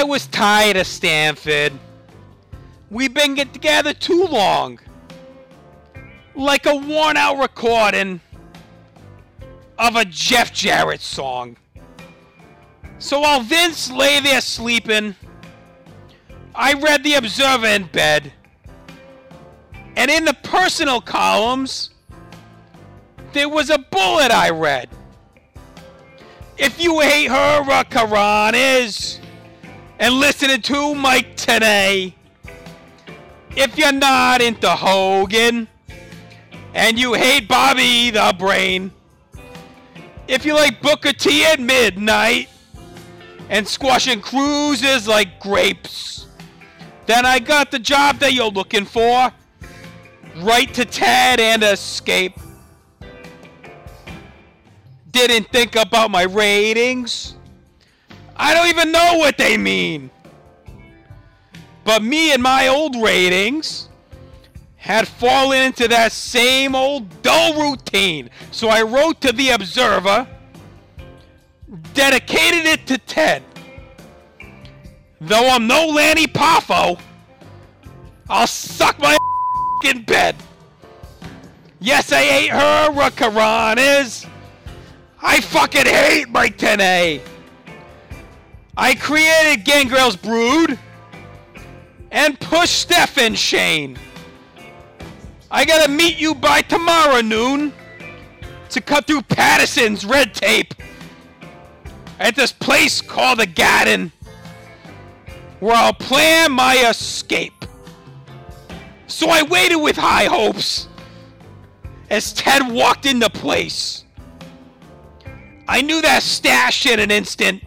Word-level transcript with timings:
I 0.00 0.02
was 0.02 0.26
tired 0.28 0.78
of 0.78 0.86
Stamford. 0.86 1.74
We've 2.90 3.12
been 3.12 3.34
get 3.34 3.52
together 3.52 3.92
too 3.92 4.24
long. 4.24 4.80
Like 6.34 6.64
a 6.64 6.74
worn 6.74 7.18
out 7.18 7.38
recording 7.38 8.22
of 9.78 9.96
a 9.96 10.06
Jeff 10.06 10.54
Jarrett 10.54 11.02
song. 11.02 11.58
So 12.98 13.20
while 13.20 13.42
Vince 13.42 13.90
lay 13.90 14.20
there 14.20 14.40
sleeping, 14.40 15.16
I 16.54 16.72
read 16.72 17.04
the 17.04 17.16
Observer 17.16 17.66
in 17.66 17.84
bed. 17.84 18.32
And 19.96 20.10
in 20.10 20.24
the 20.24 20.34
personal 20.42 21.02
columns, 21.02 21.90
there 23.34 23.50
was 23.50 23.68
a 23.68 23.76
bullet 23.76 24.32
I 24.32 24.48
read. 24.48 24.88
If 26.56 26.82
you 26.82 27.00
hate 27.00 27.28
her, 27.28 27.70
a 27.70 27.84
Karan 27.84 28.54
is, 28.54 29.19
and 30.00 30.14
listening 30.14 30.62
to 30.62 30.94
Mike 30.94 31.36
Tenay, 31.36 32.14
if 33.54 33.76
you're 33.76 33.92
not 33.92 34.40
into 34.40 34.68
Hogan, 34.68 35.68
and 36.72 36.98
you 36.98 37.12
hate 37.12 37.46
Bobby 37.46 38.10
the 38.10 38.34
Brain, 38.38 38.92
if 40.26 40.46
you 40.46 40.54
like 40.54 40.80
Booker 40.80 41.12
T 41.12 41.44
at 41.44 41.60
midnight, 41.60 42.48
and 43.50 43.68
squashing 43.68 44.22
cruises 44.22 45.06
like 45.06 45.38
grapes, 45.38 46.26
then 47.04 47.26
I 47.26 47.38
got 47.38 47.70
the 47.70 47.78
job 47.78 48.20
that 48.20 48.32
you're 48.32 48.50
looking 48.50 48.86
for. 48.86 49.30
Write 50.36 50.72
to 50.74 50.84
Ted 50.86 51.40
and 51.40 51.62
escape. 51.62 52.38
Didn't 55.10 55.48
think 55.50 55.76
about 55.76 56.10
my 56.10 56.22
ratings. 56.22 57.34
I 58.42 58.54
don't 58.54 58.68
even 58.68 58.90
know 58.90 59.18
what 59.18 59.36
they 59.36 59.58
mean. 59.58 60.10
But 61.84 62.02
me 62.02 62.32
and 62.32 62.42
my 62.42 62.68
old 62.68 62.96
ratings 62.96 63.90
had 64.76 65.06
fallen 65.06 65.60
into 65.60 65.86
that 65.88 66.10
same 66.10 66.74
old 66.74 67.20
dull 67.20 67.60
routine. 67.60 68.30
So 68.50 68.68
I 68.68 68.80
wrote 68.80 69.20
to 69.20 69.32
the 69.32 69.50
Observer, 69.50 70.26
dedicated 71.92 72.64
it 72.64 72.86
to 72.86 72.96
Ted. 72.96 73.42
Though 75.20 75.50
I'm 75.50 75.66
no 75.66 75.88
Lanny 75.88 76.26
Poffo, 76.26 76.98
I'll 78.30 78.46
suck 78.46 78.98
my 79.00 79.18
in 79.84 80.02
bed. 80.04 80.34
Yes, 81.78 82.10
I 82.10 82.22
hate 82.22 82.50
her, 82.52 83.10
Karan 83.10 83.76
is. 83.78 84.24
I 85.20 85.42
fucking 85.42 85.84
hate 85.84 86.30
Mike 86.30 86.56
Tenay. 86.56 87.20
I 88.80 88.94
created 88.94 89.66
Gangrel's 89.66 90.16
Brood 90.16 90.78
and 92.10 92.40
pushed 92.40 92.78
Stephen 92.78 93.34
Shane. 93.34 93.98
I 95.50 95.66
gotta 95.66 95.92
meet 95.92 96.18
you 96.18 96.34
by 96.34 96.62
tomorrow 96.62 97.20
noon 97.20 97.74
to 98.70 98.80
cut 98.80 99.06
through 99.06 99.20
Patterson's 99.20 100.06
red 100.06 100.32
tape 100.32 100.72
at 102.18 102.34
this 102.34 102.52
place 102.52 103.02
called 103.02 103.40
the 103.40 103.46
Garden 103.46 104.12
where 105.58 105.76
I'll 105.76 105.92
plan 105.92 106.50
my 106.50 106.74
escape. 106.88 107.66
So 109.08 109.28
I 109.28 109.42
waited 109.42 109.76
with 109.76 109.98
high 109.98 110.24
hopes 110.24 110.88
as 112.08 112.32
Ted 112.32 112.66
walked 112.66 113.04
into 113.04 113.26
the 113.26 113.30
place. 113.30 114.04
I 115.68 115.82
knew 115.82 116.00
that 116.00 116.22
stash 116.22 116.86
in 116.86 116.98
an 116.98 117.10
instant. 117.10 117.62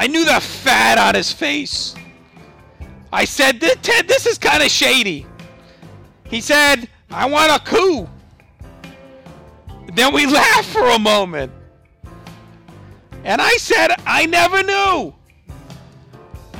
I 0.00 0.06
knew 0.06 0.24
the 0.24 0.40
fat 0.40 0.96
on 0.96 1.16
his 1.16 1.32
face. 1.32 1.96
I 3.12 3.24
said, 3.24 3.60
Ted, 3.60 4.06
this 4.06 4.26
is 4.26 4.38
kind 4.38 4.62
of 4.62 4.70
shady. 4.70 5.26
He 6.22 6.40
said, 6.40 6.88
I 7.10 7.26
want 7.26 7.50
a 7.50 7.58
coup. 7.58 8.08
Then 9.94 10.14
we 10.14 10.24
laughed 10.32 10.68
for 10.68 10.88
a 10.90 11.00
moment. 11.00 11.50
And 13.24 13.42
I 13.42 13.50
said, 13.56 13.90
I 14.06 14.26
never 14.26 14.62
knew 14.62 15.12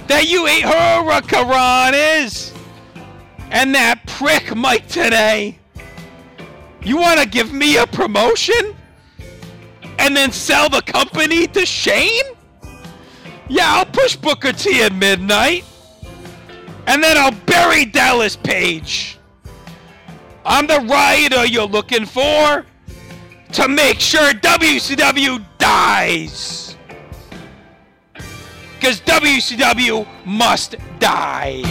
that 0.08 0.28
you 0.28 0.48
ate 0.48 0.64
her 0.64 1.20
Karan 1.20 1.94
is. 1.94 2.52
And 3.52 3.72
that 3.76 4.04
prick 4.08 4.56
Mike 4.56 4.88
Tenay. 4.88 5.54
You 6.82 6.96
want 6.96 7.20
to 7.20 7.28
give 7.28 7.52
me 7.52 7.76
a 7.76 7.86
promotion? 7.86 8.74
And 10.00 10.16
then 10.16 10.32
sell 10.32 10.68
the 10.68 10.82
company 10.82 11.46
to 11.46 11.64
Shane? 11.64 12.34
Yeah, 13.48 13.76
I'll 13.76 13.86
push 13.86 14.14
Booker 14.16 14.52
T 14.52 14.82
at 14.82 14.92
midnight. 14.94 15.64
And 16.86 17.02
then 17.02 17.16
I'll 17.16 17.32
bury 17.46 17.84
Dallas 17.84 18.36
Page. 18.36 19.18
I'm 20.44 20.66
the 20.66 20.80
rioter 20.80 21.46
you're 21.46 21.66
looking 21.66 22.06
for 22.06 22.64
to 23.52 23.68
make 23.68 24.00
sure 24.00 24.32
WCW 24.32 25.44
dies. 25.58 26.76
Because 28.74 29.00
WCW 29.00 30.06
must 30.24 30.76
die. 30.98 31.62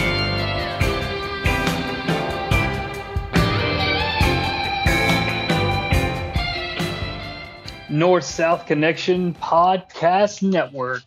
North 7.90 8.24
South 8.24 8.66
Connection 8.66 9.34
Podcast 9.34 10.42
Network. 10.42 11.02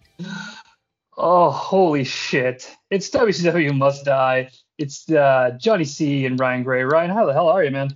Oh, 1.23 1.51
holy 1.51 2.03
shit. 2.03 2.75
It's 2.89 3.11
WCW 3.11 3.77
Must 3.77 4.03
Die. 4.03 4.49
It's 4.79 5.07
uh, 5.07 5.55
Jonnie 5.61 5.85
Sea 5.85 6.25
and 6.25 6.39
Ryan 6.39 6.63
Gray. 6.63 6.81
Ryan, 6.81 7.11
how 7.11 7.27
the 7.27 7.33
hell 7.33 7.47
are 7.47 7.63
you, 7.63 7.69
man? 7.69 7.95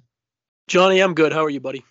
Johnny, 0.68 1.00
I'm 1.00 1.16
good. 1.16 1.34
How 1.34 1.44
are 1.44 1.50
you, 1.50 1.60
buddy? 1.60 1.84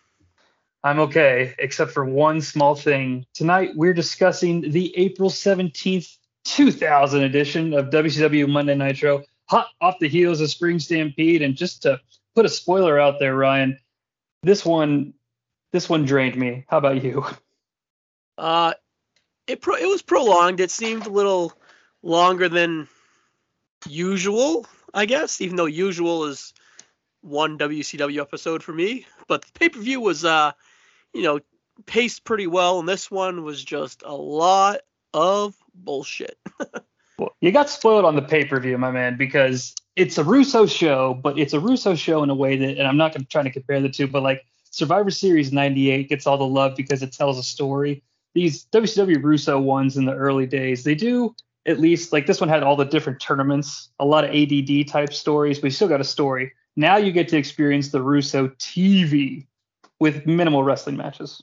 I'm 0.84 1.00
okay, 1.00 1.52
except 1.58 1.90
for 1.90 2.04
one 2.04 2.40
small 2.40 2.76
thing. 2.76 3.26
Tonight, 3.34 3.72
we're 3.74 3.94
discussing 3.94 4.70
the 4.70 4.96
April 4.96 5.28
17th, 5.28 6.16
2000 6.44 7.24
edition 7.24 7.74
of 7.74 7.86
WCW 7.86 8.48
Monday 8.48 8.76
Nitro, 8.76 9.24
hot 9.46 9.70
off 9.80 9.98
the 9.98 10.08
heels 10.08 10.40
of 10.40 10.50
Spring 10.50 10.78
Stampede. 10.78 11.42
And 11.42 11.56
just 11.56 11.82
to 11.82 12.00
put 12.36 12.46
a 12.46 12.48
spoiler 12.48 13.00
out 13.00 13.18
there, 13.18 13.34
Ryan, 13.34 13.76
this 14.44 14.64
one, 14.64 15.14
this 15.72 15.88
one 15.88 16.04
drained 16.04 16.36
me. 16.36 16.64
How 16.68 16.78
about 16.78 17.02
you? 17.02 17.26
Uh, 18.38 18.74
it 19.46 19.60
pro- 19.60 19.76
it 19.76 19.86
was 19.86 20.02
prolonged. 20.02 20.60
It 20.60 20.70
seemed 20.70 21.06
a 21.06 21.10
little 21.10 21.52
longer 22.02 22.48
than 22.48 22.88
usual, 23.88 24.66
I 24.92 25.06
guess. 25.06 25.40
Even 25.40 25.56
though 25.56 25.66
usual 25.66 26.24
is 26.24 26.54
one 27.20 27.58
WCW 27.58 28.20
episode 28.20 28.62
for 28.62 28.72
me, 28.72 29.06
but 29.28 29.42
the 29.42 29.52
pay 29.58 29.68
per 29.68 29.80
view 29.80 30.00
was 30.00 30.24
uh 30.24 30.52
you 31.14 31.22
know, 31.22 31.40
paced 31.86 32.24
pretty 32.24 32.46
well, 32.46 32.80
and 32.80 32.88
this 32.88 33.10
one 33.10 33.44
was 33.44 33.64
just 33.64 34.02
a 34.04 34.14
lot 34.14 34.80
of 35.14 35.54
bullshit. 35.74 36.36
well, 37.18 37.34
you 37.40 37.52
got 37.52 37.70
spoiled 37.70 38.04
on 38.04 38.16
the 38.16 38.22
pay 38.22 38.44
per 38.44 38.60
view, 38.60 38.76
my 38.76 38.90
man, 38.90 39.16
because 39.16 39.74
it's 39.96 40.18
a 40.18 40.24
Russo 40.24 40.66
show, 40.66 41.14
but 41.14 41.38
it's 41.38 41.52
a 41.52 41.60
Russo 41.60 41.94
show 41.94 42.22
in 42.22 42.30
a 42.30 42.34
way 42.34 42.56
that, 42.56 42.78
and 42.78 42.86
I'm 42.86 42.96
not 42.96 43.12
going 43.12 43.22
to 43.22 43.28
try 43.28 43.44
to 43.44 43.50
compare 43.50 43.80
the 43.80 43.88
two, 43.88 44.08
but 44.08 44.22
like 44.22 44.44
Survivor 44.70 45.10
Series 45.10 45.52
98 45.52 46.08
gets 46.08 46.26
all 46.26 46.36
the 46.36 46.44
love 46.44 46.76
because 46.76 47.02
it 47.02 47.12
tells 47.12 47.38
a 47.38 47.44
story. 47.44 48.02
These 48.34 48.66
WCW 48.66 49.22
Russo 49.22 49.60
ones 49.60 49.96
in 49.96 50.04
the 50.04 50.14
early 50.14 50.46
days, 50.46 50.84
they 50.84 50.94
do 50.94 51.34
at 51.66 51.80
least 51.80 52.12
like 52.12 52.26
this 52.26 52.40
one 52.40 52.48
had 52.48 52.62
all 52.62 52.76
the 52.76 52.84
different 52.84 53.20
tournaments, 53.20 53.90
a 53.98 54.04
lot 54.04 54.24
of 54.24 54.30
ADD 54.30 54.88
type 54.88 55.12
stories, 55.12 55.58
but 55.58 55.66
you 55.66 55.70
still 55.70 55.88
got 55.88 56.00
a 56.00 56.04
story. 56.04 56.52
Now 56.76 56.96
you 56.96 57.12
get 57.12 57.28
to 57.28 57.36
experience 57.36 57.90
the 57.90 58.02
Russo 58.02 58.48
TV 58.58 59.46
with 60.00 60.26
minimal 60.26 60.64
wrestling 60.64 60.96
matches. 60.96 61.40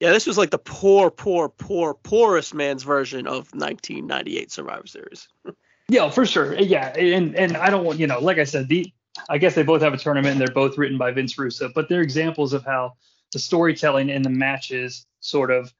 Yeah, 0.00 0.10
this 0.10 0.26
was 0.26 0.36
like 0.36 0.50
the 0.50 0.58
poor, 0.58 1.10
poor, 1.10 1.48
poor, 1.48 1.94
poorest 1.94 2.54
man's 2.54 2.82
version 2.82 3.26
of 3.26 3.52
1998 3.54 4.50
Survivor 4.50 4.86
Series. 4.86 5.28
yeah, 5.88 6.10
for 6.10 6.26
sure. 6.26 6.54
Yeah, 6.54 6.88
and 6.96 7.34
and 7.36 7.56
I 7.56 7.70
don't 7.70 7.84
want 7.84 7.98
you 7.98 8.06
know, 8.06 8.18
like 8.18 8.38
I 8.38 8.44
said, 8.44 8.68
the 8.68 8.92
I 9.28 9.38
guess 9.38 9.54
they 9.54 9.62
both 9.62 9.82
have 9.82 9.94
a 9.94 9.98
tournament 9.98 10.32
and 10.32 10.40
they're 10.40 10.54
both 10.54 10.76
written 10.76 10.98
by 10.98 11.12
Vince 11.12 11.38
Russo, 11.38 11.70
but 11.74 11.88
they're 11.88 12.00
examples 12.00 12.52
of 12.52 12.64
how 12.64 12.94
the 13.32 13.38
storytelling 13.38 14.08
in 14.08 14.22
the 14.22 14.30
matches 14.30 15.06
sort 15.20 15.50
of 15.50 15.72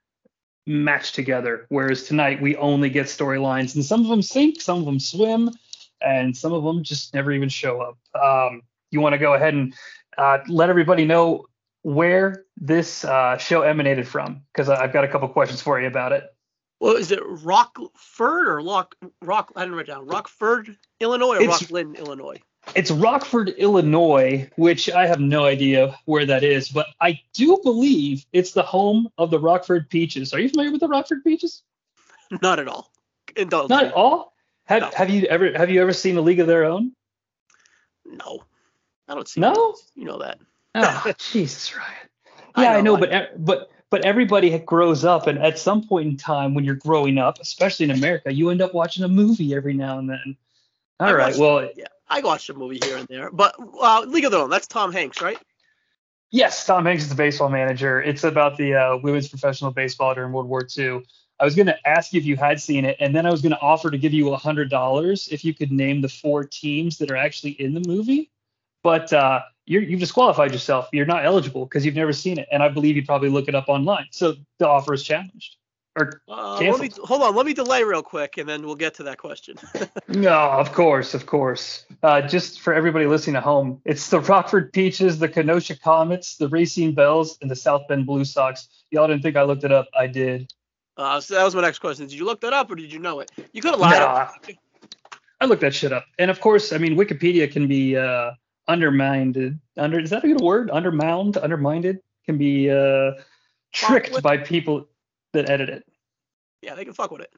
match 0.67 1.13
together. 1.13 1.67
Whereas 1.69 2.05
tonight 2.05 2.41
we 2.41 2.57
only 2.57 2.91
get 2.91 3.07
storylines, 3.07 3.75
and 3.75 3.85
some 3.85 4.01
of 4.03 4.09
them 4.09 4.23
sink, 4.23 4.61
some 4.61 4.79
of 4.79 4.85
them 4.85 5.01
swim, 5.01 5.51
and 6.01 6.37
some 6.37 6.53
of 6.53 6.65
them 6.65 6.83
just 6.83 7.15
never 7.15 7.33
even 7.33 7.49
show 7.49 7.81
up. 7.81 7.99
Um, 8.21 8.63
you 8.91 9.01
want 9.01 9.15
to 9.15 9.19
go 9.19 9.35
ahead 9.35 9.55
and 9.55 9.75
uh, 10.19 10.39
let 10.49 10.71
everybody 10.71 11.05
know 11.05 11.47
where 11.83 12.45
this 12.57 13.05
uh, 13.05 13.37
show 13.39 13.63
emanated 13.63 14.07
from 14.07 14.43
because 14.53 14.69
I've 14.69 14.93
got 14.93 15.05
a 15.05 15.09
couple 15.09 15.29
questions 15.29 15.61
for 15.61 15.81
you 15.81 15.87
about 15.87 16.13
it. 16.13 16.25
Well, 16.81 16.97
is 16.97 17.13
it 17.13 17.21
Rockford 17.25 18.49
or 18.49 18.61
Rock 18.61 18.97
Rock? 19.21 19.53
I 19.55 19.61
didn't 19.61 19.77
write 19.77 19.87
down 19.87 20.07
Rockford, 20.07 20.77
Illinois, 21.01 21.37
or 21.37 21.43
it's, 21.43 21.63
Rockland, 21.63 21.97
Illinois. 21.97 22.41
It's 22.75 22.91
Rockford, 22.91 23.51
Illinois, 23.51 24.49
which 24.57 24.91
I 24.91 25.07
have 25.07 25.21
no 25.21 25.45
idea 25.45 25.99
where 26.07 26.25
that 26.27 26.43
is, 26.43 26.69
but 26.69 26.87
I 27.01 27.21
do 27.35 27.61
believe 27.63 28.25
it's 28.33 28.53
the 28.53 28.63
home 28.63 29.09
of 29.19 29.31
the 29.31 29.39
Rockford 29.39 29.91
Peaches. 29.91 30.33
Are 30.33 30.41
you 30.41 30.49
familiar 30.49 30.73
with 30.73 30.81
the 30.81 30.89
Rockford 30.89 31.23
Peaches? 31.25 31.63
Not 32.41 32.59
at 32.59 32.69
all. 32.69 32.91
indulge 33.37 33.69
Not 33.69 33.87
me. 33.87 33.91
all. 33.93 34.33
Have 34.65 34.83
No. 34.83 34.91
Have 34.95 35.11
you 35.11 35.25
ever 35.27 35.53
Have 35.57 35.71
you 35.71 35.83
ever 35.83 35.93
seen 35.93 36.17
a 36.17 36.21
League 36.21 36.41
of 36.41 36.47
Their 36.47 36.65
Own? 36.65 36.93
No, 38.07 38.43
I 39.09 39.15
don't 39.15 39.29
see. 39.29 39.41
No? 39.41 39.53
movies. 39.53 39.83
you 39.95 40.05
know 40.05 40.19
that. 40.21 40.39
Oh, 40.75 41.13
Jesus, 41.19 41.77
Ryan. 41.77 41.93
I 42.55 42.63
Yeah, 42.65 42.73
I 42.73 42.81
know, 42.81 42.83
know, 42.83 42.97
I 42.97 43.01
but 43.01 43.13
e- 43.13 43.37
but 43.39 43.71
but 43.91 44.05
everybody 44.07 44.59
grows 44.61 45.05
up, 45.05 45.27
and 45.27 45.39
at 45.39 45.59
some 45.59 45.87
point 45.87 46.09
in 46.09 46.17
time, 46.17 46.55
when 46.55 46.65
you're 46.65 46.75
growing 46.77 47.19
up, 47.19 47.41
especially 47.41 47.85
in 47.85 47.91
America, 47.91 48.33
you 48.33 48.49
end 48.51 48.63
up 48.63 48.73
watching 48.73 49.05
a 49.05 49.09
movie 49.09 49.55
every 49.55 49.75
now 49.75 49.99
and 49.99 50.09
then. 50.09 50.37
All 51.01 51.09
I 51.09 51.13
right, 51.15 51.37
well, 51.37 51.71
Yeah, 51.77 51.87
I 52.13 52.21
watched 52.21 52.51
a 52.51 52.55
movie 52.55 52.79
here 52.85 52.99
and 52.99 53.09
there, 53.09 53.31
but 53.31 53.57
uh, 53.81 54.05
League 54.07 54.27
of 54.27 54.33
Their 54.33 54.43
Own. 54.43 54.51
That's 54.51 54.67
Tom 54.67 54.93
Hanks, 54.93 55.23
right? 55.23 55.39
Yes, 56.31 56.67
Tom 56.67 56.85
Hanks 56.85 57.05
is 57.05 57.09
the 57.09 57.15
baseball 57.15 57.49
manager. 57.49 58.03
It's 58.03 58.23
about 58.23 58.59
the 58.59 58.75
uh, 58.75 58.97
women's 58.99 59.29
professional 59.29 59.71
baseball 59.71 60.15
during 60.15 60.31
World 60.31 60.47
War 60.47 60.69
II. 60.77 61.03
I 61.41 61.45
was 61.45 61.55
going 61.55 61.67
to 61.67 61.89
ask 61.89 62.13
you 62.13 62.21
if 62.21 62.27
you 62.27 62.37
had 62.37 62.61
seen 62.61 62.85
it, 62.85 62.99
and 63.01 63.17
then 63.17 63.25
I 63.25 63.31
was 63.31 63.41
going 63.41 63.53
to 63.53 63.61
offer 63.61 63.91
to 63.91 63.97
give 63.97 64.13
you 64.13 64.31
a 64.35 64.37
hundred 64.37 64.69
dollars 64.69 65.29
if 65.33 65.43
you 65.43 65.55
could 65.55 65.73
name 65.73 66.03
the 66.03 66.09
four 66.09 66.45
teams 66.45 66.99
that 66.99 67.11
are 67.11 67.17
actually 67.17 67.53
in 67.53 67.73
the 67.73 67.83
movie. 67.89 68.31
But 68.83 69.11
uh, 69.11 69.41
you're, 69.65 69.83
you've 69.83 70.01
disqualified 70.01 70.53
yourself. 70.53 70.91
You're 70.93 71.07
not 71.07 71.25
eligible 71.25 71.65
because 71.65 71.87
you've 71.87 71.95
never 71.95 72.13
seen 72.13 72.39
it, 72.39 72.47
and 72.53 72.63
I 72.63 72.69
believe 72.69 72.95
you'd 72.95 73.07
probably 73.07 73.31
look 73.31 73.49
it 73.49 73.55
up 73.55 73.69
online. 73.69 74.09
So 74.11 74.35
the 74.59 74.69
offer 74.69 74.93
is 74.93 75.03
challenged. 75.03 75.57
Or 75.95 76.23
Uh, 76.27 76.59
let 76.59 76.81
me 76.81 76.91
hold 77.05 77.23
on. 77.23 77.35
Let 77.35 77.45
me 77.45 77.53
delay 77.53 77.85
real 77.85 78.03
quick, 78.03 78.39
and 78.39 78.49
then 78.49 78.65
we'll 78.65 78.77
get 78.77 78.95
to 78.95 79.03
that 79.03 79.19
question. 79.19 79.57
no, 80.09 80.33
of 80.33 80.73
course, 80.73 81.13
of 81.13 81.27
course. 81.27 81.85
Uh, 82.03 82.23
just 82.23 82.61
for 82.61 82.73
everybody 82.73 83.07
listening 83.07 83.37
at 83.37 83.43
home, 83.43 83.81
it's 83.85 84.09
the 84.09 84.21
Rockford 84.21 84.73
Peaches, 84.73 85.19
the 85.19 85.29
Kenosha 85.29 85.79
Comets, 85.79 86.37
the 86.37 86.49
Racine 86.49 86.95
Bells, 86.95 87.37
and 87.43 87.51
the 87.51 87.57
South 87.57 87.83
Bend 87.89 88.07
Blue 88.07 88.25
Sox. 88.25 88.69
Y'all 88.91 89.07
didn't 89.07 89.23
think 89.23 89.37
I 89.37 89.43
looked 89.43 89.65
it 89.65 89.73
up. 89.73 89.87
I 89.95 90.07
did. 90.07 90.51
Uh, 90.97 91.21
so 91.21 91.35
that 91.35 91.45
was 91.45 91.55
my 91.55 91.61
next 91.63 91.81
question. 91.81 92.07
Did 92.07 92.19
you 92.19 92.25
look 92.25 92.41
that 92.41 92.55
up, 92.55 92.71
or 92.71 92.75
did 92.75 92.91
you 92.91 92.99
know 92.99 93.21
it? 93.21 93.31
You 93.53 93.61
could 93.61 93.73
have 93.73 93.81
lied. 93.81 93.99
Nah. 93.99 94.29
I 95.41 95.45
looked 95.47 95.63
that 95.63 95.75
shit 95.75 95.93
up. 95.93 96.07
And 96.19 96.31
of 96.31 96.41
course, 96.41 96.73
I 96.73 96.79
mean, 96.79 96.97
Wikipedia 96.97 97.51
can 97.51 97.67
be 97.67 97.97
uh, 97.97 98.31
undermined. 98.69 99.59
Under 99.77 99.99
is 100.01 100.11
that 100.11 100.25
a 100.25 100.29
good 100.29 100.41
word? 100.41 100.71
Undermined, 100.71 101.37
undermined 101.37 101.99
can 102.25 102.39
be 102.39 102.71
uh, 102.71 103.13
tricked 103.73 104.13
with- 104.13 104.23
by 104.23 104.37
people 104.39 104.87
that 105.33 105.51
edit 105.51 105.69
it. 105.69 105.85
Yeah, 106.63 106.75
they 106.75 106.85
can 106.85 106.95
fuck 106.95 107.11
with 107.11 107.23
it. 107.23 107.31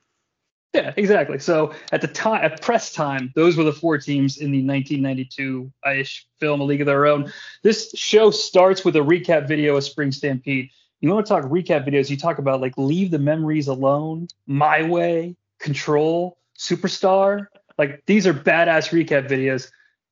Yeah, 0.74 0.92
exactly. 0.96 1.38
So 1.38 1.72
at 1.92 2.00
the 2.00 2.08
time, 2.08 2.44
at 2.44 2.60
press 2.60 2.92
time, 2.92 3.32
those 3.36 3.56
were 3.56 3.62
the 3.62 3.72
four 3.72 3.96
teams 3.96 4.38
in 4.38 4.50
the 4.50 4.62
1992-ish 4.64 6.26
film, 6.40 6.60
A 6.60 6.64
League 6.64 6.80
of 6.80 6.86
Their 6.86 7.06
Own. 7.06 7.32
This 7.62 7.92
show 7.94 8.32
starts 8.32 8.84
with 8.84 8.96
a 8.96 9.00
recap 9.00 9.46
video 9.46 9.76
of 9.76 9.84
Spring 9.84 10.10
Stampede. 10.10 10.70
You 11.00 11.10
want 11.10 11.26
to 11.26 11.32
talk 11.32 11.44
recap 11.44 11.86
videos? 11.86 12.10
You 12.10 12.16
talk 12.16 12.38
about 12.38 12.60
like 12.60 12.76
Leave 12.76 13.12
the 13.12 13.20
Memories 13.20 13.68
Alone, 13.68 14.26
My 14.48 14.82
Way, 14.82 15.36
Control, 15.60 16.38
Superstar. 16.58 17.46
Like 17.78 18.02
these 18.06 18.26
are 18.26 18.34
badass 18.34 18.90
recap 18.90 19.28
videos. 19.28 19.70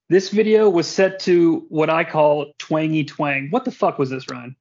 This 0.08 0.28
video 0.28 0.70
was 0.70 0.86
set 0.86 1.18
to 1.20 1.66
what 1.70 1.90
I 1.90 2.04
call 2.04 2.52
twangy 2.58 3.04
twang. 3.04 3.48
What 3.50 3.64
the 3.64 3.72
fuck 3.72 3.98
was 3.98 4.10
this, 4.10 4.30
Ryan? 4.30 4.54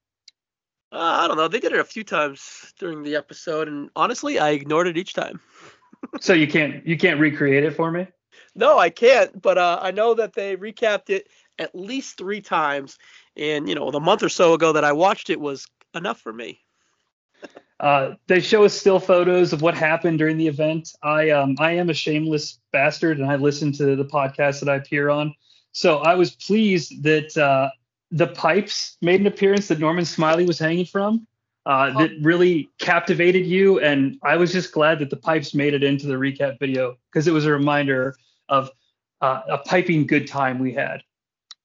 Uh, 0.92 0.98
I 1.24 1.28
don't 1.28 1.38
know. 1.38 1.48
They 1.48 1.60
did 1.60 1.72
it 1.72 1.80
a 1.80 1.86
few 1.86 2.04
times 2.04 2.74
during 2.78 3.04
the 3.04 3.16
episode, 3.16 3.68
and 3.68 3.90
honestly, 3.96 4.40
I 4.40 4.50
ignored 4.50 4.88
it 4.88 4.98
each 4.98 5.14
time. 5.14 5.40
So 6.20 6.34
you 6.34 6.48
can't 6.48 6.86
you 6.86 6.98
can't 6.98 7.20
recreate 7.20 7.64
it 7.64 7.76
for 7.76 7.92
me? 7.92 8.08
No, 8.56 8.80
I 8.80 8.90
can't. 8.90 9.40
But 9.40 9.60
uh, 9.60 9.80
I 9.82 9.92
know 9.92 10.16
that 10.16 10.34
they 10.34 10.58
recapped 10.58 11.12
it 11.12 11.28
at 11.60 11.76
least 11.76 12.18
three 12.18 12.42
times, 12.42 12.98
and 13.38 13.70
you 13.70 13.76
know, 13.76 13.92
the 13.92 14.00
month 14.00 14.24
or 14.24 14.30
so 14.30 14.56
ago 14.56 14.74
that 14.74 14.84
I 14.84 14.94
watched 14.94 15.30
it 15.30 15.40
was 15.40 15.68
enough 15.94 16.20
for 16.20 16.34
me. 16.34 16.60
Uh, 17.80 18.14
they 18.28 18.40
show 18.40 18.64
us 18.64 18.76
still 18.76 19.00
photos 19.00 19.54
of 19.54 19.64
what 19.64 19.74
happened 19.74 20.20
during 20.20 20.38
the 20.38 20.48
event. 20.48 20.94
I 21.02 21.32
um 21.32 21.56
I 21.58 21.72
am 21.72 21.90
a 21.90 21.96
shameless 21.96 22.60
bastard, 22.72 23.20
and 23.20 23.32
I 23.32 23.38
listen 23.38 23.72
to 23.74 23.96
the 23.96 24.06
podcast 24.06 24.60
that 24.60 24.70
I 24.70 24.76
appear 24.76 25.10
on. 25.10 25.34
So 25.72 25.98
I 25.98 26.14
was 26.14 26.36
pleased 26.36 27.02
that 27.02 27.36
uh, 27.36 27.70
the 28.12 28.28
pipes 28.28 28.98
made 29.02 29.22
an 29.22 29.28
appearance 29.28 29.70
that 29.70 29.80
Norman 29.80 30.06
Smiley 30.06 30.46
was 30.46 30.60
hanging 30.60 30.86
from. 30.86 31.28
Uh, 31.64 31.96
that 32.00 32.10
really 32.22 32.70
captivated 32.80 33.46
you, 33.46 33.80
and 33.80 34.18
I 34.24 34.36
was 34.36 34.52
just 34.52 34.72
glad 34.72 34.98
that 34.98 35.12
the 35.12 35.16
pipes 35.16 35.54
made 35.54 35.76
it 35.76 35.84
into 35.84 36.08
the 36.08 36.16
recap 36.16 36.58
video 36.58 36.98
because 37.12 37.28
it 37.28 37.34
was 37.34 37.46
a 37.46 37.52
reminder 37.52 38.16
of 38.50 38.72
uh, 39.22 39.42
a 39.48 39.58
piping 39.60 40.08
good 40.08 40.28
time 40.28 40.58
we 40.58 40.74
had. 40.74 41.04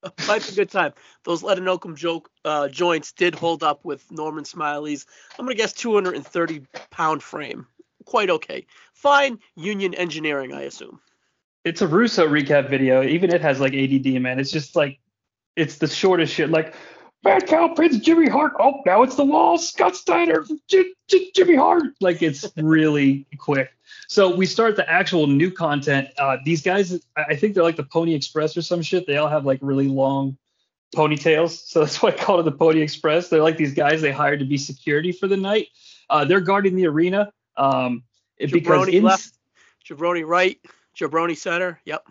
A 0.03 0.41
good 0.55 0.71
time. 0.71 0.93
Those 1.25 1.43
Let 1.43 1.59
Oakum 1.59 1.97
joke 1.97 2.29
uh, 2.45 2.69
joints 2.69 3.13
did 3.13 3.35
hold 3.35 3.63
up 3.63 3.87
with 3.87 4.05
Norman 4.13 4.45
Smiley's. 4.45 5.07
I'm 5.39 5.47
gonna 5.47 5.57
guess 5.57 5.73
230 5.73 6.63
pound 6.91 7.23
frame. 7.23 7.67
Quite 8.05 8.29
okay. 8.29 8.67
Fine 8.93 9.39
union 9.57 9.95
engineering, 9.95 10.53
I 10.53 10.63
assume. 10.63 11.01
it's 11.65 11.83
a 11.83 11.87
Russo 11.89 12.29
recap 12.29 12.69
video. 12.69 13.03
Even 13.03 13.33
it 13.35 13.41
has 13.41 13.61
like 13.61 13.73
ADD, 13.75 14.21
man. 14.23 14.39
It's 14.39 14.53
just 14.53 14.77
like 14.77 15.01
it's 15.57 15.79
the 15.79 15.87
shortest 15.89 16.33
shit. 16.35 16.51
Like 16.51 16.75
Bad 17.23 17.47
Cow 17.47 17.69
Prince 17.75 17.99
Jimmy 17.99 18.29
Hart. 18.29 18.53
Oh, 18.61 18.83
now 18.87 19.03
it's 19.03 19.17
the 19.17 19.25
wall. 19.25 19.59
Scott 19.59 19.97
Steiner, 19.97 20.45
J- 20.69 20.93
J- 21.09 21.31
Jimmy 21.35 21.57
Hart. 21.57 21.85
Like 22.01 22.23
it's 22.23 22.47
really 22.57 23.27
quick. 23.39 23.71
So 24.09 24.35
we 24.37 24.47
start 24.47 24.77
the 24.77 24.89
actual 24.89 25.27
new 25.27 25.51
content. 25.51 26.09
Uh, 26.19 26.37
these 26.45 26.63
guys, 26.63 27.01
I 27.17 27.35
think 27.35 27.55
they're 27.55 27.65
like 27.65 27.77
the 27.77 27.83
Pony 27.85 28.15
Express 28.15 28.57
or 28.57 28.63
some 28.63 28.81
shit. 28.83 29.07
They 29.07 29.17
all 29.17 29.29
have 29.29 29.45
like 29.45 29.59
really 29.63 29.89
long 29.89 30.37
ponytails, 30.95 31.51
so 31.67 31.81
that's 31.81 32.01
why 32.01 32.11
I 32.11 32.13
call 32.13 32.39
it 32.41 32.45
the 32.45 32.53
Pony 32.53 32.81
Express. 32.81 33.29
They're 33.29 33.43
like 33.43 33.57
these 33.57 33.75
guys 33.75 34.01
they 34.01 34.13
hired 34.13 34.39
to 34.39 34.45
be 34.45 34.57
security 34.59 35.11
for 35.13 35.27
the 35.27 35.37
night. 35.37 35.69
Uh, 36.09 36.25
they're 36.25 36.41
guarding 36.41 36.77
the 36.77 36.87
arena. 36.87 37.33
Um, 37.57 38.05
it- 38.39 38.53
because 38.53 38.87
in, 38.89 39.03
left, 39.03 39.33
Jabroni 39.85 40.25
right, 40.25 40.59
Jabroni 40.97 41.37
center. 41.37 41.81
Yep. 41.85 42.07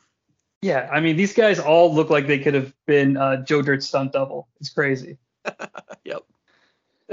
Yeah, 0.66 0.90
I 0.92 1.00
mean, 1.00 1.16
these 1.16 1.32
guys 1.32 1.60
all 1.60 1.94
look 1.94 2.10
like 2.10 2.26
they 2.26 2.40
could 2.40 2.56
have 2.56 2.74
been 2.88 3.18
uh, 3.18 3.44
Joe 3.44 3.62
Dirt's 3.62 3.86
stunt 3.86 4.14
double. 4.14 4.48
It's 4.60 4.70
crazy. 4.70 5.18
Yep. 6.06 6.24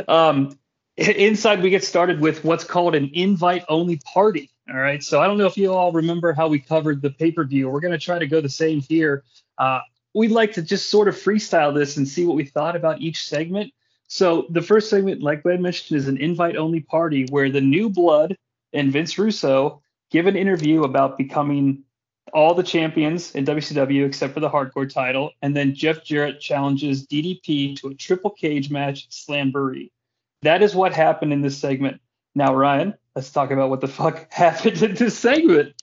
Um, 0.09 0.59
inside, 0.97 1.63
we 1.63 1.69
get 1.69 1.85
started 1.85 2.21
with 2.21 2.45
what's 2.45 2.65
called 2.65 2.95
an 2.95 3.11
invite-only 3.13 4.01
party. 4.05 4.51
All 4.71 4.79
right, 4.79 5.03
so 5.03 5.21
I 5.21 5.27
don't 5.27 5.37
know 5.37 5.47
if 5.47 5.59
you 5.59 5.73
all 5.73 5.93
remember 5.93 6.33
how 6.33 6.49
we 6.49 6.61
covered 6.61 7.03
the 7.03 7.11
pay-per-view. 7.11 7.69
We're 7.69 7.81
going 7.81 7.93
to 7.93 7.99
try 7.99 8.19
to 8.19 8.27
go 8.27 8.41
the 8.41 8.49
same 8.49 8.81
here. 8.81 9.23
Uh, 9.59 9.81
we'd 10.15 10.31
like 10.31 10.55
to 10.55 10.63
just 10.63 10.89
sort 10.89 11.09
of 11.09 11.15
freestyle 11.15 11.75
this 11.75 11.99
and 11.99 12.09
see 12.09 12.25
what 12.25 12.37
we 12.37 12.45
thought 12.45 12.75
about 12.75 13.03
each 13.03 13.27
segment. 13.27 13.73
So 14.09 14.47
the 14.49 14.63
first 14.63 14.89
segment, 14.89 15.23
like 15.23 15.45
I 15.47 15.57
mentioned, 15.59 15.99
is 15.99 16.09
an 16.09 16.17
invite-only 16.17 16.81
party 16.81 17.27
where 17.29 17.51
the 17.51 17.61
new 17.61 17.91
blood 17.91 18.37
and 18.73 18.91
Vince 18.91 19.19
Russo 19.19 19.83
give 20.11 20.27
an 20.27 20.37
interview 20.37 20.85
about 20.85 21.19
becoming 21.19 21.85
all 22.33 22.55
the 22.55 22.63
champions 22.63 23.35
in 23.35 23.45
WCW 23.45 24.07
except 24.07 24.35
for 24.35 24.41
the 24.41 24.51
hardcore 24.51 24.93
title. 24.93 25.33
And 25.43 25.57
then 25.57 25.75
Jeff 25.75 26.05
Jarrett 26.05 26.41
challenges 26.41 27.07
DDP 27.07 27.77
to 27.81 27.89
a 27.89 27.95
triple 27.95 28.31
cage 28.31 28.71
match 28.71 29.05
at 29.05 29.11
Slamboree. 29.11 29.91
That 30.43 30.63
is 30.63 30.75
what 30.75 30.93
happened 30.93 31.33
in 31.33 31.43
this 31.43 31.59
segment. 31.59 32.01
Now, 32.35 32.55
Ryan, 32.55 32.95
let's 33.15 33.31
talk 33.31 33.51
about 33.51 33.71
what 33.71 33.81
the 33.81 33.89
fuck 33.89 34.33
happened 34.33 34.83
in 34.83 34.95
this 34.95 35.19
segment. 35.19 35.75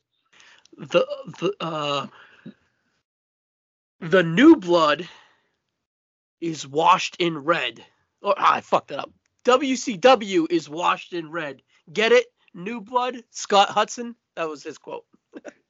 The 0.78 1.06
the 1.40 1.54
uh 1.60 2.08
the 4.00 4.24
new 4.24 4.56
blood 4.56 5.08
is 6.40 6.66
washed 6.66 7.18
in 7.20 7.38
red. 7.38 7.84
Oh, 8.24 8.34
ah, 8.38 8.56
I 8.56 8.62
fucked 8.62 8.90
that 8.90 9.00
up. 9.00 9.12
WCW 9.46 10.48
is 10.50 10.70
washed 10.70 11.14
in 11.14 11.30
red. 11.32 11.62
Get 11.92 12.12
it? 12.12 12.28
New 12.54 12.82
blood. 12.82 13.24
Scott 13.30 13.70
Hudson. 13.70 14.16
That 14.36 14.48
was 14.48 14.64
his 14.64 14.78
quote. 14.78 15.06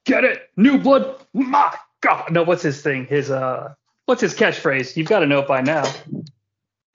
Get 0.06 0.24
it? 0.24 0.50
New 0.58 0.78
blood. 0.78 1.24
My 1.34 1.74
God. 2.02 2.32
No, 2.32 2.44
what's 2.44 2.64
his 2.64 2.82
thing? 2.82 3.06
His 3.06 3.30
uh, 3.30 3.74
what's 4.06 4.22
his 4.22 4.36
catchphrase? 4.36 4.96
You've 4.96 5.08
got 5.08 5.20
to 5.20 5.26
know 5.26 5.40
it 5.40 5.48
by 5.48 5.62
now. 5.62 5.84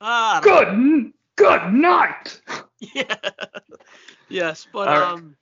Ah, 0.01 0.39
Good, 0.43 0.67
n- 0.69 1.13
good 1.35 1.73
night. 1.73 2.41
Yeah. 2.93 3.15
yes, 4.29 4.67
but 4.71 4.87
right. 4.89 5.01
um, 5.13 5.35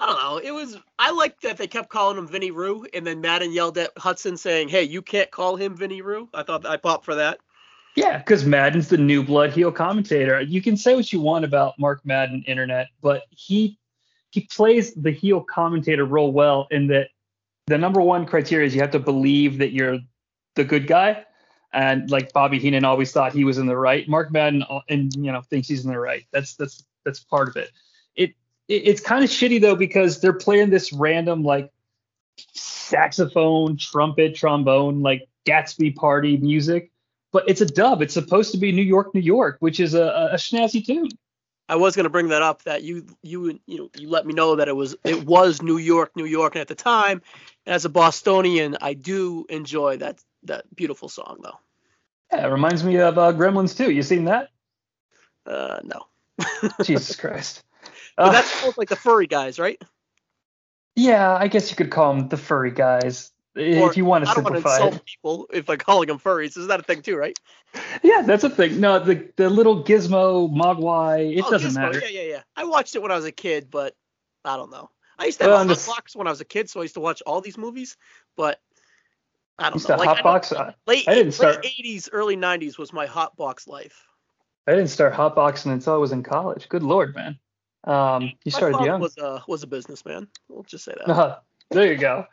I 0.00 0.06
don't 0.06 0.18
know. 0.18 0.38
It 0.38 0.52
was 0.52 0.78
I 0.98 1.10
liked 1.10 1.42
that 1.42 1.58
they 1.58 1.66
kept 1.66 1.90
calling 1.90 2.16
him 2.16 2.26
Vinny 2.26 2.50
Rue, 2.50 2.86
and 2.94 3.06
then 3.06 3.20
Madden 3.20 3.52
yelled 3.52 3.76
at 3.78 3.90
Hudson 3.98 4.36
saying, 4.36 4.68
"Hey, 4.70 4.84
you 4.84 5.02
can't 5.02 5.30
call 5.30 5.56
him 5.56 5.76
Vinny 5.76 6.00
Rue." 6.00 6.28
I 6.32 6.42
thought 6.42 6.64
I 6.64 6.76
popped 6.78 7.04
for 7.04 7.14
that. 7.14 7.38
Yeah, 7.94 8.18
because 8.18 8.44
Madden's 8.44 8.88
the 8.88 8.96
new 8.96 9.22
blood 9.22 9.50
heel 9.50 9.70
commentator. 9.70 10.40
You 10.40 10.62
can 10.62 10.76
say 10.76 10.94
what 10.96 11.12
you 11.12 11.20
want 11.20 11.44
about 11.44 11.78
Mark 11.78 12.04
Madden, 12.04 12.42
internet, 12.46 12.88
but 13.02 13.24
he 13.30 13.78
he 14.38 14.46
plays 14.46 14.94
the 14.94 15.10
heel 15.10 15.40
commentator 15.40 16.04
role 16.04 16.30
well 16.30 16.68
in 16.70 16.86
that 16.86 17.08
the 17.66 17.76
number 17.76 18.00
one 18.00 18.24
criteria 18.24 18.68
is 18.68 18.74
you 18.74 18.80
have 18.80 18.92
to 18.92 19.00
believe 19.00 19.58
that 19.58 19.72
you're 19.72 19.98
the 20.54 20.62
good 20.62 20.86
guy. 20.86 21.24
And 21.72 22.08
like 22.08 22.32
Bobby 22.32 22.60
Heenan 22.60 22.84
always 22.84 23.10
thought 23.10 23.32
he 23.32 23.42
was 23.42 23.58
in 23.58 23.66
the 23.66 23.76
right. 23.76 24.08
Mark 24.08 24.30
Madden 24.30 24.64
uh, 24.70 24.80
and 24.88 25.12
you 25.16 25.32
know 25.32 25.42
thinks 25.42 25.66
he's 25.66 25.84
in 25.84 25.90
the 25.90 25.98
right. 25.98 26.24
That's 26.32 26.54
that's 26.54 26.84
that's 27.04 27.20
part 27.20 27.48
of 27.48 27.56
it. 27.56 27.72
It, 28.14 28.30
it 28.68 28.82
it's 28.86 29.00
kind 29.00 29.24
of 29.24 29.28
shitty 29.28 29.60
though 29.60 29.74
because 29.74 30.20
they're 30.20 30.32
playing 30.32 30.70
this 30.70 30.92
random 30.92 31.42
like 31.42 31.70
saxophone, 32.54 33.76
trumpet, 33.76 34.36
trombone, 34.36 35.02
like 35.02 35.28
Gatsby 35.46 35.96
party 35.96 36.36
music 36.36 36.92
but 37.30 37.44
it's 37.46 37.60
a 37.60 37.66
dub. 37.66 38.00
It's 38.00 38.14
supposed 38.14 38.52
to 38.52 38.58
be 38.58 38.72
New 38.72 38.80
York, 38.80 39.14
New 39.14 39.20
York, 39.20 39.58
which 39.60 39.80
is 39.80 39.92
a, 39.92 40.04
a, 40.04 40.26
a 40.32 40.36
snazzy 40.36 40.82
tune. 40.82 41.10
I 41.68 41.76
was 41.76 41.96
gonna 41.96 42.08
bring 42.08 42.28
that 42.28 42.42
up 42.42 42.62
that 42.64 42.82
you 42.82 43.06
you 43.22 43.60
you 43.66 43.78
know 43.78 43.90
you 43.94 44.08
let 44.08 44.26
me 44.26 44.34
know 44.34 44.56
that 44.56 44.68
it 44.68 44.76
was 44.76 44.96
it 45.04 45.24
was 45.24 45.62
New 45.62 45.76
York, 45.78 46.16
New 46.16 46.24
York, 46.24 46.54
and 46.54 46.60
at 46.60 46.68
the 46.68 46.74
time, 46.74 47.22
as 47.66 47.84
a 47.84 47.88
Bostonian, 47.88 48.76
I 48.80 48.94
do 48.94 49.46
enjoy 49.48 49.98
that 49.98 50.22
that 50.44 50.64
beautiful 50.74 51.08
song 51.08 51.38
though. 51.42 51.58
Yeah, 52.32 52.46
it 52.46 52.50
reminds 52.50 52.84
me 52.84 52.96
of 52.96 53.18
uh, 53.18 53.32
Gremlins 53.32 53.76
too. 53.76 53.90
You 53.90 54.02
seen 54.02 54.24
that? 54.24 54.48
Uh, 55.46 55.80
no. 55.84 56.06
Jesus 56.82 57.16
Christ. 57.16 57.64
But 58.22 58.30
Uh, 58.30 58.32
that's 58.32 58.60
both 58.62 58.78
like 58.78 58.88
the 58.88 58.96
furry 58.96 59.26
guys, 59.26 59.58
right? 59.58 59.82
yeah, 60.96 61.34
I 61.34 61.48
guess 61.48 61.70
you 61.70 61.76
could 61.76 61.90
call 61.90 62.14
them 62.14 62.28
the 62.28 62.36
furry 62.36 62.70
guys 62.72 63.30
if 63.58 63.96
you 63.96 64.04
want 64.04 64.24
to 64.24 64.30
I 64.30 64.34
don't 64.34 64.44
want 64.44 64.56
to 64.56 64.60
insult 64.60 64.94
it. 64.96 65.04
people 65.04 65.46
if 65.52 65.66
by 65.66 65.76
calling 65.76 66.08
them 66.08 66.18
furries. 66.18 66.56
Is 66.56 66.68
that 66.68 66.80
a 66.80 66.82
thing 66.82 67.02
too, 67.02 67.16
right? 67.16 67.38
Yeah, 68.02 68.22
that's 68.22 68.44
a 68.44 68.50
thing. 68.50 68.80
No, 68.80 68.98
the 68.98 69.28
the 69.36 69.50
little 69.50 69.82
gizmo 69.84 70.50
mogwai, 70.50 71.36
it 71.36 71.44
Oh, 71.46 71.50
doesn't 71.50 71.70
Gizmo, 71.70 71.74
matter. 71.74 72.00
Yeah, 72.00 72.08
yeah, 72.08 72.28
yeah. 72.28 72.42
I 72.56 72.64
watched 72.64 72.94
it 72.96 73.02
when 73.02 73.10
I 73.10 73.16
was 73.16 73.24
a 73.24 73.32
kid, 73.32 73.68
but 73.70 73.94
I 74.44 74.56
don't 74.56 74.70
know. 74.70 74.90
I 75.18 75.26
used 75.26 75.38
to 75.38 75.44
have 75.44 75.52
Well, 75.52 75.62
a 75.70 75.74
hot 75.74 75.86
box 75.86 76.16
when 76.16 76.26
I 76.26 76.30
was 76.30 76.40
a 76.40 76.44
kid, 76.44 76.70
so 76.70 76.80
I 76.80 76.84
used 76.84 76.94
to 76.94 77.00
watch 77.00 77.22
all 77.26 77.40
these 77.40 77.58
movies. 77.58 77.96
But 78.36 78.60
I 79.58 79.70
don't 79.70 79.88
know. 79.88 79.96
Like, 79.96 80.08
hotbox. 80.22 80.56
I 80.56 80.74
late 80.86 81.08
I 81.08 81.14
didn't 81.14 81.32
start- 81.32 81.64
late 81.64 81.74
80s, 81.84 82.08
early 82.12 82.36
90s 82.36 82.78
was 82.78 82.92
my 82.92 83.06
hot 83.06 83.36
box 83.36 83.66
life. 83.66 84.06
I 84.66 84.72
didn't 84.72 84.88
start 84.90 85.14
hotboxing 85.14 85.72
until 85.72 85.94
I 85.94 85.96
was 85.96 86.12
in 86.12 86.22
college. 86.22 86.68
Good 86.68 86.82
lord, 86.82 87.14
man. 87.14 87.38
Um, 87.84 88.32
you 88.44 88.52
My 88.52 88.58
started 88.58 88.80
young. 88.84 89.00
was 89.00 89.16
a 89.18 89.42
was 89.48 89.62
a 89.62 89.66
businessman. 89.66 90.28
We'll 90.48 90.62
just 90.62 90.84
say 90.84 90.94
that. 90.96 91.10
Uh, 91.10 91.36
there 91.70 91.90
you 91.92 91.98
go. 91.98 92.26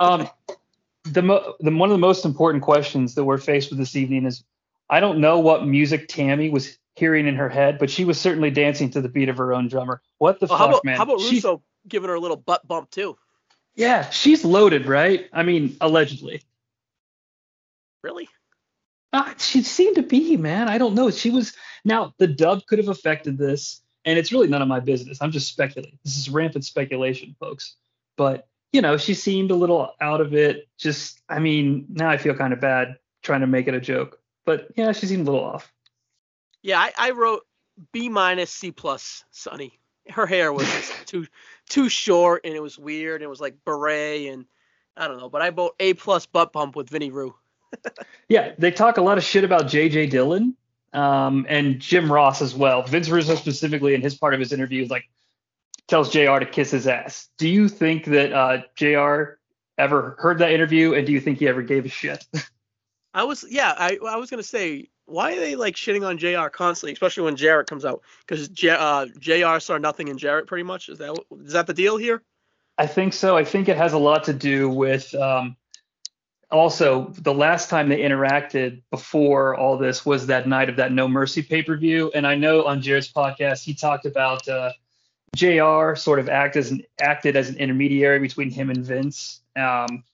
Um, 0.00 0.28
the, 1.04 1.22
mo- 1.22 1.54
the 1.60 1.70
one 1.74 1.90
of 1.90 1.94
the 1.94 1.98
most 1.98 2.24
important 2.24 2.62
questions 2.62 3.14
that 3.14 3.24
we're 3.24 3.38
faced 3.38 3.70
with 3.70 3.78
this 3.78 3.96
evening 3.96 4.24
is, 4.26 4.44
I 4.90 5.00
don't 5.00 5.18
know 5.20 5.38
what 5.40 5.66
music 5.66 6.08
Tammy 6.08 6.50
was 6.50 6.78
hearing 6.94 7.26
in 7.26 7.36
her 7.36 7.48
head, 7.48 7.78
but 7.78 7.90
she 7.90 8.04
was 8.04 8.20
certainly 8.20 8.50
dancing 8.50 8.90
to 8.90 9.00
the 9.00 9.08
beat 9.08 9.28
of 9.28 9.38
her 9.38 9.54
own 9.54 9.68
drummer. 9.68 10.02
What 10.18 10.38
the 10.40 10.46
Well, 10.46 10.58
fuck, 10.58 10.66
how 10.66 10.68
about 10.72 10.84
man? 10.84 10.96
how 10.96 11.04
about 11.04 11.20
She- 11.20 11.36
Russo 11.36 11.62
giving 11.88 12.08
her 12.10 12.14
a 12.14 12.20
little 12.20 12.36
butt 12.36 12.66
bump 12.68 12.90
too? 12.90 13.16
yeah, 13.74 14.10
she's 14.10 14.44
loaded, 14.44 14.86
right? 14.86 15.28
I 15.32 15.42
mean, 15.42 15.76
allegedly. 15.80 16.42
Really? 18.02 18.28
Uh, 19.12 19.32
she 19.38 19.62
seemed 19.62 19.96
to 19.96 20.02
be, 20.02 20.36
man. 20.36 20.68
I 20.68 20.78
don't 20.78 20.94
know. 20.94 21.10
She 21.10 21.30
was 21.30 21.54
now 21.84 22.14
the 22.18 22.26
dub 22.26 22.64
could 22.66 22.78
have 22.78 22.88
affected 22.88 23.38
this, 23.38 23.80
and 24.04 24.18
it's 24.18 24.32
really 24.32 24.48
none 24.48 24.62
of 24.62 24.68
my 24.68 24.80
business. 24.80 25.18
I'm 25.20 25.30
just 25.30 25.48
speculating. 25.48 25.98
This 26.04 26.16
is 26.16 26.28
rampant 26.30 26.64
speculation, 26.64 27.36
folks. 27.38 27.76
But 28.16 28.46
you 28.72 28.80
know, 28.80 28.96
she 28.96 29.14
seemed 29.14 29.50
a 29.50 29.54
little 29.54 29.94
out 30.00 30.20
of 30.20 30.34
it. 30.34 30.68
Just, 30.78 31.20
I 31.28 31.38
mean, 31.38 31.86
now 31.90 32.08
I 32.08 32.16
feel 32.16 32.34
kind 32.34 32.52
of 32.52 32.60
bad 32.60 32.98
trying 33.22 33.40
to 33.42 33.46
make 33.46 33.68
it 33.68 33.74
a 33.74 33.80
joke. 33.80 34.18
But 34.44 34.68
yeah, 34.76 34.92
she 34.92 35.06
seemed 35.06 35.28
a 35.28 35.30
little 35.30 35.46
off. 35.46 35.72
Yeah, 36.62 36.78
I, 36.78 36.92
I 36.98 37.10
wrote 37.10 37.42
B 37.92 38.08
minus 38.08 38.50
C 38.50 38.72
plus, 38.72 39.24
Sunny. 39.30 39.78
Her 40.08 40.26
hair 40.26 40.52
was 40.52 40.66
just 40.72 41.06
too 41.06 41.26
too 41.68 41.88
short 41.88 42.42
and 42.44 42.54
it 42.54 42.62
was 42.62 42.78
weird. 42.78 43.16
And 43.16 43.24
it 43.24 43.30
was 43.30 43.40
like 43.40 43.56
beret 43.64 44.28
and 44.32 44.46
I 44.96 45.06
don't 45.06 45.18
know. 45.18 45.28
But 45.28 45.42
I 45.42 45.50
wrote 45.50 45.74
A 45.78 45.94
plus 45.94 46.26
butt 46.26 46.52
bump 46.52 46.74
with 46.74 46.88
Vinny 46.88 47.10
Rue. 47.10 47.34
Yeah, 48.28 48.52
they 48.56 48.70
talk 48.70 48.96
a 48.96 49.02
lot 49.02 49.18
of 49.18 49.24
shit 49.24 49.44
about 49.44 49.68
J.J. 49.68 50.06
Dillon 50.06 50.56
um, 50.94 51.44
and 51.50 51.78
Jim 51.78 52.10
Ross 52.10 52.40
as 52.40 52.54
well. 52.54 52.82
Vince 52.82 53.10
Russo 53.10 53.34
specifically 53.34 53.94
in 53.94 54.00
his 54.00 54.14
part 54.14 54.32
of 54.32 54.40
his 54.40 54.52
interview 54.52 54.82
is 54.82 54.88
like 54.88 55.04
tells 55.92 56.10
JR 56.10 56.38
to 56.38 56.46
kiss 56.46 56.70
his 56.70 56.86
ass. 56.86 57.28
Do 57.36 57.46
you 57.46 57.68
think 57.68 58.06
that 58.06 58.32
uh, 58.32 58.62
JR 58.76 59.38
ever 59.76 60.16
heard 60.18 60.38
that 60.38 60.50
interview, 60.50 60.94
and 60.94 61.06
do 61.06 61.12
you 61.12 61.20
think 61.20 61.38
he 61.38 61.46
ever 61.46 61.60
gave 61.60 61.84
a 61.84 61.90
shit? 61.90 62.26
I 63.14 63.24
was 63.24 63.44
yeah, 63.50 63.74
I 63.76 63.98
I 64.08 64.16
was 64.16 64.30
gonna 64.30 64.42
say 64.42 64.88
why 65.04 65.34
are 65.34 65.40
they 65.40 65.54
like 65.54 65.74
shitting 65.74 66.06
on 66.06 66.16
JR 66.16 66.48
constantly, 66.48 66.94
especially 66.94 67.24
when 67.24 67.36
Jarrett 67.36 67.66
comes 67.66 67.84
out? 67.84 68.00
Because 68.26 68.48
J, 68.48 68.70
uh, 68.70 69.04
JR 69.18 69.58
saw 69.58 69.76
nothing 69.76 70.08
in 70.08 70.16
Jarrett 70.16 70.46
pretty 70.46 70.62
much. 70.62 70.88
Is 70.88 70.96
that 70.96 71.14
is 71.44 71.52
that 71.52 71.66
the 71.66 71.74
deal 71.74 71.98
here? 71.98 72.22
I 72.78 72.86
think 72.86 73.12
so. 73.12 73.36
I 73.36 73.44
think 73.44 73.68
it 73.68 73.76
has 73.76 73.92
a 73.92 73.98
lot 73.98 74.24
to 74.24 74.32
do 74.32 74.70
with 74.70 75.14
um, 75.14 75.56
also 76.50 77.12
the 77.18 77.34
last 77.34 77.68
time 77.68 77.90
they 77.90 77.98
interacted 77.98 78.80
before 78.90 79.56
all 79.56 79.76
this 79.76 80.06
was 80.06 80.26
that 80.28 80.48
night 80.48 80.70
of 80.70 80.76
that 80.76 80.90
No 80.90 81.06
Mercy 81.06 81.42
pay 81.42 81.62
per 81.62 81.76
view. 81.76 82.10
And 82.14 82.26
I 82.26 82.34
know 82.34 82.64
on 82.64 82.80
Jarrett's 82.80 83.12
podcast 83.12 83.62
he 83.62 83.74
talked 83.74 84.06
about 84.06 84.48
uh, 84.48 84.72
JR 85.34 85.94
sort 85.94 86.18
of 86.18 86.28
act 86.28 86.56
as 86.56 86.70
an 86.70 86.82
acted 87.00 87.36
as 87.36 87.48
an 87.48 87.56
intermediary 87.56 88.18
between 88.18 88.50
him 88.50 88.70
and 88.70 88.84
Vince. 88.84 89.40
Um, 89.56 90.04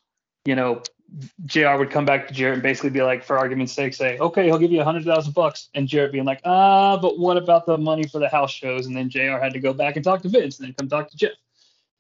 you 0.45 0.55
know, 0.55 0.83
JR 1.47 1.77
would 1.77 1.91
come 1.91 2.05
back 2.05 2.29
to 2.29 2.35
Jarrett 2.35 2.55
and 2.55 2.63
basically 2.63 2.91
be 2.91 3.03
like, 3.03 3.25
for 3.25 3.39
argument's 3.39 3.73
sake, 3.73 3.95
say, 3.95 4.19
okay, 4.19 4.45
he'll 4.45 4.59
give 4.59 4.71
you 4.71 4.81
a 4.81 4.85
hundred 4.85 5.05
thousand 5.05 5.35
bucks, 5.35 5.69
and 5.75 5.89
Jarrett 5.89 6.13
being 6.13 6.25
like, 6.25 6.41
ah, 6.45 6.97
but 6.99 7.19
what 7.19 7.37
about 7.37 7.67
the 7.67 7.79
money 7.79 8.07
for 8.07 8.19
the 8.19 8.29
house 8.29 8.53
shows? 8.53 8.87
And 8.87 8.97
then 8.97 9.09
JR 9.09 9.39
had 9.39 9.53
to 9.55 9.61
go 9.61 9.73
back 9.73 9.97
and 9.97 10.05
talk 10.05 10.23
to 10.23 10.29
Vince, 10.29 10.59
and 10.59 10.69
then 10.69 10.75
come 10.75 10.89
talk 10.89 11.11
to 11.11 11.17
Jeff. 11.17 11.33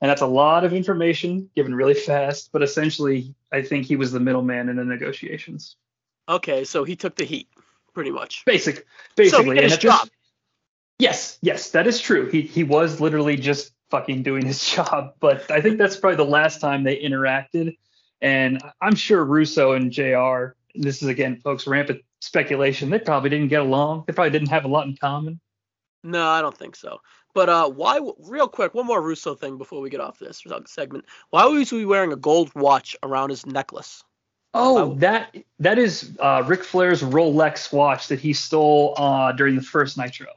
And 0.01 0.09
that's 0.09 0.23
a 0.23 0.27
lot 0.27 0.65
of 0.65 0.73
information 0.73 1.51
given 1.57 1.75
really 1.75 1.95
fast, 1.95 2.51
but 2.53 2.63
essentially, 2.63 3.35
I 3.53 3.63
think 3.63 3.87
he 3.87 3.97
was 3.97 4.13
the 4.13 4.21
middleman 4.21 4.69
in 4.69 4.77
the 4.77 4.85
negotiations. 4.85 5.77
Okay, 6.29 6.65
so 6.65 6.85
he 6.85 6.95
took 6.95 7.17
the 7.17 7.25
heat, 7.25 7.49
pretty 7.95 8.11
much. 8.11 8.45
Basic, 8.45 8.77
so 8.77 8.85
basically. 9.17 9.57
he 9.57 9.63
did 9.63 9.71
his 9.71 9.79
job. 9.79 10.09
Yes, 10.99 11.39
yes, 11.43 11.71
that 11.71 11.87
is 11.87 12.01
true. 12.01 12.29
He 12.29 12.43
he 12.43 12.65
was 12.65 13.01
literally 13.01 13.37
just 13.37 13.73
fucking 13.91 14.23
doing 14.23 14.45
his 14.45 14.65
job. 14.65 15.15
But 15.21 15.51
I 15.51 15.61
think 15.61 15.79
that's 15.79 15.97
probably 15.97 16.17
the 16.17 16.25
last 16.25 16.61
time 16.61 16.85
they 16.85 16.97
interacted. 16.97 17.77
And 18.21 18.61
I'm 18.81 18.97
sure 18.97 19.25
Russo 19.25 19.73
and 19.73 19.93
JR, 19.93 20.57
this 20.75 21.03
is 21.03 21.09
again, 21.09 21.37
folks, 21.37 21.67
rampant 21.67 22.03
speculation. 22.21 22.91
They 22.91 22.99
probably 22.99 23.31
didn't 23.31 23.49
get 23.49 23.61
along. 23.61 24.05
They 24.07 24.13
probably 24.13 24.33
didn't 24.33 24.49
have 24.49 24.65
a 24.65 24.69
lot 24.69 24.87
in 24.87 24.97
common. 24.97 25.41
No, 26.03 26.27
I 26.27 26.41
don't 26.41 26.57
think 26.57 26.77
so. 26.77 27.01
But 27.35 27.49
uh, 27.49 27.69
why? 27.71 28.01
Real 28.19 28.49
quick, 28.49 28.75
one 28.75 28.87
more 28.87 29.03
Russo 29.03 29.35
thing 29.35 29.59
before 29.59 29.81
we 29.81 29.91
get 29.91 30.01
off 30.01 30.19
this 30.19 30.43
segment. 30.67 31.05
Why 31.31 31.45
was 31.45 31.71
he 31.71 31.85
wearing 31.85 32.13
a 32.13 32.17
gold 32.17 32.51
watch 32.55 32.97
around 33.03 33.31
his 33.31 33.47
necklace? 33.47 34.03
Oh, 34.55 34.95
that 34.95 35.37
that 35.61 35.79
is 35.79 36.17
uh, 36.19 36.43
Ric 36.47 36.65
Flair's 36.65 37.03
Rolex 37.03 37.73
watch 37.73 38.09
that 38.09 38.19
he 38.19 38.33
stole 38.33 38.95
uh, 38.97 39.31
during 39.33 39.55
the 39.55 39.63
first 39.63 39.97
Nitro. 39.99 40.29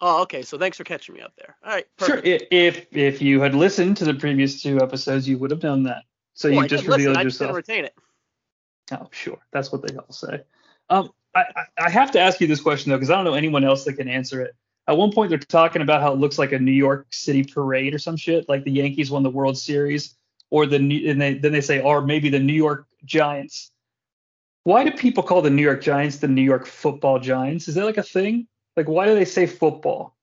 Oh, 0.00 0.22
okay. 0.22 0.42
So 0.42 0.58
thanks 0.58 0.76
for 0.76 0.84
catching 0.84 1.14
me 1.14 1.20
up 1.20 1.32
there. 1.36 1.56
All 1.64 1.70
right. 1.72 1.86
Sure. 1.98 2.16
Perfect. 2.16 2.44
i- 2.44 2.54
If 2.54 2.86
if 2.96 3.20
you 3.22 3.40
had 3.40 3.54
listened 3.54 3.96
to 3.98 4.04
the 4.04 4.14
previous 4.14 4.62
two 4.62 4.80
episodes, 4.80 5.28
you 5.28 5.38
would 5.38 5.50
have 5.50 5.62
known 5.62 5.82
that. 5.84 6.04
So 6.34 6.48
Well, 6.48 6.58
you 6.58 6.64
I 6.64 6.66
just 6.68 6.84
did 6.84 6.90
listen, 6.90 6.98
revealed 7.06 7.16
I 7.16 7.24
just 7.24 7.38
didn't 7.38 7.48
yourself. 7.50 7.56
retain 7.56 7.84
it. 7.84 7.94
Oh, 8.92 9.08
sure. 9.10 9.38
That's 9.52 9.72
what 9.72 9.86
they 9.86 9.96
all 9.96 10.10
say. 10.12 10.42
Um, 10.88 11.10
I, 11.34 11.40
I, 11.56 11.64
I 11.86 11.90
have 11.90 12.10
to 12.12 12.20
ask 12.20 12.40
you 12.40 12.46
this 12.46 12.60
question 12.60 12.90
though, 12.90 12.96
because 12.96 13.10
I 13.10 13.16
don't 13.16 13.24
know 13.24 13.34
anyone 13.34 13.64
else 13.64 13.84
that 13.84 13.94
can 13.94 14.08
answer 14.08 14.40
it. 14.40 14.54
At 14.86 14.96
one 14.96 15.12
point, 15.12 15.28
they're 15.30 15.38
talking 15.38 15.82
about 15.82 16.00
how 16.00 16.12
it 16.12 16.18
looks 16.18 16.38
like 16.38 16.52
a 16.52 16.58
New 16.58 16.72
York 16.72 17.06
City 17.10 17.44
parade 17.44 17.92
or 17.92 17.98
some 17.98 18.16
shit, 18.16 18.48
like 18.48 18.64
the 18.64 18.70
Yankees 18.70 19.10
won 19.10 19.22
the 19.22 19.28
World 19.30 19.58
Series, 19.58 20.14
or 20.50 20.64
the 20.64 20.78
New- 20.78 21.10
and 21.10 21.20
they, 21.20 21.34
then 21.34 21.52
they 21.52 21.60
say, 21.60 21.82
or 21.82 22.00
maybe 22.00 22.30
the 22.30 22.38
New 22.38 22.54
York 22.54 22.86
Giants. 23.04 23.70
Why 24.62 24.84
do 24.84 24.92
people 24.92 25.22
call 25.22 25.42
the 25.42 25.50
New 25.50 25.62
York 25.62 25.82
Giants 25.82 26.16
the 26.18 26.28
New 26.28 26.42
York 26.42 26.66
Football 26.66 27.18
Giants? 27.18 27.68
Is 27.68 27.74
that 27.74 27.84
like 27.84 27.98
a 27.98 28.02
thing? 28.02 28.46
Like, 28.78 28.88
why 28.88 29.06
do 29.06 29.14
they 29.14 29.24
say 29.26 29.46
football? 29.46 30.14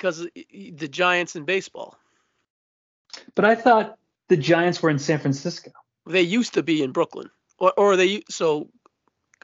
because 0.00 0.26
the 0.34 0.88
Giants 0.88 1.36
in 1.36 1.44
baseball. 1.44 1.96
But 3.34 3.44
I 3.44 3.54
thought 3.54 3.98
the 4.28 4.36
Giants 4.36 4.82
were 4.82 4.90
in 4.90 4.98
San 4.98 5.18
Francisco. 5.18 5.72
They 6.06 6.22
used 6.22 6.54
to 6.54 6.62
be 6.62 6.82
in 6.82 6.92
Brooklyn, 6.92 7.28
or 7.58 7.72
or 7.76 7.96
they 7.96 8.22
so 8.28 8.70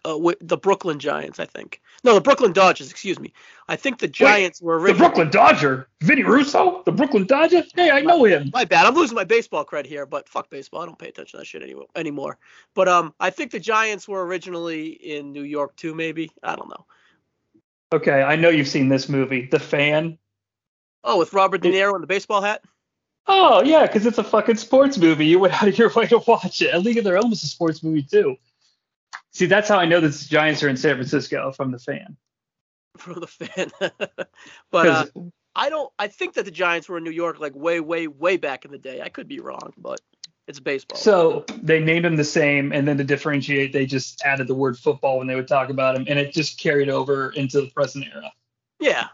uh, 0.04 0.18
the 0.40 0.56
Brooklyn 0.56 0.98
Giants, 0.98 1.38
I 1.38 1.44
think. 1.44 1.82
No, 2.04 2.14
the 2.14 2.20
Brooklyn 2.20 2.52
Dodgers. 2.52 2.90
Excuse 2.90 3.18
me. 3.18 3.32
I 3.68 3.76
think 3.76 3.98
the 3.98 4.08
Giants 4.08 4.62
were 4.62 4.80
The. 4.80 4.94
Brooklyn 4.94 5.30
Dodger, 5.30 5.88
Vinny 6.00 6.22
Russo, 6.22 6.82
the 6.86 6.92
Brooklyn 6.92 7.26
Dodger. 7.26 7.64
Hey, 7.74 7.90
I 7.90 8.00
know 8.00 8.24
him. 8.24 8.50
My 8.54 8.64
bad. 8.64 8.86
I'm 8.86 8.94
losing 8.94 9.16
my 9.16 9.24
baseball 9.24 9.64
cred 9.64 9.84
here, 9.84 10.06
but 10.06 10.28
fuck 10.28 10.48
baseball. 10.48 10.82
I 10.82 10.86
don't 10.86 10.98
pay 10.98 11.08
attention 11.08 11.32
to 11.32 11.36
that 11.38 11.46
shit 11.46 11.62
anymore. 11.62 11.86
anymore. 11.96 12.38
But 12.74 12.88
um, 12.88 13.12
I 13.20 13.30
think 13.30 13.50
the 13.50 13.60
Giants 13.60 14.08
were 14.08 14.24
originally 14.24 14.88
in 14.88 15.32
New 15.32 15.42
York 15.42 15.76
too. 15.76 15.94
Maybe 15.94 16.30
I 16.42 16.54
don't 16.56 16.68
know. 16.68 16.86
Okay, 17.92 18.22
I 18.22 18.36
know 18.36 18.48
you've 18.48 18.68
seen 18.68 18.88
this 18.88 19.08
movie, 19.08 19.46
The 19.46 19.60
Fan. 19.60 20.18
Oh, 21.04 21.18
with 21.18 21.32
Robert 21.32 21.62
De 21.62 21.70
Niro 21.70 21.94
in 21.94 22.00
the 22.00 22.06
baseball 22.06 22.42
hat. 22.42 22.62
Oh 23.28 23.62
yeah, 23.62 23.82
because 23.86 24.06
it's 24.06 24.18
a 24.18 24.24
fucking 24.24 24.56
sports 24.56 24.98
movie. 24.98 25.26
You 25.26 25.38
went 25.38 25.54
out 25.54 25.68
of 25.68 25.78
your 25.78 25.90
way 25.96 26.06
to 26.06 26.18
watch 26.26 26.62
it. 26.62 26.74
A 26.74 26.78
League 26.78 26.98
of 26.98 27.04
Their 27.04 27.16
Own 27.16 27.30
was 27.30 27.42
a 27.42 27.46
sports 27.46 27.82
movie 27.82 28.02
too. 28.02 28.36
See, 29.32 29.46
that's 29.46 29.68
how 29.68 29.78
I 29.78 29.84
know 29.84 30.00
that 30.00 30.08
the 30.08 30.28
Giants 30.28 30.62
are 30.62 30.68
in 30.68 30.76
San 30.76 30.96
Francisco 30.96 31.52
from 31.52 31.70
The 31.70 31.78
Fan. 31.78 32.16
From 32.96 33.20
the 33.20 33.26
fan, 33.26 33.70
but 34.70 34.86
uh, 34.86 35.04
I 35.54 35.68
don't. 35.68 35.92
I 35.98 36.08
think 36.08 36.32
that 36.32 36.46
the 36.46 36.50
Giants 36.50 36.88
were 36.88 36.96
in 36.96 37.04
New 37.04 37.10
York 37.10 37.38
like 37.38 37.54
way, 37.54 37.78
way, 37.78 38.06
way 38.06 38.38
back 38.38 38.64
in 38.64 38.70
the 38.70 38.78
day. 38.78 39.02
I 39.02 39.10
could 39.10 39.28
be 39.28 39.38
wrong, 39.38 39.74
but 39.76 40.00
it's 40.46 40.60
baseball. 40.60 40.98
so 40.98 41.44
they 41.62 41.80
named 41.80 42.04
him 42.06 42.16
the 42.16 42.24
same, 42.24 42.72
and 42.72 42.86
then 42.86 42.96
to 42.98 43.04
differentiate, 43.04 43.72
they 43.72 43.86
just 43.86 44.22
added 44.24 44.46
the 44.46 44.54
word 44.54 44.78
football 44.78 45.18
when 45.18 45.26
they 45.26 45.34
would 45.34 45.48
talk 45.48 45.70
about 45.70 45.96
him, 45.96 46.04
and 46.08 46.18
it 46.18 46.32
just 46.32 46.58
carried 46.60 46.88
over 46.88 47.30
into 47.30 47.60
the 47.60 47.68
present 47.70 48.04
era. 48.14 48.32
yeah, 48.78 49.08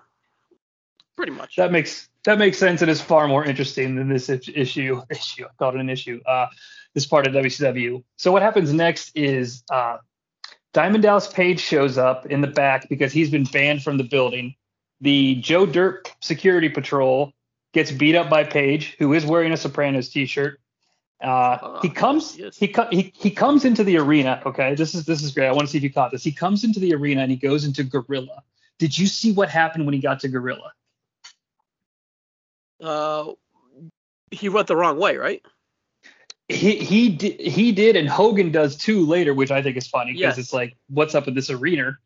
pretty 1.17 1.33
much. 1.33 1.57
That 1.57 1.73
makes 1.73 2.09
that 2.25 2.39
makes 2.39 2.59
sense 2.59 2.83
and 2.83 2.91
is 2.91 3.01
far 3.01 3.27
more 3.29 3.45
interesting 3.45 3.97
than 3.97 4.09
this 4.09 4.29
issue. 4.29 5.03
Issue, 5.11 5.45
I 5.45 5.49
called 5.59 5.75
it 5.75 5.81
an 5.81 5.91
issue. 5.91 6.21
Uh, 6.27 6.47
this 6.95 7.07
part 7.07 7.27
of 7.27 7.33
WCW. 7.33 8.05
So 8.17 8.31
what 8.31 8.43
happens 8.43 8.73
next 8.73 9.13
is 9.17 9.65
uh, 9.73 9.97
Diamond 10.75 11.03
Dallas 11.03 11.27
Page 11.27 11.59
shows 11.59 11.97
up 11.99 12.27
in 12.27 12.43
the 12.43 12.47
back 12.47 12.89
because 12.89 13.13
he's 13.13 13.31
been 13.31 13.45
banned 13.45 13.83
from 13.83 13.97
the 13.97 14.05
building. 14.05 14.55
the 15.01 15.37
Joe 15.37 15.67
Dirt 15.67 16.13
security 16.21 16.69
patrol 16.69 17.33
gets 17.73 17.91
beat 17.91 18.15
up 18.15 18.29
by 18.31 18.45
Page, 18.45 18.95
who 18.99 19.15
is 19.15 19.25
wearing 19.25 19.53
a 19.53 19.57
Sopranos 19.57 20.11
t-shirt. 20.11 20.61
Uh, 21.23 21.79
he 21.83 21.89
Oh, 21.89 21.93
comes 21.93 22.37
yes. 22.37 22.57
he, 22.57 22.67
co- 22.69 22.89
he 22.91 23.13
he 23.17 23.31
comes 23.31 23.65
into 23.65 23.85
the 23.85 23.97
arena. 23.97 24.43
Okay, 24.45 24.75
this 24.75 24.95
is 24.95 25.05
this 25.07 25.23
is 25.23 25.33
great. 25.33 25.47
I 25.47 25.53
want 25.53 25.63
to 25.63 25.71
see 25.71 25.79
if 25.79 25.85
you 25.85 25.93
caught 25.93 26.11
this. 26.11 26.25
He 26.25 26.33
comes 26.33 26.65
into 26.65 26.81
the 26.81 26.93
arena 26.95 27.23
and 27.23 27.31
he 27.31 27.37
goes 27.37 27.65
into 27.65 27.85
Gorilla. 27.85 28.43
Did 28.79 28.99
you 28.99 29.07
see 29.07 29.33
what 29.33 29.49
happened 29.49 29.85
when 29.87 29.95
he 29.95 30.01
got 30.01 30.19
to 30.21 30.29
Gorilla? 30.29 30.73
Uh, 32.83 33.33
he 34.33 34.49
went 34.49 34.67
the 34.67 34.77
wrong 34.77 34.99
way, 34.99 35.17
right? 35.17 35.41
He 36.49 36.77
he 36.77 37.11
did 37.11 37.41
he 37.41 37.71
did, 37.73 37.95
and 37.97 38.09
Hogan 38.09 38.51
does 38.51 38.77
too 38.77 39.07
later, 39.07 39.33
which 39.33 39.51
I 39.53 39.63
think 39.63 39.77
is 39.77 39.87
funny 39.87 40.13
because 40.13 40.37
Yes. 40.37 40.39
it's 40.39 40.53
like, 40.53 40.77
what's 40.89 41.15
up 41.15 41.27
with 41.27 41.35
this 41.37 41.51
arena? 41.51 41.97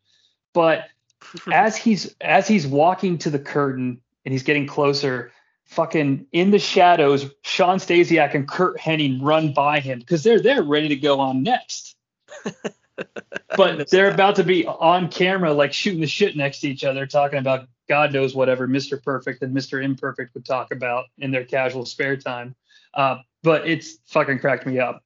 But 0.53 0.85
as 1.51 1.75
he's 1.75 2.15
as 2.21 2.47
he's 2.47 2.67
walking 2.67 3.17
to 3.19 3.29
the 3.31 3.39
curtain 3.39 3.99
and 4.25 4.31
he's 4.31 4.43
getting 4.43 4.67
closer, 4.67 5.31
fucking 5.67 6.25
in 6.31 6.51
the 6.51 6.59
shadows, 6.59 7.29
Shawn 7.43 7.77
Stasiak 7.77 8.33
and 8.33 8.47
Curt 8.47 8.79
Hennig 8.79 9.19
run 9.21 9.53
by 9.53 9.79
him 9.79 9.99
because 9.99 10.23
they're 10.23 10.41
they're 10.41 10.63
ready 10.63 10.89
to 10.89 10.95
go 10.95 11.19
on 11.19 11.43
next. 11.43 11.95
but 13.55 13.89
they're 13.89 14.11
about 14.11 14.35
to 14.37 14.43
be 14.43 14.65
on 14.65 15.09
camera, 15.09 15.53
like 15.53 15.73
shooting 15.73 16.01
the 16.01 16.07
shit 16.07 16.35
next 16.35 16.61
to 16.61 16.69
each 16.69 16.83
other, 16.83 17.05
talking 17.05 17.39
about 17.39 17.67
God 17.87 18.11
knows 18.13 18.35
whatever 18.35 18.67
Mr. 18.67 19.01
Perfect 19.01 19.43
and 19.43 19.55
Mr. 19.55 19.83
Imperfect 19.83 20.33
would 20.33 20.45
talk 20.45 20.71
about 20.71 21.05
in 21.17 21.31
their 21.31 21.45
casual 21.45 21.85
spare 21.85 22.17
time. 22.17 22.55
Uh, 22.93 23.17
but 23.43 23.67
it's 23.67 23.97
fucking 24.07 24.39
cracked 24.39 24.65
me 24.65 24.79
up. 24.79 25.03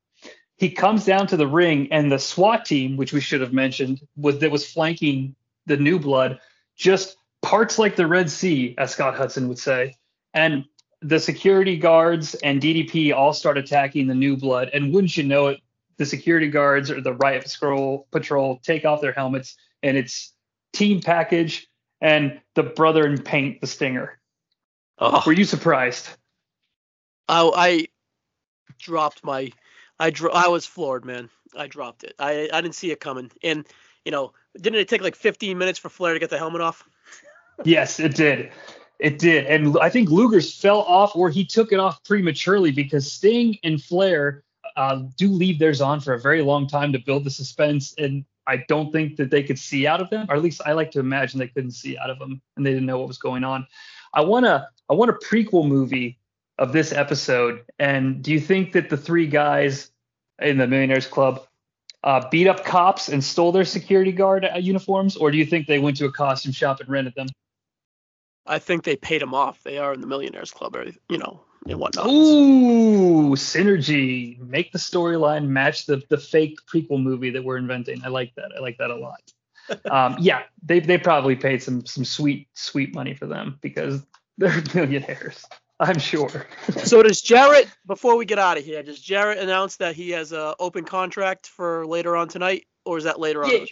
He 0.58 0.70
comes 0.70 1.06
down 1.06 1.28
to 1.28 1.38
the 1.38 1.48
ring, 1.48 1.92
and 1.92 2.12
the 2.12 2.20
SWAT 2.20 2.66
team, 2.66 2.96
which 2.96 3.14
we 3.14 3.20
should 3.20 3.42
have 3.42 3.52
mentioned, 3.52 4.02
was 4.16 4.40
that 4.40 4.52
was 4.52 4.70
flanking 4.70 5.36
the 5.66 5.78
new 5.78 6.00
blood, 6.00 6.40
just 6.76 7.18
parts 7.42 7.80
like 7.80 7.96
the 7.96 8.06
Red 8.06 8.30
Sea, 8.30 8.76
as 8.78 8.92
Scott 8.92 9.16
Hudson 9.16 9.48
would 9.48 9.58
say. 9.58 9.96
And 10.34 10.66
the 11.02 11.20
security 11.20 11.78
guards 11.78 12.36
and 12.36 12.62
DDP 12.62 13.14
all 13.14 13.34
start 13.34 13.58
attacking 13.58 14.08
the 14.08 14.16
new 14.16 14.38
blood. 14.38 14.70
And 14.74 14.94
wouldn't 14.94 15.18
you 15.18 15.24
know 15.24 15.48
it, 15.48 15.60
the 15.98 16.06
security 16.06 16.50
guards 16.50 16.90
or 16.90 17.02
the 17.02 17.14
riot 17.14 17.48
scroll 17.50 18.08
patrol 18.12 18.60
take 18.64 18.86
off 18.86 19.02
their 19.02 19.12
helmets, 19.12 19.56
and 19.84 19.98
it's 19.98 20.34
team 20.74 21.02
package 21.02 21.68
and 22.02 22.40
the 22.56 22.64
brother 22.64 23.06
in 23.06 23.22
paint, 23.22 23.62
the 23.62 23.68
stinger. 23.68 24.20
Oh, 24.98 25.22
Were 25.26 25.34
you 25.34 25.46
surprised? 25.46 26.10
I, 27.28 27.52
I 27.56 27.88
dropped 28.80 29.24
my, 29.24 29.52
I 30.00 30.10
dro- 30.10 30.32
I 30.32 30.48
was 30.48 30.66
floored, 30.66 31.06
man. 31.06 31.30
I 31.56 31.68
dropped 31.68 32.04
it. 32.04 32.16
I, 32.18 32.50
I 32.52 32.62
didn't 32.62 32.76
see 32.76 32.92
it 32.92 33.00
coming. 33.00 33.32
And 33.44 33.66
you 34.06 34.12
know, 34.12 34.34
didn't 34.60 34.80
it 34.80 34.90
take 34.90 35.02
like 35.02 35.16
15 35.16 35.58
minutes 35.58 35.78
for 35.78 35.90
Flair 35.90 36.14
to 36.14 36.20
get 36.20 36.30
the 36.30 36.38
helmet 36.38 36.62
off? 36.62 36.84
Yes, 37.64 38.00
it 38.00 38.16
did. 38.16 38.52
It 39.02 39.18
did. 39.18 39.48
And 39.48 39.76
I 39.82 39.90
think 39.90 40.10
Luger's 40.10 40.56
fell 40.56 40.82
off 40.82 41.16
or 41.16 41.32
he 41.32 41.44
took 41.44 41.72
it 41.72 41.80
off 41.80 42.04
prematurely 42.04 42.72
because 42.72 43.12
Sting 43.12 43.58
and 43.64 43.82
Flair 43.82 44.44
uh, 44.78 45.02
do 45.18 45.28
leave 45.28 45.58
theirs 45.58 45.82
on 45.82 46.00
for 46.00 46.14
a 46.14 46.20
very 46.20 46.44
long 46.44 46.68
time 46.68 46.94
to 46.94 47.00
build 47.00 47.24
the 47.24 47.32
suspense. 47.32 47.96
And 47.98 48.24
I 48.46 48.58
don't 48.68 48.92
think 48.92 49.16
that 49.16 49.32
they 49.32 49.42
could 49.42 49.58
see 49.58 49.88
out 49.88 50.02
of 50.02 50.12
them, 50.12 50.28
or 50.30 50.36
at 50.36 50.44
least 50.44 50.62
I 50.68 50.74
like 50.74 50.92
to 50.92 51.00
imagine 51.00 51.40
they 51.40 51.48
couldn't 51.48 51.72
see 51.72 51.98
out 51.98 52.12
of 52.12 52.20
them 52.20 52.40
and 52.56 52.64
they 52.64 52.70
didn't 52.70 52.86
know 52.86 53.00
what 53.00 53.08
was 53.08 53.18
going 53.18 53.44
on. 53.44 53.66
I 54.14 54.22
want 54.22 54.46
to 54.46 54.68
I 54.88 54.94
want 54.94 55.10
a 55.10 55.14
prequel 55.16 55.68
movie 55.68 56.20
of 56.60 56.72
this 56.72 56.92
episode. 56.92 57.64
And 57.80 58.22
do 58.24 58.32
you 58.32 58.40
think 58.40 58.72
that 58.74 58.92
the 58.92 58.98
three 58.98 59.26
guys 59.26 59.90
in 60.40 60.60
the 60.60 60.68
Millionaires 60.68 61.08
Club 61.08 61.48
uh, 62.04 62.28
beat 62.30 62.48
up 62.48 62.64
cops 62.66 63.10
and 63.10 63.24
stole 63.24 63.52
their 63.52 63.66
security 63.66 64.12
guard 64.12 64.46
uh, 64.46 64.58
uniforms, 64.60 65.18
or 65.18 65.32
do 65.32 65.38
you 65.38 65.46
think 65.46 65.66
they 65.66 65.80
went 65.80 65.98
to 65.98 66.06
a 66.06 66.12
costume 66.12 66.52
shop 66.52 66.82
and 66.82 66.90
rented 66.90 67.16
them? 67.16 67.28
I 68.46 68.60
think 68.60 68.84
they 68.84 68.96
paid 68.96 69.22
him 69.22 69.34
off. 69.34 69.64
They 69.64 69.78
are 69.78 69.94
in 69.94 70.02
the 70.02 70.08
Millionaires 70.08 70.52
Club, 70.52 70.76
or 70.76 70.86
you 71.10 71.18
know, 71.18 71.42
and 71.68 71.80
whatnot. 71.80 72.08
Ooh, 72.08 73.32
synergy. 73.36 74.40
Make 74.40 74.72
the 74.72 74.80
storyline 74.80 75.48
match 75.48 75.86
the 75.86 76.02
the 76.10 76.18
fake 76.18 76.60
prequel 76.72 77.02
movie 77.02 77.30
that 77.32 77.44
we're 77.44 77.58
inventing. 77.58 78.04
I 78.04 78.10
like 78.10 78.34
that. 78.36 78.52
I 78.58 78.62
like 78.62 78.78
that 78.78 78.90
a 78.90 78.96
lot. 78.96 79.22
um, 79.92 80.16
yeah, 80.20 80.44
they 80.64 80.80
they 80.80 80.98
probably 80.98 81.36
paid 81.36 81.62
some 81.62 81.86
some 81.86 82.06
sweet 82.06 82.48
sweet 82.54 82.96
money 82.96 83.14
for 83.14 83.28
them 83.28 83.60
because 83.62 84.02
they're 84.38 84.62
millionaires. 84.74 85.46
I'm 85.80 86.00
sure. 86.00 86.48
So 86.84 87.02
does 87.02 87.22
Jarrett? 87.22 87.68
Before 87.88 88.16
we 88.16 88.26
get 88.26 88.40
out 88.40 88.58
of 88.58 88.64
here, 88.64 88.84
does 88.84 89.00
Jarrett 89.00 89.40
announce 89.40 89.78
that 89.78 89.96
he 89.96 90.12
has 90.12 90.32
a 90.32 90.56
open 90.60 90.86
contract 90.86 91.48
for 91.48 91.86
later 91.86 92.16
on 92.16 92.28
tonight, 92.28 92.66
or 92.86 92.98
is 92.98 93.04
that 93.04 93.20
later 93.20 93.44
on? 93.44 93.68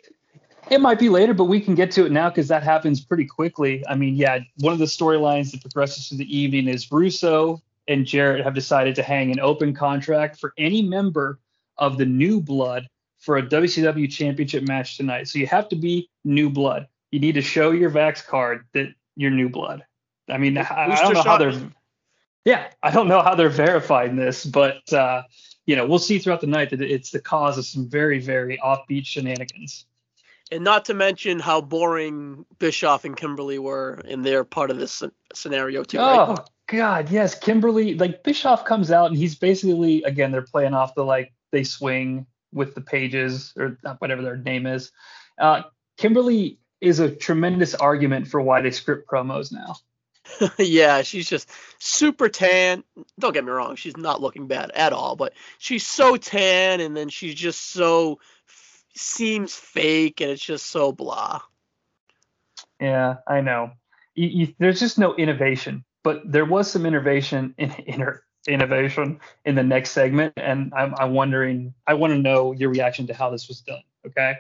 It 0.70 0.82
might 0.82 1.00
be 1.00 1.10
later, 1.10 1.34
but 1.34 1.46
we 1.46 1.60
can 1.60 1.74
get 1.74 1.92
to 1.92 2.06
it 2.06 2.12
now 2.12 2.30
because 2.30 2.48
that 2.50 2.62
happens 2.64 3.02
pretty 3.02 3.26
quickly. 3.26 3.84
I 3.88 3.96
mean, 3.96 4.16
yeah, 4.16 4.40
one 4.60 4.74
of 4.74 4.80
the 4.80 4.86
storylines 4.86 5.52
that 5.52 5.62
progresses 5.62 6.08
through 6.08 6.20
the 6.20 6.38
evening 6.38 6.68
is 6.68 6.92
Russo 6.92 7.62
and 7.88 8.06
Jarrett 8.06 8.44
have 8.44 8.54
decided 8.54 8.96
to 8.96 9.04
hang 9.04 9.32
an 9.32 9.40
open 9.40 9.74
contract 9.74 10.40
for 10.40 10.54
any 10.58 10.84
member 10.84 11.40
of 11.78 11.98
the 11.98 12.06
New 12.06 12.40
Blood 12.40 12.88
for 13.18 13.38
a 13.38 13.44
WCW 13.44 14.10
Championship 14.12 14.64
match 14.68 14.96
tonight. 14.96 15.28
So 15.28 15.40
you 15.40 15.48
have 15.48 15.70
to 15.70 15.76
be 15.76 16.10
New 16.24 16.50
Blood. 16.50 16.88
You 17.12 17.20
need 17.20 17.34
to 17.34 17.42
show 17.42 17.72
your 17.72 17.90
Vax 17.90 18.26
card 18.26 18.66
that 18.74 18.94
you're 19.16 19.32
New 19.32 19.50
Blood. 19.50 19.84
I 20.30 20.38
mean, 20.38 20.58
I, 20.58 20.68
I 20.70 21.02
don't 21.02 21.14
know 21.14 21.24
how 21.24 21.38
they're. 21.38 21.60
Yeah, 22.46 22.68
I 22.82 22.92
don't 22.92 23.08
know 23.08 23.22
how 23.22 23.36
they're 23.36 23.50
verifying 23.50 24.16
this, 24.16 24.46
but 24.46 24.92
uh, 24.94 25.24
you 25.66 25.76
know, 25.76 25.86
we'll 25.86 26.00
see 26.00 26.20
throughout 26.20 26.42
the 26.42 26.48
night 26.48 26.70
that 26.70 26.82
it's 26.82 27.12
the 27.12 27.20
cause 27.20 27.58
of 27.58 27.66
some 27.66 27.90
very, 27.90 28.20
very 28.20 28.58
offbeat 28.64 29.06
shenanigans. 29.06 29.86
And 30.52 30.64
not 30.64 30.86
to 30.86 30.94
mention 30.94 31.40
how 31.40 31.62
boring 31.62 32.46
Bischoff 32.58 33.06
and 33.06 33.16
Kimberly 33.16 33.60
were 33.60 34.02
in 34.06 34.24
their 34.24 34.44
part 34.44 34.72
of 34.72 34.78
this 34.78 35.04
scenario 35.34 35.84
too. 35.84 36.00
Oh 36.00 36.28
Right? 36.28 36.40
God, 36.68 37.10
yes, 37.12 37.38
Kimberly. 37.38 37.96
Like 37.96 38.24
Bischoff 38.24 38.66
comes 38.66 38.92
out 38.92 39.08
and 39.08 39.18
he's 39.18 39.36
basically 39.36 40.04
again 40.04 40.32
they're 40.32 40.42
playing 40.42 40.74
off 40.74 40.96
the 40.96 41.04
like 41.04 41.34
they 41.52 41.64
swing 41.64 42.26
with 42.54 42.74
the 42.76 42.82
pages 42.82 43.54
or 43.58 43.78
whatever 44.00 44.22
their 44.22 44.38
name 44.38 44.66
is. 44.66 44.92
Uh, 45.40 45.64
Kimberly 45.98 46.60
is 46.82 47.00
a 47.00 47.14
tremendous 47.14 47.76
argument 47.76 48.28
for 48.28 48.42
why 48.42 48.62
they 48.62 48.72
script 48.72 49.10
promos 49.10 49.52
now. 49.52 49.76
yeah, 50.58 51.02
she's 51.02 51.28
just 51.28 51.50
super 51.80 52.30
tan. 52.30 52.84
Don't 53.20 53.34
get 53.34 53.44
me 53.44 53.52
wrong, 53.52 53.76
she's 53.76 53.98
not 53.98 54.22
looking 54.22 54.48
bad 54.48 54.72
at 54.72 54.94
all, 54.94 55.16
but 55.16 55.34
she's 55.58 55.86
so 55.86 56.18
tan, 56.18 56.80
and 56.82 56.96
then 56.96 57.10
she's 57.10 57.36
just 57.36 57.72
so 57.72 58.20
seems 58.96 59.54
fake, 59.54 60.22
and 60.22 60.32
it's 60.32 60.44
just 60.44 60.68
so 60.68 60.92
blah. 60.92 61.42
Yeah, 62.80 63.18
I 63.28 63.42
know. 63.42 63.72
You, 64.16 64.28
you, 64.28 64.54
there's 64.60 64.80
just 64.80 64.98
no 64.98 65.16
innovation, 65.16 65.84
but 66.04 66.30
there 66.30 66.46
was 66.46 66.70
some 66.70 66.86
innovation 66.86 67.54
in, 67.58 67.72
in 67.86 68.02
her 68.02 68.24
innovation 68.48 69.20
in 69.46 69.56
the 69.56 69.64
next 69.64 69.92
segment, 69.92 70.34
and 70.38 70.74
I'm, 70.76 70.94
I'm 70.98 71.14
wondering. 71.14 71.74
I 71.88 71.94
want 71.94 72.14
to 72.14 72.20
know 72.20 72.52
your 72.54 72.70
reaction 72.70 73.08
to 73.08 73.14
how 73.14 73.30
this 73.30 73.48
was 73.48 73.62
done. 73.62 73.84
Okay. 74.06 74.38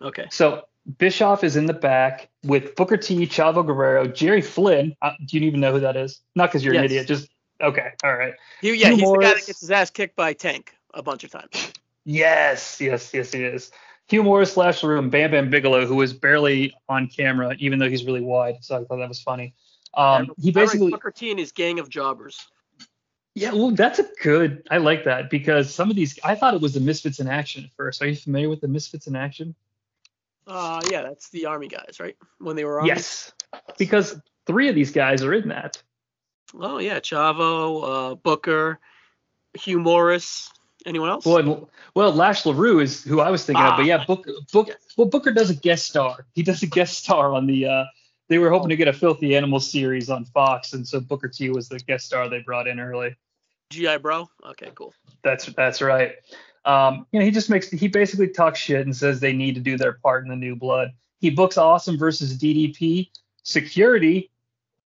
Okay. 0.00 0.26
So 0.30 0.64
Bischoff 0.96 1.44
is 1.44 1.56
in 1.56 1.66
the 1.66 1.74
back 1.74 2.28
with 2.44 2.74
Booker 2.76 2.96
T, 2.96 3.26
Chavo 3.26 3.66
Guerrero, 3.66 4.06
Jerry 4.06 4.40
Flynn. 4.40 4.94
Uh, 5.02 5.12
do 5.26 5.38
you 5.38 5.46
even 5.46 5.60
know 5.60 5.72
who 5.72 5.80
that 5.80 5.96
is? 5.96 6.20
Not 6.34 6.50
because 6.50 6.64
you're 6.64 6.74
an 6.74 6.84
idiot. 6.84 7.06
Just 7.06 7.28
okay. 7.60 7.90
All 8.02 8.16
right. 8.16 8.34
He, 8.60 8.72
yeah, 8.74 8.88
Hugh 8.88 8.96
he's 8.96 9.10
the 9.10 9.18
guy 9.18 9.34
that 9.34 9.46
gets 9.46 9.60
his 9.60 9.70
ass 9.70 9.90
kicked 9.90 10.16
by 10.16 10.32
Tank 10.32 10.74
a 10.94 11.02
bunch 11.02 11.24
of 11.24 11.30
times. 11.30 11.72
Yes, 12.10 12.80
yes, 12.80 13.12
yes, 13.12 13.32
he 13.32 13.44
is. 13.44 13.70
Hugh 14.06 14.22
Morris, 14.22 14.56
Lash 14.56 14.82
LaRue, 14.82 14.98
and 14.98 15.10
Bam 15.10 15.30
Bam 15.30 15.50
Bigelow, 15.50 15.84
who 15.84 15.96
was 15.96 16.14
barely 16.14 16.74
on 16.88 17.06
camera, 17.06 17.54
even 17.58 17.78
though 17.78 17.90
he's 17.90 18.06
really 18.06 18.22
wide. 18.22 18.56
So 18.62 18.76
I 18.76 18.84
thought 18.84 18.96
that 18.96 19.10
was 19.10 19.20
funny. 19.20 19.54
Um, 19.92 20.32
he 20.38 20.50
basically, 20.50 20.90
Booker 20.90 21.10
T 21.10 21.30
and 21.30 21.38
his 21.38 21.52
gang 21.52 21.78
of 21.78 21.90
jobbers. 21.90 22.48
yeah, 23.34 23.52
well, 23.52 23.72
that's 23.72 23.98
a 23.98 24.06
good. 24.22 24.66
I 24.70 24.78
like 24.78 25.04
that 25.04 25.28
because 25.28 25.74
some 25.74 25.90
of 25.90 25.96
these, 25.96 26.18
I 26.24 26.34
thought 26.34 26.54
it 26.54 26.62
was 26.62 26.72
the 26.72 26.80
Misfits 26.80 27.20
in 27.20 27.28
Action 27.28 27.64
at 27.64 27.72
first. 27.76 28.00
Are 28.00 28.08
you 28.08 28.16
familiar 28.16 28.48
with 28.48 28.62
the 28.62 28.68
Misfits 28.68 29.06
in 29.06 29.14
Action? 29.14 29.54
Uh, 30.46 30.80
yeah, 30.90 31.02
that's 31.02 31.28
the 31.28 31.44
army 31.44 31.68
guys, 31.68 32.00
right? 32.00 32.16
When 32.38 32.56
they 32.56 32.64
were 32.64 32.78
army. 32.80 32.88
Yes, 32.88 33.32
because 33.76 34.18
three 34.46 34.70
of 34.70 34.74
these 34.74 34.92
guys 34.92 35.22
are 35.22 35.34
in 35.34 35.50
that. 35.50 35.82
Oh 36.58 36.78
yeah, 36.78 37.00
Chavo, 37.00 38.12
uh, 38.12 38.14
Booker, 38.14 38.78
Hugh 39.52 39.80
Morris. 39.80 40.50
Anyone 40.88 41.10
else? 41.10 41.24
Well, 41.26 41.36
and- 41.38 41.66
well, 41.94 42.12
Lash 42.12 42.46
LaRue 42.46 42.80
is 42.80 43.02
who 43.04 43.20
I 43.20 43.30
was 43.30 43.44
thinking 43.44 43.64
of, 43.64 43.76
but 43.76 43.86
yeah, 43.86 44.04
Book, 44.04 44.26
Book, 44.52 44.70
well, 44.96 45.06
Booker 45.06 45.32
does 45.32 45.50
a 45.50 45.54
guest 45.54 45.86
star. 45.86 46.26
He 46.34 46.42
does 46.42 46.62
a 46.62 46.66
guest 46.66 46.98
star 46.98 47.32
on 47.34 47.46
the. 47.46 47.66
uh 47.66 47.84
They 48.28 48.38
were 48.38 48.50
hoping 48.50 48.68
to 48.70 48.76
get 48.76 48.88
a 48.88 48.92
Filthy 48.92 49.36
Animal 49.36 49.60
series 49.60 50.08
on 50.10 50.24
Fox, 50.26 50.72
and 50.72 50.86
so 50.86 51.00
Booker 51.00 51.28
T 51.28 51.50
was 51.50 51.68
the 51.68 51.78
guest 51.78 52.06
star 52.06 52.28
they 52.28 52.40
brought 52.40 52.66
in 52.68 52.80
early. 52.80 53.16
GI 53.70 53.98
Bro. 53.98 54.28
Okay, 54.50 54.70
cool. 54.74 54.94
That's 55.22 55.46
that's 55.46 55.82
right. 55.82 56.12
Um, 56.64 57.06
you 57.12 57.18
know, 57.20 57.24
he 57.24 57.30
just 57.30 57.50
makes 57.50 57.70
he 57.70 57.88
basically 57.88 58.28
talks 58.28 58.58
shit 58.58 58.84
and 58.84 58.94
says 58.96 59.20
they 59.20 59.32
need 59.32 59.54
to 59.56 59.60
do 59.60 59.76
their 59.76 59.92
part 59.94 60.24
in 60.24 60.30
the 60.30 60.36
new 60.36 60.56
blood. 60.56 60.92
He 61.20 61.30
books 61.30 61.58
Awesome 61.58 61.98
versus 61.98 62.36
DDP. 62.38 63.10
Security 63.42 64.30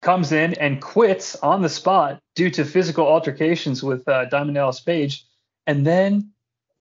comes 0.02 0.32
in 0.32 0.54
and 0.54 0.80
quits 0.80 1.36
on 1.36 1.62
the 1.62 1.68
spot 1.68 2.20
due 2.34 2.50
to 2.50 2.64
physical 2.64 3.06
altercations 3.06 3.82
with 3.82 4.06
uh, 4.08 4.24
Diamond 4.26 4.54
Dallas 4.56 4.80
Page. 4.80 5.24
And 5.66 5.86
then, 5.86 6.32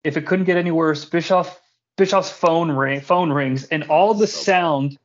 if 0.05 0.17
it 0.17 0.27
couldn't 0.27 0.45
get 0.45 0.57
any 0.57 0.71
worse, 0.71 1.05
Bischoff 1.05 1.61
Bischoff's 1.97 2.31
phone 2.31 2.71
ring 2.71 3.01
phone 3.01 3.33
rings 3.33 3.65
and 3.65 3.83
all 3.85 4.15
the 4.15 4.27
sound 4.27 4.99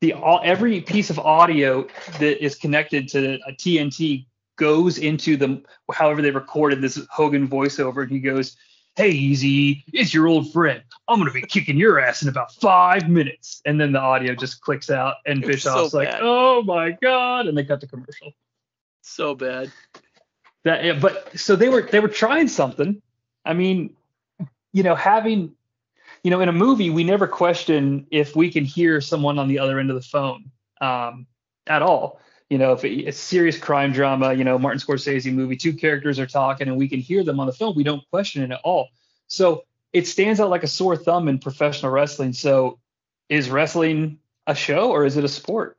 the 0.00 0.12
all 0.12 0.40
every 0.44 0.80
piece 0.82 1.10
of 1.10 1.18
audio 1.18 1.86
that 2.18 2.44
is 2.44 2.54
connected 2.54 3.08
to 3.08 3.38
a 3.46 3.52
TNT 3.52 4.26
goes 4.56 4.98
into 4.98 5.36
the 5.36 5.62
however 5.92 6.22
they 6.22 6.30
recorded 6.30 6.80
this 6.80 7.00
Hogan 7.10 7.48
voiceover, 7.48 8.02
and 8.02 8.10
he 8.10 8.20
goes, 8.20 8.56
"Hey, 8.96 9.10
Easy, 9.10 9.84
it's 9.92 10.12
your 10.12 10.26
old 10.26 10.52
friend. 10.52 10.82
I'm 11.08 11.18
gonna 11.18 11.30
be 11.30 11.42
kicking 11.42 11.78
your 11.78 11.98
ass 11.98 12.22
in 12.22 12.28
about 12.28 12.52
five 12.54 13.08
minutes." 13.08 13.62
And 13.64 13.80
then 13.80 13.92
the 13.92 14.00
audio 14.00 14.34
just 14.34 14.60
clicks 14.60 14.90
out, 14.90 15.16
and 15.24 15.38
It's 15.38 15.64
Bischoff's 15.64 15.92
so 15.92 15.98
like. 15.98 16.14
"Oh 16.20 16.62
my 16.62 16.92
god!" 17.02 17.46
And 17.46 17.56
they 17.56 17.64
cut 17.64 17.80
the 17.80 17.86
commercial. 17.86 18.32
So 19.02 19.34
bad. 19.34 19.72
That, 20.64 20.84
yeah, 20.84 20.98
but 20.98 21.38
so 21.38 21.56
they 21.56 21.68
were 21.68 21.82
they 21.82 22.00
were 22.00 22.08
trying 22.08 22.48
something. 22.48 23.00
I 23.46 23.54
mean, 23.54 23.94
you 24.72 24.82
know, 24.82 24.94
having, 24.94 25.52
you 26.22 26.30
know, 26.30 26.40
in 26.40 26.48
a 26.48 26.52
movie, 26.52 26.90
we 26.90 27.04
never 27.04 27.26
question 27.26 28.06
if 28.10 28.34
we 28.36 28.50
can 28.50 28.64
hear 28.64 29.00
someone 29.00 29.38
on 29.38 29.48
the 29.48 29.60
other 29.60 29.78
end 29.78 29.88
of 29.90 29.96
the 29.96 30.02
phone 30.02 30.50
um, 30.80 31.26
at 31.66 31.80
all. 31.80 32.20
You 32.50 32.58
know, 32.58 32.72
if 32.72 32.84
it, 32.84 32.92
it's 33.06 33.18
serious 33.18 33.56
crime 33.58 33.92
drama, 33.92 34.34
you 34.34 34.44
know, 34.44 34.58
Martin 34.58 34.80
Scorsese 34.80 35.32
movie, 35.32 35.56
two 35.56 35.72
characters 35.72 36.18
are 36.18 36.26
talking 36.26 36.68
and 36.68 36.76
we 36.76 36.88
can 36.88 37.00
hear 37.00 37.24
them 37.24 37.40
on 37.40 37.46
the 37.46 37.52
phone. 37.52 37.74
We 37.74 37.84
don't 37.84 38.02
question 38.10 38.42
it 38.42 38.50
at 38.50 38.60
all. 38.64 38.88
So 39.28 39.64
it 39.92 40.06
stands 40.06 40.40
out 40.40 40.50
like 40.50 40.62
a 40.62 40.68
sore 40.68 40.96
thumb 40.96 41.28
in 41.28 41.38
professional 41.38 41.90
wrestling. 41.92 42.32
So 42.32 42.78
is 43.28 43.48
wrestling 43.48 44.18
a 44.46 44.54
show 44.54 44.90
or 44.90 45.04
is 45.04 45.16
it 45.16 45.24
a 45.24 45.28
sport? 45.28 45.78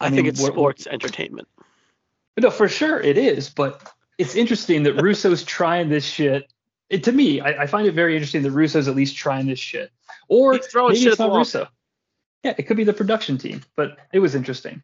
I, 0.00 0.06
I 0.06 0.10
think 0.10 0.22
mean, 0.22 0.26
it's 0.26 0.40
what- 0.40 0.52
sports 0.52 0.86
entertainment. 0.86 1.48
No, 2.40 2.50
for 2.50 2.68
sure 2.68 3.00
it 3.00 3.18
is, 3.18 3.50
but 3.50 3.92
it's 4.16 4.36
interesting 4.36 4.84
that 4.84 4.94
Russo's 5.02 5.42
trying 5.42 5.88
this 5.88 6.04
shit. 6.04 6.48
It, 6.90 7.04
to 7.04 7.12
me, 7.12 7.40
I, 7.40 7.62
I 7.62 7.66
find 7.66 7.86
it 7.86 7.92
very 7.92 8.14
interesting 8.14 8.42
that 8.42 8.50
Russo's 8.50 8.88
at 8.88 8.96
least 8.96 9.16
trying 9.16 9.46
this 9.46 9.58
shit. 9.58 9.90
Or 10.28 10.54
He's 10.54 10.66
throwing 10.66 10.92
maybe 10.92 11.02
shit 11.02 11.12
it's 11.12 11.18
not 11.18 11.30
wall. 11.30 11.38
Russo. 11.38 11.68
Yeah, 12.44 12.54
it 12.56 12.64
could 12.64 12.76
be 12.76 12.84
the 12.84 12.92
production 12.92 13.36
team, 13.36 13.62
but 13.76 13.96
it 14.12 14.20
was 14.20 14.34
interesting. 14.34 14.82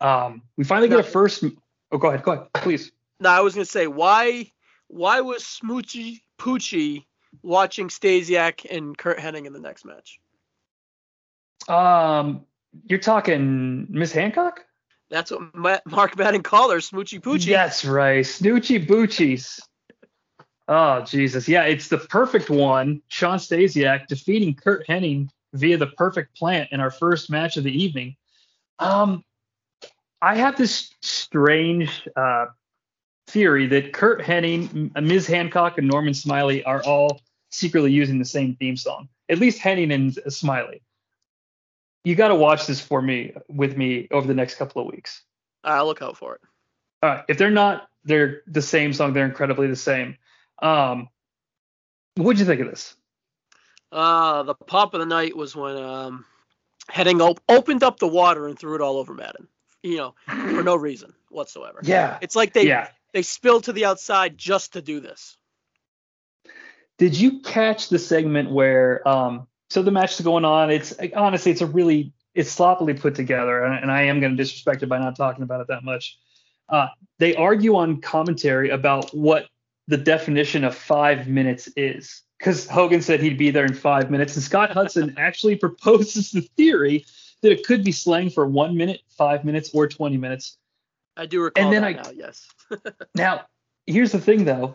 Um, 0.00 0.42
we 0.56 0.64
finally 0.64 0.88
get 0.88 1.00
a 1.00 1.02
first. 1.02 1.44
Oh, 1.92 1.98
go 1.98 2.08
ahead, 2.08 2.22
go 2.22 2.32
ahead, 2.32 2.46
please. 2.54 2.92
No, 3.20 3.30
I 3.30 3.40
was 3.40 3.54
gonna 3.54 3.64
say 3.64 3.86
why 3.86 4.50
why 4.88 5.20
was 5.20 5.42
Smoochie 5.42 6.20
Poochie 6.38 7.04
watching 7.42 7.88
Stasiak 7.88 8.66
and 8.70 8.96
Curt 8.96 9.18
Hennig 9.18 9.46
in 9.46 9.52
the 9.52 9.60
next 9.60 9.84
match? 9.84 10.20
Um, 11.68 12.44
you're 12.84 12.98
talking 12.98 13.86
Miss 13.90 14.12
Hancock? 14.12 14.64
That's 15.10 15.30
what 15.30 15.54
Ma- 15.54 15.78
Mark 15.86 16.16
Madden 16.16 16.42
called 16.42 16.72
her, 16.72 16.78
Smoochie 16.78 17.20
Poochie. 17.20 17.50
That's 17.50 17.84
right, 17.84 18.24
Snoochie 18.24 18.86
Boochies. 18.86 19.60
Oh 20.66 21.02
Jesus, 21.02 21.46
yeah, 21.46 21.64
it's 21.64 21.88
the 21.88 21.98
perfect 21.98 22.48
one. 22.48 23.02
Shawn 23.08 23.38
Stasiak 23.38 24.06
defeating 24.06 24.54
Curt 24.54 24.86
Hennig 24.86 25.28
via 25.52 25.76
the 25.76 25.86
perfect 25.86 26.36
plant 26.36 26.70
in 26.72 26.80
our 26.80 26.90
first 26.90 27.30
match 27.30 27.56
of 27.56 27.64
the 27.64 27.82
evening. 27.82 28.16
Um, 28.78 29.24
I 30.22 30.36
have 30.36 30.56
this 30.56 30.94
strange 31.02 32.08
uh, 32.16 32.46
theory 33.26 33.66
that 33.68 33.92
Curt 33.92 34.22
Hennig, 34.22 35.00
Ms. 35.00 35.26
Hancock, 35.26 35.78
and 35.78 35.86
Norman 35.86 36.14
Smiley 36.14 36.64
are 36.64 36.82
all 36.82 37.20
secretly 37.50 37.92
using 37.92 38.18
the 38.18 38.24
same 38.24 38.56
theme 38.56 38.76
song. 38.76 39.08
At 39.28 39.38
least 39.38 39.60
Hennig 39.60 39.92
and 39.92 40.32
Smiley. 40.32 40.82
You 42.04 42.14
got 42.14 42.28
to 42.28 42.34
watch 42.34 42.66
this 42.66 42.80
for 42.80 43.00
me 43.00 43.32
with 43.48 43.76
me 43.76 44.08
over 44.10 44.26
the 44.26 44.34
next 44.34 44.56
couple 44.56 44.82
of 44.82 44.92
weeks. 44.92 45.22
I'll 45.62 45.86
look 45.86 46.02
out 46.02 46.16
for 46.16 46.34
it. 46.34 46.40
All 47.02 47.10
right. 47.10 47.24
If 47.28 47.38
they're 47.38 47.50
not, 47.50 47.88
they're 48.04 48.42
the 48.46 48.60
same 48.62 48.92
song. 48.92 49.12
They're 49.12 49.24
incredibly 49.24 49.68
the 49.68 49.76
same. 49.76 50.16
Um, 50.60 51.08
what'd 52.16 52.40
you 52.40 52.46
think 52.46 52.60
of 52.60 52.68
this? 52.68 52.94
Uh, 53.92 54.42
the 54.42 54.54
pop 54.54 54.94
of 54.94 55.00
the 55.00 55.06
night 55.06 55.36
was 55.36 55.54
when 55.54 55.76
um, 55.76 56.24
Hennig 56.90 57.20
op- 57.20 57.40
opened 57.48 57.82
up 57.82 57.98
the 57.98 58.08
water 58.08 58.48
and 58.48 58.58
threw 58.58 58.74
it 58.74 58.80
all 58.80 58.96
over 58.96 59.14
Madden. 59.14 59.48
You 59.82 59.96
know, 59.98 60.14
for 60.26 60.62
no 60.62 60.76
reason 60.90 61.12
whatsoever. 61.28 61.80
Yeah. 61.82 62.18
It's 62.22 62.34
like 62.34 62.54
they 62.54 62.66
yeah. 62.66 62.88
they 63.12 63.22
spilled 63.22 63.64
to 63.64 63.72
the 63.72 63.84
outside 63.84 64.38
just 64.38 64.72
to 64.72 64.82
do 64.82 65.00
this. 65.00 65.36
Did 66.96 67.16
you 67.16 67.40
catch 67.40 67.88
the 67.90 67.98
segment 67.98 68.50
where 68.50 69.06
um 69.06 69.46
so 69.68 69.82
the 69.82 69.90
match 69.90 70.18
is 70.18 70.24
going 70.24 70.44
on? 70.44 70.70
It's 70.70 70.94
honestly 71.14 71.52
it's 71.52 71.60
a 71.60 71.66
really 71.66 72.14
it's 72.34 72.50
sloppily 72.50 72.94
put 72.94 73.14
together, 73.14 73.64
and, 73.64 73.82
and 73.82 73.92
I 73.92 74.02
am 74.02 74.20
going 74.20 74.32
to 74.32 74.36
disrespect 74.36 74.82
it 74.82 74.88
by 74.88 74.98
not 74.98 75.16
talking 75.16 75.42
about 75.42 75.60
it 75.60 75.68
that 75.68 75.84
much. 75.84 76.18
Uh, 76.68 76.88
they 77.18 77.36
argue 77.36 77.76
on 77.76 78.00
commentary 78.00 78.70
about 78.70 79.14
what 79.14 79.46
the 79.88 79.96
definition 79.96 80.64
of 80.64 80.74
five 80.74 81.28
minutes 81.28 81.68
is, 81.76 82.22
because 82.38 82.68
Hogan 82.68 83.02
said 83.02 83.20
he'd 83.20 83.38
be 83.38 83.50
there 83.50 83.64
in 83.64 83.74
five 83.74 84.10
minutes, 84.10 84.34
and 84.34 84.42
Scott 84.42 84.70
Hudson 84.70 85.14
actually 85.18 85.56
proposes 85.56 86.30
the 86.30 86.40
theory 86.40 87.04
that 87.42 87.52
it 87.52 87.66
could 87.66 87.84
be 87.84 87.92
slang 87.92 88.30
for 88.30 88.46
one 88.46 88.76
minute, 88.76 89.02
five 89.08 89.44
minutes, 89.44 89.70
or 89.74 89.86
twenty 89.86 90.16
minutes. 90.16 90.56
I 91.16 91.26
do 91.26 91.42
recall 91.42 91.70
then 91.70 91.82
that 91.82 91.98
I- 91.98 92.02
now. 92.02 92.10
Yes. 92.14 92.48
Now, 93.14 93.42
here's 93.86 94.12
the 94.12 94.18
thing 94.18 94.44
though. 94.44 94.74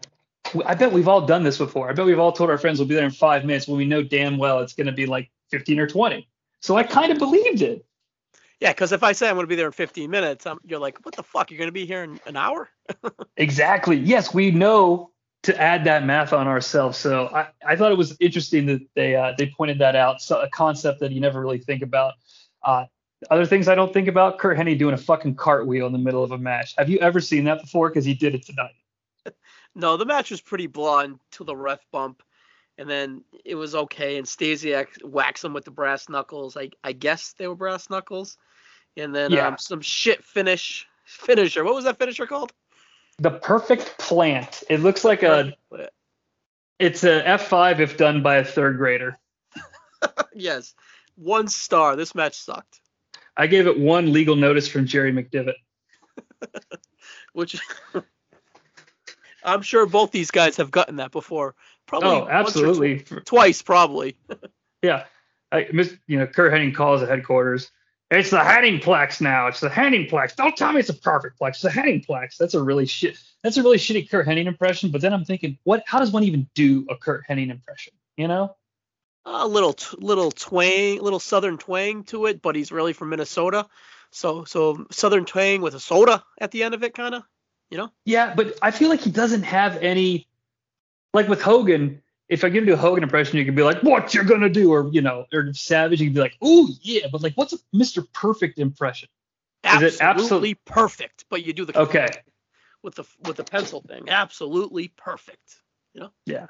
I 0.65 0.73
bet 0.75 0.91
we've 0.93 1.07
all 1.07 1.25
done 1.25 1.43
this 1.43 1.57
before. 1.57 1.89
I 1.89 1.93
bet 1.93 2.05
we've 2.05 2.19
all 2.19 2.31
told 2.31 2.49
our 2.49 2.57
friends 2.57 2.79
we'll 2.79 2.87
be 2.87 2.95
there 2.95 3.05
in 3.05 3.11
five 3.11 3.43
minutes 3.45 3.67
when 3.67 3.77
we 3.77 3.85
know 3.85 4.01
damn 4.01 4.37
well 4.37 4.59
it's 4.59 4.73
going 4.73 4.87
to 4.87 4.93
be 4.93 5.05
like 5.05 5.29
15 5.51 5.79
or 5.79 5.87
20. 5.87 6.27
So 6.61 6.77
I 6.77 6.83
kind 6.83 7.11
of 7.11 7.17
believed 7.19 7.61
it. 7.61 7.85
Yeah, 8.59 8.71
because 8.71 8.91
if 8.91 9.03
I 9.03 9.13
say 9.13 9.29
I'm 9.29 9.35
going 9.35 9.45
to 9.45 9.47
be 9.47 9.55
there 9.55 9.67
in 9.67 9.71
15 9.71 10.09
minutes, 10.09 10.45
I'm, 10.45 10.59
you're 10.65 10.79
like, 10.79 11.03
what 11.05 11.15
the 11.15 11.23
fuck? 11.23 11.49
You're 11.49 11.57
going 11.57 11.69
to 11.69 11.73
be 11.73 11.85
here 11.85 12.03
in 12.03 12.19
an 12.25 12.35
hour? 12.35 12.69
Exactly. 13.37 13.95
Yes, 13.95 14.33
we 14.33 14.51
know 14.51 15.11
to 15.43 15.61
add 15.61 15.85
that 15.85 16.05
math 16.05 16.33
on 16.33 16.47
ourselves. 16.47 16.97
So 16.97 17.27
I, 17.27 17.47
I 17.65 17.75
thought 17.77 17.91
it 17.91 17.97
was 17.97 18.17
interesting 18.19 18.65
that 18.65 18.81
they 18.95 19.15
uh, 19.15 19.33
they 19.37 19.47
pointed 19.47 19.79
that 19.79 19.95
out. 19.95 20.21
So 20.21 20.41
a 20.41 20.49
concept 20.49 20.99
that 20.99 21.11
you 21.11 21.21
never 21.21 21.39
really 21.39 21.59
think 21.59 21.81
about. 21.81 22.15
Uh, 22.63 22.85
other 23.31 23.45
things 23.45 23.67
I 23.67 23.75
don't 23.75 23.93
think 23.93 24.07
about: 24.07 24.39
Curt 24.39 24.57
Hennig 24.57 24.77
doing 24.77 24.93
a 24.93 24.97
fucking 24.97 25.35
cartwheel 25.35 25.87
in 25.87 25.93
the 25.93 25.99
middle 25.99 26.23
of 26.23 26.31
a 26.31 26.37
match. 26.37 26.73
Have 26.77 26.89
you 26.89 26.99
ever 26.99 27.21
seen 27.21 27.45
that 27.45 27.61
before? 27.61 27.89
Because 27.89 28.05
he 28.05 28.13
did 28.13 28.35
it 28.35 28.45
tonight. 28.45 28.75
No, 29.75 29.97
the 29.97 30.05
match 30.05 30.31
was 30.31 30.41
pretty 30.41 30.65
blonde 30.65 31.19
till 31.31 31.45
the 31.45 31.55
ref 31.55 31.79
bump, 31.91 32.23
and 32.79 32.89
then 32.89 33.23
it 33.45 33.53
was 33.53 33.75
okay. 33.75 34.17
And 34.17 34.25
Stasiak 34.25 34.87
whacks 35.03 35.43
him 35.43 35.53
with 35.53 35.63
the 35.63 35.71
brass 35.71 36.09
knuckles. 36.09 36.57
I 36.57 36.71
I 36.83 36.91
guess 36.91 37.33
they 37.37 37.47
were 37.47 37.55
brass 37.55 37.87
knuckles, 37.87 38.35
and 38.97 39.13
then 39.15 39.31
Yeah. 39.31 39.47
um, 39.47 39.57
some 39.57 39.81
shit 39.81 40.23
finish 40.23 40.87
finisher. 41.05 41.63
What 41.63 41.75
was 41.75 41.85
that 41.85 41.97
finisher 41.97 42.25
called? 42.27 42.51
The 43.17 43.31
perfect 43.31 43.97
plant. 43.97 44.63
It 44.69 44.79
looks 44.79 45.03
like 45.03 45.23
a 45.23 45.53
it's 46.79 47.03
a 47.03 47.21
F5 47.23 47.79
if 47.79 47.97
done 47.97 48.23
by 48.23 48.37
a 48.37 48.45
third 48.45 48.77
grader. 48.77 49.17
yes, 50.33 50.73
one 51.15 51.47
star. 51.49 51.95
This 51.97 52.15
match 52.15 52.35
sucked. 52.35 52.79
I 53.35 53.47
gave 53.47 53.67
it 53.67 53.77
one 53.79 54.13
legal 54.13 54.35
notice 54.35 54.67
from 54.67 54.85
Jerry 54.85 55.11
McDevitt. 55.11 55.55
Which 57.33 57.59
I'm 59.43 59.61
sure 59.61 59.85
both 59.85 60.11
these 60.11 60.31
guys 60.31 60.57
have 60.57 60.71
gotten 60.71 60.97
that 60.97 61.11
before. 61.11 61.55
Probably 61.85 62.09
Oh, 62.09 62.27
absolutely. 62.29 62.99
tw- 62.99 63.25
twice, 63.25 63.61
probably. 63.61 64.17
Yeah. 64.81 65.05
I 65.51 65.67
miss, 65.73 65.95
you 66.07 66.19
know, 66.19 66.27
Curt 66.27 66.53
Hennig 66.53 66.75
calls 66.75 67.01
at 67.01 67.09
headquarters. 67.09 67.71
It's 68.11 68.31
the 68.31 68.37
Henningplex 68.37 69.21
now. 69.21 69.47
It's 69.47 69.59
the 69.59 69.69
Henningplex. 69.69 70.35
Don't 70.35 70.57
tell 70.57 70.73
me 70.73 70.79
it's 70.79 70.89
a 70.89 70.95
perfect 70.95 71.39
plex. 71.39 71.49
It's 71.49 71.61
the 71.61 71.69
Henningplex. 71.69 72.37
That's 72.37 72.55
a 72.55 72.63
really 72.63 72.87
shit. 72.87 73.19
That's 73.43 73.57
a 73.57 73.63
really 73.63 73.77
shitty 73.77 74.09
Curt 74.09 74.27
Hennig 74.27 74.47
impression. 74.47 74.89
But 74.89 75.01
then 75.01 75.13
I'm 75.13 75.25
thinking, 75.25 75.57
what? 75.63 75.83
How 75.85 75.99
does 75.99 76.11
one 76.11 76.23
even 76.23 76.49
do 76.55 76.87
a 76.89 76.95
Curt 76.95 77.23
Hennig 77.29 77.51
impression? 77.51 77.93
You 78.17 78.27
know? 78.27 78.55
a 79.25 79.47
little 79.47 79.73
t- 79.73 79.97
little 79.99 80.31
twang, 80.31 81.01
little 81.01 81.19
southern 81.19 81.57
twang 81.57 82.03
to 82.05 82.25
it, 82.25 82.41
but 82.41 82.55
he's 82.55 82.71
really 82.71 82.93
from 82.93 83.09
Minnesota. 83.09 83.67
So 84.11 84.43
so 84.45 84.85
southern 84.91 85.25
twang 85.25 85.61
with 85.61 85.75
a 85.75 85.79
soda 85.79 86.23
at 86.39 86.51
the 86.51 86.63
end 86.63 86.73
of 86.73 86.83
it, 86.83 86.93
kind 86.93 87.15
of. 87.15 87.23
You 87.69 87.77
know? 87.77 87.91
Yeah, 88.05 88.33
but 88.33 88.57
I 88.61 88.71
feel 88.71 88.89
like 88.89 89.01
he 89.01 89.11
doesn't 89.11 89.43
have 89.43 89.77
any. 89.77 90.27
Like 91.13 91.27
with 91.27 91.41
Hogan, 91.41 92.01
if 92.29 92.43
I 92.43 92.49
give 92.49 92.65
you 92.67 92.73
a 92.73 92.77
Hogan 92.77 93.03
impression, 93.03 93.37
you 93.37 93.45
could 93.45 93.55
be 93.55 93.63
like, 93.63 93.81
"What 93.81 94.13
you're 94.13 94.23
gonna 94.23 94.49
do," 94.49 94.71
or 94.71 94.89
you 94.91 95.01
know, 95.01 95.25
or 95.33 95.51
Savage, 95.53 95.99
you 95.99 96.07
could 96.07 96.15
be 96.15 96.21
like, 96.21 96.37
"Ooh, 96.43 96.69
yeah." 96.81 97.07
But 97.11 97.23
like, 97.23 97.33
what's 97.33 97.53
a 97.53 97.57
Mr. 97.75 98.05
Perfect 98.13 98.59
impression? 98.59 99.09
Is 99.63 99.81
it 99.81 100.01
Absolutely 100.01 100.53
perfect. 100.53 101.25
But 101.29 101.45
you 101.45 101.53
do 101.53 101.65
the 101.65 101.77
Okay. 101.77 102.07
with 102.83 102.95
the 102.95 103.05
with 103.21 103.37
the 103.37 103.43
pencil 103.43 103.81
thing. 103.81 104.09
Absolutely 104.09 104.89
perfect. 104.89 105.61
You 105.93 106.01
know? 106.01 106.11
Yeah, 106.25 106.47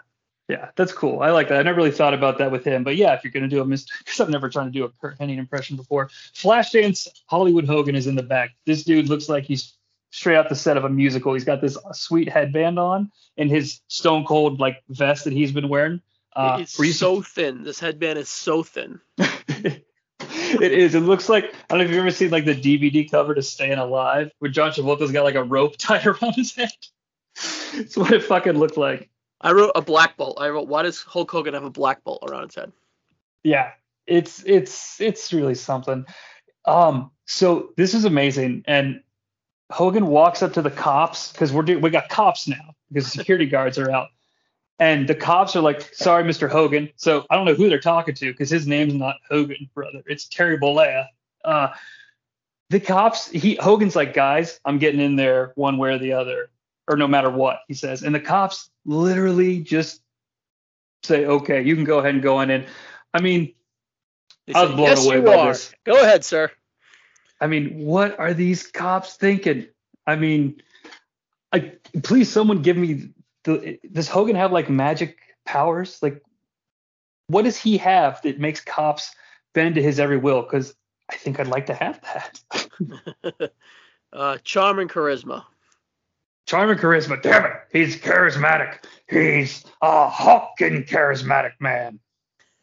yeah, 0.47 0.69
that's 0.75 0.91
cool. 0.91 1.21
I 1.21 1.31
like 1.31 1.47
that. 1.47 1.59
I 1.59 1.63
never 1.63 1.77
really 1.77 1.91
thought 1.91 2.13
about 2.13 2.37
that 2.39 2.51
with 2.51 2.65
him, 2.65 2.83
but 2.83 2.95
yeah, 2.95 3.13
if 3.13 3.23
you're 3.23 3.31
gonna 3.31 3.47
do 3.47 3.61
a 3.61 3.65
Mr. 3.65 3.87
Because 3.99 4.19
I've 4.19 4.29
never 4.29 4.49
tried 4.49 4.65
to 4.65 4.71
do 4.71 4.83
a 4.83 4.89
Curt 4.89 5.17
Hennig 5.17 5.37
impression 5.37 5.75
before. 5.75 6.07
Flashdance 6.35 7.07
Hollywood 7.25 7.65
Hogan 7.65 7.95
is 7.95 8.07
in 8.07 8.15
the 8.15 8.23
back. 8.23 8.51
This 8.65 8.83
dude 8.83 9.09
looks 9.09 9.29
like 9.29 9.45
he's 9.45 9.73
straight 10.11 10.35
out 10.35 10.49
the 10.49 10.55
set 10.55 10.77
of 10.77 10.85
a 10.85 10.89
musical. 10.89 11.33
He's 11.33 11.43
got 11.43 11.61
this 11.61 11.77
sweet 11.93 12.29
headband 12.29 12.79
on 12.79 13.11
and 13.37 13.49
his 13.49 13.81
Stone 13.87 14.25
Cold 14.25 14.59
like 14.59 14.83
vest 14.89 15.25
that 15.25 15.33
he's 15.33 15.51
been 15.51 15.69
wearing. 15.69 16.01
Uh, 16.35 16.59
it's 16.61 16.97
so 16.97 17.21
thin. 17.21 17.63
This 17.63 17.79
headband 17.79 18.19
is 18.19 18.29
so 18.29 18.63
thin. 18.63 18.99
it 19.17 20.71
is. 20.71 20.95
It 20.95 21.01
looks 21.01 21.27
like 21.27 21.45
I 21.45 21.49
don't 21.69 21.79
know 21.79 21.83
if 21.85 21.89
you've 21.89 21.99
ever 21.99 22.11
seen 22.11 22.29
like 22.29 22.45
the 22.45 22.55
DVD 22.55 23.09
cover 23.09 23.33
to 23.35 23.41
Staying 23.41 23.79
Alive, 23.79 24.31
where 24.39 24.51
John 24.51 24.71
Travolta's 24.71 25.11
got 25.11 25.23
like 25.23 25.35
a 25.35 25.43
rope 25.43 25.75
tied 25.77 26.05
around 26.05 26.35
his 26.35 26.55
head. 26.55 26.71
It's 27.73 27.97
what 27.97 28.11
it 28.11 28.23
fucking 28.23 28.57
looked 28.57 28.77
like. 28.77 29.09
I 29.41 29.53
wrote 29.53 29.71
a 29.75 29.81
black 29.81 30.17
bolt. 30.17 30.37
I 30.39 30.49
wrote, 30.49 30.67
why 30.67 30.83
does 30.83 31.01
Hulk 31.01 31.31
Hogan 31.31 31.53
have 31.53 31.63
a 31.63 31.69
black 31.69 32.03
bolt 32.03 32.23
around 32.29 32.47
his 32.47 32.55
head? 32.55 32.71
Yeah, 33.43 33.71
it's 34.05 34.43
it's 34.45 34.99
it's 34.99 35.31
really 35.31 35.55
something. 35.55 36.05
Um, 36.65 37.11
so 37.25 37.69
this 37.77 37.93
is 37.93 38.05
amazing, 38.05 38.63
and 38.67 39.01
Hogan 39.71 40.07
walks 40.07 40.41
up 40.41 40.53
to 40.53 40.61
the 40.61 40.71
cops 40.71 41.31
because 41.31 41.51
we're 41.53 41.61
do- 41.63 41.79
we 41.79 41.89
got 41.89 42.09
cops 42.09 42.47
now 42.47 42.75
because 42.91 43.11
security 43.11 43.45
guards 43.45 43.77
are 43.77 43.91
out, 43.91 44.07
and 44.79 45.07
the 45.07 45.15
cops 45.15 45.55
are 45.55 45.61
like, 45.61 45.81
"Sorry, 45.93 46.23
Mr. 46.23 46.49
Hogan." 46.49 46.89
So 46.95 47.25
I 47.29 47.35
don't 47.35 47.45
know 47.45 47.53
who 47.53 47.69
they're 47.69 47.79
talking 47.79 48.15
to 48.15 48.31
because 48.31 48.49
his 48.49 48.65
name's 48.67 48.93
not 48.95 49.17
Hogan, 49.29 49.69
brother. 49.73 50.01
It's 50.07 50.25
Terry 50.27 50.57
Bollea. 50.57 51.07
Uh, 51.45 51.69
the 52.69 52.79
cops, 52.79 53.29
he 53.29 53.55
Hogan's 53.55 53.95
like, 53.95 54.13
"Guys, 54.13 54.59
I'm 54.65 54.79
getting 54.79 54.99
in 55.01 55.15
there 55.15 55.53
one 55.55 55.77
way 55.77 55.91
or 55.93 55.97
the 55.99 56.13
other, 56.13 56.49
or 56.87 56.97
no 56.97 57.07
matter 57.07 57.29
what," 57.29 57.59
he 57.67 57.73
says, 57.75 58.03
and 58.03 58.13
the 58.13 58.19
cops 58.19 58.69
literally 58.85 59.59
just 59.59 60.01
say, 61.03 61.25
"Okay, 61.25 61.61
you 61.61 61.75
can 61.75 61.83
go 61.83 61.99
ahead 61.99 62.13
and 62.15 62.23
go 62.23 62.37
on 62.37 62.49
in." 62.49 62.65
I 63.13 63.21
mean, 63.21 63.53
They 64.47 64.53
I 64.53 64.61
was 64.61 64.69
said, 64.69 64.75
blown 64.77 64.87
yes, 64.89 65.05
away 65.05 65.21
by 65.21 65.35
are. 65.37 65.47
this. 65.49 65.73
Go 65.85 66.01
ahead, 66.01 66.23
sir. 66.25 66.51
I 67.41 67.47
mean, 67.47 67.85
what 67.85 68.19
are 68.19 68.33
these 68.33 68.67
cops 68.67 69.15
thinking? 69.15 69.67
I 70.05 70.15
mean, 70.15 70.61
I 71.51 71.73
please 72.03 72.29
someone 72.29 72.61
give 72.61 72.77
me 72.77 73.09
the 73.43 73.79
does 73.91 74.07
Hogan 74.07 74.35
have 74.35 74.51
like 74.51 74.69
magic 74.69 75.17
powers? 75.45 75.99
Like 76.01 76.21
what 77.27 77.45
does 77.45 77.57
he 77.57 77.77
have 77.77 78.21
that 78.23 78.39
makes 78.39 78.59
cops 78.59 79.13
bend 79.53 79.75
to 79.75 79.81
his 79.81 79.99
every 79.99 80.17
will? 80.17 80.41
Because 80.41 80.73
I 81.09 81.15
think 81.15 81.39
I'd 81.39 81.47
like 81.47 81.67
to 81.67 81.73
have 81.73 82.01
that. 82.01 83.51
uh, 84.13 84.37
charm 84.43 84.79
and 84.79 84.89
charisma. 84.89 85.45
Charm 86.47 86.71
and 86.71 86.79
charisma. 86.79 87.21
Damn 87.21 87.45
it. 87.45 87.53
He's 87.71 87.95
charismatic. 87.97 88.83
He's 89.07 89.63
a 89.81 90.09
Hawking 90.09 90.83
charismatic 90.83 91.53
man. 91.59 91.99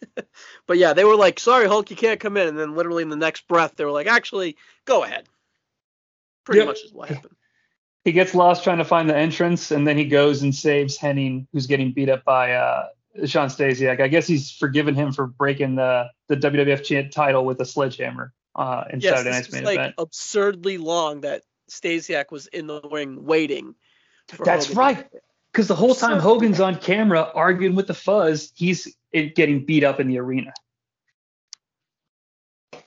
But 0.67 0.79
yeah, 0.79 0.93
they 0.93 1.05
were 1.05 1.17
like, 1.17 1.39
"Sorry, 1.39 1.67
Hulk, 1.69 1.91
you 1.91 1.97
can't 1.97 2.19
come 2.21 2.37
in." 2.37 2.49
And 2.49 2.59
then 2.59 2.75
literally 2.75 3.03
in 3.03 3.09
the 3.09 3.17
next 3.17 3.47
breath, 3.47 3.77
they 3.77 3.85
were 3.85 3.93
like, 3.93 4.07
"Actually, 4.07 4.57
go 4.85 5.05
ahead." 5.05 5.29
Pretty 6.45 6.65
much 6.65 6.81
is 6.85 6.93
what 6.93 7.09
happened. 7.09 7.37
He 8.05 8.13
gets 8.13 8.35
lost 8.35 8.63
trying 8.63 8.79
to 8.79 8.85
find 8.85 9.09
the 9.09 9.17
entrance, 9.17 9.71
and 9.71 9.87
then 9.87 9.97
he 9.97 10.05
goes 10.05 10.43
and 10.43 10.55
saves 10.55 10.99
Hennig, 10.99 11.47
who's 11.53 11.67
getting 11.67 11.93
beat 11.93 12.09
up 12.09 12.25
by 12.25 12.53
uh, 12.53 12.89
Shawn 13.25 13.49
Stasiak. 13.49 14.01
I 14.01 14.09
guess 14.09 14.27
he's 14.27 14.51
forgiven 14.51 14.95
him 14.95 15.13
for 15.13 15.27
breaking 15.27 15.77
the 15.77 16.11
the 16.29 16.37
WWF 16.37 17.11
title 17.11 17.45
with 17.45 17.61
a 17.61 17.65
sledgehammer 17.65 18.33
uh, 18.55 18.85
in 18.93 19.01
Yes, 19.01 19.17
Saturday 19.19 19.31
Night's 19.31 19.53
main 19.53 19.65
like 19.65 19.79
event. 19.79 19.95
absurdly 19.99 20.79
long 20.79 21.23
that 21.23 21.43
Stasiak 21.71 22.31
was 22.31 22.47
in 22.49 22.67
the 22.67 22.81
ring 22.81 23.25
waiting. 23.25 23.75
That's 24.45 24.67
Hogan. 24.67 24.79
right. 24.79 25.07
Because 25.57 25.69
the 25.69 25.75
whole 25.75 25.95
time 25.95 26.19
Absurd. 26.19 26.23
Hogan's 26.23 26.61
on 26.61 26.77
camera 26.77 27.33
arguing 27.35 27.75
with 27.75 27.87
the 27.87 27.95
Fuzz, 27.95 28.53
he's 28.55 28.95
getting 29.11 29.65
beat 29.65 29.85
up 29.85 30.01
in 30.01 30.07
the 30.07 30.19
arena. 30.19 30.53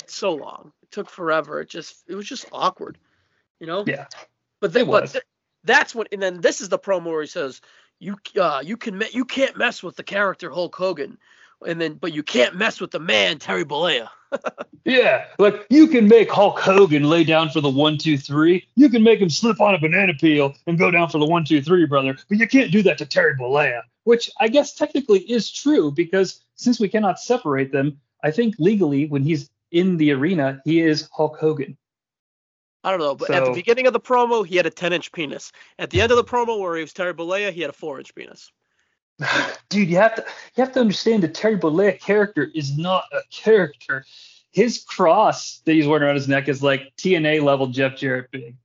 So 0.05 0.36
long. 0.36 0.71
It 0.84 0.91
took 0.91 1.10
forever. 1.10 1.62
It 1.62 1.69
just 1.69 2.03
it 2.08 2.13
was 2.13 2.27
just 2.27 2.45
awkward. 2.51 2.99
You 3.60 3.65
know? 3.65 3.86
Yeah. 3.88 4.05
But 4.62 4.73
then 4.73 4.84
It 4.84 4.91
but 4.91 5.12
th- 5.12 5.23
that's 5.63 5.95
what 5.95 6.10
and 6.12 6.21
then 6.21 6.41
this 6.41 6.62
is 6.62 6.69
the 6.69 6.77
promo 6.77 7.05
where 7.05 7.21
he 7.21 7.27
says, 7.27 7.60
You 7.97 8.17
uh 8.39 8.62
you 8.63 8.77
can 8.77 8.99
me- 8.99 9.10
you 9.13 9.25
can't 9.25 9.58
mess 9.58 9.82
with 9.82 9.95
the 9.95 10.03
character 10.03 10.51
Hulk 10.51 10.75
Hogan. 10.75 11.17
And 11.67 11.80
then 11.80 11.95
but 11.95 12.13
you 12.13 12.24
can't 12.24 12.56
mess 12.56 12.80
with 12.80 12.91
the 12.91 13.00
man 13.00 13.39
Terry 13.39 13.65
Bollea. 13.65 14.10
Yeah, 14.86 15.26
like 15.38 15.67
you 15.69 15.88
can 15.88 16.08
make 16.08 16.32
Hulk 16.32 16.58
Hogan 16.60 17.04
lay 17.04 17.24
down 17.24 17.50
for 17.50 17.62
the 17.62 17.69
one, 17.69 17.98
two, 17.98 18.17
three. 18.17 18.65
You 18.76 18.89
can 18.89 19.04
make 19.04 19.19
him 19.19 19.30
slip 19.30 19.62
on 19.62 19.76
a 19.76 19.78
banana 19.78 20.13
peel 20.15 20.56
and 20.65 20.80
go 20.80 20.89
down 20.89 21.10
for 21.10 21.19
the 21.19 21.28
one, 21.28 21.45
two, 21.45 21.62
three, 21.62 21.86
brother. 21.86 22.17
But 22.28 22.39
you 22.39 22.48
can't 22.48 22.72
do 22.72 22.82
that 22.84 22.98
to 23.00 23.06
Terry 23.06 23.36
Bollea, 23.36 23.84
which 24.06 24.32
I 24.39 24.48
guess 24.48 24.74
technically 24.74 25.19
is 25.19 25.52
true 25.52 25.91
because 25.91 26.41
since 26.56 26.80
we 26.80 26.89
cannot 26.89 27.19
separate 27.19 27.72
them, 27.72 28.00
I 28.24 28.32
think 28.32 28.56
legally 28.58 29.06
when 29.08 29.22
he's 29.22 29.50
in 29.72 29.98
the 29.98 30.12
arena, 30.12 30.62
he 30.65 30.82
is 30.82 31.08
Hulk 31.12 31.38
Hogan. 31.38 31.78
I 32.84 32.91
don't 32.91 33.00
know, 33.00 33.15
but 33.15 33.30
at 33.30 33.43
the 33.43 33.52
beginning 33.52 33.88
of 33.88 33.93
the 33.93 34.00
promo, 34.00 34.45
he 34.45 34.56
had 34.56 34.65
a 34.65 34.72
10 34.72 34.93
inch 34.93 35.12
penis. 35.12 35.52
At 35.78 35.89
the 35.89 36.02
end 36.02 36.12
of 36.12 36.17
the 36.17 36.24
promo, 36.24 36.60
where 36.60 36.78
he 36.78 36.82
was 36.82 36.93
Terry 36.93 37.13
Bollea, 37.13 37.52
he 37.52 37.62
had 37.62 37.69
a 37.69 37.74
4 37.74 38.00
inch 38.00 38.15
penis. 38.15 38.52
Dude, 39.69 39.89
you 39.89 39.97
have 39.97 40.15
to 40.15 40.25
you 40.55 40.63
have 40.63 40.73
to 40.73 40.79
understand 40.79 41.23
the 41.23 41.27
Terry 41.27 41.58
Bollea 41.58 41.99
character 41.99 42.49
is 42.53 42.77
not 42.77 43.03
a 43.12 43.21
character. 43.32 44.05
His 44.51 44.84
cross 44.84 45.62
that 45.65 45.73
he's 45.73 45.88
wearing 45.88 46.03
around 46.03 46.15
his 46.15 46.27
neck 46.27 46.47
is 46.47 46.63
like 46.63 46.93
TNA 46.97 47.43
level 47.43 47.67
Jeff 47.67 47.97
Jarrett 47.97 48.32
big. 48.32 48.55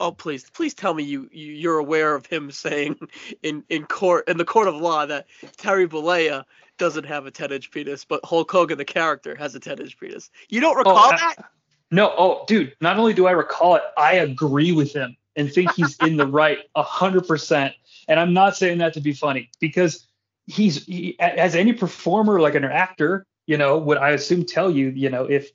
Oh, 0.00 0.12
please, 0.12 0.48
please 0.50 0.74
tell 0.74 0.94
me 0.94 1.02
you, 1.02 1.28
you 1.32 1.52
you're 1.52 1.78
aware 1.78 2.14
of 2.14 2.26
him 2.26 2.50
saying 2.50 2.96
in 3.42 3.64
in 3.68 3.84
court 3.84 4.28
in 4.28 4.36
the 4.36 4.44
court 4.44 4.68
of 4.68 4.76
law 4.76 5.06
that 5.06 5.26
Terry 5.56 5.88
Bollea 5.88 6.44
doesn't 6.76 7.04
have 7.04 7.26
a 7.26 7.30
10 7.30 7.52
inch 7.52 7.70
penis, 7.70 8.04
but 8.04 8.24
Hulk 8.24 8.50
Hogan 8.50 8.78
the 8.78 8.84
character 8.84 9.34
has 9.34 9.54
a 9.54 9.60
10 9.60 9.80
inch 9.80 9.98
penis. 9.98 10.30
You 10.48 10.60
don't 10.60 10.76
oh, 10.76 10.90
recall 10.90 11.12
I- 11.12 11.16
that? 11.16 11.50
No, 11.90 12.12
oh, 12.18 12.44
dude, 12.46 12.74
not 12.82 12.98
only 12.98 13.14
do 13.14 13.26
I 13.26 13.30
recall 13.30 13.76
it, 13.76 13.82
I 13.96 14.16
agree 14.16 14.72
with 14.72 14.92
him 14.92 15.16
and 15.36 15.50
think 15.50 15.72
he's 15.72 15.96
in 16.00 16.18
the 16.18 16.26
right 16.26 16.58
100%. 16.76 17.72
And 18.08 18.18
I'm 18.18 18.32
not 18.32 18.56
saying 18.56 18.78
that 18.78 18.94
to 18.94 19.00
be 19.00 19.12
funny 19.12 19.50
because 19.60 20.06
he's, 20.46 20.84
he, 20.86 21.18
as 21.20 21.54
any 21.54 21.74
performer, 21.74 22.40
like 22.40 22.54
an 22.54 22.64
actor, 22.64 23.26
you 23.46 23.56
know, 23.56 23.78
would 23.78 23.98
I 23.98 24.10
assume 24.10 24.44
tell 24.44 24.70
you, 24.70 24.88
you 24.88 25.10
know, 25.10 25.24
if, 25.24 25.50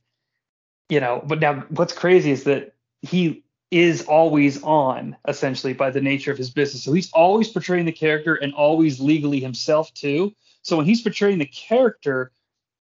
you 0.89 0.99
know, 0.99 1.21
but 1.25 1.39
now 1.39 1.65
what's 1.69 1.93
crazy 1.93 2.31
is 2.31 2.43
that 2.43 2.73
he 3.01 3.43
is 3.71 4.05
always 4.05 4.61
on 4.61 5.17
essentially 5.27 5.73
by 5.73 5.89
the 5.89 5.99
nature 5.99 6.31
of 6.31 6.37
his 6.37 6.51
business. 6.51 6.83
So 6.83 6.93
he's 6.93 7.11
always 7.11 7.49
portraying 7.49 7.85
the 7.85 7.91
character 7.91 8.35
and 8.35 8.53
always 8.53 8.99
legally 8.99 9.39
himself 9.39 9.91
too. 9.95 10.31
So 10.61 10.77
when 10.77 10.85
he's 10.85 11.01
portraying 11.01 11.39
the 11.39 11.47
character, 11.47 12.31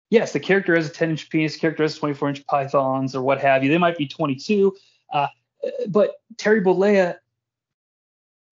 yes, 0.09 0.31
the 0.31 0.39
character 0.39 0.75
has 0.75 0.87
a 0.87 0.91
10 0.91 1.09
inch 1.09 1.29
penis, 1.29 1.57
character 1.57 1.83
has 1.83 1.97
24 1.97 2.29
inch 2.29 2.47
pythons 2.47 3.15
or 3.15 3.21
what 3.21 3.41
have 3.41 3.65
you. 3.65 3.69
They 3.69 3.77
might 3.77 3.97
be 3.97 4.07
22, 4.07 4.75
uh, 5.11 5.27
but 5.89 6.21
Terry 6.37 6.61
Bollea 6.61 7.17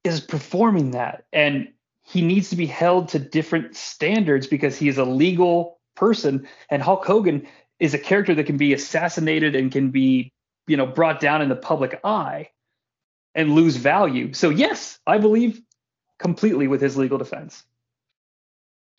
is 0.05 0.21
performing 0.21 0.91
that, 0.91 1.25
and 1.33 1.67
he 2.03 2.21
needs 2.21 2.49
to 2.51 2.55
be 2.55 2.65
held 2.65 3.09
to 3.09 3.19
different 3.19 3.75
standards 3.75 4.47
because 4.47 4.77
he 4.77 4.87
is 4.87 4.97
a 4.97 5.05
legal 5.05 5.79
person, 5.95 6.47
and 6.69 6.81
Hulk 6.81 7.05
Hogan 7.05 7.47
is 7.79 7.93
a 7.93 7.99
character 7.99 8.35
that 8.35 8.45
can 8.45 8.57
be 8.57 8.73
assassinated 8.73 9.55
and 9.55 9.71
can 9.71 9.91
be, 9.91 10.31
you 10.67 10.77
know, 10.77 10.85
brought 10.85 11.19
down 11.19 11.41
in 11.41 11.49
the 11.49 11.55
public 11.55 11.99
eye 12.03 12.49
and 13.33 13.53
lose 13.53 13.75
value. 13.75 14.33
So 14.33 14.49
yes, 14.49 14.99
I 15.05 15.17
believe 15.17 15.61
completely 16.17 16.67
with 16.67 16.81
his 16.81 16.97
legal 16.97 17.17
defense. 17.17 17.63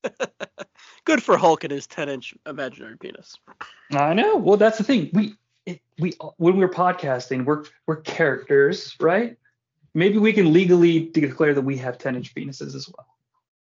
Good 1.05 1.23
for 1.23 1.37
Hulk 1.39 1.65
and 1.65 1.73
his 1.73 1.87
10 1.87 2.09
inch 2.09 2.35
imaginary 2.47 2.99
penis. 2.99 3.37
I 3.93 4.13
know. 4.15 4.37
Well, 4.37 4.57
that's 4.57 4.79
the 4.79 4.85
thing. 4.85 5.11
We 5.13 5.35
it, 5.65 5.81
we 5.99 6.13
when 6.37 6.57
we're 6.57 6.69
podcasting, 6.69 7.45
we're 7.45 7.65
we're 7.87 7.97
characters, 7.97 8.95
right? 9.01 9.37
Maybe 9.97 10.19
we 10.19 10.35
can 10.35 10.53
legally 10.53 11.09
declare 11.09 11.55
that 11.55 11.63
we 11.63 11.79
have 11.79 11.97
10 11.97 12.17
inch 12.17 12.35
penises 12.35 12.75
as 12.75 12.87
well. 12.87 13.07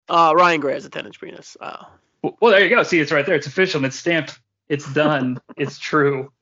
Uh, 0.08 0.34
Ryan 0.34 0.60
Gray 0.60 0.74
has 0.74 0.84
a 0.84 0.90
10 0.90 1.06
inch 1.06 1.20
penis. 1.20 1.56
Uh, 1.60 1.84
Well, 2.20 2.36
well, 2.40 2.50
there 2.50 2.64
you 2.64 2.68
go. 2.68 2.82
See, 2.82 2.98
it's 2.98 3.12
right 3.12 3.24
there. 3.24 3.36
It's 3.36 3.46
official. 3.46 3.78
And 3.78 3.86
it's 3.86 3.96
stamped. 3.96 4.36
It's 4.68 4.92
done. 4.92 5.40
it's 5.56 5.78
true. 5.78 6.32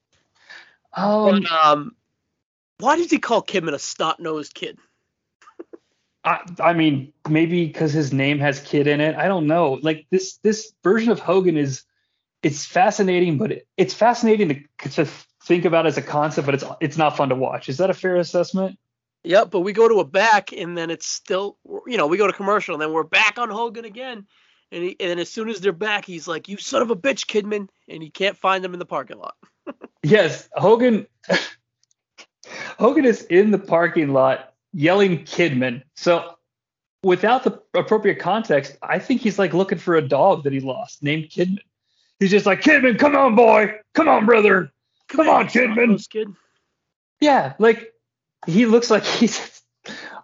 Um, 0.94 1.42
but, 1.42 1.53
um, 1.53 1.97
why 2.79 2.97
does 2.97 3.11
he 3.11 3.18
call 3.18 3.42
Kidman 3.42 3.75
a 3.75 3.79
snot 3.79 4.20
nosed 4.20 4.55
kid? 4.55 4.79
I, 6.25 6.40
I 6.61 6.73
mean, 6.73 7.12
maybe 7.29 7.66
because 7.66 7.92
his 7.92 8.11
name 8.11 8.38
has 8.38 8.61
kid 8.61 8.87
in 8.87 9.03
it. 9.03 9.14
I 9.16 9.29
don't 9.29 9.47
know. 9.47 9.79
Like 9.83 10.07
this 10.11 10.38
this 10.38 10.73
version 10.83 11.12
of 11.12 11.20
Hogan 11.20 11.59
is 11.59 11.83
it's 12.42 12.64
fascinating, 12.64 13.37
but 13.37 13.53
it, 13.53 13.68
it's 13.77 13.92
fascinating 13.92 14.66
to, 14.79 14.88
to 14.90 15.05
think 15.42 15.66
about 15.66 15.87
as 15.87 15.99
a 15.99 16.03
concept, 16.03 16.47
but 16.47 16.55
it's 16.55 16.64
it's 16.81 16.97
not 16.97 17.18
fun 17.18 17.29
to 17.29 17.35
watch. 17.35 17.68
Is 17.68 17.77
that 17.77 17.90
a 17.90 17.94
fair 17.94 18.16
assessment? 18.16 18.79
Yep, 19.24 19.50
but 19.50 19.60
we 19.60 19.72
go 19.72 19.88
to 19.88 20.00
a 20.00 20.04
back 20.04 20.52
and 20.52 20.76
then 20.76 20.90
it's 20.90 21.06
still, 21.06 21.56
you 21.87 21.96
know, 21.96 22.06
we 22.06 22.18
go 22.18 22.26
to 22.26 22.32
commercial 22.32 22.74
and 22.74 22.82
then 22.82 22.92
we're 22.92 23.02
back 23.04 23.38
on 23.38 23.48
Hogan 23.48 23.87
again. 23.87 24.26
And, 24.70 24.82
he, 24.82 24.96
and 25.00 25.18
as 25.18 25.30
soon 25.30 25.48
as 25.48 25.60
they're 25.60 25.72
back, 25.72 26.04
he's 26.04 26.26
like, 26.28 26.48
"You 26.48 26.56
son 26.56 26.82
of 26.82 26.90
a 26.90 26.96
bitch, 26.96 27.26
Kidman!" 27.26 27.68
And 27.88 28.02
he 28.02 28.10
can't 28.10 28.37
find 28.37 28.62
them 28.62 28.72
in 28.72 28.78
the 28.78 28.87
parking 28.87 29.18
lot. 29.18 29.37
Yes, 30.02 30.50
Hogan. 30.52 31.06
Hogan 32.78 33.06
is 33.06 33.22
in 33.22 33.50
the 33.52 33.58
parking 33.58 34.12
lot 34.12 34.52
yelling 34.74 35.24
Kidman. 35.24 35.82
So, 35.96 36.34
without 37.02 37.42
the 37.42 37.62
appropriate 37.72 38.18
context, 38.18 38.76
I 38.82 38.98
think 38.98 39.22
he's 39.22 39.38
like 39.38 39.54
looking 39.54 39.78
for 39.78 39.96
a 39.96 40.06
dog 40.06 40.44
that 40.44 40.52
he 40.52 40.60
lost 40.60 41.02
named 41.02 41.30
Kidman. 41.30 41.60
He's 42.20 42.30
just 42.30 42.44
like 42.44 42.60
Kidman, 42.60 42.98
come 42.98 43.16
on, 43.16 43.34
boy, 43.34 43.76
come 43.94 44.08
on, 44.08 44.26
brother. 44.26 44.70
Come 45.08 45.26
on, 45.26 45.46
Kidman. 45.46 46.06
kid. 46.10 46.28
Yeah, 47.20 47.54
like 47.58 47.93
he 48.46 48.66
looks 48.66 48.90
like 48.90 49.04
he's. 49.04 49.62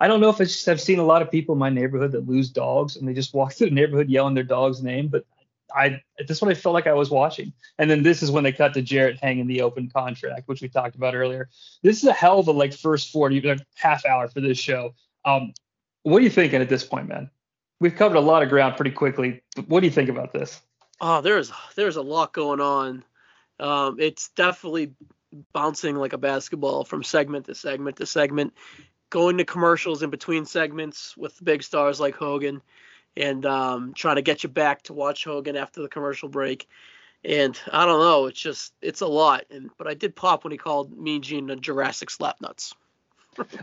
I 0.01 0.09
don't 0.09 0.21
know 0.21 0.31
if 0.31 0.41
it's 0.41 0.55
just 0.55 0.69
I've 0.69 0.81
seen 0.81 0.99
a 0.99 1.05
lot 1.05 1.21
of 1.21 1.31
people 1.31 1.55
in 1.55 1.59
my 1.59 1.69
neighborhood 1.69 2.13
that 2.13 2.27
lose 2.27 2.49
dogs 2.49 2.97
and 2.97 3.07
they 3.07 3.13
just 3.13 3.35
walk 3.35 3.53
through 3.53 3.69
the 3.69 3.75
neighborhood 3.75 4.09
yelling 4.09 4.35
their 4.35 4.45
dog's 4.45 4.83
name, 4.83 5.09
but 5.09 5.27
I 5.75 6.03
this 6.19 6.39
is 6.39 6.43
what 6.43 6.51
I 6.51 6.55
felt 6.55 6.75
like 6.75 6.87
I 6.87 6.95
was 6.95 7.11
watching. 7.11 7.53
And 7.79 7.91
then 7.91 8.03
this 8.03 8.23
is 8.23 8.31
when 8.31 8.45
they 8.45 8.53
cut 8.53 8.75
to 8.75 8.83
Jarrett 8.83 9.19
hanging 9.21 9.47
the 9.47 9.63
open 9.63 9.91
contract, 9.91 10.49
which 10.49 10.63
we 10.63 10.69
talked 10.69 10.97
about 10.97 11.15
earlier. 11.15 11.49
This 11.83 11.99
is 11.99 12.05
a 12.05 12.13
hell 12.13 12.39
of 12.39 12.49
a 12.49 12.53
like 12.53 12.73
first 12.73 13.13
40 13.13 13.41
like, 13.43 13.61
half 13.75 14.05
hour 14.07 14.29
for 14.29 14.41
this 14.41 14.59
show. 14.59 14.95
Um, 15.25 15.53
what 16.03 16.19
are 16.19 16.25
you 16.25 16.31
thinking 16.31 16.63
at 16.63 16.69
this 16.69 16.85
point, 16.85 17.09
man? 17.09 17.31
We've 17.81 17.95
covered 17.95 18.17
a 18.17 18.21
lot 18.21 18.43
of 18.43 18.49
ground 18.49 18.77
pretty 18.77 18.91
quickly. 18.91 19.43
What 19.67 19.81
do 19.81 19.87
you 19.87 19.93
think 19.93 20.09
about 20.09 20.33
this? 20.33 20.61
Oh, 21.01 21.21
there's 21.21 21.51
there's 21.77 21.97
a 21.97 22.03
lot 22.03 22.33
going 22.33 22.61
on. 22.61 23.05
Um, 23.59 23.97
it's 23.99 24.31
definitely 24.31 24.93
bouncing 25.53 25.97
like 25.97 26.13
a 26.13 26.19
basketball 26.19 26.85
from 26.85 27.03
segment 27.03 27.47
to 27.47 27.55
segment 27.55 27.97
to 27.97 28.07
segment, 28.07 28.55
going 29.11 29.39
to 29.39 29.45
commercials 29.45 30.03
in 30.03 30.11
between 30.11 30.45
segments 30.45 31.17
with 31.17 31.43
big 31.43 31.63
stars 31.63 32.01
like 32.01 32.15
Hogan, 32.15 32.63
and 33.17 33.45
um, 33.47 33.93
trying 33.95 34.17
to 34.17 34.23
get 34.23 34.43
you 34.43 34.49
back 34.49 34.83
to 34.83 34.93
watch 34.93 35.25
Hogan 35.25 35.57
after 35.57 35.83
the 35.83 35.89
commercial 35.89 36.29
break. 36.29 36.69
And 37.25 37.59
I 37.71 37.85
don't 37.85 38.01
know, 38.01 38.27
it's 38.27 38.41
just 38.41 38.73
it's 38.81 39.03
a 39.03 39.07
lot. 39.07 39.45
And 39.51 39.71
but 39.77 39.87
I 39.87 39.95
did 39.95 40.17
pop 40.17 40.45
when 40.45 40.53
he 40.53 40.59
called 40.59 40.97
Mean 40.97 41.23
Gene 41.23 41.51
a 41.51 41.57
Jurassic 41.57 42.09
Slapnuts. 42.11 42.75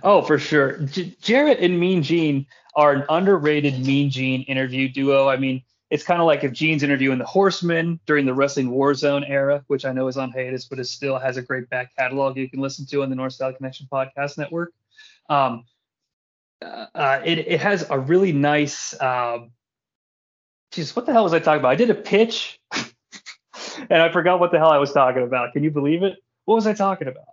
Oh, 0.01 0.21
for 0.21 0.39
sure. 0.39 0.77
J- 0.80 1.15
Jarrett 1.21 1.60
and 1.60 1.80
Mean 1.80 2.01
Gene 2.01 2.47
are 2.75 2.93
an 2.93 3.03
underrated 3.10 3.86
Mean 3.86 4.10
Gene 4.10 4.41
interview 4.43 4.88
duo. 4.88 5.27
I 5.27 5.38
mean, 5.38 5.62
it's 5.89 6.04
kind 6.04 6.19
of 6.19 6.28
like 6.28 6.43
if 6.43 6.52
Gene's 6.52 6.84
interviewing 6.84 7.17
the 7.17 7.26
Horsemen 7.26 8.00
during 8.06 8.26
the 8.26 8.34
Wrestling 8.34 8.69
Warzone 8.69 9.28
era, 9.28 9.63
which 9.67 9.86
I 9.86 9.93
know 9.93 10.08
is 10.08 10.17
on 10.17 10.32
hiatus, 10.32 10.65
but 10.65 10.80
it 10.80 10.86
still 10.86 11.17
has 11.17 11.38
a 11.38 11.41
great 11.41 11.69
back 11.69 11.95
catalog 11.95 12.38
you 12.38 12.50
can 12.50 12.60
listen 12.60 12.86
to 12.88 13.04
on 13.04 13.10
the 13.10 13.15
North 13.15 13.34
South 13.34 13.56
Connection 13.56 13.88
podcast 13.91 14.38
network. 14.38 14.73
Um, 15.30 15.65
uh, 16.62 16.86
uh 16.93 17.21
it, 17.23 17.39
it 17.39 17.62
has 17.62 17.86
a 17.89 17.97
really 17.97 18.34
nice. 18.34 19.00
Um, 19.00 19.52
geez, 20.71 20.95
what 20.95 21.06
the 21.06 21.13
hell 21.13 21.23
was 21.23 21.34
I 21.34 21.39
talking 21.39 21.60
about? 21.60 21.69
I 21.69 21.76
did 21.76 21.89
a 21.89 21.95
pitch, 21.95 22.60
and 22.73 24.02
I 24.02 24.12
forgot 24.12 24.39
what 24.39 24.52
the 24.52 24.58
hell 24.58 24.71
I 24.71 24.78
was 24.78 24.91
talking 24.91 25.23
about. 25.23 25.54
Can 25.54 25.63
you 25.63 25.71
believe 25.71 26.04
it? 26.04 26.17
What 26.45 26.56
was 26.56 26.67
I 26.67 26.73
talking 26.73 27.08
about? 27.08 27.26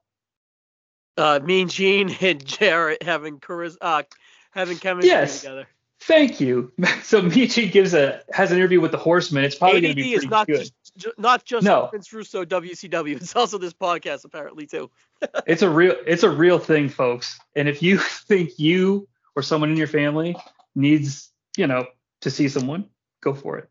Uh, 1.17 1.41
Mean 1.45 1.69
Gene 1.69 2.11
and 2.21 2.45
Jarrett 2.45 3.03
having 3.03 3.41
charis- 3.41 3.79
uh, 3.81 4.05
having 4.53 4.79
chemistry 4.79 5.11
Yes. 5.11 5.41
together. 5.41 5.67
Thank 6.07 6.41
you. 6.41 6.73
So 7.03 7.21
Michi 7.21 7.71
gives 7.71 7.93
a 7.95 8.23
has 8.33 8.51
an 8.51 8.57
interview 8.57 8.81
with 8.81 8.91
the 8.91 8.99
Horsemen. 8.99 9.45
It's 9.45 9.55
probably 9.55 9.83
going 9.83 9.95
to 9.95 10.03
be 10.03 10.15
is 10.15 10.25
not 10.25 10.47
good. 10.47 10.61
just, 10.61 10.73
ju- 10.97 11.13
not 11.19 11.45
just 11.45 11.65
No. 11.65 11.91
Vince 11.93 12.13
Russo 12.13 12.45
WCW. 12.45 13.17
It's 13.21 13.37
also 13.37 13.59
this 13.59 13.75
podcast 13.75 14.25
apparently 14.25 14.67
too. 14.67 14.91
It's 15.47 15.63
a 15.63 15.69
real 15.69 15.95
it's 16.07 16.23
a 16.23 16.31
real 16.31 16.59
thing, 16.59 16.89
folks. 16.89 17.39
And 17.55 17.69
if 17.69 17.83
you 17.83 17.99
think 17.99 18.59
you 18.59 19.07
or 19.37 19.43
someone 19.43 19.71
in 19.71 19.77
your 19.77 19.87
family 19.87 20.35
needs, 20.75 21.31
you 21.57 21.67
know, 21.67 21.87
to 22.23 22.31
see 22.31 22.49
someone, 22.49 22.89
go 23.23 23.35
for 23.35 23.59
it. 23.59 23.69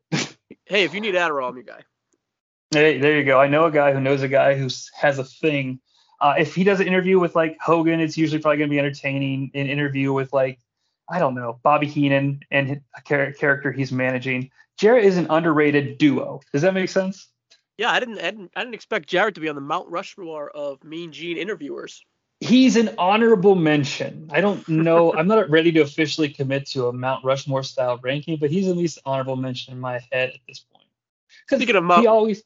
Hey, 0.65 0.83
if 0.83 0.93
you 0.93 1.01
need 1.01 1.15
Adderall, 1.15 1.49
I'm 1.49 1.55
your 1.55 1.63
guy. 1.63 1.81
Hey, 2.71 2.99
there 2.99 3.17
you 3.17 3.25
go. 3.25 3.39
I 3.39 3.47
know 3.47 3.65
a 3.65 3.71
guy 3.71 3.93
who 3.93 3.99
knows 3.99 4.21
a 4.21 4.27
guy 4.27 4.55
who 4.55 4.69
has 4.95 5.19
a 5.19 5.23
thing. 5.23 5.79
Uh, 6.21 6.35
if 6.37 6.55
he 6.55 6.63
does 6.63 6.79
an 6.79 6.87
interview 6.87 7.19
with 7.19 7.35
like 7.35 7.57
Hogan, 7.59 7.99
it's 7.99 8.17
usually 8.17 8.41
probably 8.41 8.57
going 8.57 8.69
to 8.69 8.73
be 8.73 8.79
entertaining. 8.79 9.51
An 9.53 9.67
interview 9.67 10.13
with 10.13 10.31
like, 10.31 10.59
I 11.09 11.19
don't 11.19 11.35
know, 11.35 11.59
Bobby 11.63 11.87
Heenan 11.87 12.39
and 12.51 12.81
a 12.97 13.01
character 13.01 13.71
he's 13.71 13.91
managing. 13.91 14.49
Jarrett 14.77 15.05
is 15.05 15.17
an 15.17 15.27
underrated 15.29 15.97
duo. 15.97 16.39
Does 16.51 16.61
that 16.63 16.73
make 16.73 16.89
sense? 16.89 17.27
Yeah, 17.77 17.91
I 17.91 17.99
didn't, 17.99 18.19
I 18.19 18.31
didn't 18.31 18.51
I 18.55 18.61
didn't 18.61 18.75
expect 18.75 19.09
Jarrett 19.09 19.35
to 19.35 19.41
be 19.41 19.49
on 19.49 19.55
the 19.55 19.61
Mount 19.61 19.89
Rushmore 19.89 20.49
of 20.51 20.83
Mean 20.83 21.11
Gene 21.11 21.37
interviewers. 21.37 22.03
He's 22.39 22.75
an 22.75 22.95
honorable 22.97 23.55
mention. 23.55 24.29
I 24.31 24.41
don't 24.41 24.67
know. 24.67 25.13
I'm 25.17 25.27
not 25.27 25.49
ready 25.49 25.71
to 25.73 25.79
officially 25.81 26.29
commit 26.29 26.65
to 26.67 26.87
a 26.87 26.93
Mount 26.93 27.23
Rushmore 27.23 27.63
style 27.63 27.99
ranking, 28.03 28.37
but 28.37 28.51
he's 28.51 28.67
at 28.67 28.75
least 28.77 28.99
honorable 29.05 29.35
mention 29.37 29.73
in 29.73 29.79
my 29.79 29.99
head 30.11 30.29
at 30.29 30.39
this 30.47 30.59
point. 30.59 30.85
Because 31.45 31.59
Speaking 31.59 31.75
of 31.75 31.83
he 31.87 31.87
Mount, 31.87 32.07
always. 32.07 32.43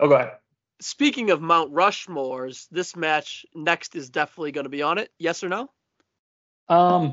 Oh, 0.00 0.08
go 0.08 0.14
ahead. 0.14 0.32
speaking 0.80 1.30
of 1.30 1.40
Mount 1.42 1.72
Rushmores, 1.72 2.66
this 2.70 2.96
match 2.96 3.44
next 3.54 3.94
is 3.96 4.10
definitely 4.10 4.52
going 4.52 4.64
to 4.64 4.70
be 4.70 4.82
on 4.82 4.98
it. 4.98 5.10
Yes 5.18 5.42
or 5.44 5.48
no? 5.48 5.70
Um, 6.68 7.12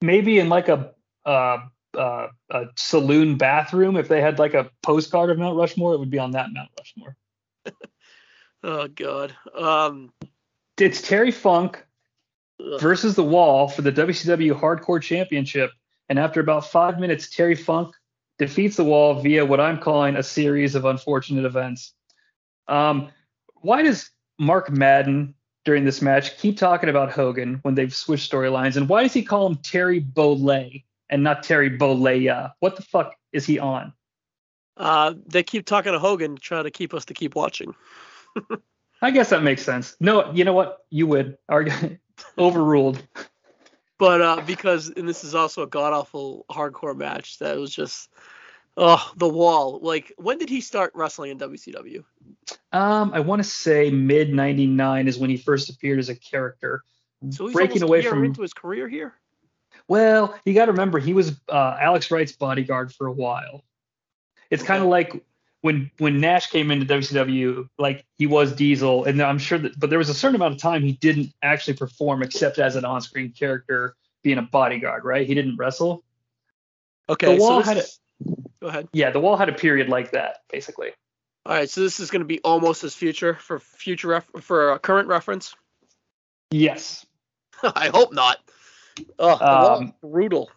maybe 0.00 0.38
in 0.38 0.48
like 0.48 0.68
a 0.68 0.92
uh, 1.24 1.58
uh, 1.96 2.28
a 2.50 2.66
saloon 2.76 3.36
bathroom, 3.36 3.96
if 3.96 4.08
they 4.08 4.20
had 4.20 4.38
like 4.38 4.54
a 4.54 4.70
postcard 4.82 5.30
of 5.30 5.38
Mount 5.38 5.56
Rushmore, 5.56 5.94
it 5.94 5.98
would 5.98 6.10
be 6.10 6.18
on 6.18 6.32
that 6.32 6.52
Mount 6.52 6.70
Rushmore. 6.78 7.16
Oh 8.66 8.88
God. 8.88 9.36
Um. 9.54 10.10
It's 10.80 11.02
Terry 11.02 11.30
Funk 11.30 11.84
ugh. 12.58 12.80
versus 12.80 13.14
the 13.14 13.22
Wall 13.22 13.68
for 13.68 13.82
the 13.82 13.92
WCW 13.92 14.58
Hardcore 14.58 15.02
Championship, 15.02 15.70
and 16.08 16.18
after 16.18 16.40
about 16.40 16.66
five 16.66 16.98
minutes, 16.98 17.28
Terry 17.28 17.54
Funk 17.54 17.94
defeats 18.38 18.76
the 18.76 18.84
Wall 18.84 19.20
via 19.20 19.44
what 19.44 19.60
I'm 19.60 19.78
calling 19.78 20.16
a 20.16 20.22
series 20.22 20.74
of 20.74 20.84
unfortunate 20.84 21.44
events. 21.44 21.92
Um, 22.66 23.10
why 23.56 23.82
does 23.82 24.10
Mark 24.38 24.70
Madden 24.70 25.34
during 25.64 25.84
this 25.84 26.02
match 26.02 26.36
keep 26.38 26.56
talking 26.56 26.88
about 26.88 27.10
Hogan 27.10 27.58
when 27.62 27.74
they've 27.74 27.94
switched 27.94 28.30
storylines, 28.30 28.76
and 28.76 28.88
why 28.88 29.02
does 29.02 29.12
he 29.12 29.22
call 29.22 29.46
him 29.46 29.56
Terry 29.56 30.00
Bolay 30.00 30.84
and 31.10 31.22
not 31.22 31.42
Terry 31.42 31.70
Bollea? 31.70 32.52
What 32.60 32.76
the 32.76 32.82
fuck 32.82 33.14
is 33.32 33.46
he 33.46 33.58
on? 33.58 33.92
Uh, 34.76 35.14
they 35.26 35.42
keep 35.42 35.66
talking 35.66 35.92
to 35.92 35.98
Hogan, 35.98 36.36
trying 36.36 36.64
to 36.64 36.70
keep 36.70 36.94
us 36.94 37.04
to 37.06 37.14
keep 37.14 37.34
watching. 37.34 37.74
I 39.02 39.10
guess 39.10 39.30
that 39.30 39.42
makes 39.42 39.62
sense. 39.62 39.96
No, 40.00 40.32
you 40.32 40.44
know 40.44 40.52
what? 40.52 40.84
You 40.90 41.06
would. 41.06 41.38
Overruled. 42.38 43.06
But 43.98 44.20
uh, 44.20 44.42
because 44.46 44.88
and 44.88 45.08
this 45.08 45.24
is 45.24 45.34
also 45.34 45.62
a 45.62 45.66
god 45.66 45.92
awful 45.92 46.46
hardcore 46.50 46.96
match 46.96 47.38
that 47.38 47.56
was 47.56 47.74
just 47.74 48.10
oh 48.76 49.12
the 49.16 49.28
wall. 49.28 49.78
Like 49.82 50.12
when 50.16 50.38
did 50.38 50.48
he 50.48 50.60
start 50.60 50.92
wrestling 50.94 51.30
in 51.30 51.38
WCW? 51.38 52.04
Um, 52.72 53.12
I 53.14 53.20
want 53.20 53.42
to 53.42 53.48
say 53.48 53.90
mid 53.90 54.32
'99 54.32 55.08
is 55.08 55.18
when 55.18 55.30
he 55.30 55.36
first 55.36 55.70
appeared 55.70 55.98
as 55.98 56.08
a 56.08 56.14
character. 56.14 56.82
So 57.30 57.46
he's 57.46 57.54
breaking 57.54 57.82
away 57.82 58.02
from. 58.02 58.24
into 58.24 58.42
his 58.42 58.52
career 58.52 58.88
here. 58.88 59.14
Well, 59.88 60.38
you 60.44 60.54
got 60.54 60.66
to 60.66 60.72
remember 60.72 60.98
he 60.98 61.14
was 61.14 61.40
uh, 61.48 61.76
Alex 61.80 62.10
Wright's 62.10 62.32
bodyguard 62.32 62.92
for 62.92 63.06
a 63.06 63.12
while. 63.12 63.64
It's 64.50 64.62
kind 64.62 64.82
of 64.82 64.88
like 64.88 65.24
when 65.62 65.90
when 65.98 66.20
Nash 66.20 66.50
came 66.50 66.70
into 66.70 66.86
WCW, 66.86 67.68
like 67.78 68.04
he 68.18 68.26
was 68.26 68.52
Diesel, 68.52 69.04
and 69.04 69.20
I'm 69.22 69.38
sure 69.38 69.58
that, 69.58 69.78
but 69.78 69.88
there 69.90 69.98
was 69.98 70.08
a 70.10 70.14
certain 70.14 70.36
amount 70.36 70.54
of 70.54 70.60
time 70.60 70.82
he 70.82 70.92
didn't 70.92 71.32
actually 71.42 71.74
perform 71.74 72.22
except 72.22 72.58
as 72.58 72.76
an 72.76 72.84
on-screen 72.84 73.32
character, 73.32 73.96
being 74.22 74.38
a 74.38 74.42
bodyguard, 74.42 75.04
right? 75.04 75.26
He 75.26 75.34
didn't 75.34 75.56
wrestle. 75.56 76.04
Okay, 77.08 77.34
The 77.34 77.40
Wall 77.40 77.62
so 77.62 77.68
had 77.68 77.76
this 77.78 77.86
is- 77.86 78.00
go 78.64 78.70
ahead. 78.70 78.88
Yeah, 78.92 79.10
the 79.10 79.20
Wall 79.20 79.36
had 79.36 79.50
a 79.50 79.52
period 79.52 79.88
like 79.90 80.12
that, 80.12 80.38
basically. 80.50 80.90
All 81.44 81.54
right, 81.54 81.68
so 81.68 81.82
this 81.82 82.00
is 82.00 82.10
going 82.10 82.20
to 82.20 82.26
be 82.26 82.40
almost 82.40 82.80
his 82.80 82.94
future 82.94 83.34
for 83.34 83.58
future 83.58 84.08
ref- 84.08 84.30
for 84.40 84.72
uh, 84.72 84.78
current 84.78 85.08
reference. 85.08 85.54
Yes. 86.50 87.04
I 87.62 87.88
hope 87.88 88.14
not. 88.14 88.38
Oh, 89.18 89.76
Um, 89.76 89.94
brutal. 90.00 90.50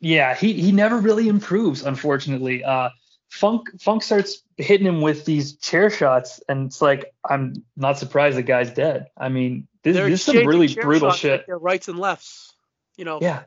Yeah, 0.00 0.34
he 0.34 0.52
he 0.52 0.72
never 0.72 0.98
really 0.98 1.28
improves, 1.28 1.82
unfortunately. 1.84 2.64
Uh, 2.64 2.90
Funk 3.30 3.68
Funk 3.80 4.02
starts 4.02 4.42
hitting 4.56 4.86
him 4.86 5.00
with 5.00 5.24
these 5.24 5.56
chair 5.56 5.88
shots, 5.90 6.42
and 6.48 6.66
it's 6.66 6.82
like 6.82 7.14
I'm 7.24 7.54
not 7.76 7.98
surprised 7.98 8.36
the 8.36 8.42
guy's 8.42 8.72
dead. 8.72 9.06
I 9.16 9.28
mean, 9.28 9.68
this, 9.84 9.96
this 9.96 10.20
is 10.20 10.22
some 10.24 10.46
really 10.46 10.74
brutal 10.74 11.12
shit. 11.12 11.32
Like 11.40 11.46
they're 11.46 11.56
rights 11.56 11.88
and 11.88 11.98
lefts. 11.98 12.52
You 12.96 13.04
know, 13.06 13.20
Yeah, 13.22 13.44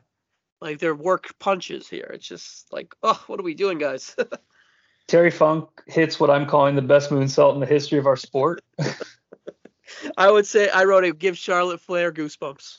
like 0.60 0.78
they're 0.78 0.94
work 0.94 1.34
punches 1.38 1.88
here. 1.88 2.10
It's 2.12 2.26
just 2.26 2.72
like, 2.72 2.94
oh, 3.02 3.22
what 3.26 3.40
are 3.40 3.44
we 3.44 3.54
doing, 3.54 3.78
guys? 3.78 4.16
Terry 5.06 5.30
Funk 5.30 5.68
hits 5.86 6.18
what 6.18 6.30
I'm 6.30 6.46
calling 6.46 6.74
the 6.74 6.82
best 6.82 7.10
moonsault 7.10 7.54
in 7.54 7.60
the 7.60 7.66
history 7.66 7.98
of 7.98 8.06
our 8.06 8.16
sport. 8.16 8.62
I 10.16 10.30
would 10.30 10.46
say 10.46 10.68
I 10.68 10.84
wrote 10.84 11.04
it. 11.04 11.18
Give 11.18 11.38
Charlotte 11.38 11.80
Flair 11.80 12.12
goosebumps. 12.12 12.78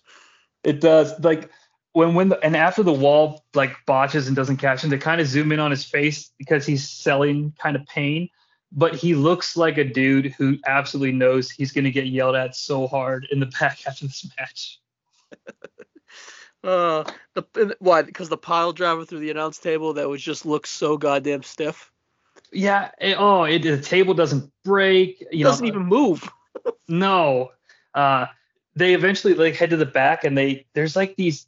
It 0.63 0.81
does 0.81 1.17
like 1.21 1.49
when 1.93 2.13
when 2.13 2.29
the, 2.29 2.43
and 2.43 2.55
after 2.55 2.83
the 2.83 2.93
wall 2.93 3.45
like 3.53 3.75
botches 3.85 4.27
and 4.27 4.35
doesn't 4.35 4.57
catch 4.57 4.83
him, 4.83 4.89
they 4.89 4.97
kind 4.97 5.21
of 5.21 5.27
zoom 5.27 5.51
in 5.51 5.59
on 5.59 5.71
his 5.71 5.85
face 5.85 6.31
because 6.37 6.65
he's 6.65 6.87
selling 6.87 7.53
kind 7.57 7.75
of 7.75 7.85
pain. 7.85 8.29
But 8.73 8.95
he 8.95 9.15
looks 9.15 9.55
like 9.55 9.77
a 9.77 9.83
dude 9.85 10.33
who 10.33 10.57
absolutely 10.67 11.13
knows 11.13 11.49
he's 11.49 11.71
going 11.71 11.85
to 11.85 11.91
get 11.91 12.07
yelled 12.07 12.35
at 12.35 12.55
so 12.55 12.85
hard 12.87 13.25
in 13.31 13.39
the 13.39 13.45
back 13.59 13.87
after 13.87 14.05
this 14.05 14.29
match. 14.37 14.79
Uh, 16.67 17.05
the 17.33 17.75
why? 17.79 18.01
Because 18.01 18.27
the 18.27 18.37
pile 18.37 18.73
driver 18.73 19.05
through 19.05 19.19
the 19.19 19.31
announce 19.31 19.57
table 19.57 19.93
that 19.93 20.09
was 20.09 20.21
just 20.21 20.45
looks 20.45 20.69
so 20.69 20.97
goddamn 20.97 21.41
stiff. 21.43 21.91
Yeah. 22.51 22.91
it- 22.99 23.15
oh, 23.17 23.43
it, 23.45 23.61
the 23.61 23.81
table 23.81 24.13
doesn't 24.13 24.51
break. 24.65 25.25
It 25.31 25.43
doesn't 25.43 25.65
know, 25.65 25.69
even 25.69 25.85
move. 25.85 26.29
No. 26.89 27.51
Uh, 27.93 28.25
they 28.75 28.93
eventually 28.93 29.33
like 29.33 29.55
head 29.55 29.69
to 29.69 29.77
the 29.77 29.85
back 29.85 30.23
and 30.23 30.37
they 30.37 30.65
there's 30.73 30.95
like 30.95 31.15
these. 31.15 31.47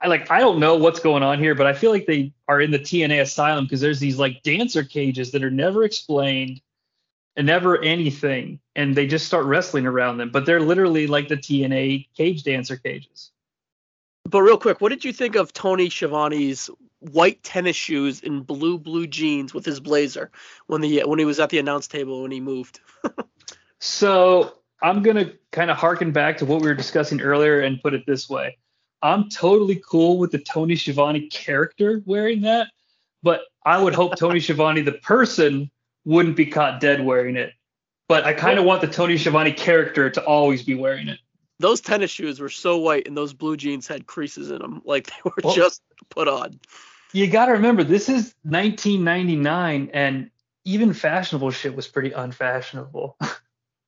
I 0.00 0.08
like 0.08 0.30
I 0.30 0.40
don't 0.40 0.60
know 0.60 0.76
what's 0.76 1.00
going 1.00 1.22
on 1.22 1.38
here, 1.38 1.54
but 1.54 1.66
I 1.66 1.72
feel 1.74 1.90
like 1.90 2.06
they 2.06 2.32
are 2.48 2.60
in 2.60 2.70
the 2.70 2.78
TNA 2.78 3.20
asylum 3.22 3.64
because 3.64 3.80
there's 3.80 4.00
these 4.00 4.18
like 4.18 4.42
dancer 4.42 4.84
cages 4.84 5.32
that 5.32 5.42
are 5.42 5.50
never 5.50 5.84
explained 5.84 6.60
and 7.36 7.46
never 7.46 7.82
anything, 7.82 8.60
and 8.74 8.94
they 8.94 9.06
just 9.06 9.26
start 9.26 9.44
wrestling 9.44 9.86
around 9.86 10.16
them. 10.18 10.30
But 10.30 10.46
they're 10.46 10.60
literally 10.60 11.06
like 11.06 11.28
the 11.28 11.36
TNA 11.36 12.08
cage 12.16 12.42
dancer 12.42 12.76
cages. 12.76 13.32
But 14.28 14.42
real 14.42 14.58
quick, 14.58 14.80
what 14.80 14.88
did 14.88 15.04
you 15.04 15.12
think 15.12 15.36
of 15.36 15.52
Tony 15.52 15.88
Schiavone's 15.88 16.70
white 16.98 17.42
tennis 17.42 17.76
shoes 17.76 18.22
and 18.22 18.46
blue 18.46 18.78
blue 18.78 19.06
jeans 19.06 19.54
with 19.54 19.64
his 19.64 19.78
blazer 19.80 20.30
when 20.66 20.80
the 20.80 21.02
when 21.04 21.18
he 21.18 21.24
was 21.24 21.38
at 21.38 21.50
the 21.50 21.58
announce 21.58 21.86
table 21.86 22.22
when 22.22 22.30
he 22.30 22.40
moved? 22.40 22.80
So 23.78 24.54
I'm 24.82 25.02
gonna 25.02 25.32
kind 25.52 25.70
of 25.70 25.76
harken 25.76 26.10
back 26.10 26.38
to 26.38 26.46
what 26.46 26.62
we 26.62 26.68
were 26.68 26.74
discussing 26.74 27.20
earlier 27.20 27.60
and 27.60 27.80
put 27.82 27.94
it 27.94 28.04
this 28.06 28.28
way. 28.28 28.56
I'm 29.02 29.28
totally 29.28 29.82
cool 29.86 30.18
with 30.18 30.32
the 30.32 30.38
Tony 30.38 30.76
Schiavone 30.76 31.28
character 31.28 32.02
wearing 32.06 32.40
that, 32.42 32.68
but 33.22 33.42
I 33.64 33.80
would 33.80 33.94
hope 33.94 34.16
Tony 34.16 34.40
Schiavone, 34.46 34.80
the 34.80 34.92
person, 34.92 35.70
wouldn't 36.04 36.36
be 36.36 36.46
caught 36.46 36.80
dead 36.80 37.04
wearing 37.04 37.36
it. 37.36 37.52
But 38.08 38.24
I 38.24 38.32
kind 38.32 38.58
of 38.58 38.64
want 38.64 38.80
the 38.80 38.86
Tony 38.86 39.18
Schiavone 39.18 39.52
character 39.52 40.08
to 40.08 40.24
always 40.24 40.62
be 40.62 40.74
wearing 40.74 41.08
it. 41.08 41.18
Those 41.58 41.80
tennis 41.80 42.10
shoes 42.10 42.38
were 42.40 42.48
so 42.50 42.76
white, 42.78 43.06
and 43.08 43.16
those 43.16 43.32
blue 43.32 43.56
jeans 43.56 43.86
had 43.86 44.06
creases 44.06 44.50
in 44.50 44.58
them, 44.58 44.82
like 44.84 45.06
they 45.06 45.16
were 45.24 45.32
Well- 45.42 45.54
just 45.54 45.82
put 46.10 46.28
on. 46.28 46.60
You 47.12 47.26
got 47.28 47.46
to 47.46 47.52
remember, 47.52 47.82
this 47.84 48.08
is 48.10 48.34
1999, 48.42 49.90
and 49.94 50.30
even 50.64 50.92
fashionable 50.92 51.50
shit 51.50 51.74
was 51.74 51.88
pretty 51.88 52.12
unfashionable. 52.12 53.16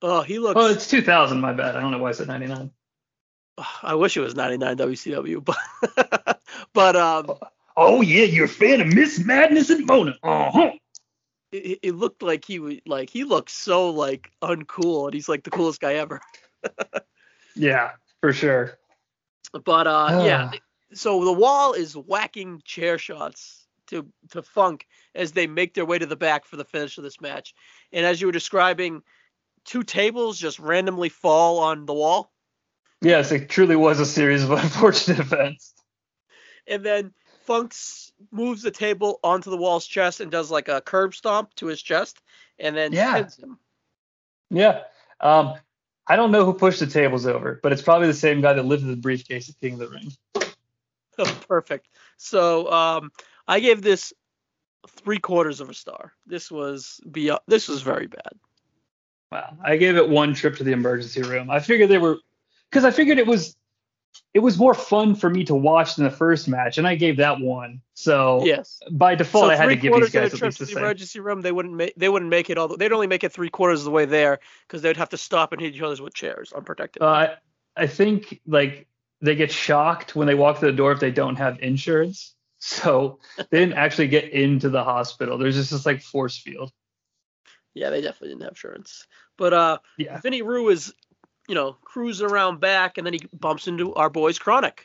Oh, 0.01 0.23
he 0.23 0.39
looks. 0.39 0.61
oh, 0.61 0.71
it's 0.71 0.87
2000. 0.89 1.41
My 1.41 1.53
bad. 1.53 1.75
I 1.75 1.81
don't 1.81 1.91
know 1.91 1.99
why 1.99 2.11
I 2.11 2.13
said 2.13 2.29
99. 2.29 2.71
I 3.83 3.97
wish 3.97 4.17
it 4.17 4.21
was 4.21 4.37
99 4.37 4.77
WCW, 4.77 5.45
but 6.25 6.41
but 6.73 6.95
um, 6.95 7.33
Oh 7.77 8.01
yeah, 8.01 8.23
you're 8.23 8.45
a 8.45 8.49
fan 8.49 8.81
of 8.81 8.87
Miss 8.87 9.19
Madness 9.19 9.71
and 9.71 9.85
Mona. 9.87 10.15
Uh 10.23 10.51
huh. 10.53 10.71
it, 11.51 11.81
it 11.83 11.95
looked 11.97 12.23
like 12.23 12.45
he 12.45 12.61
was 12.61 12.77
like 12.87 13.11
he 13.11 13.25
looked 13.25 13.51
so 13.51 13.91
like 13.91 14.31
uncool, 14.41 15.07
and 15.07 15.15
he's 15.15 15.29
like 15.29 15.43
the 15.43 15.51
coolest 15.51 15.81
guy 15.81 15.95
ever. 15.95 16.21
Yeah, 17.55 17.93
for 18.21 18.33
sure. 18.33 18.79
But 19.65 19.87
uh, 19.87 20.09
yeah, 20.25 20.51
Ah. 20.53 20.59
so 20.93 21.25
the 21.25 21.33
wall 21.33 21.73
is 21.73 21.95
whacking 21.97 22.63
chair 22.65 22.99
shots 22.99 23.67
to 23.89 24.07
to 24.31 24.43
Funk 24.43 24.87
as 25.15 25.33
they 25.33 25.47
make 25.47 25.75
their 25.75 25.87
way 25.87 25.99
to 25.99 26.07
the 26.07 26.17
back 26.17 26.45
for 26.45 26.57
the 26.57 26.65
finish 26.65 26.99
of 26.99 27.05
this 27.05 27.21
match. 27.21 27.55
And 27.93 28.05
as 28.05 28.21
you 28.21 28.27
were 28.27 28.33
describing, 28.33 29.03
two 29.65 29.83
tables 29.83 30.39
just 30.39 30.59
randomly 30.59 31.09
fall 31.09 31.59
on 31.59 31.87
the 31.87 31.95
wall, 31.95 32.33
Yes, 33.01 33.31
it 33.33 33.49
truly 33.49 33.77
was 33.77 34.01
a 34.01 34.07
series 34.07 34.43
of 34.45 34.51
unfortunate 34.53 35.21
events. 35.21 35.73
and 36.67 36.85
then 36.85 37.13
Funk 37.45 37.73
moves 38.31 38.61
the 38.63 38.71
table 38.71 39.21
onto 39.25 39.49
the 39.51 39.57
wall's 39.57 39.87
chest 39.87 40.21
and 40.21 40.31
does 40.31 40.51
like 40.51 40.69
a 40.69 40.81
curb 40.83 41.15
stomp 41.15 41.55
to 41.55 41.67
his 41.67 41.81
chest, 41.81 42.21
and 42.59 42.77
then 42.77 42.93
Yeah. 42.93 43.15
pins 43.15 43.39
him. 43.39 43.59
Yeah. 44.51 44.83
Um, 45.21 45.55
I 46.09 46.17
don't 46.17 46.31
know 46.31 46.45
who 46.45 46.55
pushed 46.55 46.81
the 46.81 46.87
tables 46.87 47.27
over, 47.27 47.61
but 47.63 47.73
it's 47.73 47.83
probably 47.83 48.07
the 48.07 48.15
same 48.15 48.41
guy 48.41 48.55
that 48.55 48.65
lifted 48.65 48.87
the 48.87 48.97
briefcase 48.97 49.49
at 49.49 49.61
King 49.61 49.75
of 49.75 49.79
the 49.81 49.89
Ring. 49.89 50.13
Perfect. 51.49 51.89
So 52.17 52.71
um, 52.73 53.13
I 53.47 53.61
gave 53.61 53.83
this 53.83 54.13
three 54.89 55.19
quarters 55.19 55.61
of 55.61 55.69
a 55.69 55.75
star. 55.75 56.13
This 56.27 56.51
was 56.51 57.01
beyond. 57.11 57.41
This 57.47 57.69
was 57.69 57.83
very 57.83 58.07
bad. 58.07 58.33
Wow. 59.31 59.59
I 59.63 59.77
gave 59.77 59.97
it 59.97 60.09
one 60.09 60.33
trip 60.33 60.57
to 60.57 60.65
the 60.65 60.73
emergency 60.73 61.23
room. 61.23 61.51
I 61.51 61.61
figured 61.61 61.91
they 61.91 61.99
were 61.99 62.19
because 62.71 62.85
I 62.85 62.91
figured 62.91 63.19
it 63.19 63.27
was 63.27 63.57
it 64.35 64.41
was 64.41 64.59
more 64.59 64.75
fun 64.75 65.15
for 65.15 65.29
me 65.31 65.45
to 65.45 65.55
watch 65.55 65.97
than 65.97 66.05
the 66.05 66.11
first 66.11 66.49
match, 66.49 66.79
and 66.79 66.87
I 66.87 66.95
gave 66.95 67.17
that 67.17 67.41
one. 67.41 67.81
So 67.95 68.45
Yes. 68.45 68.81
by 68.91 69.15
default, 69.15 69.47
so 69.47 69.51
I 69.51 69.57
had 69.57 69.69
to 69.71 69.77
give 69.77 69.95
these 69.95 70.11
guys 70.11 70.35
at 70.35 70.43
least 70.43 70.59
to 70.59 70.67
the 70.67 70.75
the 70.75 70.79
emergency 70.81 71.21
room. 71.21 71.41
They 71.41 71.53
wouldn't 71.53 71.75
make. 71.75 71.95
They 71.97 72.09
wouldn't 72.09 72.31
make 72.31 72.51
it 72.51 72.59
all. 72.59 72.69
The, 72.69 72.77
they'd 72.77 72.93
only 72.93 73.07
make 73.07 73.25
it 73.25 73.33
three 73.33 73.49
quarters 73.51 73.81
of 73.81 73.85
the 73.87 73.91
way 73.91 74.05
there 74.05 74.39
because 74.67 74.83
they'd 74.83 74.97
have 74.97 75.09
to 75.11 75.17
stop 75.17 75.53
and 75.53 75.61
hit 75.61 75.75
each 75.75 75.81
other 75.83 76.03
with 76.03 76.15
chairs, 76.15 76.53
unprotected. 76.53 77.03
Uh, 77.03 77.07
I 77.07 77.37
I 77.77 77.87
think 77.87 78.41
like 78.47 78.87
they 79.21 79.35
get 79.35 79.51
shocked 79.51 80.15
when 80.15 80.27
they 80.27 80.35
walk 80.35 80.59
through 80.59 80.71
the 80.71 80.77
door 80.77 80.93
if 80.93 81.01
they 81.01 81.11
don't 81.11 81.37
have 81.37 81.59
insurance. 81.61 82.35
So 82.61 83.19
they 83.51 83.59
didn't 83.61 83.79
actually 83.85 84.09
get 84.09 84.31
into 84.31 84.69
the 84.69 84.85
hospital. 84.85 85.39
There's 85.39 85.57
just 85.57 85.71
this 85.71 85.87
like 85.87 86.03
force 86.03 86.37
field. 86.39 86.73
yeah, 87.75 87.91
they 87.91 88.01
definitely 88.01 88.29
didn't 88.31 88.43
have 88.43 88.51
insurance. 88.53 89.07
But 89.37 89.53
uh, 89.53 89.79
Yeah. 89.97 90.21
Vinny 90.21 90.43
Rue 90.43 90.69
is, 90.69 90.93
you 91.49 91.55
know, 91.55 91.77
cruising 91.83 92.31
around 92.31 92.61
back, 92.61 92.99
and 92.99 93.07
then 93.07 93.15
he 93.15 93.21
bumps 93.33 93.67
into 93.67 93.95
our 93.95 94.11
boys 94.11 94.39
KroniK. 94.39 94.81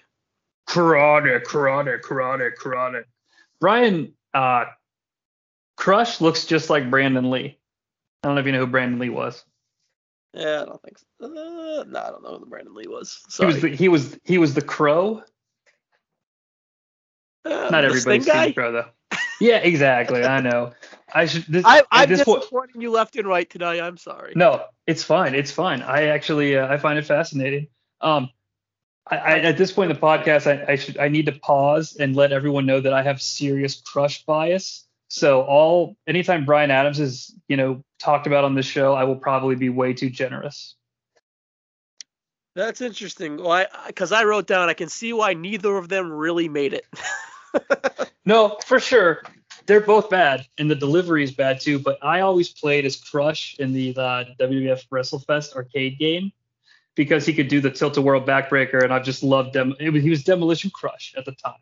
Karate, 0.67 1.43
karate, 1.43 2.01
karate, 2.01 2.51
karate. 2.59 3.03
Brian 3.59 4.13
uh, 4.33 4.65
Crush 5.75 6.21
looks 6.21 6.45
just 6.45 6.69
like 6.69 6.89
Brandon 6.89 7.29
Lee. 7.29 7.57
I 8.23 8.27
don't 8.27 8.35
know 8.35 8.41
if 8.41 8.45
you 8.45 8.53
know 8.53 8.59
who 8.59 8.67
Brandon 8.67 8.99
Lee 8.99 9.09
was. 9.09 9.43
Yeah, 10.33 10.61
I 10.61 10.65
don't 10.65 10.81
think. 10.81 10.97
So. 10.97 11.25
Uh, 11.25 11.83
no, 11.83 11.99
I 11.99 12.09
don't 12.09 12.23
know 12.23 12.31
who 12.31 12.39
the 12.39 12.45
Brandon 12.45 12.73
Lee 12.73 12.87
was. 12.87 13.21
Sorry. 13.27 13.49
He 13.49 13.53
was 13.53 13.61
the, 13.61 13.69
he 13.69 13.89
was 13.89 14.19
he 14.23 14.37
was 14.37 14.53
the 14.53 14.61
crow. 14.61 15.21
Uh, 17.45 17.69
Not 17.69 17.83
everybody's 17.83 18.25
seen 18.25 18.53
crow 18.53 18.71
though. 18.71 19.17
Yeah, 19.41 19.57
exactly. 19.57 20.23
I 20.23 20.39
know. 20.39 20.71
I 21.13 21.25
should. 21.25 21.45
This, 21.45 21.65
I, 21.65 21.79
at 21.79 21.85
I'm 21.91 22.09
this 22.09 22.23
point, 22.23 22.41
disappointing 22.41 22.81
you 22.81 22.91
left 22.91 23.15
and 23.15 23.27
right 23.27 23.49
today. 23.49 23.79
I'm 23.79 23.97
sorry. 23.97 24.33
No, 24.35 24.65
it's 24.87 25.03
fine. 25.03 25.35
It's 25.35 25.51
fine. 25.51 25.81
I 25.81 26.07
actually 26.07 26.57
uh, 26.57 26.67
I 26.67 26.77
find 26.77 26.97
it 26.97 27.05
fascinating. 27.05 27.67
Um, 28.01 28.29
I, 29.09 29.17
I 29.17 29.39
at 29.39 29.57
this 29.57 29.71
point 29.71 29.91
in 29.91 29.95
the 29.95 30.01
podcast, 30.01 30.47
I, 30.47 30.73
I 30.73 30.75
should 30.75 30.97
I 30.97 31.09
need 31.09 31.27
to 31.27 31.33
pause 31.33 31.95
and 31.99 32.15
let 32.15 32.31
everyone 32.31 32.65
know 32.65 32.79
that 32.79 32.93
I 32.93 33.03
have 33.03 33.21
serious 33.21 33.79
crush 33.81 34.25
bias. 34.25 34.87
So 35.07 35.43
all 35.43 35.95
anytime 36.07 36.45
Brian 36.45 36.71
Adams 36.71 36.99
is 36.99 37.35
you 37.47 37.57
know 37.57 37.83
talked 37.99 38.25
about 38.25 38.43
on 38.43 38.55
this 38.55 38.65
show, 38.65 38.93
I 38.93 39.03
will 39.03 39.17
probably 39.17 39.55
be 39.55 39.69
way 39.69 39.93
too 39.93 40.09
generous. 40.09 40.75
That's 42.55 42.81
interesting. 42.81 43.41
Why? 43.41 43.67
Because 43.87 44.11
I 44.11 44.23
wrote 44.23 44.47
down. 44.47 44.69
I 44.69 44.73
can 44.73 44.89
see 44.89 45.13
why 45.13 45.33
neither 45.33 45.75
of 45.75 45.89
them 45.89 46.11
really 46.11 46.49
made 46.49 46.73
it. 46.73 46.85
No, 48.25 48.57
for 48.65 48.79
sure. 48.79 49.21
They're 49.65 49.81
both 49.81 50.09
bad, 50.09 50.45
and 50.57 50.69
the 50.69 50.75
delivery 50.75 51.23
is 51.23 51.31
bad 51.31 51.61
too. 51.61 51.79
But 51.79 51.97
I 52.01 52.19
always 52.19 52.49
played 52.49 52.85
as 52.85 52.97
Crush 52.97 53.55
in 53.59 53.71
the 53.73 53.95
uh, 53.97 54.23
WWF 54.39 54.87
WrestleFest 54.89 55.55
arcade 55.55 55.97
game 55.97 56.31
because 56.95 57.25
he 57.25 57.33
could 57.33 57.47
do 57.47 57.61
the 57.61 57.71
tilt 57.71 57.97
a 57.97 58.01
whirl 58.01 58.21
backbreaker, 58.21 58.83
and 58.83 58.93
I've 58.93 59.03
just 59.03 59.23
loved 59.23 59.53
dem. 59.53 59.75
It 59.79 59.93
he 59.93 60.09
was 60.09 60.23
Demolition 60.23 60.71
Crush 60.71 61.13
at 61.17 61.25
the 61.25 61.31
time. 61.31 61.53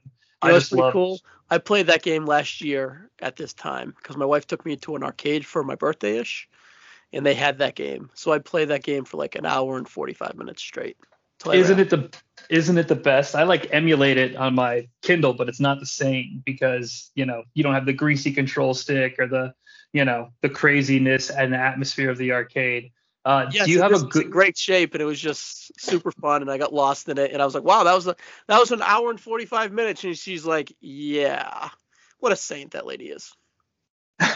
I 0.41 0.51
was 0.51 0.63
just 0.63 0.71
pretty 0.71 0.91
cool. 0.91 1.19
I 1.49 1.57
played 1.57 1.87
that 1.87 2.01
game 2.01 2.25
last 2.25 2.61
year 2.61 3.09
at 3.19 3.35
this 3.35 3.53
time 3.53 3.93
because 3.97 4.17
my 4.17 4.25
wife 4.25 4.47
took 4.47 4.65
me 4.65 4.75
to 4.77 4.95
an 4.95 5.03
arcade 5.03 5.45
for 5.45 5.63
my 5.63 5.75
birthday 5.75 6.17
ish, 6.17 6.49
and 7.13 7.25
they 7.25 7.35
had 7.35 7.59
that 7.59 7.75
game. 7.75 8.09
So 8.13 8.31
I 8.31 8.39
played 8.39 8.69
that 8.69 8.83
game 8.83 9.05
for 9.05 9.17
like 9.17 9.35
an 9.35 9.45
hour 9.45 9.77
and 9.77 9.87
forty 9.87 10.13
five 10.13 10.35
minutes 10.35 10.61
straight. 10.61 10.97
Isn't 11.49 11.77
ran. 11.77 11.79
it 11.79 11.89
the 11.89 12.09
isn't 12.49 12.77
it 12.77 12.87
the 12.87 12.95
best? 12.95 13.35
I 13.35 13.43
like 13.43 13.73
emulate 13.73 14.17
it 14.17 14.35
on 14.35 14.55
my 14.55 14.89
Kindle, 15.01 15.33
but 15.33 15.47
it's 15.47 15.59
not 15.59 15.79
the 15.79 15.85
same 15.85 16.43
because 16.45 17.11
you 17.15 17.25
know 17.25 17.43
you 17.53 17.63
don't 17.63 17.73
have 17.73 17.85
the 17.85 17.93
greasy 17.93 18.33
control 18.33 18.73
stick 18.73 19.15
or 19.19 19.27
the 19.27 19.53
you 19.93 20.05
know 20.05 20.29
the 20.41 20.49
craziness 20.49 21.29
and 21.29 21.53
the 21.53 21.57
atmosphere 21.57 22.09
of 22.09 22.17
the 22.17 22.33
arcade. 22.33 22.91
Uh, 23.23 23.49
Yes, 23.53 23.67
do 23.67 23.71
you 23.71 23.81
have 23.81 23.93
a 23.93 23.99
good? 24.05 24.31
great 24.31 24.57
shape, 24.57 24.93
and 24.93 25.01
it 25.01 25.05
was 25.05 25.19
just 25.19 25.79
super 25.79 26.11
fun, 26.11 26.41
and 26.41 26.51
I 26.51 26.57
got 26.57 26.73
lost 26.73 27.07
in 27.07 27.17
it, 27.17 27.31
and 27.31 27.41
I 27.41 27.45
was 27.45 27.53
like, 27.53 27.63
"Wow, 27.63 27.83
that 27.83 27.93
was 27.93 28.07
a 28.07 28.15
that 28.47 28.59
was 28.59 28.71
an 28.71 28.81
hour 28.81 29.09
and 29.09 29.19
forty 29.19 29.45
five 29.45 29.71
minutes," 29.71 30.03
and 30.03 30.17
she's 30.17 30.45
like, 30.45 30.75
"Yeah, 30.81 31.69
what 32.19 32.31
a 32.31 32.35
saint 32.35 32.71
that 32.71 32.85
lady 32.85 33.09
is." 33.09 33.31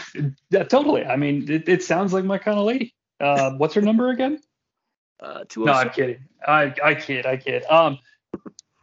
Yeah, 0.50 0.62
totally. 0.64 1.04
I 1.04 1.16
mean, 1.16 1.50
it, 1.50 1.68
it 1.68 1.82
sounds 1.82 2.12
like 2.12 2.24
my 2.24 2.38
kind 2.38 2.58
of 2.58 2.64
lady. 2.64 2.94
Uh, 3.20 3.50
what's 3.52 3.74
her 3.74 3.82
number 3.82 4.08
again? 4.10 4.40
Uh, 5.20 5.44
two 5.48 5.64
No, 5.64 5.72
I'm 5.72 5.90
kidding. 5.90 6.18
I 6.46 6.74
I 6.84 6.94
kid. 6.94 7.26
I 7.26 7.36
kid. 7.36 7.64
Um, 7.70 7.98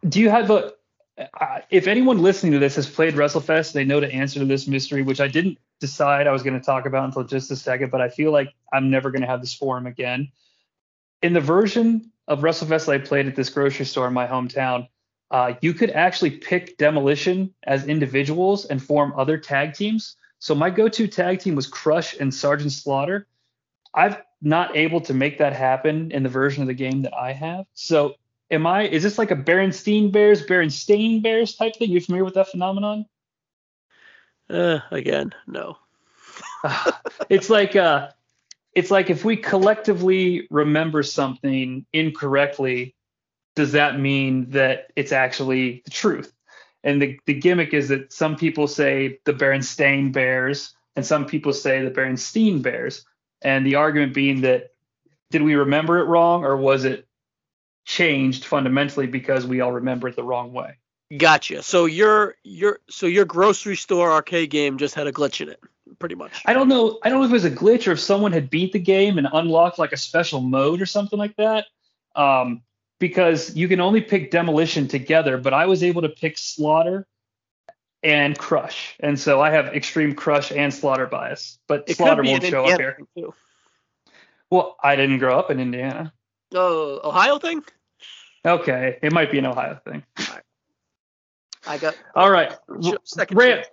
do 0.08 0.20
you 0.20 0.30
have 0.30 0.50
a? 0.50 0.74
Uh, 1.18 1.60
if 1.70 1.88
anyone 1.88 2.18
listening 2.20 2.54
to 2.54 2.60
this 2.60 2.76
has 2.76 2.90
played 2.90 3.14
WrestleFest, 3.14 3.74
they 3.74 3.86
know 3.86 4.00
the 4.00 4.12
answer 4.12 4.40
to 4.40 4.46
this 4.46 4.68
mystery, 4.68 5.04
which 5.04 5.22
I 5.22 5.28
didn't 5.28 5.60
decide 5.80 6.26
I 6.26 6.32
was 6.32 6.42
going 6.42 6.60
to 6.60 6.66
talk 6.66 6.86
about 6.86 7.06
until 7.06 7.24
just 7.24 7.52
a 7.52 7.56
second, 7.56 7.92
but 7.92 8.02
I 8.02 8.10
feel 8.10 8.32
like 8.32 8.54
I'm 8.72 8.90
never 8.90 9.12
going 9.12 9.22
to 9.22 9.28
have 9.28 9.42
this 9.42 9.54
forum 9.54 9.86
again. 9.86 10.32
In 11.22 11.34
the 11.34 11.42
version 11.42 12.12
of 12.28 12.40
WrestleFest 12.40 12.88
that 12.88 12.94
I 12.94 12.98
played 12.98 13.28
at 13.28 13.36
this 13.36 13.50
grocery 13.50 13.86
store 13.86 14.08
in 14.08 14.14
my 14.14 14.26
hometown, 14.26 14.88
uh, 15.30 15.54
you 15.62 15.74
could 15.74 15.92
actually 15.92 16.32
pick 16.32 16.78
Demolition 16.78 17.54
as 17.64 17.86
individuals 17.86 18.66
and 18.66 18.82
form 18.82 19.14
other 19.18 19.38
tag 19.38 19.74
teams. 19.74 20.16
So 20.40 20.56
my 20.56 20.70
go-to 20.70 21.08
tag 21.08 21.40
team 21.40 21.56
was 21.56 21.68
Crush 21.68 22.18
and 22.20 22.34
Sergeant 22.34 22.72
Slaughter. 22.72 23.28
I've 23.94 24.22
not 24.44 24.76
able 24.76 25.02
to 25.02 25.14
make 25.14 25.38
that 25.38 25.54
happen 25.54 26.12
in 26.12 26.22
the 26.24 26.30
version 26.30 26.62
of 26.62 26.68
the 26.68 26.74
game 26.74 27.02
that 27.04 27.14
I 27.14 27.32
have. 27.32 27.66
So 27.74 28.16
am 28.52 28.68
I 28.68 28.84
is 28.84 29.02
this 29.02 29.18
like 29.18 29.32
a 29.32 29.36
Berenstein 29.36 30.12
Bears, 30.12 30.46
Berenstain 30.46 31.24
Bears 31.24 31.56
type 31.56 31.76
thing? 31.78 31.90
You 31.90 32.02
familiar 32.02 32.26
with 32.26 32.36
that 32.36 32.50
phenomenon? 32.50 33.06
Uh, 34.50 34.80
again, 34.92 35.34
no. 35.48 35.78
it's 37.30 37.50
like 37.50 37.76
uh 37.76 38.10
it's 38.74 38.92
like 38.92 39.10
if 39.10 39.24
we 39.24 39.38
collectively 39.38 40.48
remember 40.50 41.04
something 41.04 41.86
incorrectly, 41.94 42.96
does 43.56 43.74
that 43.74 44.00
mean 44.00 44.50
that 44.52 44.92
it's 44.96 45.12
actually 45.12 45.84
the 45.86 45.92
truth? 45.92 46.34
And 46.84 47.02
the, 47.02 47.20
the 47.26 47.34
gimmick 47.34 47.74
is 47.74 47.88
that 47.90 48.12
some 48.12 48.36
people 48.36 48.68
say 48.68 49.20
the 49.26 49.34
Berenstain 49.34 50.12
Bears 50.12 50.74
and 50.96 51.06
some 51.06 51.26
people 51.26 51.54
say 51.54 51.84
the 51.84 51.92
Berenstein 51.92 52.62
Bears. 52.62 53.06
And 53.44 53.66
the 53.66 53.76
argument 53.76 54.14
being 54.14 54.42
that 54.42 54.72
did 55.32 55.42
we 55.42 55.56
remember 55.56 56.00
it 56.00 56.06
wrong 56.06 56.46
or 56.46 56.56
was 56.56 56.86
it 56.86 57.08
changed 57.86 58.46
fundamentally 58.46 59.08
because 59.08 59.46
we 59.46 59.62
all 59.62 59.72
remember 59.72 60.08
it 60.08 60.16
the 60.16 60.24
wrong 60.24 60.54
way? 60.54 60.78
Gotcha. 61.18 61.62
So 61.64 61.86
your 61.86 62.36
your 62.44 62.80
so 62.90 63.06
your 63.06 63.26
grocery 63.26 63.76
store 63.76 64.12
arcade 64.12 64.50
game 64.50 64.78
just 64.78 64.96
had 64.96 65.06
a 65.06 65.12
glitch 65.12 65.42
in 65.42 65.50
it, 65.50 65.60
pretty 66.00 66.16
much. 66.16 66.42
I 66.46 66.54
don't 66.54 66.68
know. 66.68 67.00
I 67.04 67.10
don't 67.10 67.20
know 67.20 67.26
if 67.26 67.32
it 67.32 67.34
was 67.34 67.46
a 67.46 67.52
glitch 67.52 67.88
or 67.88 67.92
if 67.92 68.00
someone 68.00 68.32
had 68.32 68.50
beat 68.50 68.74
the 68.74 68.80
game 68.80 69.18
and 69.18 69.28
unlocked 69.32 69.78
like 69.78 69.92
a 69.92 69.98
special 69.98 70.42
mode 70.42 70.82
or 70.82 70.86
something 70.86 71.20
like 71.20 71.36
that. 71.36 71.66
Um, 72.16 72.62
because 73.00 73.56
you 73.56 73.68
can 73.68 73.82
only 73.82 74.02
pick 74.02 74.32
demolition 74.32 74.88
together, 74.88 75.38
but 75.38 75.54
I 75.54 75.66
was 75.66 75.84
able 75.84 76.04
to 76.04 76.10
pick 76.10 76.38
slaughter 76.38 77.06
and 78.04 78.38
Crush, 78.38 78.96
and 79.00 79.20
so 79.20 79.42
I 79.42 79.50
have 79.52 79.68
extreme 79.68 80.14
Crush 80.14 80.52
and 80.52 80.74
Slaughter 80.74 81.08
bias. 81.08 81.60
But 81.68 81.86
It 81.88 81.98
Slaughter 81.98 82.24
won't 82.24 82.44
show 82.44 82.66
up 82.66 82.80
here. 82.80 82.98
too. 83.18 83.34
Well, 84.50 84.76
I 84.84 84.96
didn't 84.96 85.20
grow 85.20 85.40
up 85.40 85.50
in 85.50 85.60
Indiana. 85.60 86.14
Oh, 86.54 87.00
Ohio 87.04 87.40
thing? 87.40 87.64
Okay, 88.46 89.00
it 89.02 89.14
might 89.14 89.32
be 89.32 89.40
an 89.40 89.46
Ohio 89.46 89.80
thing. 89.86 90.04
I 91.66 91.78
got 91.78 91.98
All 92.14 92.30
right, 92.30 92.54
second 93.06 93.38
rant, 93.38 93.66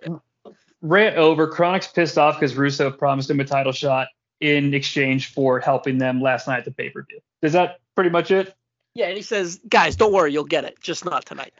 rant 0.81 1.17
over. 1.17 1.47
KroniK's 1.51 1.87
pissed 1.87 2.17
off 2.17 2.39
because 2.39 2.55
Russo 2.55 2.89
promised 2.89 3.29
him 3.29 3.39
a 3.41 3.45
title 3.45 3.73
shot 3.73 4.07
in 4.39 4.73
exchange 4.73 5.33
for 5.33 5.59
helping 5.59 5.97
them 5.97 6.21
last 6.21 6.47
night 6.47 6.59
at 6.59 6.65
the 6.65 6.71
pay 6.71 6.89
per 6.89 7.03
view. 7.03 7.19
Is 7.41 7.51
that 7.53 7.79
pretty 7.95 8.09
much 8.09 8.31
it? 8.31 8.55
Yeah, 8.93 9.07
and 9.07 9.15
he 9.17 9.21
says, 9.21 9.59
guys, 9.69 9.95
don't 9.97 10.13
worry, 10.13 10.31
you'll 10.33 10.43
get 10.45 10.63
it, 10.65 10.79
just 10.81 11.03
not 11.05 11.25
tonight. 11.25 11.53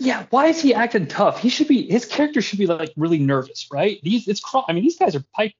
Yeah. 0.00 0.26
Why 0.30 0.46
is 0.46 0.60
he 0.60 0.74
acting 0.74 1.06
tough? 1.06 1.40
He 1.40 1.50
should 1.50 1.68
be. 1.68 1.88
His 1.88 2.06
character 2.06 2.40
should 2.40 2.58
be 2.58 2.66
like 2.66 2.92
really 2.96 3.18
nervous, 3.18 3.68
right? 3.70 4.00
These 4.02 4.26
it's. 4.26 4.40
Chron- 4.40 4.64
I 4.66 4.72
mean, 4.72 4.82
these 4.82 4.98
guys 4.98 5.14
are 5.14 5.22
pipe, 5.34 5.52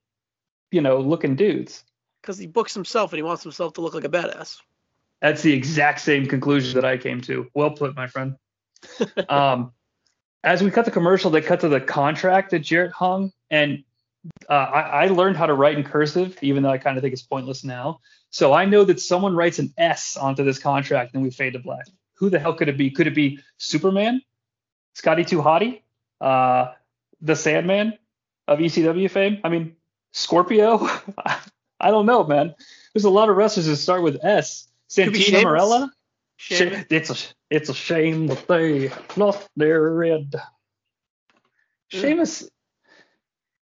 you 0.72 0.80
know, 0.80 0.99
looking 0.99 1.36
dudes. 1.36 1.84
Because 2.20 2.38
he 2.38 2.47
books 2.47 2.74
himself 2.74 3.12
and 3.12 3.18
he 3.18 3.22
wants 3.22 3.43
himself 3.43 3.74
to 3.74 3.82
look 3.82 3.95
like 3.95 4.05
a 4.05 4.09
badass. 4.09 4.59
That's 5.20 5.43
the 5.43 5.53
exact 5.53 6.01
same 6.01 6.26
conclusion 6.26 6.74
that 6.74 6.84
I 6.84 6.97
came 6.97 7.20
to. 7.22 7.49
Well 7.55 7.70
put, 7.70 7.95
my 7.95 8.07
friend. 8.07 8.36
um, 9.28 9.72
as 10.43 10.62
we 10.62 10.70
cut 10.70 10.86
the 10.86 10.91
commercial, 10.91 11.30
they 11.30 11.43
cut 11.43 11.61
to 11.61 11.68
the 11.68 11.80
contract 11.80 12.51
that 12.51 12.61
Jarrett 12.61 12.93
hung, 12.93 13.32
and 13.51 13.84
uh, 14.49 14.53
I, 14.53 15.05
I 15.05 15.07
learned 15.09 15.36
how 15.36 15.47
to 15.47 15.55
write 15.55 15.76
in 15.76 15.84
cursive, 15.84 16.38
even 16.41 16.62
though 16.62 16.70
I 16.70 16.78
kind 16.78 16.97
of 16.97 17.03
think 17.03 17.12
it's 17.12 17.22
pointless 17.22 17.62
now. 17.62 18.01
So 18.30 18.53
I 18.53 18.64
know 18.64 18.84
that 18.84 19.01
someone 19.01 19.34
writes 19.34 19.59
an 19.59 19.74
S 19.76 20.16
onto 20.16 20.45
this 20.45 20.59
contract, 20.59 21.14
and 21.14 21.22
we 21.22 21.30
fade 21.30 21.53
to 21.53 21.59
black. 21.59 21.86
Who 22.14 22.30
the 22.30 22.38
hell 22.38 22.55
could 22.55 22.68
it 22.68 22.78
be? 22.78 22.91
Could 22.91 23.07
it 23.07 23.14
be 23.14 23.38
Superman, 23.59 24.22
Scotty 24.95 25.24
Too 25.24 25.38
Hottie, 25.38 25.82
uh, 26.20 26.72
the 27.20 27.36
Sandman 27.36 27.99
of 28.49 28.59
ECW 28.59 29.11
fame? 29.11 29.41
I 29.45 29.49
mean, 29.49 29.76
Scorpio. 30.12 30.88
I 31.80 31.91
don't 31.91 32.07
know, 32.07 32.24
man. 32.24 32.55
There's 32.95 33.05
a 33.05 33.11
lot 33.11 33.28
of 33.28 33.36
wrestlers 33.36 33.66
that 33.66 33.76
start 33.76 34.03
with 34.03 34.24
S. 34.24 34.68
Be 34.95 35.43
Morella. 35.43 35.91
Shame. 36.36 36.84
It's 36.91 37.11
a 37.11 37.16
it's 37.51 37.68
a 37.68 37.74
shame 37.74 38.28
that 38.28 38.49
they 38.49 38.91
lost 39.16 39.47
their 39.57 39.91
red. 39.91 40.34
Sheamus, 41.88 42.49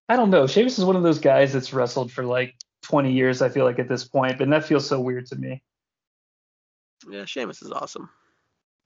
I 0.07 0.15
don't 0.15 0.29
know. 0.29 0.47
Sheamus 0.47 0.79
is 0.79 0.85
one 0.85 0.95
of 0.95 1.03
those 1.03 1.19
guys 1.19 1.51
that's 1.51 1.73
wrestled 1.73 2.11
for 2.11 2.23
like 2.23 2.55
20 2.83 3.11
years. 3.11 3.41
I 3.41 3.49
feel 3.49 3.65
like 3.65 3.79
at 3.79 3.89
this 3.89 4.05
point, 4.05 4.39
and 4.41 4.53
that 4.53 4.65
feels 4.65 4.87
so 4.87 4.99
weird 5.01 5.25
to 5.27 5.35
me. 5.35 5.61
Yeah, 7.09 7.25
Sheamus 7.25 7.61
is 7.61 7.71
awesome. 7.71 8.09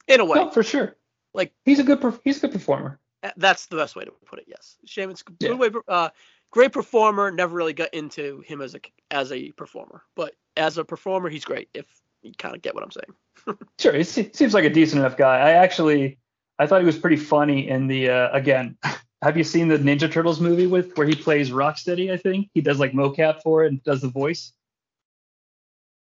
In 0.08 0.20
a 0.20 0.26
way. 0.26 0.39
No, 0.39 0.50
for 0.50 0.64
sure. 0.64 0.96
Like- 1.34 1.53
he's 1.65 1.79
a 1.79 1.84
good 1.84 2.19
he's 2.23 2.38
a 2.38 2.41
good 2.41 2.51
performer. 2.53 2.99
Uh, 3.23 3.31
That's 3.38 3.67
the 3.67 3.77
best 3.77 3.95
way 3.95 4.03
to 4.05 4.11
put 4.25 4.39
it. 4.39 4.45
Yes, 4.47 4.77
good 5.23 5.36
Yeah. 5.39 5.53
way, 5.53 5.69
uh, 5.88 6.09
great 6.51 6.73
performer. 6.73 7.31
Never 7.31 7.55
really 7.55 7.73
got 7.73 7.93
into 7.93 8.41
him 8.41 8.61
as 8.61 8.75
a 8.75 8.79
as 9.11 9.31
a 9.31 9.51
performer, 9.51 10.03
but 10.15 10.36
as 10.57 10.77
a 10.77 10.84
performer, 10.84 11.29
he's 11.29 11.45
great. 11.45 11.69
If 11.73 11.86
you 12.21 12.34
kind 12.38 12.55
of 12.55 12.61
get 12.61 12.75
what 12.75 12.84
I'm 12.84 12.91
saying. 12.91 13.57
Sure, 13.79 13.93
he 13.93 14.03
seems 14.03 14.53
like 14.53 14.63
a 14.65 14.69
decent 14.69 14.99
enough 14.99 15.17
guy. 15.17 15.38
I 15.39 15.51
actually 15.51 16.19
I 16.59 16.67
thought 16.67 16.79
he 16.81 16.86
was 16.86 16.97
pretty 16.99 17.15
funny 17.17 17.67
in 17.69 17.88
the 17.88 18.09
uh, 18.09 18.29
again. 18.31 18.77
Have 19.21 19.38
you 19.38 19.45
seen 19.45 19.69
the 19.69 19.77
Ninja 19.77 20.11
Turtles 20.11 20.41
movie 20.41 20.67
with 20.67 20.97
where 20.97 21.07
he 21.07 21.15
plays 21.15 21.49
Rocksteady? 21.49 22.11
I 22.11 22.17
think 22.17 22.49
he 22.53 22.59
does 22.59 22.77
like 22.77 22.91
mocap 22.91 23.41
for 23.41 23.63
it 23.63 23.69
and 23.71 23.81
does 23.84 24.01
the 24.01 24.09
voice. 24.09 24.51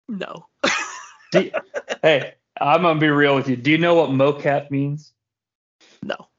No. 0.08 0.46
Do- 1.32 1.52
hey, 2.04 2.36
I'm 2.62 2.84
gonna 2.84 3.00
be 3.00 3.08
real 3.10 3.36
with 3.36 3.50
you. 3.50 3.56
Do 3.56 3.72
you 3.72 3.78
know 3.80 3.96
what 3.96 4.12
mocap 4.12 4.70
means? 4.72 5.14
No. 6.08 6.30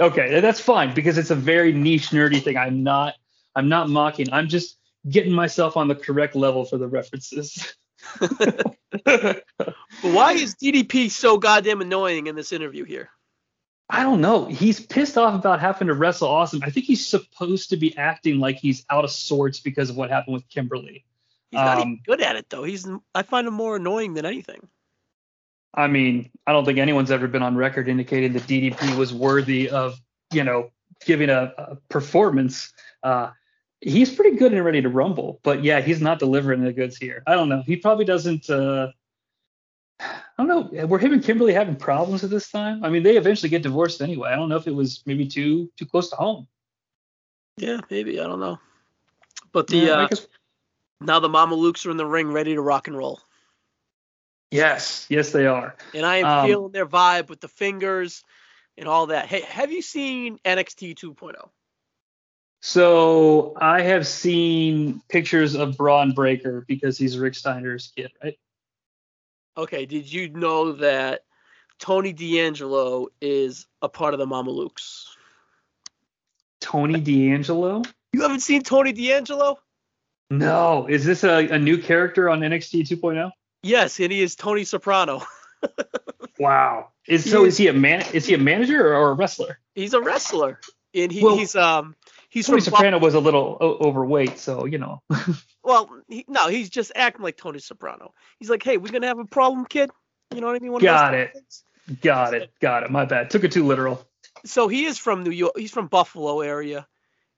Okay, 0.00 0.40
that's 0.40 0.60
fine 0.60 0.92
because 0.94 1.16
it's 1.16 1.30
a 1.30 1.34
very 1.34 1.72
niche, 1.72 2.10
nerdy 2.10 2.42
thing. 2.42 2.56
I'm 2.58 2.82
not, 2.82 3.14
I'm 3.54 3.68
not 3.68 3.88
mocking. 3.88 4.30
I'm 4.32 4.48
just 4.48 4.78
getting 5.08 5.32
myself 5.32 5.76
on 5.76 5.88
the 5.88 5.94
correct 5.94 6.34
level 6.36 6.64
for 6.64 6.76
the 6.76 6.88
references. 6.88 7.74
Why 10.02 10.32
is 10.32 10.54
DDP 10.56 11.10
so 11.10 11.38
goddamn 11.38 11.80
annoying 11.80 12.26
in 12.26 12.34
this 12.34 12.52
interview 12.52 12.84
here? 12.84 13.08
I 13.88 14.02
don't 14.02 14.20
know. 14.20 14.46
He's 14.46 14.84
pissed 14.84 15.16
off 15.16 15.34
about 15.34 15.60
having 15.60 15.88
to 15.88 15.94
wrestle 15.94 16.28
Awesome. 16.28 16.60
I 16.62 16.70
think 16.70 16.86
he's 16.86 17.06
supposed 17.06 17.70
to 17.70 17.76
be 17.76 17.96
acting 17.96 18.40
like 18.40 18.56
he's 18.56 18.84
out 18.90 19.04
of 19.04 19.10
sorts 19.10 19.60
because 19.60 19.90
of 19.90 19.96
what 19.96 20.10
happened 20.10 20.34
with 20.34 20.48
Kimberly. 20.48 21.04
He's 21.52 21.58
not 21.58 21.76
Um, 21.76 21.80
even 21.82 22.00
good 22.04 22.20
at 22.20 22.36
it 22.36 22.50
though. 22.50 22.64
He's 22.64 22.86
I 23.14 23.22
find 23.22 23.46
him 23.46 23.54
more 23.54 23.76
annoying 23.76 24.14
than 24.14 24.26
anything. 24.26 24.68
I 25.74 25.86
mean, 25.86 26.30
I 26.46 26.52
don't 26.52 26.64
think 26.64 26.78
anyone's 26.78 27.10
ever 27.10 27.28
been 27.28 27.42
on 27.42 27.56
record 27.56 27.88
indicating 27.88 28.32
that 28.32 28.42
DDP 28.42 28.96
was 28.96 29.12
worthy 29.12 29.68
of, 29.68 30.00
you 30.32 30.42
know, 30.42 30.70
giving 31.04 31.28
a, 31.28 31.52
a 31.58 31.76
performance. 31.88 32.72
Uh, 33.02 33.30
he's 33.80 34.14
pretty 34.14 34.36
good 34.36 34.52
and 34.52 34.64
ready 34.64 34.80
to 34.80 34.88
rumble, 34.88 35.40
but 35.42 35.62
yeah, 35.62 35.80
he's 35.80 36.00
not 36.00 36.18
delivering 36.18 36.64
the 36.64 36.72
goods 36.72 36.96
here. 36.96 37.22
I 37.26 37.34
don't 37.34 37.48
know. 37.48 37.62
He 37.66 37.76
probably 37.76 38.04
doesn't. 38.04 38.48
Uh, 38.48 38.88
I 40.00 40.44
don't 40.44 40.48
know. 40.48 40.86
Were 40.86 40.98
him 40.98 41.12
and 41.12 41.24
Kimberly 41.24 41.54
having 41.54 41.76
problems 41.76 42.22
at 42.22 42.30
this 42.30 42.50
time? 42.50 42.84
I 42.84 42.90
mean, 42.90 43.02
they 43.02 43.16
eventually 43.16 43.48
get 43.48 43.62
divorced 43.62 44.02
anyway. 44.02 44.30
I 44.30 44.36
don't 44.36 44.48
know 44.48 44.56
if 44.56 44.66
it 44.66 44.74
was 44.74 45.02
maybe 45.06 45.26
too 45.26 45.70
too 45.76 45.86
close 45.86 46.10
to 46.10 46.16
home. 46.16 46.46
Yeah, 47.56 47.80
maybe 47.90 48.20
I 48.20 48.24
don't 48.24 48.40
know. 48.40 48.58
But 49.52 49.68
the 49.68 49.78
Yeah, 49.78 49.92
uh, 49.92 50.08
now 51.00 51.20
the 51.20 51.28
Mamalukes 51.28 51.86
are 51.86 51.90
in 51.90 51.96
the 51.96 52.06
ring, 52.06 52.30
ready 52.30 52.54
to 52.54 52.60
rock 52.60 52.88
and 52.88 52.96
roll, 52.96 53.20
yes, 54.50 55.06
yes, 55.08 55.30
they 55.30 55.46
are. 55.46 55.74
and 55.94 56.04
I 56.06 56.16
am 56.16 56.26
Um, 56.26 56.46
feeling 56.46 56.72
their 56.72 56.86
vibe 56.86 57.28
with 57.28 57.40
the 57.40 57.48
fingers 57.48 58.24
and 58.76 58.88
all 58.88 59.06
that. 59.06 59.26
Hey, 59.26 59.40
have 59.42 59.72
you 59.72 59.82
seen 59.82 60.38
NXT 60.44 60.94
2.0? 60.96 61.48
So 62.60 63.54
I 63.60 63.82
have 63.82 64.06
seen 64.06 65.00
pictures 65.08 65.54
of 65.54 65.76
Bron 65.76 66.12
Breakker 66.12 66.64
because 66.66 66.98
he's 66.98 67.18
Rick 67.18 67.34
Steiner's 67.34 67.92
kid, 67.94 68.10
right? 68.22 68.38
Okay, 69.56 69.86
did 69.86 70.12
you 70.12 70.28
know 70.30 70.72
that 70.72 71.22
Tony 71.78 72.12
D'Angelo 72.12 73.08
is 73.20 73.66
a 73.82 73.88
part 73.88 74.14
of 74.14 74.18
the 74.18 74.26
Mamalukes? 74.26 75.06
Tony 76.60 77.00
D'Angelo. 77.00 77.82
You 78.12 78.22
haven't 78.22 78.40
seen 78.40 78.62
Tony 78.62 78.92
D'Angelo? 78.92 79.58
No, 80.30 80.86
is 80.88 81.04
this 81.04 81.22
a, 81.22 81.48
a 81.48 81.58
new 81.58 81.78
character 81.78 82.28
on 82.28 82.40
NXT 82.40 82.88
2.0? 82.88 83.30
Yes, 83.66 83.98
and 84.00 84.12
he 84.12 84.22
is 84.22 84.36
Tony 84.36 84.64
Soprano. 84.64 85.22
Wow. 86.38 86.88
Is 87.08 87.24
He 87.24 87.30
so 87.30 87.44
is- 87.44 87.54
is 87.54 87.58
he 87.58 87.68
a 87.68 87.72
man? 87.72 88.04
Is 88.12 88.26
he 88.26 88.34
a 88.34 88.38
manager 88.38 88.94
or, 88.94 89.10
a 89.10 89.14
wrestler? 89.14 89.58
He's 89.74 89.94
a 89.94 90.00
wrestler, 90.02 90.60
and 90.94 91.10
he, 91.10 91.22
Well, 91.24 91.36
he's 91.36 91.56
um 91.56 91.94
he's 92.28 92.46
Tony 92.46 92.60
Soprano 92.60 92.98
was 92.98 93.14
a 93.14 93.20
little 93.20 93.56
o- 93.60 93.78
overweight, 93.88 94.38
so 94.38 94.66
you 94.66 94.76
know. 94.78 95.00
well 95.64 95.88
he, 96.08 96.24
no 96.28 96.48
he's 96.48 96.68
just 96.68 96.92
acting 96.94 97.22
like 97.22 97.36
Tony 97.38 97.58
Soprano. 97.58 98.12
He's 98.38 98.50
like, 98.50 98.62
hey, 98.62 98.76
we're 98.76 98.92
gonna 98.92 99.06
have 99.06 99.18
a 99.18 99.24
problem, 99.24 99.64
kid. 99.66 99.90
You 100.34 100.40
know 100.42 100.48
what 100.48 100.56
I 100.56 100.58
mean? 100.58 100.72
One 100.72 100.82
Got 100.82 101.14
it. 101.14 101.32
things. 101.32 101.64
got 102.02 102.34
it. 102.34 102.50
Got 102.60 102.82
it. 102.82 102.90
My 102.90 103.06
bad. 103.06 103.30
Took 103.30 103.44
it 103.44 103.52
too 103.52 103.64
literal. 103.66 104.06
So 104.44 104.68
he 104.68 104.84
is 104.84 104.98
from 104.98 105.22
New 105.22 105.30
York. 105.30 105.52
He's 105.56 105.70
from 105.70 105.86
Buffalo 105.86 106.40
area, 106.42 106.86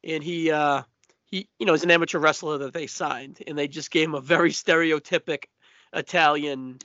and 0.03 0.25
he 0.25 0.51
uh 0.51 0.83
he 1.27 1.49
you 1.61 1.67
know 1.67 1.75
is 1.75 1.85
an 1.85 1.91
amateur 1.93 2.19
wrestler 2.19 2.59
that 2.59 2.73
they 2.73 2.89
signed, 2.89 3.39
and 3.47 3.57
they 3.57 3.69
just 3.69 3.93
gave 3.93 4.09
him 4.09 4.15
a 4.17 4.21
very 4.21 4.51
stereotypic 4.51 5.45
Italian 5.93 6.79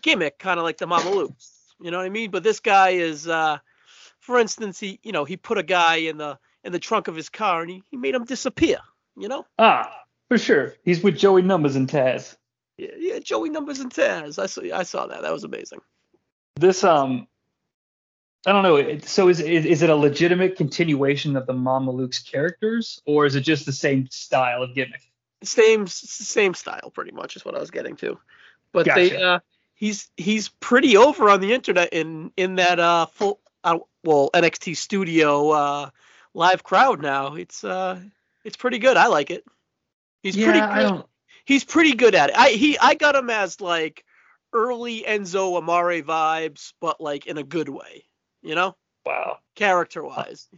gimmick, 0.00 0.38
kind 0.38 0.58
of 0.58 0.64
like 0.64 0.78
the 0.78 0.86
Mamalukes. 0.86 1.50
You 1.80 1.90
know 1.90 1.98
what 1.98 2.06
I 2.06 2.10
mean? 2.10 2.30
But 2.30 2.42
this 2.42 2.60
guy 2.60 2.90
is, 2.90 3.26
uh, 3.26 3.58
for 4.20 4.38
instance, 4.38 4.78
he 4.78 5.00
you 5.02 5.12
know 5.12 5.24
he 5.24 5.36
put 5.36 5.58
a 5.58 5.62
guy 5.62 5.96
in 5.96 6.18
the 6.18 6.38
in 6.64 6.72
the 6.72 6.78
trunk 6.78 7.08
of 7.08 7.16
his 7.16 7.28
car 7.28 7.62
and 7.62 7.70
he, 7.70 7.82
he 7.90 7.96
made 7.96 8.14
him 8.14 8.24
disappear. 8.24 8.78
You 9.16 9.28
know? 9.28 9.44
Ah, 9.58 9.92
for 10.28 10.38
sure. 10.38 10.74
He's 10.84 11.02
with 11.02 11.18
Joey 11.18 11.42
Numbers 11.42 11.76
and 11.76 11.88
Taz. 11.88 12.36
Yeah, 12.78 12.90
yeah 12.96 13.18
Joey 13.18 13.50
Numbers 13.50 13.80
and 13.80 13.92
Taz. 13.92 14.38
I 14.38 14.46
saw 14.46 14.62
I 14.74 14.84
saw 14.84 15.06
that. 15.06 15.22
That 15.22 15.32
was 15.32 15.44
amazing. 15.44 15.80
This 16.56 16.84
um, 16.84 17.26
I 18.46 18.52
don't 18.52 18.62
know. 18.62 18.98
So 19.00 19.28
is, 19.28 19.40
is 19.40 19.66
is 19.66 19.82
it 19.82 19.90
a 19.90 19.96
legitimate 19.96 20.56
continuation 20.56 21.36
of 21.36 21.46
the 21.46 21.52
Mamaluke's 21.52 22.20
characters, 22.20 23.00
or 23.06 23.26
is 23.26 23.34
it 23.34 23.42
just 23.42 23.66
the 23.66 23.72
same 23.72 24.08
style 24.10 24.62
of 24.62 24.74
gimmick? 24.74 25.02
Same 25.42 25.86
same 25.86 26.54
style, 26.54 26.90
pretty 26.90 27.12
much, 27.12 27.36
is 27.36 27.44
what 27.44 27.54
I 27.54 27.60
was 27.60 27.70
getting 27.70 27.96
to. 27.96 28.18
But 28.72 28.86
they 28.86 29.16
uh, 29.16 29.40
he's 29.74 30.10
he's 30.16 30.48
pretty 30.48 30.96
over 30.96 31.28
on 31.28 31.40
the 31.40 31.52
internet 31.52 31.92
in 31.92 32.32
in 32.36 32.56
that 32.56 32.78
uh 32.78 33.06
full 33.06 33.40
uh, 33.64 33.78
well 34.04 34.30
NXT 34.32 34.76
studio 34.76 35.50
uh 35.50 35.90
live 36.34 36.62
crowd 36.62 37.02
now. 37.02 37.34
It's 37.34 37.64
uh 37.64 38.00
it's 38.44 38.56
pretty 38.56 38.78
good. 38.78 38.96
I 38.96 39.06
like 39.06 39.30
it. 39.30 39.44
He's 40.22 40.36
pretty 40.36 40.60
good. 40.60 40.68
I 40.70 40.82
don't. 40.82 41.06
he's 41.44 41.64
pretty 41.64 41.94
good 41.94 42.14
at 42.14 42.30
it. 42.30 42.36
I 42.38 42.50
he 42.50 42.78
I 42.78 42.94
got 42.94 43.14
him 43.16 43.30
as 43.30 43.60
like 43.60 44.04
early 44.52 45.02
Enzo 45.02 45.56
Amore 45.56 46.02
vibes, 46.02 46.72
but 46.80 47.00
like 47.00 47.26
in 47.26 47.38
a 47.38 47.42
good 47.42 47.68
way, 47.68 48.04
you 48.42 48.54
know, 48.54 48.76
Wow. 49.04 49.38
character 49.56 50.02
wise. 50.04 50.48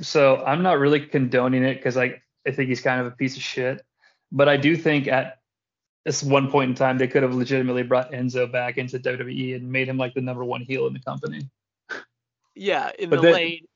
So 0.00 0.36
I'm 0.44 0.62
not 0.62 0.78
really 0.78 1.00
condoning 1.00 1.64
it 1.64 1.74
because 1.76 1.96
I 1.96 2.22
I 2.48 2.52
think 2.52 2.68
he's 2.68 2.80
kind 2.80 3.00
of 3.00 3.06
a 3.06 3.10
piece 3.12 3.36
of 3.36 3.42
shit. 3.42 3.84
But 4.32 4.48
I 4.48 4.56
do 4.56 4.76
think 4.76 5.06
at 5.08 5.38
this 6.04 6.22
one 6.22 6.50
point 6.50 6.70
in 6.70 6.74
time 6.74 6.98
they 6.98 7.06
could 7.08 7.22
have 7.22 7.34
legitimately 7.34 7.82
brought 7.82 8.12
Enzo 8.12 8.50
back 8.50 8.78
into 8.78 8.98
WWE 8.98 9.56
and 9.56 9.70
made 9.70 9.88
him 9.88 9.96
like 9.98 10.14
the 10.14 10.20
number 10.20 10.44
one 10.44 10.62
heel 10.62 10.86
in 10.86 10.92
the 10.94 11.00
company. 11.00 11.48
Yeah, 12.54 12.90
in 12.98 13.10
But 13.10 13.16
the 13.16 13.22
then- 13.22 13.34
lane 13.34 13.66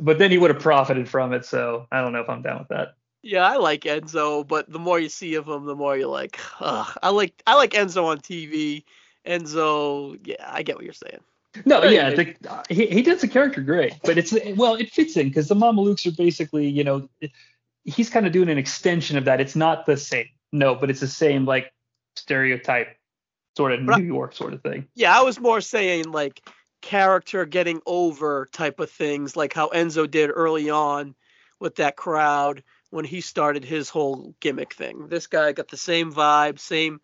but 0.00 0.16
then 0.18 0.30
he 0.30 0.38
would 0.38 0.50
have 0.50 0.62
profited 0.62 1.08
from 1.08 1.32
it. 1.32 1.44
So 1.44 1.86
I 1.90 2.00
don't 2.00 2.12
know 2.12 2.20
if 2.20 2.28
I'm 2.30 2.40
down 2.40 2.60
with 2.60 2.68
that. 2.68 2.94
Yeah, 3.22 3.44
I 3.44 3.56
like 3.56 3.80
Enzo, 3.82 4.46
but 4.46 4.70
the 4.70 4.78
more 4.78 5.00
you 5.00 5.08
see 5.08 5.34
of 5.34 5.48
him, 5.48 5.64
the 5.66 5.74
more 5.74 5.96
you're 5.96 6.06
like, 6.06 6.38
Ugh. 6.60 6.96
I 7.02 7.10
like 7.10 7.34
I 7.46 7.56
like 7.56 7.72
Enzo 7.72 8.04
on 8.04 8.18
TV. 8.18 8.84
Enzo, 9.26 10.18
yeah, 10.24 10.36
I 10.46 10.62
get 10.62 10.76
what 10.76 10.84
you're 10.84 10.92
saying. 10.92 11.18
No, 11.64 11.80
Right, 11.80 11.92
yeah, 11.92 12.10
the, 12.10 12.36
he 12.70 12.86
he 12.86 13.02
does 13.02 13.20
the 13.20 13.26
character 13.28 13.60
great, 13.60 13.94
but 14.04 14.16
it's 14.18 14.32
well, 14.56 14.74
it 14.76 14.90
fits 14.92 15.16
in 15.16 15.28
because 15.28 15.48
the 15.48 15.56
Mamalukes 15.56 16.06
are 16.06 16.14
basically, 16.16 16.68
you 16.68 16.84
know, 16.84 17.08
he's 17.88 18.10
kind 18.10 18.26
of 18.26 18.32
doing 18.32 18.48
an 18.48 18.58
extension 18.58 19.16
of 19.16 19.24
that. 19.24 19.40
It's 19.40 19.56
not 19.56 19.86
the 19.86 19.96
same, 19.96 20.26
no, 20.52 20.74
but 20.74 20.90
it's 20.90 21.00
the 21.00 21.06
same 21.08 21.44
like 21.44 21.72
stereotype 22.16 22.96
sort 23.56 23.72
of 23.72 23.86
But 23.86 23.96
I- 23.96 23.98
New 23.98 24.06
York 24.06 24.34
sort 24.34 24.52
of 24.54 24.62
thing. 24.62 24.86
Yeah, 24.94 25.18
I 25.18 25.22
was 25.22 25.40
more 25.40 25.60
saying 25.60 26.10
like 26.12 26.40
character 26.82 27.44
getting 27.44 27.80
over 27.86 28.48
type 28.52 28.80
of 28.80 28.90
things, 28.90 29.36
like 29.36 29.52
how 29.52 29.68
Enzo 29.68 30.08
did 30.10 30.30
early 30.32 30.70
on 30.70 31.14
with 31.60 31.76
that 31.76 31.96
crowd 31.96 32.62
when 32.90 33.04
he 33.04 33.20
started 33.20 33.64
his 33.64 33.88
whole 33.88 34.34
gimmick 34.40 34.72
thing. 34.74 35.08
This 35.08 35.26
guy 35.26 35.52
got 35.52 35.68
the 35.68 35.76
same 35.76 36.12
vibe, 36.12 36.58
same 36.58 37.00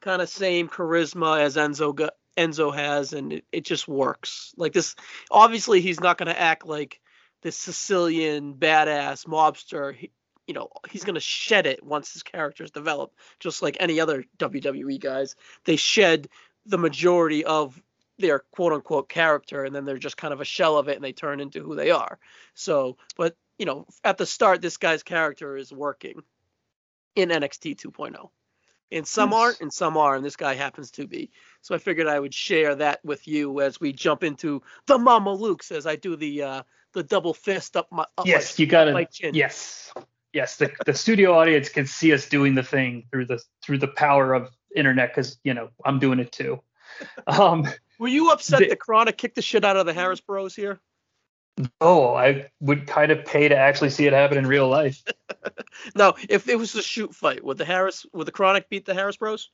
kind 0.00 0.20
of 0.20 0.28
same 0.28 0.68
charisma 0.68 1.40
as 1.40 1.56
Enzo 1.56 1.94
got, 1.94 2.14
Enzo 2.36 2.74
has, 2.74 3.12
and 3.12 3.32
it, 3.32 3.44
it 3.50 3.64
just 3.64 3.88
works. 3.88 4.52
Like 4.56 4.72
this, 4.72 4.94
obviously 5.30 5.80
he's 5.80 6.00
not 6.00 6.18
going 6.18 6.28
to 6.28 6.38
act 6.40 6.66
like 6.66 7.00
this 7.42 7.56
Sicilian 7.56 8.54
badass 8.54 9.26
mobster. 9.26 9.94
He, 9.94 10.10
you 10.46 10.54
know, 10.54 10.68
he's 10.90 11.04
going 11.04 11.14
to 11.14 11.20
shed 11.20 11.66
it 11.66 11.82
once 11.82 12.12
his 12.12 12.22
character's 12.22 12.70
developed, 12.70 13.16
just 13.40 13.62
like 13.62 13.76
any 13.80 14.00
other 14.00 14.24
WWE 14.38 15.00
guys. 15.00 15.36
They 15.64 15.76
shed 15.76 16.28
the 16.66 16.78
majority 16.78 17.44
of 17.44 17.80
their 18.18 18.40
quote 18.52 18.72
unquote 18.72 19.08
character 19.08 19.64
and 19.64 19.74
then 19.74 19.84
they're 19.84 19.98
just 19.98 20.16
kind 20.16 20.32
of 20.32 20.40
a 20.40 20.44
shell 20.44 20.78
of 20.78 20.88
it 20.88 20.96
and 20.96 21.04
they 21.04 21.12
turn 21.12 21.40
into 21.40 21.62
who 21.62 21.74
they 21.74 21.90
are. 21.90 22.18
So, 22.54 22.96
but 23.16 23.36
you 23.58 23.66
know, 23.66 23.86
at 24.02 24.18
the 24.18 24.26
start, 24.26 24.60
this 24.60 24.76
guy's 24.76 25.02
character 25.02 25.56
is 25.56 25.72
working 25.72 26.22
in 27.14 27.28
NXT 27.30 27.76
2.0. 27.76 28.30
And 28.92 29.06
some 29.06 29.30
Yes. 29.30 29.40
aren't 29.40 29.60
and 29.60 29.72
some 29.72 29.96
are, 29.96 30.14
and 30.14 30.24
this 30.24 30.36
guy 30.36 30.54
happens 30.54 30.90
to 30.92 31.06
be. 31.06 31.30
So 31.62 31.74
I 31.74 31.78
figured 31.78 32.06
I 32.06 32.20
would 32.20 32.34
share 32.34 32.74
that 32.76 33.04
with 33.04 33.26
you 33.26 33.60
as 33.60 33.80
we 33.80 33.92
jump 33.92 34.22
into 34.22 34.62
the 34.86 34.98
Mamalukes 34.98 35.72
as 35.72 35.86
I 35.86 35.96
do 35.96 36.16
the 36.16 36.42
uh 36.42 36.62
the 36.92 37.02
double 37.02 37.34
fist 37.34 37.76
up 37.76 37.90
my 37.90 38.04
up 38.16 38.26
Yes, 38.26 38.58
my, 38.58 38.62
you 38.62 38.70
got 38.70 38.88
it 38.88 38.92
my 38.92 39.04
chin. 39.04 39.34
Yes, 39.34 39.92
yes. 40.34 40.56
The 40.56 40.70
the 40.84 40.92
studio 40.92 41.32
audience 41.32 41.70
can 41.70 41.86
see 41.86 42.12
us 42.12 42.28
doing 42.28 42.54
the 42.54 42.62
thing 42.62 43.04
through 43.10 43.26
the 43.26 43.40
through 43.64 43.78
the 43.78 43.88
power 43.88 44.34
of 44.34 44.50
internet 44.76 45.10
because 45.14 45.38
you 45.44 45.54
know 45.54 45.70
I'm 45.84 45.98
doing 45.98 46.18
it 46.18 46.32
too. 46.32 46.60
Um, 47.26 47.66
Were 47.98 48.08
you 48.08 48.30
upset 48.30 48.58
The- 48.60 48.68
that 48.68 48.78
KroniK 48.80 49.16
kicked 49.16 49.34
the 49.36 49.42
shit 49.42 49.64
out 49.64 49.76
of 49.76 49.86
the 49.86 49.94
Harris 49.94 50.20
Bros 50.20 50.54
here? 50.54 50.80
oh, 51.80 52.14
I 52.14 52.50
would 52.60 52.86
kind 52.88 53.12
of 53.12 53.24
pay 53.24 53.46
to 53.48 53.56
actually 53.56 53.90
see 53.90 54.06
it 54.06 54.12
happen 54.12 54.36
in 54.36 54.46
real 54.46 54.68
life. 54.68 55.02
No, 55.94 56.14
if 56.28 56.48
it 56.48 56.56
was 56.56 56.74
a 56.76 56.82
shoot 56.82 57.14
fight, 57.14 57.44
would 57.44 57.58
the 57.58 57.64
Harris 57.64 58.06
would 58.12 58.26
the 58.26 58.32
KroniK 58.32 58.68
beat 58.70 58.84
the 58.86 58.94
Harris 58.94 59.16
Bros? 59.16 59.50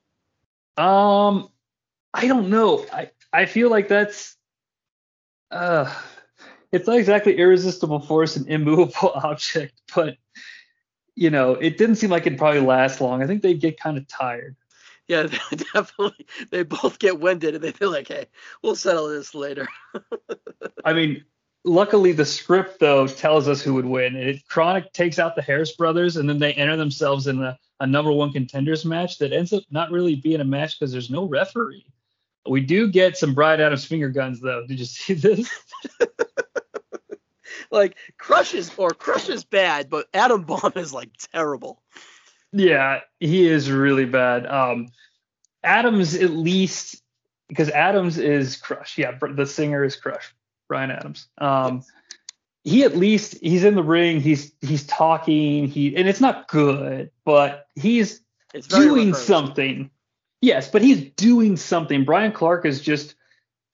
Um, 0.76 1.48
I 2.14 2.26
don't 2.26 2.50
know. 2.50 2.84
I 2.92 3.10
I 3.32 3.46
feel 3.46 3.70
like 3.70 3.88
that's 3.88 4.36
uh, 5.50 5.92
it's 6.72 6.86
not 6.86 6.98
exactly 6.98 7.36
irresistible 7.36 8.00
force 8.00 8.36
and 8.36 8.46
immovable 8.48 9.10
object, 9.24 9.80
but 9.94 10.16
you 11.20 11.28
know, 11.28 11.52
it 11.52 11.76
didn't 11.76 11.96
seem 11.96 12.08
like 12.08 12.26
it'd 12.26 12.38
probably 12.38 12.62
last 12.62 12.98
long. 12.98 13.22
I 13.22 13.26
think 13.26 13.42
they'd 13.42 13.60
get 13.60 13.78
kind 13.78 13.98
of 13.98 14.08
tired. 14.08 14.56
Yeah, 15.06 15.24
definitely. 15.74 16.26
They 16.50 16.62
both 16.62 16.98
get 16.98 17.20
winded 17.20 17.54
and 17.54 17.62
they 17.62 17.72
feel 17.72 17.90
like, 17.90 18.08
hey, 18.08 18.24
we'll 18.62 18.74
settle 18.74 19.06
this 19.08 19.34
later. 19.34 19.68
I 20.84 20.94
mean, 20.94 21.22
luckily 21.62 22.12
the 22.12 22.24
script 22.24 22.80
though 22.80 23.06
tells 23.06 23.48
us 23.48 23.60
who 23.60 23.74
would 23.74 23.84
win. 23.84 24.16
It 24.16 24.48
KroniK 24.48 24.92
takes 24.92 25.18
out 25.18 25.36
the 25.36 25.42
Harris 25.42 25.76
brothers, 25.76 26.16
and 26.16 26.26
then 26.26 26.38
they 26.38 26.54
enter 26.54 26.78
themselves 26.78 27.26
in 27.26 27.42
a, 27.42 27.58
a 27.80 27.86
number 27.86 28.12
one 28.12 28.32
contenders 28.32 28.86
match 28.86 29.18
that 29.18 29.34
ends 29.34 29.52
up 29.52 29.64
not 29.70 29.90
really 29.90 30.14
being 30.14 30.40
a 30.40 30.44
match 30.44 30.80
because 30.80 30.90
there's 30.90 31.10
no 31.10 31.26
referee. 31.26 31.84
We 32.48 32.62
do 32.62 32.90
get 32.90 33.18
some 33.18 33.34
Brian 33.34 33.60
Adams 33.60 33.84
finger 33.84 34.08
guns 34.08 34.40
though. 34.40 34.66
Did 34.66 34.78
you 34.78 34.86
see 34.86 35.12
this? 35.12 35.50
like 37.70 37.96
Crush 38.18 38.54
is 38.54 38.70
or 38.76 38.90
Crush 38.90 39.28
is 39.28 39.44
bad, 39.44 39.90
but 39.90 40.06
Adam 40.14 40.42
Bomb 40.42 40.72
is 40.76 40.92
like 40.92 41.10
terrible. 41.32 41.82
Yeah, 42.52 43.00
he 43.20 43.46
is 43.46 43.70
really 43.70 44.06
bad. 44.06 44.46
Um, 44.46 44.88
Adams 45.62 46.14
at 46.14 46.30
least 46.30 47.02
because 47.48 47.68
Adams 47.70 48.18
is 48.18 48.56
Crush. 48.56 48.98
Yeah, 48.98 49.18
the 49.20 49.46
singer 49.46 49.84
is 49.84 49.96
Crush. 49.96 50.34
Brian 50.68 50.90
Adams. 50.90 51.26
Um, 51.38 51.82
he 52.62 52.84
at 52.84 52.96
least 52.96 53.36
he's 53.40 53.64
in 53.64 53.74
the 53.74 53.82
ring. 53.82 54.20
He's 54.20 54.52
he's 54.60 54.86
talking. 54.86 55.66
He 55.68 55.94
and 55.96 56.08
it's 56.08 56.20
not 56.20 56.48
good, 56.48 57.10
but 57.24 57.66
he's 57.74 58.20
It's 58.54 58.66
doing 58.66 59.08
rehearsed. 59.08 59.26
something. 59.26 59.90
Yes, 60.40 60.70
but 60.70 60.80
he's 60.82 61.10
doing 61.12 61.56
something. 61.56 62.04
Bryan 62.04 62.32
Clark 62.32 62.64
is 62.64 62.80
just 62.80 63.14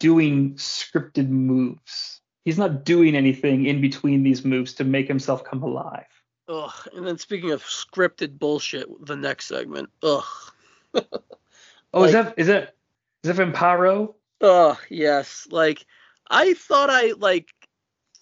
doing 0.01 0.55
scripted 0.55 1.29
moves. 1.29 2.16
He's 2.47 2.59
not 2.59 2.85
doing 2.85 3.17
anything 3.17 3.67
in 3.67 3.81
between 3.81 4.23
these 4.23 4.45
moves 4.45 4.73
to 4.75 4.85
make 4.85 5.09
himself 5.09 5.43
come 5.43 5.65
alive. 5.65 6.07
Ugh. 6.49 6.73
And 6.95 7.05
then 7.05 7.19
speaking 7.19 7.51
of 7.51 7.65
scripted 7.65 8.39
bullshit, 8.39 8.87
the 9.05 9.17
next 9.17 9.49
segment. 9.49 9.91
Ugh. 10.03 10.25
Oh, 11.95 12.05
is 12.05 12.13
that 12.13 12.35
is 12.37 12.49
that 12.49 12.75
is 13.23 13.35
that 13.35 13.37
Vampiro? 13.37 14.15
Ugh. 14.43 14.77
Yes. 14.91 15.49
Like 15.51 15.87
I 16.29 16.53
thought 16.53 16.91
I 16.91 17.13
like 17.17 17.49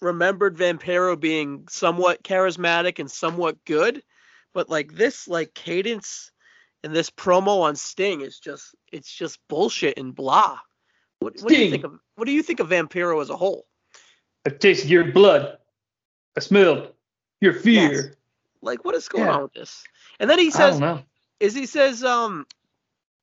remembered 0.01 0.55
Vampiro 0.55 1.19
being 1.19 1.67
somewhat 1.69 2.23
charismatic 2.23 2.99
and 2.99 3.11
somewhat 3.11 3.65
good, 3.65 4.01
but 4.53 4.69
like 4.69 4.93
this 4.93 5.27
like 5.27 5.53
cadence 5.53 6.31
and 6.85 6.95
this 6.95 7.09
promo 7.09 7.63
on 7.63 7.75
Sting 7.75 8.21
is 8.21 8.39
just 8.39 8.73
it's 8.93 9.13
just 9.13 9.39
bullshit 9.49 9.97
and 9.97 10.15
blah. 10.15 10.57
What, 11.19 11.33
what 11.41 11.49
do 11.49 11.61
you 11.61 11.71
think 11.71 11.83
of 11.83 11.99
what 12.15 12.25
do 12.25 12.31
you 12.31 12.43
think 12.43 12.61
of 12.61 12.69
Vampiro 12.69 13.21
as 13.21 13.29
a 13.29 13.35
whole? 13.35 13.65
I 14.45 14.49
tasted 14.51 14.89
your 14.89 15.11
blood. 15.11 15.57
I 16.37 16.39
smelled 16.39 16.91
your 17.41 17.53
fear. 17.53 17.91
Yes. 17.91 18.05
Like 18.61 18.85
what 18.85 18.95
is 18.95 19.07
going 19.07 19.25
Yeah. 19.25 19.35
on 19.35 19.43
with 19.43 19.53
this? 19.53 19.83
And 20.19 20.29
then 20.29 20.39
he 20.39 20.51
says 20.51 20.81
is 21.39 21.53
he 21.53 21.65
says 21.65 22.03
um 22.03 22.45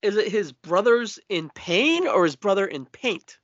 is 0.02 0.16
it 0.16 0.28
his 0.28 0.52
brothers 0.52 1.18
in 1.28 1.50
pain 1.50 2.06
or 2.08 2.24
his 2.24 2.36
brother 2.36 2.66
in 2.66 2.86
paint? 2.86 3.38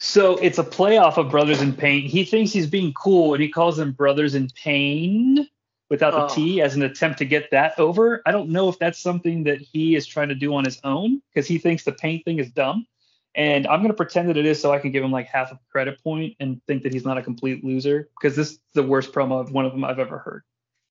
So 0.00 0.36
it's 0.36 0.58
a 0.58 0.64
playoff 0.64 1.16
of 1.16 1.30
Brothers 1.30 1.62
in 1.62 1.72
Pain. 1.72 2.02
He 2.02 2.24
thinks 2.24 2.52
he's 2.52 2.66
being 2.66 2.92
cool 2.92 3.32
and 3.32 3.42
he 3.42 3.48
calls 3.48 3.78
them 3.78 3.92
Brothers 3.92 4.34
in 4.34 4.50
Pain 4.50 5.48
without 5.88 6.10
the 6.10 6.24
Oh. 6.24 6.34
T 6.34 6.60
as 6.60 6.74
an 6.74 6.82
attempt 6.82 7.18
to 7.20 7.24
get 7.24 7.50
that 7.52 7.78
over. 7.78 8.20
I 8.26 8.32
don't 8.32 8.50
know 8.50 8.68
if 8.68 8.78
that's 8.78 8.98
something 8.98 9.44
that 9.44 9.60
he 9.62 9.94
is 9.94 10.06
trying 10.06 10.28
to 10.28 10.34
do 10.34 10.54
on 10.54 10.64
his 10.64 10.78
own 10.84 11.22
because 11.32 11.46
he 11.46 11.56
thinks 11.56 11.84
the 11.84 11.92
paint 11.92 12.24
thing 12.26 12.38
is 12.38 12.50
dumb. 12.50 12.86
And 13.34 13.66
I'm 13.66 13.80
going 13.80 13.90
to 13.90 13.96
pretend 13.96 14.28
that 14.28 14.36
it 14.36 14.46
is 14.46 14.60
so 14.60 14.72
I 14.72 14.78
can 14.78 14.92
give 14.92 15.02
him 15.02 15.10
like 15.10 15.26
half 15.26 15.50
a 15.50 15.58
credit 15.70 16.02
point 16.02 16.36
and 16.38 16.60
think 16.66 16.84
that 16.84 16.92
he's 16.92 17.04
not 17.04 17.18
a 17.18 17.22
complete 17.22 17.64
loser 17.64 18.08
because 18.20 18.36
this 18.36 18.52
is 18.52 18.60
the 18.74 18.82
worst 18.82 19.12
promo 19.12 19.40
of 19.40 19.50
one 19.50 19.64
of 19.64 19.72
them 19.72 19.84
I've 19.84 19.98
ever 19.98 20.18
heard. 20.18 20.42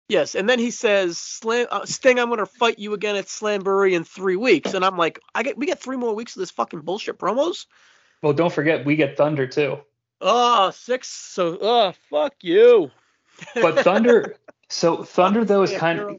Yes, 0.10 0.36
and 0.36 0.50
then 0.50 0.60
he 0.60 0.70
says, 0.70 1.18
"Slam, 1.18 1.68
uh, 1.72 1.86
Sting, 1.86 2.20
I'm 2.20 2.30
gonna 2.30 2.46
fight 2.46 2.78
you 2.78 2.94
again 2.94 3.16
at 3.16 3.28
Slamboree 3.28 3.94
in 3.94 4.04
three 4.04 4.36
weeks." 4.36 4.74
And 4.74 4.84
I'm 4.84 4.98
like, 4.98 5.20
"I 5.34 5.44
get, 5.44 5.58
we 5.58 5.66
get 5.66 5.80
three 5.80 5.96
more 5.96 6.14
weeks 6.14 6.36
of 6.36 6.42
this 6.42 6.52
fucking 6.52 6.82
bullshit 6.82 7.18
promos." 7.18 7.68
Well, 8.22 8.34
don't 8.34 8.52
forget 8.52 8.86
we 8.86 8.98
get 8.98 9.16
Thunder 9.16 9.48
too. 9.48 9.80
Oh, 10.20 10.72
six. 10.72 11.08
So, 11.08 11.58
oh, 11.62 11.94
fuck 12.10 12.34
you. 12.42 12.92
But 13.56 13.80
Thunder, 13.80 14.36
so 14.70 15.04
Thunder 15.04 15.46
though 15.46 15.64
is 15.64 15.72
kind 15.72 16.00
of 16.00 16.18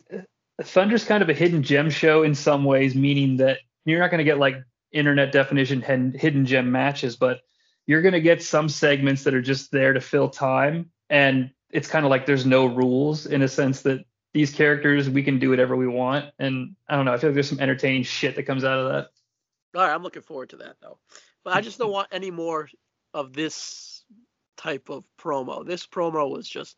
Thunder's 0.62 1.05
kind 1.05 1.22
of 1.22 1.29
a 1.29 1.35
hidden 1.35 1.62
gem 1.62 1.91
show 1.91 2.22
in 2.22 2.35
some 2.35 2.64
ways, 2.64 2.95
meaning 2.95 3.37
that 3.39 3.59
you're 3.85 4.01
not 4.01 4.11
going 4.11 4.18
to 4.18 4.25
get 4.25 4.39
like 4.39 4.57
internet 4.95 5.32
definition 5.32 5.82
hidden, 5.82 6.47
gem 6.47 6.72
matches, 6.72 7.16
but 7.16 7.40
you're 7.86 8.03
going 8.03 8.14
to 8.14 8.20
get 8.20 8.42
some 8.42 8.68
segments 8.68 9.24
that 9.24 9.34
are 9.34 9.42
just 9.42 9.70
there 9.70 9.92
to 9.92 10.01
fill 10.01 10.30
time, 10.30 10.90
and 11.11 11.51
it's 11.70 11.88
kind 11.88 12.07
of 12.07 12.11
like 12.11 12.24
there's 12.24 12.47
no 12.47 12.64
rules 12.64 13.26
in 13.26 13.42
a 13.42 13.49
sense 13.49 13.82
that 13.82 14.05
these 14.32 14.53
characters 14.53 15.11
we 15.11 15.22
can 15.22 15.38
do 15.38 15.51
whatever 15.51 15.76
we 15.76 15.86
want, 15.86 16.26
and 16.38 16.76
I 16.88 16.97
don't 16.97 17.05
know, 17.05 17.12
I 17.12 17.18
feel 17.18 17.30
like 17.30 17.34
there's 17.34 17.49
some 17.49 17.61
entertaining 17.61 18.05
shit 18.05 18.36
that 18.36 18.45
comes 18.45 18.64
out 18.64 18.78
of 18.78 18.92
that. 18.92 19.09
All 19.74 19.86
right, 19.86 19.95
I'm 19.95 20.03
looking 20.03 20.22
forward 20.22 20.51
to 20.51 20.57
that 20.59 20.76
though. 20.80 20.99
But 21.45 21.55
I 21.55 21.61
just 21.61 21.78
don't 21.78 21.92
want 21.92 22.09
any 22.11 22.30
more 22.30 22.70
of 23.12 23.34
this 23.34 24.03
type 24.57 24.88
of 24.88 25.05
promo. 25.20 25.66
This 25.66 25.86
promo 25.86 26.30
was 26.30 26.49
just. 26.49 26.76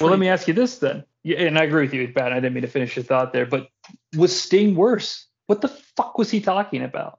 Well, 0.00 0.10
let 0.10 0.18
me 0.18 0.28
ask 0.28 0.48
you 0.48 0.54
this 0.54 0.78
then. 0.78 1.04
Yeah, 1.22 1.38
and 1.38 1.58
I 1.58 1.64
agree 1.64 1.84
with 1.84 1.94
you, 1.94 2.08
Pat. 2.08 2.32
I 2.32 2.36
didn't 2.36 2.54
mean 2.54 2.62
to 2.62 2.68
finish 2.68 2.96
your 2.96 3.04
thought 3.04 3.32
there, 3.32 3.46
but 3.46 3.68
was 4.16 4.38
Sting 4.38 4.74
worse? 4.74 5.27
What 5.48 5.60
the 5.60 5.68
fuck 5.68 6.16
was 6.16 6.30
he 6.30 6.40
talking 6.40 6.82
about? 6.82 7.18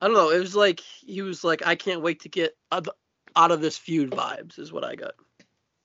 I 0.00 0.08
don't 0.08 0.16
know. 0.16 0.30
It 0.30 0.40
was 0.40 0.56
like 0.56 0.80
he 0.80 1.22
was 1.22 1.44
like, 1.44 1.64
"I 1.64 1.76
can't 1.76 2.02
wait 2.02 2.20
to 2.22 2.28
get 2.28 2.56
out 2.72 2.88
of 3.36 3.60
this 3.60 3.78
feud." 3.78 4.10
Vibes 4.10 4.58
is 4.58 4.72
what 4.72 4.84
I 4.84 4.96
got. 4.96 5.14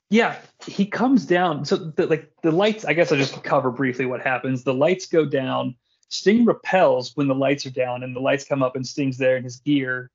Yeah, 0.10 0.38
he 0.66 0.86
comes 0.86 1.26
down. 1.26 1.64
So 1.64 1.76
the, 1.76 2.08
like 2.08 2.32
the 2.42 2.52
lights, 2.52 2.84
I 2.84 2.94
guess 2.94 3.12
I'll 3.12 3.18
just 3.20 3.44
cover 3.44 3.70
briefly 3.70 4.08
what 4.08 4.22
happens. 4.22 4.64
The 4.64 4.74
lights 4.74 5.06
go 5.06 5.26
down. 5.26 5.76
Sting 6.10 6.44
repels 6.44 7.16
when 7.16 7.28
the 7.28 7.36
lights 7.36 7.68
are 7.68 7.72
down, 7.72 8.02
and 8.04 8.16
the 8.16 8.20
lights 8.20 8.46
come 8.46 8.64
up, 8.64 8.76
and 8.76 8.86
Sting's 8.86 9.18
there 9.18 9.38
in 9.38 9.44
his 9.44 9.58
gear. 9.58 10.10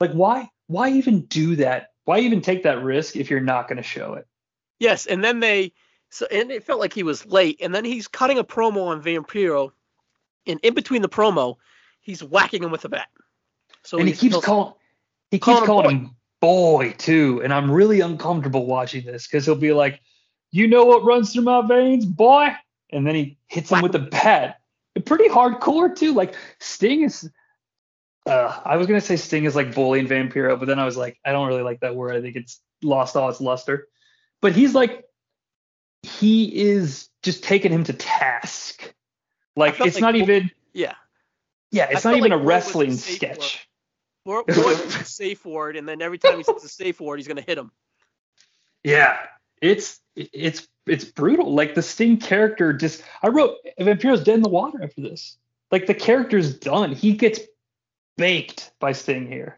Like, 0.00 0.10
why? 0.10 0.50
Why 0.66 0.90
even 0.90 1.22
do 1.26 1.56
that 1.56 1.92
why 2.08 2.20
even 2.20 2.40
take 2.40 2.62
that 2.62 2.82
risk 2.82 3.16
if 3.16 3.28
you're 3.28 3.38
not 3.38 3.68
going 3.68 3.76
to 3.76 3.82
show 3.82 4.14
it? 4.14 4.26
Yes, 4.78 5.04
and 5.04 5.22
then 5.22 5.40
they 5.40 5.74
so 6.08 6.26
and 6.30 6.50
it 6.50 6.64
felt 6.64 6.80
like 6.80 6.94
he 6.94 7.02
was 7.02 7.26
late, 7.26 7.58
and 7.60 7.74
then 7.74 7.84
he's 7.84 8.08
cutting 8.08 8.38
a 8.38 8.44
promo 8.44 8.86
on 8.86 9.02
Vampiro, 9.02 9.72
and 10.48 10.58
in 10.62 10.74
between 10.74 11.02
the 11.02 11.08
promo, 11.08 11.56
he's 12.00 12.22
whacking 12.22 12.62
him 12.62 12.70
with 12.70 12.84
a 12.84 12.88
bat. 12.88 13.08
So 13.84 13.98
and 13.98 14.08
he 14.08 14.14
keeps 14.14 14.40
calling 14.40 14.74
he 15.30 15.38
keeps 15.38 15.60
him 15.60 15.66
calling 15.66 15.90
him 15.90 16.16
boy 16.40 16.94
too, 16.98 17.40
and 17.44 17.52
I'm 17.52 17.70
really 17.70 18.00
uncomfortable 18.00 18.66
watching 18.66 19.04
this 19.04 19.26
because 19.26 19.44
he'll 19.44 19.54
be 19.54 19.72
like, 19.72 20.00
"You 20.50 20.66
know 20.66 20.84
what 20.84 21.04
runs 21.04 21.32
through 21.32 21.44
my 21.44 21.66
veins, 21.66 22.04
boy," 22.04 22.48
and 22.90 23.06
then 23.06 23.14
he 23.14 23.38
hits 23.48 23.70
him 23.70 23.82
with 23.82 23.94
a 23.94 24.00
bat. 24.00 24.60
Pretty 25.04 25.28
hardcore 25.28 25.94
too. 25.94 26.12
Like 26.12 26.34
Sting 26.58 27.02
is. 27.02 27.30
Uh, 28.26 28.60
I 28.64 28.76
was 28.76 28.86
gonna 28.86 29.00
say 29.00 29.16
Sting 29.16 29.44
is 29.44 29.56
like 29.56 29.74
bullying 29.74 30.06
Vampiro, 30.06 30.58
but 30.58 30.66
then 30.66 30.78
I 30.78 30.84
was 30.84 30.96
like, 30.96 31.18
I 31.24 31.32
don't 31.32 31.46
really 31.46 31.62
like 31.62 31.80
that 31.80 31.94
word. 31.94 32.16
I 32.16 32.20
think 32.20 32.36
it's 32.36 32.60
lost 32.82 33.16
all 33.16 33.28
its 33.28 33.40
luster. 33.40 33.88
But 34.42 34.54
he's 34.54 34.74
like, 34.74 35.04
he 36.02 36.44
is 36.54 37.08
just 37.22 37.42
taking 37.42 37.72
him 37.72 37.84
to 37.84 37.92
task. 37.92 38.92
Like 39.58 39.80
it's 39.80 39.96
like 39.96 40.02
not 40.02 40.14
even. 40.14 40.50
yeah. 40.72 40.94
Yeah, 41.72 41.88
it's 41.90 42.04
not 42.04 42.16
even 42.16 42.30
like 42.30 42.40
a 42.40 42.44
wrestling 42.44 42.92
safe 42.92 43.16
sketch. 43.16 43.68
Was 44.24 44.48
a 44.94 45.04
safe 45.04 45.44
word, 45.44 45.76
and 45.76 45.88
then 45.88 46.02
every 46.02 46.18
time 46.18 46.36
he 46.36 46.42
says 46.42 46.62
a 46.62 46.68
safe 46.68 47.00
word, 47.00 47.16
he's 47.16 47.26
gonna 47.26 47.40
hit 47.40 47.58
him. 47.58 47.72
Yeah, 48.84 49.16
it's 49.60 50.00
it's 50.14 50.68
it's 50.86 51.04
brutal. 51.04 51.54
Like 51.54 51.74
the 51.74 51.82
Sting 51.82 52.18
character 52.18 52.72
just 52.72 53.02
I 53.22 53.28
wrote 53.28 53.56
Vampiro's 53.80 54.22
dead 54.22 54.36
in 54.36 54.42
the 54.42 54.48
water 54.48 54.82
after 54.82 55.00
this. 55.00 55.38
Like 55.72 55.86
the 55.86 55.94
character's 55.94 56.54
done. 56.54 56.92
He 56.92 57.14
gets 57.14 57.40
baked 58.16 58.70
by 58.80 58.92
Sting 58.92 59.26
here. 59.26 59.56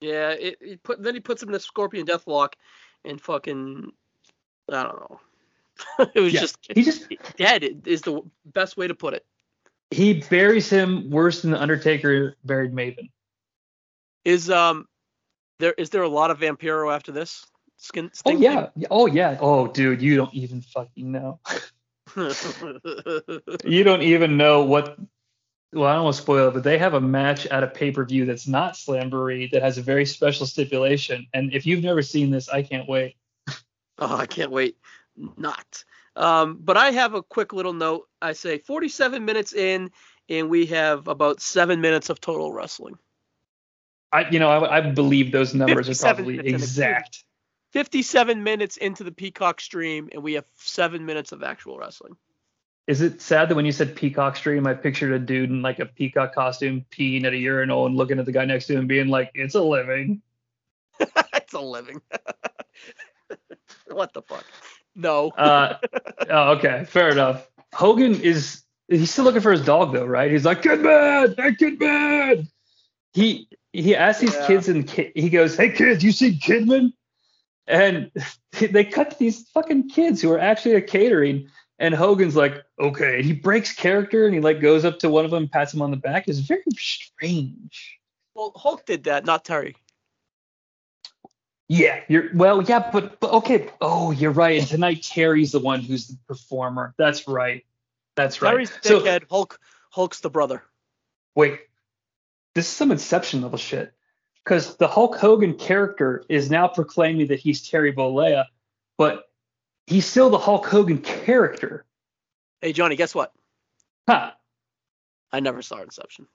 Yeah, 0.00 0.30
it, 0.30 0.58
it 0.60 0.82
put 0.82 1.02
then 1.02 1.14
he 1.14 1.20
puts 1.20 1.42
him 1.42 1.48
in 1.48 1.54
a 1.54 1.60
scorpion 1.60 2.04
deathlock, 2.06 2.54
and 3.04 3.20
fucking 3.20 3.90
I 4.70 4.82
don't 4.82 5.00
know. 5.00 5.20
it 6.14 6.20
was 6.20 6.32
Yeah, 6.32 6.40
just 6.40 6.58
He 6.74 6.82
just 6.82 7.06
dead 7.36 7.82
is 7.86 8.02
the 8.02 8.22
best 8.46 8.76
way 8.76 8.88
to 8.88 8.94
put 8.94 9.14
it. 9.14 9.24
he 9.90 10.14
buries 10.28 10.68
him 10.68 11.10
worse 11.10 11.42
than 11.42 11.50
the 11.52 11.60
Undertaker 11.60 12.36
buried 12.44 12.72
Maven. 12.72 13.10
Is 14.24 14.50
um 14.50 14.86
there 15.58 15.72
is 15.72 15.90
there 15.90 16.02
a 16.02 16.08
lot 16.08 16.30
of 16.30 16.38
Vampiro 16.40 16.94
after 16.94 17.12
this? 17.12 17.46
Skin 17.76 18.10
Oh 18.26 18.32
yeah. 18.32 18.68
Oh 18.90 19.06
yeah. 19.06 19.38
Oh 19.40 19.68
dude, 19.68 20.02
you 20.02 20.16
don't 20.16 20.34
even 20.34 20.60
fucking 20.62 21.12
know. 21.12 21.40
You 23.64 23.84
don't 23.84 24.02
even 24.02 24.36
know 24.36 24.64
what 24.64 24.98
well, 25.72 25.84
I 25.88 25.94
don't 25.94 26.04
want 26.04 26.16
to 26.16 26.22
spoil 26.22 26.48
it, 26.48 26.54
but 26.54 26.62
they 26.64 26.78
have 26.78 26.94
a 26.94 27.00
match 27.00 27.46
at 27.46 27.62
a 27.62 27.66
pay-per-view 27.66 28.24
that's 28.24 28.48
not 28.48 28.72
Slamboree 28.72 29.50
that 29.52 29.62
has 29.62 29.76
a 29.76 29.82
very 29.82 30.06
special 30.06 30.46
stipulation. 30.46 31.26
And 31.34 31.52
if 31.52 31.66
you've 31.66 31.82
never 31.84 32.00
seen 32.00 32.30
this, 32.30 32.48
I 32.48 32.62
can't 32.62 32.88
wait. 32.88 33.16
oh, 33.98 34.16
I 34.16 34.24
can't 34.24 34.50
wait. 34.50 34.78
Not. 35.36 35.84
Um, 36.16 36.58
but 36.60 36.76
I 36.76 36.90
have 36.90 37.14
a 37.14 37.22
quick 37.22 37.52
little 37.52 37.72
note. 37.72 38.08
I 38.20 38.32
say 38.32 38.58
47 38.58 39.24
minutes 39.24 39.52
in, 39.52 39.90
and 40.28 40.50
we 40.50 40.66
have 40.66 41.08
about 41.08 41.40
seven 41.40 41.80
minutes 41.80 42.10
of 42.10 42.20
total 42.20 42.52
wrestling. 42.52 42.98
I, 44.12 44.28
you 44.30 44.38
know, 44.38 44.48
I, 44.48 44.78
I 44.78 44.80
believe 44.80 45.32
those 45.32 45.54
numbers 45.54 45.88
are 45.88 45.94
probably 45.94 46.36
minutes 46.36 46.48
in 46.48 46.54
a 46.54 46.58
exact. 46.58 47.24
57 47.72 48.42
minutes 48.42 48.78
into 48.78 49.04
the 49.04 49.12
Peacock 49.12 49.60
stream, 49.60 50.08
and 50.12 50.22
we 50.22 50.34
have 50.34 50.46
seven 50.56 51.04
minutes 51.04 51.32
of 51.32 51.42
actual 51.42 51.78
wrestling. 51.78 52.16
Is 52.88 53.02
it 53.02 53.20
sad 53.20 53.50
that 53.50 53.54
when 53.54 53.66
you 53.66 53.72
said 53.72 53.94
peacock 53.94 54.34
stream, 54.34 54.66
I 54.66 54.72
pictured 54.72 55.12
a 55.12 55.18
dude 55.18 55.50
in 55.50 55.60
like 55.60 55.78
a 55.78 55.84
peacock 55.84 56.34
costume 56.34 56.86
peeing 56.90 57.24
at 57.24 57.34
a 57.34 57.36
urinal 57.36 57.84
and 57.84 57.94
looking 57.94 58.18
at 58.18 58.24
the 58.24 58.32
guy 58.32 58.46
next 58.46 58.66
to 58.68 58.78
him, 58.78 58.86
being 58.86 59.08
like, 59.08 59.30
"It's 59.34 59.54
a 59.54 59.60
living." 59.60 60.22
it's 61.34 61.52
a 61.52 61.60
living. 61.60 62.00
what 63.90 64.14
the 64.14 64.22
fuck? 64.22 64.44
No. 64.94 65.28
Uh, 65.30 65.74
oh, 66.30 66.50
okay, 66.52 66.84
fair 66.88 67.10
enough. 67.10 67.48
Hogan 67.72 68.20
is 68.20 68.62
he's 68.88 69.10
still 69.10 69.24
looking 69.24 69.40
for 69.42 69.52
his 69.52 69.64
dog 69.64 69.92
though, 69.92 70.04
right? 70.06 70.30
He's 70.30 70.44
like, 70.44 70.62
"Kidman, 70.62 71.34
hey 71.36 71.50
Kidman." 71.52 72.48
He 73.12 73.48
he 73.72 73.94
asks 73.94 74.20
these 74.22 74.34
Yeah. 74.34 74.46
kids 74.46 74.68
and 74.68 74.86
ki- 74.88 75.12
he 75.14 75.28
goes, 75.30 75.56
"Hey 75.56 75.70
kids, 75.70 76.02
you 76.02 76.12
see 76.12 76.38
Kidman?" 76.38 76.92
And 77.66 78.10
they 78.58 78.84
cut 78.84 79.18
these 79.18 79.48
fucking 79.50 79.90
kids 79.90 80.22
who 80.22 80.32
are 80.32 80.38
actually 80.38 80.74
at 80.76 80.86
catering. 80.86 81.48
And 81.80 81.94
Hogan's 81.94 82.34
like, 82.34 82.54
okay. 82.80 83.16
And 83.18 83.24
he 83.24 83.32
breaks 83.32 83.72
character 83.72 84.24
and 84.26 84.34
he 84.34 84.40
like 84.40 84.60
goes 84.60 84.84
up 84.84 84.98
to 84.98 85.08
one 85.08 85.24
of 85.24 85.30
them, 85.30 85.46
pats 85.48 85.72
him 85.72 85.80
on 85.80 85.92
the 85.92 85.96
back. 85.96 86.26
It's 86.26 86.40
very 86.40 86.62
strange. 86.76 88.00
well, 88.34 88.52
Hulk 88.56 88.84
did 88.84 89.04
that, 89.04 89.24
not 89.24 89.44
Terry. 89.44 89.76
Yeah, 91.68 92.00
you're 92.08 92.30
well, 92.34 92.62
yeah, 92.62 92.90
but, 92.90 93.20
but 93.20 93.30
okay. 93.32 93.68
Oh, 93.80 94.10
you're 94.10 94.30
right. 94.30 94.58
And 94.58 94.66
tonight 94.66 95.02
Terry's 95.02 95.52
the 95.52 95.58
one 95.58 95.80
who's 95.80 96.08
the 96.08 96.16
performer. 96.26 96.94
That's 96.96 97.28
right. 97.28 97.64
That's 98.16 98.40
right. 98.40 98.50
Terry's 98.52 98.72
So 98.82 99.00
dickhead. 99.00 99.24
Hulk. 99.28 99.60
Hulk's 99.90 100.20
the 100.20 100.30
brother. 100.30 100.62
wait, 101.34 101.60
this 102.54 102.66
is 102.66 102.72
some 102.72 102.90
Inception 102.90 103.42
level 103.42 103.58
shit. 103.58 103.92
Because 104.44 104.76
the 104.76 104.88
Hulk 104.88 105.16
Hogan 105.16 105.54
character 105.54 106.24
is 106.30 106.50
now 106.50 106.68
proclaiming 106.68 107.26
that 107.26 107.38
he's 107.38 107.68
Terry 107.68 107.92
Bollea, 107.92 108.46
but 108.96 109.24
he's 109.86 110.06
still 110.06 110.30
the 110.30 110.38
Hulk 110.38 110.64
Hogan 110.66 110.98
character. 110.98 111.84
Hey, 112.62 112.72
Jonnie, 112.72 112.96
guess 112.96 113.14
what? 113.14 113.32
Huh. 114.08 114.30
I 115.32 115.40
never 115.40 115.60
saw 115.60 115.82
Inception. 115.82 116.26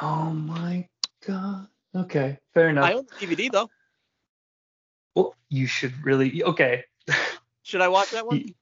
Oh 0.00 0.30
my 0.32 0.88
god. 1.26 1.68
Okay, 1.94 2.38
fair 2.54 2.70
enough. 2.70 2.84
I 2.84 2.94
own 2.94 3.06
the 3.20 3.26
DVD 3.26 3.50
though. 3.52 3.70
Well, 5.14 5.34
you 5.48 5.66
should 5.66 6.04
really. 6.04 6.42
Okay. 6.42 6.84
Should 7.64 7.80
I 7.80 7.88
watch 7.88 8.10
that 8.10 8.26
one? 8.26 8.54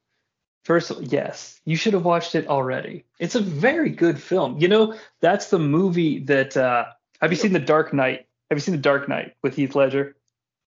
First, 0.65 0.93
yes, 1.01 1.59
you 1.65 1.75
should 1.75 1.95
have 1.95 2.05
watched 2.05 2.35
it 2.35 2.47
already. 2.49 3.07
It's 3.19 3.35
a 3.35 3.41
very 3.41 3.89
good 3.91 4.21
film. 4.21 4.59
You 4.59 4.69
know, 4.69 4.95
that's 5.21 5.49
the 5.49 5.59
movie 5.59 6.21
that. 6.25 6.57
Uh, 6.57 6.85
have 7.23 7.33
you 7.33 7.37
seen 7.37 7.55
The 7.55 7.59
Dark 7.59 7.95
Knight? 7.95 8.27
Have 8.51 8.59
you 8.59 8.61
seen 8.61 8.75
The 8.75 8.81
Dark 8.81 9.09
Knight 9.09 9.37
with 9.43 9.57
Heath 9.57 9.75
Ledger 9.75 10.17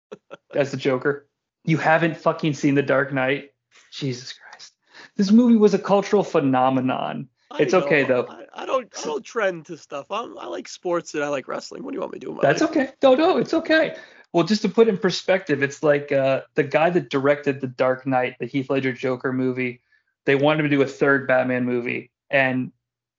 as 0.54 0.70
the 0.70 0.76
Joker? 0.76 1.26
You 1.64 1.78
haven't 1.78 2.16
fucking 2.16 2.54
seen 2.54 2.76
The 2.76 2.82
Dark 2.82 3.12
Knight? 3.12 3.50
Jesus 3.90 4.32
Christ! 4.32 4.72
This 5.16 5.32
movie 5.32 5.56
was 5.56 5.74
a 5.74 5.78
cultural 5.78 6.22
phenomenon. 6.22 7.28
I 7.50 7.62
It's 7.62 7.74
okay, 7.74 8.04
though. 8.04 8.26
I, 8.28 8.62
I 8.62 8.66
don't. 8.66 8.88
I 8.96 9.04
don't 9.04 9.24
trend 9.24 9.66
to 9.66 9.76
stuff. 9.76 10.06
I'm, 10.10 10.38
I 10.38 10.46
like 10.46 10.68
sports 10.68 11.14
and 11.14 11.24
I 11.24 11.28
like 11.28 11.48
wrestling. 11.48 11.82
What 11.82 11.90
do 11.90 11.96
you 11.96 12.00
want 12.00 12.12
me 12.12 12.20
to 12.20 12.26
do? 12.26 12.38
That's 12.40 12.60
life? 12.60 12.70
okay. 12.70 12.90
No, 13.02 13.14
no, 13.16 13.38
it's 13.38 13.52
okay. 13.52 13.96
Well, 14.32 14.44
just 14.44 14.62
to 14.62 14.68
put 14.68 14.88
in 14.88 14.96
perspective, 14.96 15.62
it's 15.62 15.82
like 15.82 16.10
uh, 16.10 16.42
the 16.54 16.62
guy 16.62 16.90
that 16.90 17.10
directed 17.10 17.60
The 17.60 17.66
Dark 17.66 18.06
Knight, 18.06 18.36
the 18.40 18.46
Heath 18.46 18.70
Ledger 18.70 18.92
Joker 18.92 19.32
movie. 19.32 19.82
They 20.24 20.36
wanted 20.36 20.62
to 20.62 20.68
do 20.68 20.82
a 20.82 20.86
third 20.86 21.26
Batman 21.26 21.64
movie, 21.64 22.10
and 22.30 22.72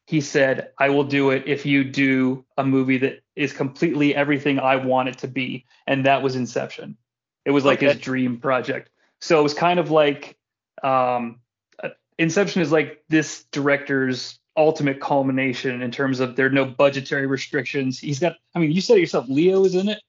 he 0.08 0.22
said, 0.22 0.72
"I 0.80 0.90
will 0.90 1.04
do 1.04 1.30
it 1.30 1.44
if 1.46 1.66
you 1.66 1.84
do 1.84 2.46
a 2.58 2.64
movie 2.64 2.98
that 3.00 3.22
is 3.36 3.54
completely 3.54 4.16
everything 4.16 4.60
I 4.60 4.78
want 4.78 5.10
it 5.10 5.20
to 5.20 5.28
be." 5.28 5.66
And 5.86 6.06
that 6.06 6.24
was 6.24 6.36
Inception. 6.36 6.98
It 7.46 7.52
was 7.52 7.66
like 7.66 7.82
his 7.82 7.98
dream 7.98 8.38
project. 8.38 8.90
So 9.22 9.40
it 9.40 9.44
was 9.44 9.54
kind 9.54 9.80
of 9.80 9.92
like 9.92 10.38
um, 10.84 11.40
uh, 11.84 11.90
Inception 12.18 12.62
is 12.62 12.72
like 12.72 13.04
this 13.10 13.44
director's 13.52 14.40
ultimate 14.56 15.02
culmination 15.02 15.82
in 15.82 15.92
terms 15.92 16.20
of 16.20 16.36
there 16.36 16.46
are 16.46 16.52
no 16.52 16.66
budgetary 16.66 17.28
restrictions. 17.28 18.00
He's 18.00 18.20
got, 18.20 18.36
I 18.56 18.60
mean, 18.60 18.72
you 18.72 18.82
said 18.82 18.98
it 18.98 19.02
yourself, 19.02 19.26
Leo 19.28 19.66
is 19.66 19.76
in 19.76 19.90
it. 19.90 20.02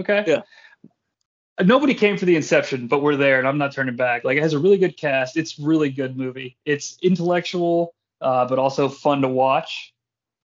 Okay. 0.00 0.24
Yeah. 0.26 0.42
Uh, 1.58 1.64
Nobody 1.64 1.94
came 1.94 2.16
for 2.16 2.24
the 2.24 2.36
Inception, 2.36 2.86
but 2.86 3.02
we're 3.02 3.16
there, 3.16 3.38
and 3.38 3.46
I'm 3.46 3.58
not 3.58 3.72
turning 3.72 3.96
back. 3.96 4.24
Like 4.24 4.38
it 4.38 4.42
has 4.42 4.54
a 4.54 4.58
really 4.58 4.78
good 4.78 4.96
cast. 4.96 5.36
It's 5.36 5.58
really 5.58 5.90
good 5.90 6.16
movie. 6.16 6.56
It's 6.64 6.96
intellectual, 7.02 7.94
uh, 8.20 8.46
but 8.46 8.58
also 8.58 8.88
fun 8.88 9.22
to 9.22 9.28
watch. 9.28 9.92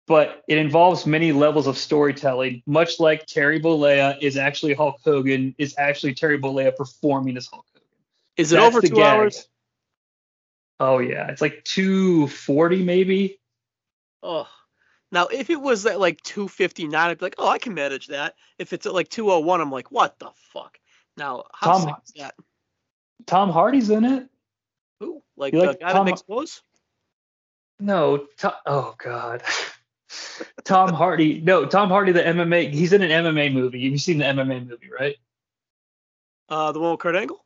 But 0.07 0.43
it 0.49 0.59
involves 0.59 1.07
many 1.07 1.31
levels 1.31 1.67
of 1.69 1.79
storytelling, 1.79 2.63
much 2.67 2.99
like 2.99 3.27
Terry 3.27 3.61
Bollea 3.61 4.19
is 4.21 4.37
actually 4.37 4.75
Hulk 4.75 4.97
Hogan, 5.05 5.55
is 5.59 5.75
actually 5.79 6.15
Terry 6.15 6.39
Bollea 6.39 6.75
performing 6.75 7.37
as 7.37 7.47
Hulk 7.47 7.65
Hogan. 7.73 7.87
Is 8.37 8.53
it 8.53 8.57
That's 8.57 8.67
over 8.75 8.81
two 8.81 8.95
gag. 8.95 9.19
hours? 9.19 9.49
Oh 10.81 10.99
yeah, 10.99 11.29
it's 11.29 11.43
like 11.43 11.63
240 11.65 12.83
maybe. 12.83 13.39
Oh. 14.23 14.49
Now, 15.13 15.27
if 15.27 15.51
it 15.51 15.61
was 15.61 15.87
at 15.87 15.99
like 15.99 16.21
259, 16.23 16.95
I'd 16.95 17.19
be 17.19 17.25
like, 17.25 17.35
oh, 17.39 17.49
I 17.49 17.59
can 17.59 17.75
manage 17.75 18.09
that. 18.09 18.37
If 18.59 18.73
it's 18.73 18.87
at 18.87 18.95
like 18.95 19.09
201, 19.09 19.61
I'm 19.61 19.73
like, 19.73 19.91
what 19.91 20.19
the 20.19 20.31
fuck? 20.53 20.79
Now, 21.17 21.45
how 21.53 21.73
Tom- 21.73 21.83
sick 21.83 21.95
is 22.07 22.13
that? 22.23 22.35
Tom 23.27 23.51
Hardy's 23.51 23.91
in 23.91 24.05
it. 24.05 24.29
Who? 25.01 25.23
Like 25.37 25.53
You 25.53 25.61
the 25.61 25.67
like 25.67 25.81
guy 25.81 25.93
Tom- 25.93 26.07
that 26.07 26.11
makes 26.11 26.23
clothes? 26.23 26.63
No, 27.81 28.27
Tom, 28.37 28.53
oh 28.67 28.95
god. 28.99 29.43
Tom 30.65 30.93
Hardy. 30.93 31.41
No, 31.41 31.67
Tom 31.67 31.89
Hardy, 31.89 32.13
the 32.13 32.23
MMA. 32.23 32.73
He's 32.73 32.93
in 32.93 33.03
an 33.03 33.11
MMA 33.11 33.53
movie. 33.53 33.81
You've 33.81 34.01
seen 34.01 34.19
the 34.19 34.25
MMA 34.25 34.69
movie, 34.69 34.91
right? 34.91 35.17
Uh, 36.49 36.73
the 36.73 36.81
one 36.81 36.93
with 36.93 37.01
Kurt 37.01 37.17
Angle? 37.17 37.45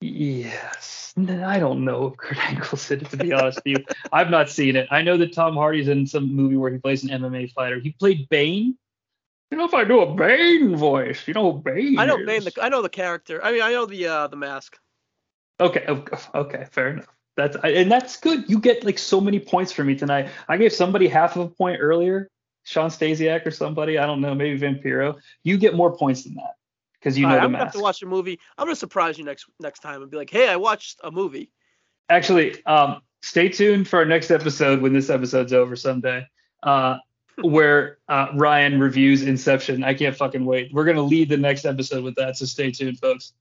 Yes. 0.00 1.14
I 1.18 1.58
don't 1.58 1.84
know 1.84 2.08
if 2.08 2.16
Kurt 2.18 2.38
Angle 2.38 2.76
said 2.76 3.02
it, 3.02 3.10
to 3.10 3.16
be 3.16 3.32
honest 3.32 3.60
with 3.64 3.78
you. 3.78 3.84
I've 4.12 4.30
not 4.30 4.50
seen 4.50 4.76
it. 4.76 4.88
I 4.90 5.02
know 5.02 5.16
that 5.16 5.32
Tom 5.32 5.54
Hardy's 5.54 5.88
in 5.88 6.06
some 6.06 6.34
movie 6.34 6.56
where 6.56 6.70
he 6.70 6.78
plays 6.78 7.04
an 7.04 7.10
MMA 7.10 7.52
fighter. 7.52 7.80
He 7.80 7.92
played 7.92 8.28
Bane 8.28 8.76
You 9.50 9.56
know 9.58 9.64
if 9.64 9.74
I 9.74 9.84
do 9.84 10.00
a 10.00 10.14
Bane 10.14 10.76
voice, 10.76 11.26
you 11.26 11.34
know 11.34 11.52
who 11.52 11.58
Bane. 11.60 11.98
I 11.98 12.04
know 12.04 12.18
is. 12.18 12.26
Bane. 12.26 12.44
The, 12.44 12.52
I 12.60 12.68
know 12.68 12.82
the 12.82 12.90
character. 12.90 13.42
I 13.42 13.52
mean, 13.52 13.62
I 13.62 13.72
know 13.72 13.86
the 13.86 14.06
uh, 14.06 14.26
the 14.26 14.36
mask. 14.36 14.78
Okay, 15.58 15.86
okay, 16.34 16.66
fair 16.70 16.88
enough. 16.90 17.06
That's 17.36 17.56
and 17.64 17.90
that's 17.90 18.18
good. 18.18 18.44
You 18.48 18.58
get 18.58 18.84
like 18.84 18.98
so 18.98 19.20
many 19.20 19.40
points 19.40 19.72
for 19.72 19.84
me 19.84 19.94
tonight. 19.94 20.28
I 20.48 20.58
gave 20.58 20.72
somebody 20.72 21.08
half 21.08 21.36
of 21.36 21.46
a 21.46 21.48
point 21.48 21.78
earlier, 21.80 22.28
Shawn 22.64 22.90
Stasiak 22.90 23.46
or 23.46 23.50
somebody. 23.50 23.96
I 23.98 24.04
don't 24.04 24.20
know, 24.20 24.34
maybe 24.34 24.58
Vampiro. 24.58 25.18
You 25.44 25.56
get 25.56 25.74
more 25.74 25.96
points 25.96 26.24
than 26.24 26.34
that 26.34 26.56
because 27.06 27.16
you 27.16 27.24
know 27.24 27.34
right, 27.34 27.36
the 27.36 27.44
I'm 27.44 27.52
gonna 27.52 27.62
have 27.62 27.72
to 27.74 27.78
watch 27.78 28.02
a 28.02 28.06
movie. 28.06 28.40
I'm 28.58 28.66
gonna 28.66 28.74
surprise 28.74 29.16
you 29.16 29.24
next 29.24 29.46
next 29.60 29.78
time 29.78 30.02
and 30.02 30.10
be 30.10 30.16
like, 30.16 30.28
hey, 30.28 30.48
I 30.48 30.56
watched 30.56 30.98
a 31.04 31.10
movie. 31.12 31.52
Actually, 32.08 32.64
um, 32.66 33.00
stay 33.22 33.48
tuned 33.48 33.86
for 33.86 34.00
our 34.00 34.04
next 34.04 34.32
episode 34.32 34.80
when 34.82 34.92
this 34.92 35.08
episode's 35.08 35.52
over 35.52 35.76
someday. 35.76 36.26
Uh, 36.64 36.96
where 37.42 37.98
uh, 38.08 38.28
Ryan 38.34 38.80
reviews 38.80 39.22
Inception. 39.22 39.84
I 39.84 39.94
can't 39.94 40.16
fucking 40.16 40.44
wait. 40.44 40.72
We're 40.72 40.84
gonna 40.84 41.00
lead 41.00 41.28
the 41.28 41.36
next 41.36 41.64
episode 41.64 42.02
with 42.02 42.16
that, 42.16 42.36
so 42.36 42.44
stay 42.44 42.72
tuned, 42.72 42.98
folks. 42.98 43.34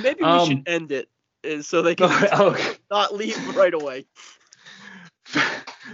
Maybe 0.00 0.22
we 0.22 0.28
Um, 0.28 0.48
should 0.48 0.68
end 0.68 0.92
it 0.92 1.08
uh, 1.44 1.60
so 1.60 1.82
they 1.82 1.96
can 1.96 2.08
okay. 2.32 2.74
not 2.88 3.16
leave 3.16 3.56
right 3.56 3.74
away. 3.74 4.06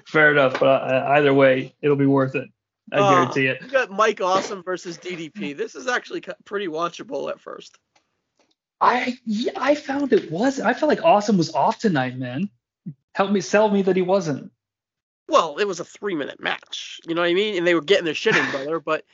Fair 0.09 0.31
enough, 0.33 0.61
but 0.61 0.83
uh, 0.83 1.07
either 1.13 1.33
way, 1.33 1.75
it'll 1.81 1.97
be 1.97 2.05
worth 2.07 2.35
it. 2.35 2.49
I 2.93 2.97
Uh, 2.99 3.11
guarantee 3.11 3.47
it. 3.47 3.63
You 3.63 3.69
got 3.69 3.91
Mike 3.91 4.21
Awesome 4.21 4.63
versus 4.63 4.99
DDP. 4.99 5.57
This 5.57 5.75
is 5.75 5.87
actually 5.87 6.23
pretty 6.45 6.69
watchable 6.69 7.31
at 7.31 7.41
first. 7.41 7.79
I 8.81 9.19
yeah, 9.25 9.53
I 9.57 9.75
found 9.75 10.13
it 10.13 10.31
was. 10.31 10.61
I 10.61 10.73
felt 10.75 10.89
like 10.89 11.05
Awesome 11.05 11.37
was 11.37 11.53
off 11.55 11.79
tonight, 11.79 12.17
man. 12.17 12.49
Help 13.15 13.33
me 13.33 13.41
sell 13.41 13.69
me 13.71 13.83
that 13.83 13.97
he 13.97 14.03
wasn't. 14.03 14.53
Well, 15.29 15.57
it 15.59 15.67
was 15.67 15.81
a 15.81 15.85
three 15.85 16.15
minute 16.15 16.41
match. 16.41 17.01
You 17.07 17.15
know 17.15 17.21
what 17.23 17.29
I 17.31 17.35
mean? 17.35 17.57
And 17.57 17.67
they 17.67 17.75
were 17.75 17.83
getting 17.83 18.05
their 18.05 18.15
shit 18.15 18.37
in, 18.37 18.51
brother. 18.51 18.81
But 18.85 19.05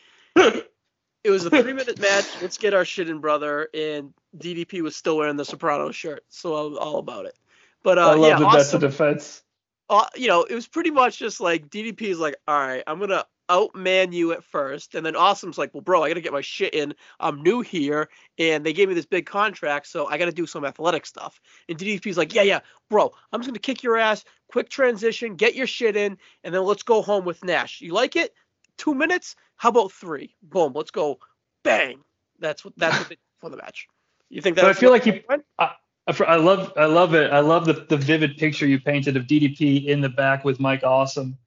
it 1.25 1.31
was 1.31 1.47
a 1.47 1.51
three 1.51 1.72
minute 1.72 1.99
match. 1.99 2.27
Let's 2.43 2.59
get 2.59 2.75
our 2.75 2.85
shit 2.85 3.09
in, 3.09 3.20
brother. 3.20 3.68
And 3.72 4.12
DDP 4.37 4.83
was 4.83 4.95
still 4.95 5.16
wearing 5.16 5.37
the 5.37 5.45
Soprano 5.45 5.91
shirt, 5.91 6.22
so 6.29 6.55
I 6.55 6.68
was 6.68 6.79
all 6.79 6.99
about 6.99 7.25
it. 7.27 7.35
But 7.83 7.99
uh, 7.99 8.11
I 8.11 8.14
love 8.14 8.20
yeah, 8.20 8.39
that 8.41 8.53
that's 8.53 8.72
a 8.75 8.77
awesome. 8.77 8.81
defense. 8.81 9.43
uh, 9.89 10.07
you 10.14 10.29
know, 10.29 10.43
it 10.45 10.55
was 10.55 10.68
pretty 10.68 10.91
much 10.91 11.18
just 11.18 11.41
like 11.41 11.68
DDP 11.70 12.03
is 12.03 12.18
like, 12.18 12.37
all 12.47 12.59
right, 12.59 12.83
I'm 12.87 12.99
gonna 13.01 13.25
outman 13.49 14.12
you 14.12 14.32
at 14.32 14.45
first, 14.45 14.95
and 14.95 15.05
then 15.05 15.14
Awesome's 15.16 15.59
like, 15.59 15.72
well, 15.74 15.80
bro, 15.80 16.03
I 16.03 16.09
gotta 16.09 16.20
get 16.20 16.32
my 16.32 16.40
shit 16.40 16.74
in. 16.74 16.95
I'm 17.20 17.42
new 17.42 17.61
here, 17.61 18.09
and 18.38 18.64
they 18.64 18.72
gave 18.72 18.88
me 18.88 18.95
this 18.95 19.07
big 19.07 19.26
contract, 19.26 19.86
so 19.86 20.07
I 20.07 20.18
gotta 20.18 20.32
do 20.32 20.47
some 20.47 20.64
athletic 20.64 21.07
stuff. 21.07 21.40
And 21.68 21.78
DDP's 21.78 22.16
like, 22.18 22.34
yeah, 22.34 22.42
yeah, 22.42 22.61
bro, 22.90 23.12
I'm 23.32 23.40
just 23.40 23.49
gonna 23.49 23.59
kick 23.59 23.82
your 23.82 23.97
ass, 23.97 24.24
quick 24.49 24.68
transition, 24.68 25.36
get 25.36 25.55
your 25.55 25.66
shit 25.66 25.97
in, 25.97 26.16
and 26.42 26.55
then 26.55 26.64
let's 26.64 26.82
go 26.82 27.03
home 27.03 27.24
with 27.24 27.45
Nash. 27.45 27.80
You 27.80 27.92
like 27.92 28.16
it? 28.16 28.32
Two 28.78 28.95
minutes? 28.95 29.36
How 29.57 29.68
about 29.68 29.92
three? 29.92 30.34
Boom, 30.42 30.72
let's 30.74 30.90
go, 30.90 31.18
bang. 31.62 32.01
That's 32.38 32.64
what 32.64 32.74
that's 32.76 32.99
what 32.99 33.09
they 33.09 33.18
for 33.38 33.51
the 33.51 33.57
match. 33.57 33.86
You 34.30 34.40
think 34.40 34.57
that? 34.57 34.64
I 34.64 34.72
feel 34.72 34.90
like 34.90 35.07
you- 35.07 35.22
I 35.59 35.70
I 36.09 36.36
love 36.36 36.72
I 36.76 36.84
love 36.84 37.14
it. 37.14 37.32
I 37.32 37.40
love 37.40 37.64
the, 37.64 37.72
the 37.88 37.97
vivid 37.97 38.36
picture 38.36 38.66
you 38.66 38.78
painted 38.80 39.16
of 39.16 39.24
DDP 39.26 39.86
in 39.86 40.01
the 40.01 40.09
back 40.09 40.45
with 40.45 40.61
Mike 40.61 40.82
Awesome. 40.84 41.38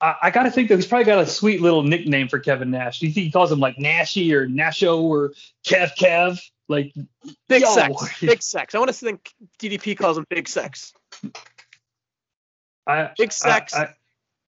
I, 0.00 0.14
I 0.22 0.30
got 0.30 0.44
to 0.44 0.50
think 0.50 0.68
that 0.68 0.76
he's 0.76 0.86
probably 0.86 1.04
got 1.04 1.18
a 1.18 1.26
sweet 1.26 1.60
little 1.60 1.82
nickname 1.82 2.28
for 2.28 2.38
Kevin 2.38 2.70
Nash. 2.70 3.00
Do 3.00 3.06
you 3.06 3.12
think 3.12 3.24
he 3.26 3.30
calls 3.30 3.52
him 3.52 3.60
like 3.60 3.76
Nashy 3.76 4.32
or 4.32 4.46
Nasho 4.46 5.02
or 5.02 5.32
Kev 5.66 5.92
Kev? 5.96 6.40
Like 6.68 6.94
Big 7.48 7.62
Yo. 7.62 7.74
sex. 7.74 7.94
Big 8.20 8.42
sex. 8.42 8.74
I 8.74 8.78
want 8.78 8.88
to 8.90 8.94
think 8.94 9.32
DDP 9.58 9.96
calls 9.98 10.16
him 10.16 10.24
big 10.30 10.48
sex. 10.48 10.92
I 12.86 13.10
Big 13.18 13.32
sex. 13.32 13.74
I, 13.74 13.94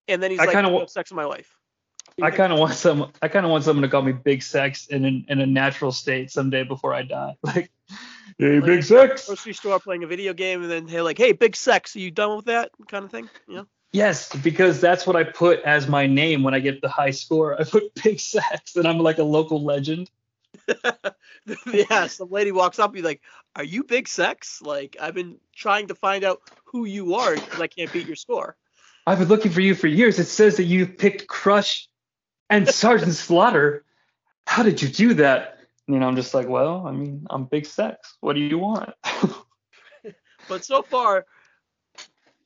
and 0.08 0.22
then 0.22 0.30
he's 0.30 0.40
I 0.40 0.44
like, 0.44 0.54
kinda 0.54 0.70
"No 0.70 0.76
wa- 0.76 0.86
sex 0.86 1.10
in 1.10 1.16
my 1.16 1.24
life. 1.24 1.56
I 2.20 2.30
kind 2.30 2.52
of 2.52 2.58
want 2.58 2.74
some. 2.74 3.10
I 3.22 3.28
kind 3.28 3.46
of 3.46 3.50
want 3.50 3.64
someone 3.64 3.82
to 3.82 3.88
call 3.88 4.02
me 4.02 4.12
Big 4.12 4.42
Sex 4.42 4.86
in 4.88 5.04
an, 5.04 5.24
in 5.28 5.40
a 5.40 5.46
natural 5.46 5.92
state 5.92 6.30
someday 6.30 6.64
before 6.64 6.94
I 6.94 7.02
die. 7.02 7.36
Like, 7.42 7.70
hey, 8.38 8.60
Big 8.60 8.82
Sex. 8.82 9.26
grocery 9.26 9.52
store 9.52 9.78
playing 9.78 10.04
a 10.04 10.06
video 10.06 10.32
game, 10.32 10.62
and 10.62 10.70
then 10.70 10.88
hey, 10.88 11.00
like, 11.00 11.18
hey, 11.18 11.32
big 11.32 11.54
sex, 11.56 11.94
are 11.96 12.00
you 12.00 12.10
done 12.10 12.36
with 12.36 12.46
that 12.46 12.70
kind 12.88 13.04
of 13.04 13.10
thing? 13.10 13.28
You 13.46 13.54
know? 13.56 13.66
Yes, 13.92 14.34
because 14.34 14.80
that's 14.80 15.06
what 15.06 15.16
I 15.16 15.24
put 15.24 15.60
as 15.62 15.86
my 15.86 16.06
name 16.06 16.42
when 16.42 16.54
I 16.54 16.60
get 16.60 16.80
the 16.80 16.88
high 16.88 17.10
score. 17.10 17.60
I 17.60 17.64
put 17.64 17.94
Big 18.02 18.20
Sex, 18.20 18.76
and 18.76 18.86
I'm 18.86 18.98
like 18.98 19.18
a 19.18 19.24
local 19.24 19.62
legend. 19.62 20.10
yeah, 21.72 22.06
some 22.06 22.30
lady 22.30 22.52
walks 22.52 22.78
up, 22.78 22.90
and 22.90 22.98
you 22.98 23.04
like, 23.04 23.20
are 23.56 23.64
you 23.64 23.84
big 23.84 24.06
sex? 24.06 24.62
Like, 24.62 24.96
I've 25.00 25.14
been 25.14 25.38
trying 25.54 25.88
to 25.88 25.94
find 25.94 26.24
out 26.24 26.40
who 26.64 26.84
you 26.84 27.14
are 27.14 27.34
because 27.34 27.60
I 27.60 27.66
can't 27.66 27.92
beat 27.92 28.06
your 28.06 28.16
score. 28.16 28.56
I've 29.06 29.18
been 29.18 29.28
looking 29.28 29.50
for 29.50 29.60
you 29.60 29.74
for 29.74 29.88
years. 29.88 30.18
It 30.18 30.26
says 30.26 30.56
that 30.58 30.64
you 30.64 30.86
picked 30.86 31.26
Crush 31.26 31.88
and 32.48 32.68
Sergeant 32.74 33.14
Slaughter. 33.14 33.84
How 34.46 34.62
did 34.62 34.80
you 34.80 34.88
do 34.88 35.14
that? 35.14 35.58
You 35.86 35.98
know, 35.98 36.06
I'm 36.06 36.16
just 36.16 36.34
like, 36.34 36.48
well, 36.48 36.86
I 36.86 36.92
mean, 36.92 37.26
I'm 37.28 37.44
Big 37.44 37.66
Sex. 37.66 38.16
What 38.20 38.34
do 38.34 38.40
you 38.40 38.58
want? 38.58 38.94
But 40.48 40.64
so 40.64 40.82
far, 40.82 41.26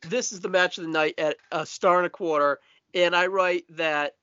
this 0.09 0.33
is 0.33 0.41
the 0.41 0.49
match 0.49 0.79
of 0.79 0.85
the 0.85 0.91
night 0.91 1.15
at 1.19 1.37
a 1.53 1.67
star 1.67 1.99
and 1.99 2.07
a 2.07 2.11
quarter. 2.11 2.61
And 2.95 3.15
I 3.15 3.27
write 3.27 3.65
that 3.77 4.15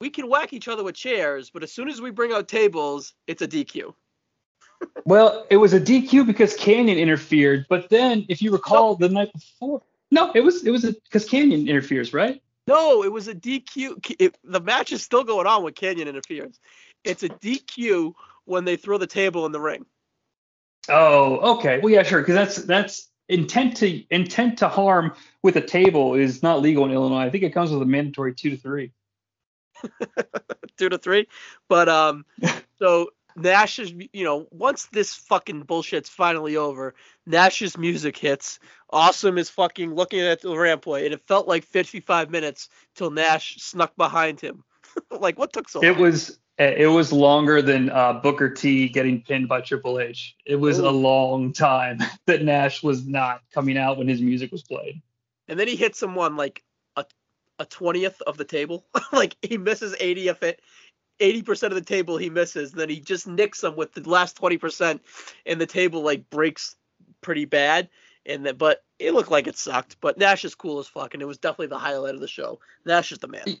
we 0.00 0.10
can 0.10 0.28
whack 0.28 0.52
each 0.52 0.68
other 0.68 0.84
with 0.84 0.94
chairs, 0.94 1.50
but 1.50 1.62
as 1.62 1.72
soon 1.72 1.88
as 1.88 2.00
we 2.00 2.10
bring 2.10 2.32
out 2.32 2.48
tables, 2.48 3.14
it's 3.26 3.42
a 3.42 3.48
DQ. 3.48 3.94
well, 5.04 5.46
it 5.50 5.56
was 5.56 5.74
a 5.74 5.80
DQ 5.80 6.26
because 6.26 6.56
Kanyon 6.56 6.98
interfered, 6.98 7.66
but 7.68 7.88
then 7.88 8.24
if 8.28 8.40
you 8.40 8.52
recall 8.52 8.94
the 8.94 9.08
night 9.08 9.32
before, 9.32 9.82
no, 10.10 10.30
it 10.34 10.40
was 10.40 10.64
it 10.64 10.70
was 10.70 10.82
because 10.82 11.28
Kanyon 11.28 11.68
interferes, 11.68 12.14
right? 12.14 12.40
No, 12.66 13.02
it 13.02 13.12
was 13.12 13.28
a 13.28 13.34
DQ. 13.34 14.16
It, 14.18 14.38
the 14.44 14.60
match 14.60 14.92
is 14.92 15.02
still 15.02 15.24
going 15.24 15.46
on 15.46 15.62
when 15.62 15.72
Kanyon 15.72 16.06
interferes. 16.06 16.60
It's 17.04 17.22
a 17.22 17.28
DQ 17.28 18.12
when 18.44 18.64
they 18.64 18.76
throw 18.76 18.98
the 18.98 19.06
table 19.06 19.46
in 19.46 19.52
the 19.52 19.60
ring. 19.60 19.84
Oh, 20.88 21.56
okay. 21.56 21.80
Well, 21.80 21.92
yeah, 21.92 22.02
sure. 22.02 22.20
Because 22.20 22.34
that's 22.34 22.56
that's 22.64 23.08
intent 23.28 23.76
to 23.78 24.04
intent 24.10 24.58
to 24.58 24.68
harm 24.68 25.12
with 25.42 25.56
a 25.56 25.60
table 25.60 26.14
is 26.14 26.42
not 26.42 26.62
legal 26.62 26.84
in 26.84 26.92
Illinois. 26.92 27.20
I 27.20 27.30
think 27.30 27.44
it 27.44 27.54
comes 27.54 27.70
with 27.70 27.82
a 27.82 27.86
mandatory 27.86 28.34
two 28.34 28.50
to 28.50 28.56
three. 28.56 28.92
two 30.78 30.88
to 30.88 30.98
three. 30.98 31.28
But 31.68 31.88
um, 31.88 32.24
so 32.78 33.10
Nash 33.36 33.78
is, 33.78 33.92
you 34.12 34.24
know, 34.24 34.46
once 34.50 34.86
this 34.86 35.14
fucking 35.14 35.64
bullshit's 35.64 36.08
finally 36.08 36.56
over, 36.56 36.94
Nash's 37.26 37.76
music 37.76 38.16
hits. 38.16 38.58
Awesome 38.90 39.38
is 39.38 39.50
fucking 39.50 39.94
looking 39.94 40.20
at 40.20 40.40
the 40.40 40.48
rampway, 40.48 41.04
and 41.04 41.14
it 41.14 41.26
felt 41.26 41.46
like 41.46 41.64
55 41.64 42.30
minutes 42.30 42.68
till 42.94 43.10
Nash 43.10 43.56
snuck 43.56 43.96
behind 43.96 44.40
him. 44.40 44.64
like, 45.10 45.38
what 45.38 45.52
took 45.52 45.68
so 45.68 45.80
It 45.80 45.92
long? 45.92 45.96
It 45.96 46.00
was 46.00 46.38
it 46.58 46.88
was 46.88 47.12
longer 47.12 47.62
than 47.62 47.90
uh, 47.90 48.14
Booker 48.14 48.50
T 48.50 48.88
getting 48.88 49.22
pinned 49.22 49.48
by 49.48 49.60
Triple 49.60 50.00
H. 50.00 50.36
It 50.44 50.56
was 50.56 50.78
Ooh. 50.78 50.88
a 50.88 50.90
long 50.90 51.52
time 51.52 51.98
that 52.26 52.42
Nash 52.42 52.82
was 52.82 53.06
not 53.06 53.42
coming 53.52 53.78
out 53.78 53.98
when 53.98 54.08
his 54.08 54.20
music 54.20 54.50
was 54.50 54.62
played. 54.62 55.00
And 55.46 55.58
then 55.58 55.68
he 55.68 55.76
hits 55.76 55.98
someone 55.98 56.36
like 56.36 56.62
a 56.96 57.04
a 57.58 57.64
twentieth 57.64 58.20
of 58.22 58.36
the 58.36 58.44
table. 58.44 58.86
like 59.12 59.36
he 59.42 59.56
misses 59.56 59.94
80 59.98 60.28
of 60.28 60.42
it. 60.42 60.60
80% 61.20 61.64
of 61.64 61.74
the 61.74 61.80
table 61.80 62.16
he 62.16 62.30
misses, 62.30 62.70
then 62.70 62.88
he 62.88 63.00
just 63.00 63.26
nicks 63.26 63.60
them 63.60 63.74
with 63.74 63.92
the 63.92 64.08
last 64.08 64.40
20%, 64.40 65.00
and 65.46 65.60
the 65.60 65.66
table 65.66 66.02
like 66.02 66.30
breaks 66.30 66.76
pretty 67.20 67.44
bad. 67.44 67.88
And 68.24 68.44
then, 68.44 68.56
but 68.56 68.84
it 68.98 69.14
looked 69.14 69.30
like 69.30 69.46
it 69.46 69.56
sucked. 69.56 69.96
But 70.00 70.18
Nash 70.18 70.44
is 70.44 70.54
cool 70.54 70.78
as 70.78 70.86
fuck, 70.86 71.14
and 71.14 71.22
it 71.22 71.26
was 71.26 71.38
definitely 71.38 71.68
the 71.68 71.78
highlight 71.78 72.14
of 72.14 72.20
the 72.20 72.28
show. 72.28 72.60
Nash 72.84 73.10
is 73.10 73.18
the 73.18 73.28
man. 73.28 73.58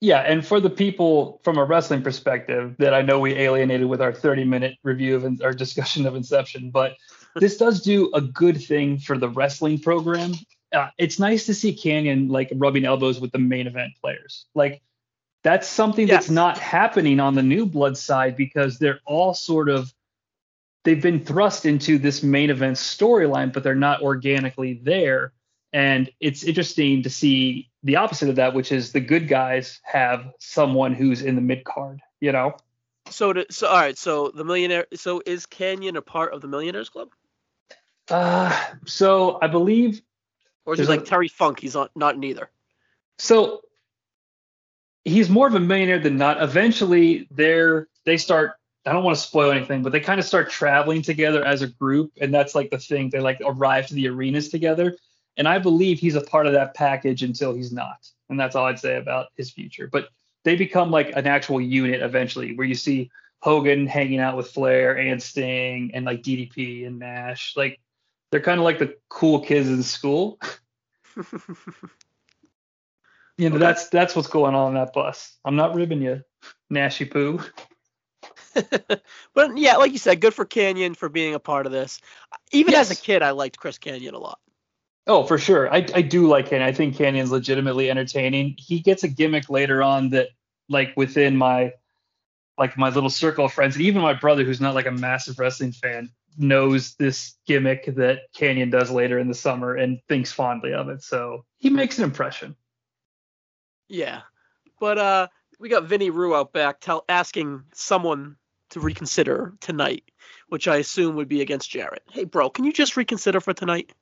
Yeah, 0.00 0.20
and 0.20 0.46
for 0.46 0.60
the 0.60 0.70
people 0.70 1.40
from 1.42 1.58
a 1.58 1.64
wrestling 1.64 2.02
perspective 2.02 2.76
that 2.78 2.94
I 2.94 3.02
know 3.02 3.18
we 3.18 3.34
alienated 3.34 3.88
with 3.88 4.00
our 4.00 4.12
30 4.12 4.44
minute 4.44 4.76
review 4.84 5.16
of 5.16 5.42
our 5.42 5.52
discussion 5.52 6.06
of 6.06 6.14
Inception, 6.14 6.70
but 6.70 6.94
this 7.36 7.56
does 7.56 7.82
do 7.82 8.10
a 8.14 8.20
good 8.20 8.62
thing 8.62 8.98
for 8.98 9.18
the 9.18 9.28
wrestling 9.28 9.80
program. 9.80 10.32
Uh, 10.72 10.88
it's 10.98 11.18
nice 11.18 11.46
to 11.46 11.54
see 11.54 11.74
Kanyon 11.74 12.28
like 12.28 12.52
rubbing 12.54 12.84
elbows 12.84 13.20
with 13.20 13.32
the 13.32 13.38
main 13.38 13.66
event 13.66 13.92
players. 14.00 14.46
Like 14.54 14.82
that's 15.42 15.66
something 15.66 16.06
Yes. 16.06 16.14
that's 16.16 16.30
not 16.30 16.58
happening 16.58 17.18
on 17.20 17.34
the 17.34 17.42
new 17.42 17.66
blood 17.66 17.96
side 17.96 18.36
because 18.36 18.78
they're 18.78 19.00
all 19.04 19.34
sort 19.34 19.68
of 19.68 19.92
they've 20.84 21.02
been 21.02 21.24
thrust 21.24 21.66
into 21.66 21.98
this 21.98 22.22
main 22.22 22.50
event 22.50 22.76
storyline, 22.76 23.52
but 23.52 23.62
they're 23.64 23.74
not 23.74 24.02
organically 24.02 24.80
there. 24.84 25.32
And 25.78 26.10
it's 26.18 26.42
interesting 26.42 27.04
to 27.04 27.10
see 27.10 27.70
the 27.84 27.94
opposite 27.94 28.28
of 28.28 28.34
that, 28.34 28.52
which 28.52 28.72
is 28.72 28.90
the 28.90 28.98
good 28.98 29.28
guys 29.28 29.78
have 29.84 30.32
someone 30.40 30.92
who's 30.92 31.22
in 31.22 31.36
the 31.36 31.40
mid 31.40 31.62
card, 31.62 32.00
you 32.18 32.32
know? 32.32 32.56
So, 33.10 33.32
to, 33.32 33.46
so 33.48 33.68
all 33.68 33.76
right. 33.76 33.96
So 33.96 34.32
the 34.34 34.42
millionaire. 34.42 34.88
So 34.94 35.22
is 35.24 35.46
Kanyon 35.46 35.96
a 35.96 36.02
part 36.02 36.34
of 36.34 36.40
the 36.40 36.48
Millionaires 36.48 36.88
Club, 36.88 37.10
Uh, 38.10 38.60
so 38.86 39.38
I 39.40 39.46
believe 39.46 40.02
or 40.66 40.72
is 40.74 40.80
he 40.80 40.84
There's 40.84 40.88
like 40.88 41.02
a- 41.02 41.08
Terry 41.08 41.28
Funk? 41.28 41.60
He's 41.60 41.74
not 41.74 41.92
not 41.94 42.18
neither. 42.18 42.50
so 43.20 43.60
he's 45.04 45.30
more 45.30 45.46
of 45.46 45.54
a 45.54 45.60
millionaire 45.60 46.00
than 46.00 46.16
not. 46.16 46.42
Eventually 46.42 47.28
they're 47.30 47.86
they 48.04 48.16
start 48.16 48.54
I 48.84 48.92
don't 48.92 49.04
want 49.04 49.16
to 49.16 49.22
spoil 49.22 49.52
anything, 49.52 49.82
but 49.84 49.92
they 49.92 50.00
kind 50.00 50.18
of 50.18 50.26
start 50.26 50.50
traveling 50.50 51.02
together 51.02 51.44
as 51.44 51.62
a 51.62 51.68
group, 51.68 52.10
and 52.20 52.34
that's 52.34 52.56
like 52.56 52.70
the 52.70 52.78
thing. 52.78 53.10
They 53.10 53.20
like 53.20 53.38
arrive 53.44 53.86
to 53.88 53.94
the 53.94 54.08
arenas 54.08 54.48
together. 54.48 54.96
And 55.38 55.48
I 55.48 55.58
believe 55.58 55.98
he's 55.98 56.16
a 56.16 56.20
part 56.20 56.46
of 56.46 56.52
that 56.52 56.74
package 56.74 57.22
until 57.22 57.54
he's 57.54 57.72
not. 57.72 58.08
And 58.28 58.38
that's 58.38 58.54
all 58.56 58.66
I'd 58.66 58.78
say 58.78 58.96
about 58.96 59.28
his 59.36 59.50
future. 59.50 59.88
But 59.90 60.08
they 60.44 60.56
become 60.56 60.90
like 60.90 61.12
an 61.16 61.26
actual 61.26 61.60
unit 61.60 62.02
eventually, 62.02 62.54
where 62.56 62.66
you 62.66 62.74
see 62.74 63.10
Hogan 63.40 63.86
hanging 63.86 64.20
out 64.20 64.36
with 64.36 64.50
Flair 64.50 64.98
and 64.98 65.22
Sting 65.22 65.92
and 65.94 66.04
like 66.04 66.22
DDP 66.22 66.86
and 66.86 66.98
Nash. 66.98 67.54
Like 67.56 67.80
they're 68.30 68.42
kind 68.42 68.60
of 68.60 68.64
like 68.64 68.78
the 68.78 68.96
cool 69.08 69.40
kids 69.40 69.68
in 69.68 69.82
school. 69.82 70.38
You 73.38 73.50
know, 73.50 73.56
Okay. 73.56 73.64
that's 73.64 73.88
that's 73.88 74.16
what's 74.16 74.28
going 74.28 74.56
on 74.56 74.70
in 74.70 74.74
that 74.74 74.92
bus. 74.92 75.38
I'm 75.44 75.54
not 75.54 75.74
ribbing 75.76 76.02
you, 76.02 76.24
Nashy 76.72 77.08
Poo. 77.08 77.40
but 79.32 79.56
yeah, 79.56 79.76
like 79.76 79.92
you 79.92 79.98
said, 79.98 80.20
good 80.20 80.34
for 80.34 80.44
Kanyon 80.44 80.96
for 80.96 81.08
being 81.08 81.34
a 81.34 81.38
part 81.38 81.64
of 81.64 81.70
this. 81.70 82.00
Even 82.50 82.74
as 82.74 82.90
a 82.90 82.96
kid, 82.96 83.22
I 83.22 83.30
liked 83.30 83.56
Chris 83.56 83.78
Kanyon 83.78 84.14
a 84.14 84.18
lot. 84.18 84.40
Oh, 85.08 85.24
for 85.24 85.38
sure. 85.38 85.72
I, 85.72 85.86
I 85.94 86.02
do 86.02 86.28
like 86.28 86.50
Kanyon. 86.50 86.62
I 86.62 86.72
think 86.72 86.94
Kanyon's 86.96 87.32
legitimately 87.32 87.90
entertaining. 87.90 88.54
He 88.58 88.80
gets 88.80 89.04
a 89.04 89.08
gimmick 89.08 89.48
later 89.48 89.82
on 89.82 90.10
that, 90.10 90.28
like 90.68 90.92
within 90.96 91.34
my, 91.36 91.72
like 92.58 92.76
my 92.76 92.90
little 92.90 93.08
circle 93.08 93.46
of 93.46 93.52
friends, 93.52 93.74
and 93.74 93.84
even 93.86 94.02
my 94.02 94.12
brother, 94.12 94.44
who's 94.44 94.60
not 94.60 94.74
like 94.74 94.86
a 94.86 94.92
massive 94.92 95.38
wrestling 95.38 95.72
fan, 95.72 96.10
knows 96.36 96.94
this 96.96 97.36
gimmick 97.46 97.86
that 97.96 98.32
Kanyon 98.36 98.70
does 98.70 98.90
later 98.90 99.18
in 99.18 99.28
the 99.28 99.34
summer 99.34 99.74
and 99.74 99.98
thinks 100.08 100.30
fondly 100.30 100.74
of 100.74 100.90
it. 100.90 101.02
So 101.02 101.46
he 101.56 101.70
makes 101.70 101.96
an 101.98 102.04
impression. 102.04 102.54
Yeah, 103.88 104.20
but 104.78 104.98
uh, 104.98 105.28
we 105.58 105.70
got 105.70 105.84
Vinny 105.84 106.10
Rue 106.10 106.36
out 106.36 106.52
back 106.52 106.80
tell 106.80 107.04
asking 107.08 107.64
someone 107.72 108.36
to 108.70 108.80
reconsider 108.80 109.54
tonight, 109.60 110.04
which 110.48 110.68
I 110.68 110.76
assume 110.76 111.16
would 111.16 111.28
be 111.28 111.40
against 111.40 111.70
Jarrett. 111.70 112.02
Hey, 112.10 112.24
bro, 112.24 112.50
can 112.50 112.66
you 112.66 112.72
just 112.72 112.98
reconsider 112.98 113.40
for 113.40 113.54
tonight? 113.54 113.92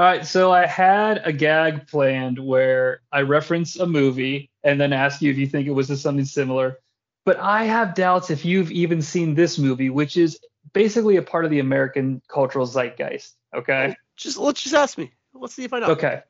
All 0.00 0.06
right, 0.06 0.26
so 0.26 0.50
I 0.50 0.64
had 0.64 1.20
a 1.26 1.30
gag 1.30 1.86
planned 1.86 2.38
where 2.38 3.02
I 3.12 3.20
reference 3.20 3.78
a 3.78 3.84
movie 3.84 4.48
and 4.64 4.80
then 4.80 4.94
ask 4.94 5.20
you 5.20 5.30
if 5.30 5.36
you 5.36 5.46
think 5.46 5.66
it 5.68 5.72
was 5.72 5.88
something 6.00 6.24
similar. 6.24 6.78
But 7.26 7.38
I 7.38 7.64
have 7.64 7.94
doubts 7.94 8.30
if 8.30 8.42
you've 8.42 8.72
even 8.72 9.02
seen 9.02 9.34
this 9.34 9.58
movie, 9.58 9.90
which 9.90 10.16
is 10.16 10.40
basically 10.72 11.16
a 11.16 11.22
part 11.22 11.44
of 11.44 11.50
the 11.50 11.58
American 11.58 12.22
cultural 12.28 12.64
zeitgeist. 12.64 13.34
Okay. 13.54 13.88
Oh, 13.90 13.94
just 14.16 14.38
let's 14.38 14.62
just 14.62 14.74
ask 14.74 14.96
me. 14.96 15.12
Let's 15.34 15.52
see 15.52 15.64
if 15.64 15.74
I 15.74 15.80
know. 15.80 15.88
Okay. 15.88 16.22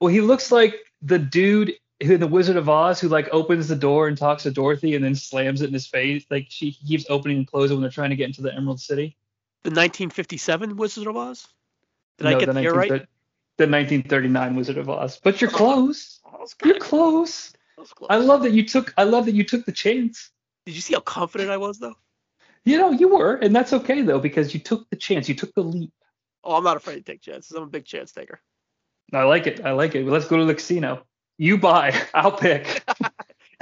Well, 0.00 0.12
he 0.12 0.20
looks 0.20 0.52
like 0.52 0.76
the 1.02 1.18
dude 1.18 1.72
who 2.04 2.14
in 2.14 2.20
the 2.20 2.28
Wizard 2.28 2.56
of 2.56 2.68
Oz 2.68 3.00
who 3.00 3.08
like 3.08 3.28
opens 3.32 3.66
the 3.66 3.74
door 3.74 4.06
and 4.06 4.16
talks 4.16 4.44
to 4.44 4.52
Dorothy 4.52 4.94
and 4.94 5.04
then 5.04 5.16
slams 5.16 5.62
it 5.62 5.66
in 5.66 5.74
his 5.74 5.88
face. 5.88 6.24
Like 6.30 6.46
she 6.48 6.70
he 6.70 6.86
keeps 6.86 7.06
opening 7.10 7.38
and 7.38 7.46
closing 7.48 7.76
when 7.76 7.82
they're 7.82 7.90
trying 7.90 8.10
to 8.10 8.16
get 8.16 8.28
into 8.28 8.42
the 8.42 8.54
Emerald 8.54 8.78
City. 8.78 9.16
The 9.64 9.70
1957 9.70 10.76
Wizard 10.76 11.08
of 11.08 11.16
Oz. 11.16 11.48
Did 12.18 12.24
No, 12.24 12.30
I 12.30 12.38
get 12.38 12.46
the 12.46 12.52
the 12.52 12.62
year 12.62 12.72
right? 12.72 13.08
1930 13.64 14.28
The 14.28 14.38
1939 14.38 14.56
Wizard 14.56 14.78
of 14.78 14.90
Oz. 14.90 15.20
But 15.22 15.40
you're 15.40 15.50
close. 15.50 16.20
You're 16.64 16.78
close. 16.78 17.52
close. 17.76 18.08
I 18.10 18.16
love 18.16 18.42
that 18.42 18.52
you 18.52 18.64
took 18.66 18.92
I 18.96 19.04
love 19.04 19.26
that 19.26 19.34
you 19.34 19.44
took 19.44 19.64
the 19.66 19.72
chance. 19.72 20.30
Did 20.66 20.74
you 20.74 20.80
see 20.80 20.94
how 20.94 21.00
confident 21.00 21.50
I 21.50 21.56
was 21.56 21.78
though? 21.78 21.94
You 22.64 22.78
know, 22.78 22.90
you 22.90 23.08
were, 23.08 23.36
and 23.36 23.54
that's 23.54 23.72
okay 23.72 24.02
though, 24.02 24.18
because 24.18 24.52
you 24.52 24.60
took 24.60 24.90
the 24.90 24.96
chance, 24.96 25.28
you 25.28 25.34
took 25.36 25.54
the 25.54 25.62
leap. 25.62 25.92
Oh, 26.42 26.56
I'm 26.56 26.64
not 26.64 26.76
afraid 26.76 26.96
to 26.96 27.02
take 27.02 27.20
chances. 27.22 27.52
I'm 27.56 27.62
a 27.62 27.66
big 27.66 27.84
chance 27.84 28.12
taker. 28.12 28.40
I 29.12 29.22
like 29.22 29.46
it. 29.46 29.64
I 29.64 29.72
like 29.72 29.94
it. 29.94 30.04
Let's 30.04 30.26
go 30.26 30.36
to 30.36 30.44
the 30.44 30.54
casino. 30.54 31.04
You 31.38 31.58
buy, 31.58 31.94
I'll 32.14 32.32
pick. 32.32 32.82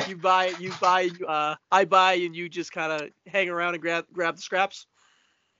You 0.09 0.17
buy, 0.17 0.47
you 0.59 0.73
buy, 0.81 1.09
uh, 1.27 1.55
I 1.71 1.85
buy, 1.85 2.15
and 2.15 2.35
you 2.35 2.49
just 2.49 2.73
kind 2.73 2.91
of 2.93 3.11
hang 3.27 3.49
around 3.49 3.75
and 3.75 3.81
grab 3.81 4.05
grab 4.13 4.35
the 4.35 4.43
scraps. 4.43 4.87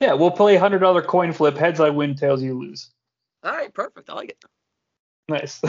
yeah, 0.01 0.13
we'll 0.13 0.33
play 0.33 0.57
hundred 0.57 0.81
dollar 0.81 1.03
coin 1.03 1.33
flip. 1.33 1.57
Heads 1.57 1.79
I 1.79 1.91
win, 1.91 2.17
tails 2.17 2.43
you 2.43 2.59
lose. 2.59 2.91
All 3.45 3.53
right, 3.53 3.73
perfect. 3.73 4.09
I 4.11 4.15
like 4.15 4.31
it. 4.31 4.45
Nice. 5.29 5.61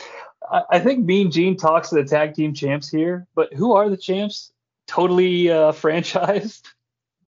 I, 0.70 0.80
think 0.80 1.04
Mean 1.04 1.30
Gene 1.30 1.56
talks 1.56 1.88
to 1.90 1.94
the 1.94 2.04
tag 2.04 2.34
team 2.34 2.52
champs 2.52 2.88
here, 2.90 3.26
but 3.34 3.52
who 3.54 3.72
are 3.72 3.88
the 3.88 3.96
champs? 3.96 4.52
Totally 4.86 5.50
uh, 5.50 5.72
franchised. 5.72 6.62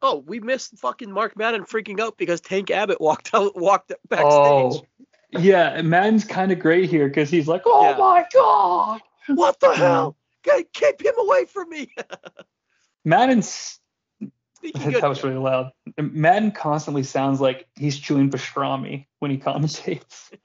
Oh, 0.02 0.18
we 0.28 0.40
missed 0.40 0.78
fucking 0.78 1.12
Mark 1.12 1.36
Madden 1.38 1.64
freaking 1.64 2.00
out 2.00 2.18
because 2.18 2.42
Tank 2.42 2.70
Abbott 2.70 3.02
walked 3.02 3.32
out, 3.34 3.56
walked 3.60 3.92
backstage. 4.10 4.30
Oh, 4.30 4.82
yeah. 5.32 5.82
Madden's 5.82 6.26
kind 6.26 6.52
of 6.52 6.60
great 6.60 6.90
here 6.90 7.08
because 7.08 7.30
he's 7.30 7.48
like, 7.48 7.64
oh 7.66 7.90
Yeah. 7.90 7.98
my 7.98 8.26
god. 8.34 9.02
What 9.28 9.60
the 9.60 9.74
hell? 9.76 10.16
Get- 10.44 10.72
Keep 10.74 11.02
him 11.02 11.16
away 11.18 11.46
from 11.46 11.70
me. 11.70 11.92
Madden's 13.06 13.80
Sneaky 14.72 14.91
that 14.99 15.07
was 15.07 15.24
really 15.24 15.38
loud. 15.38 15.72
Madden 15.97 16.51
constantly 16.51 17.03
sounds 17.03 17.39
like 17.41 17.68
he's 17.76 17.97
chewing 17.97 18.30
pastrami 18.30 19.07
when 19.20 19.32
he 19.32 19.38
commentates. 19.38 20.32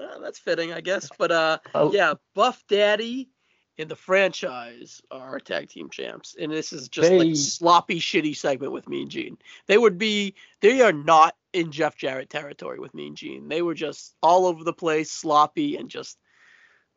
Uh, 0.00 0.20
that's 0.20 0.38
fitting, 0.38 0.72
I 0.72 0.80
guess. 0.80 1.08
But 1.18 1.32
uh, 1.32 1.58
Oh, 1.74 1.92
yeah, 1.92 2.14
Buff 2.32 2.62
Daddy 2.68 3.30
and 3.78 3.88
the 3.88 3.96
franchise 3.96 5.00
are 5.10 5.40
tag 5.40 5.68
team 5.70 5.90
champs, 5.90 6.36
and 6.38 6.52
this 6.52 6.72
is 6.72 6.88
just 6.88 7.08
They- 7.08 7.18
like 7.18 7.36
sloppy, 7.36 7.98
shitty 7.98 8.36
segment 8.36 8.72
with 8.72 8.88
Mean 8.88 9.08
Gene. 9.08 9.38
They 9.66 9.76
would 9.76 9.98
be, 9.98 10.34
they 10.60 10.82
are 10.82 10.92
not 10.92 11.34
in 11.52 11.72
Jeff 11.72 11.96
Jarrett 11.96 12.30
territory 12.30 12.78
with 12.78 12.94
Mean 12.94 13.16
Gene. 13.16 13.48
They 13.48 13.60
were 13.60 13.74
just 13.74 14.14
all 14.22 14.46
over 14.46 14.62
the 14.62 14.72
place, 14.72 15.10
sloppy, 15.10 15.76
and 15.76 15.88
just, 15.90 16.16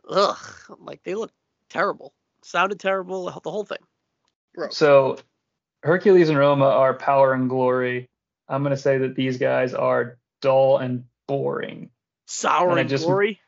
ugh, 0.08 0.38
like 0.78 1.02
they 1.04 1.16
look 1.16 1.32
terrible, 1.70 2.14
sounded 2.44 2.80
terrible, 2.80 3.26
the 3.44 3.50
whole 3.50 3.66
thing. 3.66 3.80
Gross. 4.54 4.78
So 4.78 5.18
Hercules 5.84 6.30
and 6.30 6.38
Roma 6.38 6.66
are 6.66 6.94
power 6.94 7.34
and 7.34 7.50
glory. 7.50 8.10
I'm 8.48 8.64
gonna 8.64 8.78
say 8.78 8.98
that 9.00 9.16
these 9.16 9.38
guys 9.38 9.74
are 9.74 10.18
dull 10.42 10.78
and 10.78 11.06
boring. 11.28 11.90
Sour 12.26 12.72
and 12.72 12.80
and 12.82 12.90
just- 12.90 13.06
glory. 13.06 13.40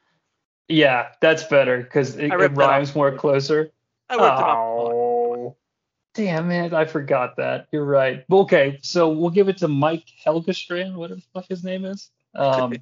Yeah, 0.70 1.10
that's 1.22 1.44
better 1.44 1.78
because 1.78 2.16
it, 2.16 2.32
it 2.32 2.56
rhymes 2.56 2.96
more 2.96 3.12
closer. 3.16 3.72
I 4.10 4.16
worked 4.16 4.40
it 4.40 4.46
up. 4.46 4.58
Oh, 4.58 5.58
damn 6.14 6.52
it! 6.52 6.74
I 6.74 6.86
forgot 6.86 7.36
that. 7.38 7.68
You're 7.72 7.86
right. 7.86 8.24
Okay, 8.32 8.80
so 8.82 9.10
we'll 9.10 9.30
give 9.30 9.50
it 9.50 9.58
to 9.58 9.68
Mike 9.68 10.06
Helgestrand, 10.26 10.96
whatever 10.96 11.20
the 11.20 11.28
fuck 11.34 11.48
his 11.50 11.64
name 11.64 11.84
is. 11.84 12.10
Um, 12.34 12.74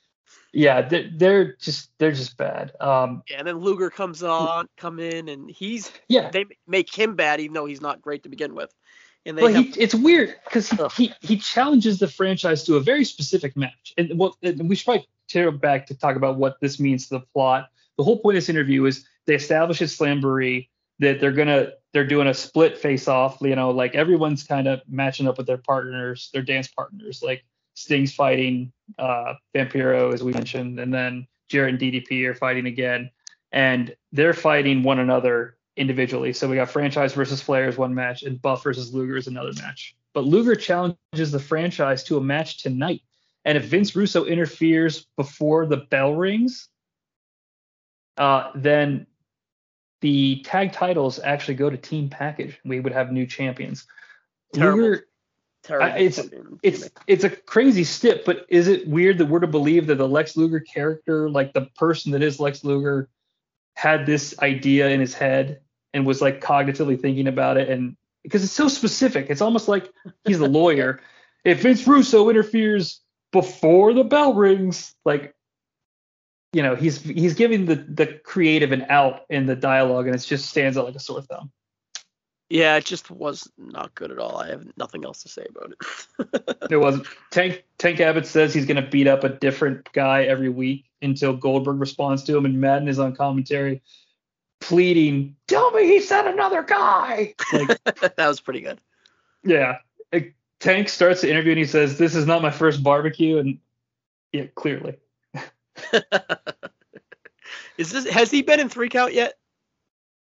yeah, 0.52 0.82
they're, 0.82 1.10
they're 1.14 1.56
just 1.56 1.90
they're 1.98 2.12
just 2.12 2.36
bad. 2.36 2.72
Um, 2.78 3.22
Yeah, 3.28 3.38
and 3.38 3.46
then 3.46 3.58
Luger 3.58 3.90
comes 3.90 4.22
on, 4.22 4.66
come 4.76 4.98
in, 4.98 5.28
and 5.28 5.50
he's 5.50 5.90
yeah, 6.08 6.30
they 6.30 6.44
make 6.66 6.94
him 6.94 7.16
bad, 7.16 7.40
even 7.40 7.54
though 7.54 7.66
he's 7.66 7.80
not 7.80 8.02
great 8.02 8.22
to 8.24 8.28
begin 8.28 8.54
with. 8.54 8.72
And 9.26 9.36
they 9.36 9.42
well, 9.42 9.52
have, 9.52 9.74
he, 9.74 9.80
it's 9.80 9.94
weird 9.94 10.34
because 10.44 10.70
he, 10.70 10.78
he 10.96 11.12
he 11.20 11.36
challenges 11.36 11.98
the 11.98 12.08
franchise 12.08 12.64
to 12.64 12.76
a 12.76 12.80
very 12.80 13.04
specific 13.04 13.56
match, 13.56 13.92
and 13.98 14.18
well, 14.18 14.36
and 14.42 14.68
we 14.68 14.74
should 14.74 14.86
probably 14.86 15.06
tear 15.28 15.50
back 15.50 15.86
to 15.86 15.94
talk 15.94 16.16
about 16.16 16.36
what 16.36 16.58
this 16.60 16.80
means 16.80 17.08
to 17.08 17.18
the 17.18 17.24
plot. 17.34 17.68
The 17.98 18.04
whole 18.04 18.18
point 18.18 18.36
of 18.36 18.42
this 18.42 18.48
interview 18.48 18.84
is 18.86 19.06
they 19.26 19.34
establish 19.34 19.82
at 19.82 19.88
Slamboree 19.88 20.68
that 21.00 21.20
they're 21.20 21.32
gonna 21.32 21.72
they're 21.92 22.06
doing 22.06 22.28
a 22.28 22.34
split 22.34 22.78
face 22.78 23.08
off. 23.08 23.38
You 23.42 23.56
know, 23.56 23.70
like 23.70 23.94
everyone's 23.94 24.42
kind 24.42 24.66
of 24.66 24.80
matching 24.88 25.28
up 25.28 25.36
with 25.36 25.46
their 25.46 25.58
partners, 25.58 26.30
their 26.32 26.42
dance 26.42 26.68
partners. 26.68 27.22
Like 27.22 27.44
Sting's 27.74 28.14
fighting 28.14 28.72
uh, 28.98 29.34
Vampiro, 29.54 30.14
as 30.14 30.22
we 30.22 30.32
mentioned, 30.32 30.80
and 30.80 30.92
then 30.92 31.26
Jarrett 31.48 31.74
and 31.74 31.80
DDP 31.80 32.24
are 32.24 32.34
fighting 32.34 32.66
again, 32.66 33.10
and 33.52 33.94
they're 34.12 34.32
fighting 34.32 34.82
one 34.82 34.98
another 34.98 35.56
individually. 35.80 36.32
So 36.34 36.46
we 36.48 36.56
got 36.56 36.70
franchise 36.70 37.14
versus 37.14 37.40
Flair 37.40 37.66
is 37.66 37.76
one 37.78 37.94
match, 37.94 38.22
and 38.22 38.40
Buff 38.40 38.62
versus 38.62 38.92
Luger 38.94 39.16
is 39.16 39.26
another 39.26 39.52
match. 39.56 39.96
But 40.12 40.24
Luger 40.24 40.54
challenges 40.54 41.32
the 41.32 41.40
franchise 41.40 42.04
to 42.04 42.18
a 42.18 42.20
match 42.20 42.62
tonight. 42.62 43.00
And 43.46 43.56
if 43.56 43.64
Vince 43.64 43.96
Russo 43.96 44.26
interferes 44.26 45.06
before 45.16 45.64
the 45.66 45.78
bell 45.78 46.14
rings, 46.14 46.68
uh, 48.18 48.50
then 48.54 49.06
the 50.02 50.42
tag 50.44 50.72
titles 50.72 51.18
actually 51.18 51.54
go 51.54 51.70
to 51.70 51.76
Team 51.78 52.10
Package. 52.10 52.58
We 52.64 52.80
would 52.80 52.92
have 52.92 53.10
new 53.10 53.26
champions. 53.26 53.86
Terrible. 54.52 54.82
Luger, 54.82 55.06
terrible. 55.62 55.86
I- 55.86 55.98
it's- 55.98 56.28
it's 56.62 56.90
it's 57.06 57.24
a 57.24 57.30
crazy 57.30 57.84
stip, 57.84 58.26
but 58.26 58.44
is 58.50 58.68
it 58.68 58.86
weird 58.86 59.16
that 59.18 59.26
we're 59.26 59.40
to 59.40 59.46
believe 59.46 59.86
that 59.86 59.96
the 59.96 60.08
Lex 60.08 60.36
Luger 60.36 60.60
character, 60.60 61.30
like 61.30 61.54
the 61.54 61.66
person 61.76 62.12
that 62.12 62.22
is 62.22 62.38
Lex 62.38 62.64
Luger, 62.64 63.08
had 63.76 64.04
this 64.04 64.38
idea 64.40 64.90
in 64.90 65.00
his 65.00 65.14
head 65.14 65.60
and 65.92 66.06
was 66.06 66.20
like 66.20 66.40
cognitively 66.40 67.00
thinking 67.00 67.26
about 67.26 67.56
it 67.56 67.68
and 67.68 67.96
because 68.22 68.44
it's 68.44 68.52
so 68.52 68.68
specific, 68.68 69.30
it's 69.30 69.40
almost 69.40 69.68
like 69.68 69.90
he's 70.24 70.38
the 70.38 70.48
lawyer. 70.48 71.00
If 71.42 71.62
Vince 71.62 71.86
Russo 71.86 72.28
interferes 72.28 73.00
before 73.32 73.94
the 73.94 74.04
bell 74.04 74.34
rings, 74.34 74.94
like 75.06 75.34
you 76.52 76.62
know, 76.62 76.76
he's 76.76 77.00
he's 77.00 77.32
giving 77.32 77.64
the 77.64 77.76
the 77.76 78.20
creative 78.24 78.72
an 78.72 78.84
out 78.90 79.22
in 79.30 79.46
the 79.46 79.56
dialogue 79.56 80.06
and 80.06 80.14
it 80.14 80.18
just 80.18 80.50
stands 80.50 80.76
out 80.76 80.84
like 80.84 80.96
a 80.96 81.00
sore 81.00 81.22
thumb. 81.22 81.50
yeah, 82.50 82.76
it 82.76 82.84
just 82.84 83.10
was 83.10 83.50
not 83.56 83.94
good 83.94 84.10
at 84.10 84.18
all. 84.18 84.36
I 84.36 84.48
have 84.48 84.66
nothing 84.76 85.02
else 85.02 85.22
to 85.22 85.30
say 85.30 85.46
about 85.48 85.72
it. 85.72 86.56
It 86.70 86.76
wasn't. 86.76 87.06
Tank 87.30 87.64
Tank 87.78 88.00
Abbott 88.00 88.26
says 88.26 88.52
he's 88.52 88.66
going 88.66 88.84
to 88.84 88.90
beat 88.90 89.06
up 89.06 89.24
a 89.24 89.30
different 89.30 89.90
guy 89.94 90.24
every 90.24 90.50
week 90.50 90.90
until 91.00 91.34
Goldberg 91.34 91.80
responds 91.80 92.22
to 92.24 92.36
him, 92.36 92.44
and 92.44 92.60
Madden 92.60 92.86
is 92.86 92.98
on 92.98 93.16
commentary 93.16 93.80
pleading, 94.60 95.36
"Tell 95.46 95.70
me 95.72 95.86
he 95.86 96.00
said 96.00 96.26
another 96.26 96.62
guy." 96.62 97.34
Like, 97.52 97.82
that 97.84 98.28
was 98.28 98.40
pretty 98.40 98.60
good. 98.60 98.80
yeah. 99.44 99.78
Tank 100.60 100.90
starts 100.90 101.22
the 101.22 101.30
interview 101.30 101.52
and 101.52 101.58
he 101.58 101.64
says, 101.64 101.96
"This 101.96 102.14
is 102.14 102.26
not 102.26 102.42
my 102.42 102.50
first 102.50 102.82
barbecue," 102.82 103.38
and 103.38 103.58
yeah, 104.32 104.44
clearly. 104.54 104.98
Is 107.78 107.90
this 107.90 108.06
has 108.10 108.30
he 108.30 108.42
been 108.42 108.60
in 108.60 108.68
three 108.68 108.90
count 108.90 109.14
yet? 109.14 109.38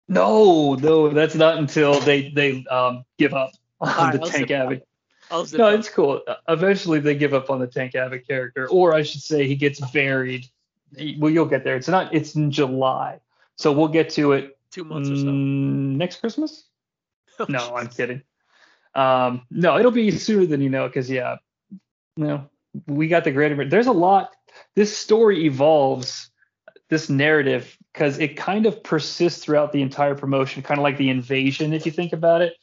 No, 0.07 0.75
no, 0.75 1.09
that's 1.09 1.33
not 1.33 1.57
until 1.57 1.99
they 2.01 2.29
they 2.29 2.63
um, 2.65 3.03
give 3.17 3.33
up 3.33 3.51
on 3.79 3.89
Alright, 3.89 4.13
the 4.13 4.21
I'll 4.21 4.27
Tank. 4.27 4.51
Abbott. 4.51 4.87
No, 5.31 5.67
up. 5.67 5.79
it's 5.79 5.89
cool. 5.89 6.21
Eventually, 6.47 6.99
they 6.99 7.15
give 7.15 7.33
up 7.33 7.49
on 7.49 7.59
the 7.59 7.67
Tank 7.67 7.95
Abbott 7.95 8.27
character, 8.27 8.67
or 8.69 8.93
I 8.93 9.01
should 9.01 9.21
say, 9.21 9.47
he 9.47 9.55
gets 9.55 9.79
buried. 9.91 10.45
Well, 11.17 11.31
you'll 11.31 11.45
get 11.45 11.63
there. 11.63 11.77
It's 11.77 11.87
not. 11.87 12.13
It's 12.13 12.35
in 12.35 12.51
July, 12.51 13.21
so 13.57 13.71
we'll 13.71 13.87
get 13.87 14.11
to 14.11 14.33
it 14.33 14.57
two 14.71 14.83
months 14.83 15.09
or 15.09 15.15
so. 15.15 15.25
mm, 15.25 15.95
next 15.95 16.19
Christmas. 16.19 16.65
No, 17.49 17.75
I'm 17.75 17.87
kidding. 17.87 18.21
Um, 18.93 19.47
no, 19.49 19.79
it'll 19.79 19.89
be 19.89 20.11
sooner 20.11 20.45
than 20.45 20.61
you 20.61 20.69
know, 20.69 20.85
because 20.85 21.09
yeah, 21.09 21.37
you 21.71 21.79
know, 22.25 22.49
we 22.87 23.07
got 23.07 23.23
the 23.23 23.31
greater. 23.31 23.67
There's 23.67 23.87
a 23.87 23.91
lot. 23.91 24.31
This 24.75 24.95
story 24.95 25.45
evolves, 25.45 26.29
this 26.89 27.09
narrative, 27.09 27.75
because 27.93 28.19
it 28.19 28.37
kind 28.37 28.65
of 28.65 28.83
persists 28.83 29.43
throughout 29.43 29.71
the 29.71 29.81
entire 29.81 30.13
promotion, 30.13 30.61
kind 30.61 30.77
of 30.77 30.83
like 30.83 30.97
the 30.97 31.09
invasion, 31.09 31.73
if 31.73 31.85
you 31.85 31.91
think 31.91 32.13
about 32.13 32.41
it, 32.41 32.53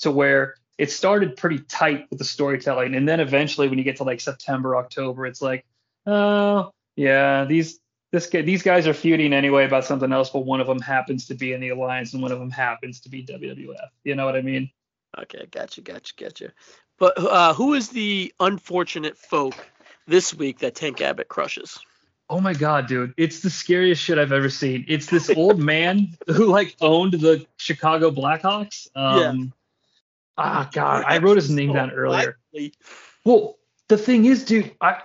to 0.00 0.10
where 0.10 0.54
it 0.76 0.90
started 0.92 1.36
pretty 1.36 1.58
tight 1.60 2.06
with 2.10 2.18
the 2.18 2.24
storytelling, 2.24 2.94
and 2.94 3.08
then 3.08 3.18
eventually, 3.18 3.68
when 3.68 3.78
you 3.78 3.84
get 3.84 3.96
to 3.96 4.04
like 4.04 4.20
September, 4.20 4.76
October, 4.76 5.26
it's 5.26 5.42
like, 5.42 5.64
oh 6.06 6.70
yeah, 6.96 7.44
these. 7.44 7.80
This 8.10 8.26
guy, 8.26 8.42
these 8.42 8.62
guys 8.62 8.86
are 8.86 8.94
feuding 8.94 9.32
anyway 9.32 9.66
about 9.66 9.84
something 9.84 10.12
else, 10.12 10.30
but 10.30 10.40
one 10.40 10.60
of 10.60 10.66
them 10.66 10.80
happens 10.80 11.26
to 11.26 11.34
be 11.34 11.52
in 11.52 11.60
the 11.60 11.70
alliance 11.70 12.14
and 12.14 12.22
one 12.22 12.32
of 12.32 12.38
them 12.38 12.50
happens 12.50 13.00
to 13.00 13.08
be 13.08 13.24
WWF. 13.24 13.88
You 14.04 14.14
know 14.14 14.24
what 14.24 14.34
I 14.34 14.40
mean? 14.40 14.70
Okay, 15.18 15.46
gotcha, 15.50 15.80
gotcha, 15.82 16.14
gotcha. 16.16 16.52
But 16.98 17.18
uh, 17.18 17.54
who 17.54 17.74
is 17.74 17.90
the 17.90 18.32
unfortunate 18.40 19.16
folk 19.16 19.54
this 20.06 20.34
week 20.34 20.60
that 20.60 20.74
Tank 20.74 21.00
Abbott 21.00 21.28
crushes? 21.28 21.78
Oh 22.30 22.40
my 22.40 22.52
god, 22.52 22.86
dude. 22.86 23.14
It's 23.16 23.40
the 23.40 23.50
scariest 23.50 24.02
shit 24.02 24.18
I've 24.18 24.32
ever 24.32 24.50
seen. 24.50 24.84
It's 24.88 25.06
this 25.06 25.30
old 25.30 25.58
man 25.58 26.08
who 26.26 26.46
like 26.46 26.76
owned 26.80 27.14
the 27.14 27.46
Chicago 27.56 28.10
Blackhawks. 28.10 28.88
Um 28.94 29.52
Ah 30.36 30.68
god, 30.72 31.04
I 31.06 31.18
wrote 31.18 31.36
his 31.36 31.50
name 31.50 31.72
down 31.72 31.90
earlier. 31.90 32.38
Well, 33.24 33.58
the 33.88 33.98
thing 33.98 34.24
is, 34.26 34.44
dude, 34.44 34.70
I 34.80 35.02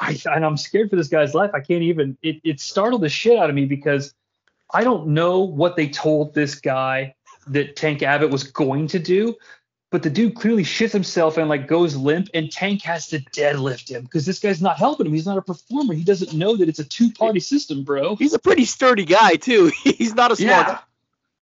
I 0.00 0.18
and 0.24 0.44
I'm 0.44 0.56
scared 0.56 0.90
for 0.90 0.96
this 0.96 1.08
guy's 1.08 1.34
life. 1.34 1.50
I 1.54 1.60
can't 1.60 1.82
even 1.82 2.16
it, 2.22 2.40
it 2.42 2.58
startled 2.60 3.02
the 3.02 3.08
shit 3.08 3.38
out 3.38 3.50
of 3.50 3.54
me 3.54 3.66
because 3.66 4.14
I 4.72 4.82
don't 4.82 5.08
know 5.08 5.40
what 5.40 5.76
they 5.76 5.88
told 5.88 6.34
this 6.34 6.54
guy 6.54 7.14
that 7.48 7.76
Tank 7.76 8.02
Abbott 8.02 8.30
was 8.30 8.44
going 8.44 8.86
to 8.88 8.98
do. 8.98 9.36
But 9.90 10.04
the 10.04 10.10
dude 10.10 10.36
clearly 10.36 10.62
shits 10.62 10.92
himself 10.92 11.36
and 11.36 11.48
like 11.48 11.66
goes 11.66 11.96
limp, 11.96 12.28
and 12.32 12.50
Tank 12.50 12.80
has 12.82 13.08
to 13.08 13.18
deadlift 13.18 13.88
him 13.90 14.04
because 14.04 14.24
this 14.24 14.38
guy's 14.38 14.62
not 14.62 14.76
helping 14.78 15.04
him. 15.06 15.12
He's 15.12 15.26
not 15.26 15.36
a 15.36 15.42
performer. 15.42 15.94
He 15.94 16.04
doesn't 16.04 16.32
know 16.32 16.56
that 16.56 16.68
it's 16.68 16.78
a 16.78 16.84
two-party 16.84 17.40
system, 17.40 17.82
bro. 17.82 18.14
He's 18.14 18.32
a 18.32 18.38
pretty 18.38 18.66
sturdy 18.66 19.04
guy 19.04 19.34
too. 19.34 19.72
He's 19.82 20.14
not 20.14 20.30
a 20.30 20.36
small 20.36 20.48
Yeah. 20.48 20.62
guy. 20.62 20.80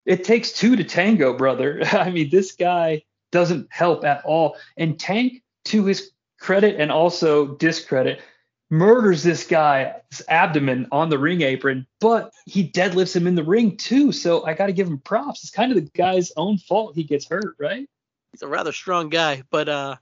It 0.07 0.25
takes 0.25 0.53
two 0.53 0.77
to 0.77 0.85
tango, 0.85 1.37
brother. 1.37 1.83
I 1.93 2.09
mean, 2.09 2.31
this 2.31 2.53
guy 2.53 3.03
doesn't 3.33 3.69
help 3.71 4.07
at 4.07 4.25
all. 4.25 4.57
And 4.79 4.99
Tank, 4.99 5.43
to 5.67 5.85
his 5.85 6.11
credit 6.41 6.81
and 6.81 6.91
also 6.91 7.49
discredit, 7.57 8.23
murders 8.71 9.23
this 9.23 9.47
guy's 9.47 10.23
abdomen 10.29 10.87
on 10.93 11.09
the 11.09 11.19
ring 11.19 11.43
apron, 11.43 11.87
but 12.01 12.33
he 12.47 12.71
deadlifts 12.71 13.15
him 13.15 13.27
in 13.27 13.35
the 13.35 13.43
ring 13.43 13.77
too. 13.77 14.13
So 14.13 14.45
I 14.45 14.55
got 14.55 14.67
to 14.67 14.73
give 14.73 14.87
him 14.87 14.99
props. 14.99 15.43
It's 15.43 15.51
kind 15.51 15.73
of 15.73 15.77
the 15.77 15.91
guy's 15.97 16.33
own 16.37 16.59
fault 16.59 16.95
he 16.95 17.05
gets 17.05 17.27
hurt, 17.27 17.57
right? 17.59 17.89
He's 18.33 18.43
a 18.43 18.49
rather 18.49 18.73
strong 18.73 19.09
guy, 19.09 19.43
but 19.51 19.69
uh, 19.69 19.97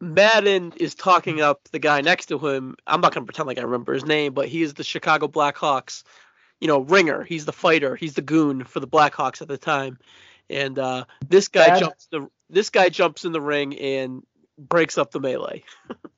Madden 0.00 0.72
is 0.76 0.94
talking 0.94 1.40
up 1.40 1.60
the 1.72 1.78
guy 1.78 2.00
next 2.00 2.26
to 2.26 2.38
him. 2.38 2.76
I'm 2.86 3.00
not 3.00 3.12
gonna 3.12 3.26
pretend 3.26 3.48
like 3.48 3.58
I 3.58 3.62
remember 3.62 3.92
his 3.92 4.04
name, 4.04 4.34
but 4.34 4.48
he 4.48 4.62
is 4.62 4.74
the 4.74 4.84
Chicago 4.84 5.26
Blackhawks, 5.26 6.04
you 6.60 6.68
know, 6.68 6.80
ringer. 6.80 7.24
He's 7.24 7.44
the 7.44 7.52
fighter. 7.52 7.96
He's 7.96 8.14
the 8.14 8.22
goon 8.22 8.64
for 8.64 8.80
the 8.80 8.86
Blackhawks 8.86 9.42
at 9.42 9.48
the 9.48 9.58
time. 9.58 9.98
And 10.48 10.78
uh, 10.78 11.06
this 11.26 11.48
guy 11.48 11.68
Bad- 11.68 11.80
jumps 11.80 12.06
the 12.10 12.28
this 12.50 12.70
guy 12.70 12.88
jumps 12.88 13.24
in 13.24 13.32
the 13.32 13.40
ring 13.40 13.76
and 13.78 14.22
breaks 14.58 14.96
up 14.98 15.10
the 15.10 15.20
melee. 15.20 15.64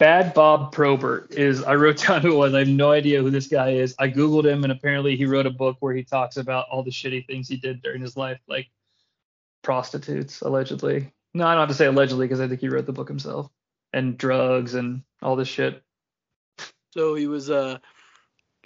Bad 0.00 0.32
Bob 0.32 0.72
Probert 0.72 1.34
is, 1.34 1.62
I 1.62 1.74
wrote 1.74 1.98
down 2.06 2.22
who 2.22 2.32
it 2.32 2.36
was. 2.36 2.54
I 2.54 2.60
have 2.60 2.68
no 2.68 2.90
idea 2.90 3.20
who 3.20 3.28
this 3.30 3.48
guy 3.48 3.72
is. 3.72 3.94
I 3.98 4.08
Googled 4.08 4.46
him, 4.46 4.64
and 4.64 4.72
apparently 4.72 5.14
he 5.14 5.26
wrote 5.26 5.44
a 5.44 5.50
book 5.50 5.76
where 5.80 5.92
he 5.94 6.02
talks 6.02 6.38
about 6.38 6.68
all 6.70 6.82
the 6.82 6.90
shitty 6.90 7.26
things 7.26 7.48
he 7.48 7.58
did 7.58 7.82
during 7.82 8.00
his 8.00 8.16
life, 8.16 8.40
like 8.48 8.70
prostitutes, 9.62 10.40
allegedly. 10.40 11.12
No, 11.34 11.46
I 11.46 11.52
don't 11.52 11.60
have 11.60 11.68
to 11.68 11.74
say 11.74 11.84
allegedly 11.84 12.26
because 12.26 12.40
I 12.40 12.48
think 12.48 12.62
he 12.62 12.70
wrote 12.70 12.86
the 12.86 12.94
book 12.94 13.08
himself, 13.08 13.50
and 13.92 14.16
drugs 14.16 14.72
and 14.72 15.02
all 15.20 15.36
this 15.36 15.48
shit. 15.48 15.82
So 16.94 17.14
he 17.14 17.26
was 17.26 17.50
uh 17.50 17.78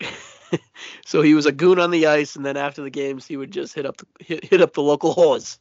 so 1.05 1.21
he 1.21 1.35
was 1.35 1.47
a 1.47 1.53
goon 1.53 1.81
on 1.81 1.91
the 1.91 2.07
ice, 2.07 2.37
and 2.37 2.47
then 2.47 2.57
after 2.57 2.83
the 2.83 2.91
games, 2.91 3.27
he 3.27 3.37
would 3.37 3.51
just 3.51 3.75
hit 3.75 3.87
up 3.87 3.97
the, 3.97 4.07
hit, 4.21 4.45
hit 4.45 4.61
up 4.61 4.73
the 4.73 4.83
local 4.83 5.13
whores. 5.17 5.59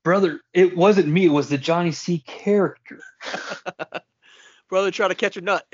brother, 0.04 0.42
it 0.54 0.76
wasn't 0.76 1.08
me. 1.10 1.26
It 1.26 1.32
was 1.32 1.50
the 1.50 1.60
Jonnie 1.60 1.94
Sea 1.94 2.24
character. 2.26 3.02
Brother, 4.70 4.92
try 4.92 5.08
to 5.08 5.16
catch 5.16 5.38
a 5.38 5.42
nut. 5.42 5.66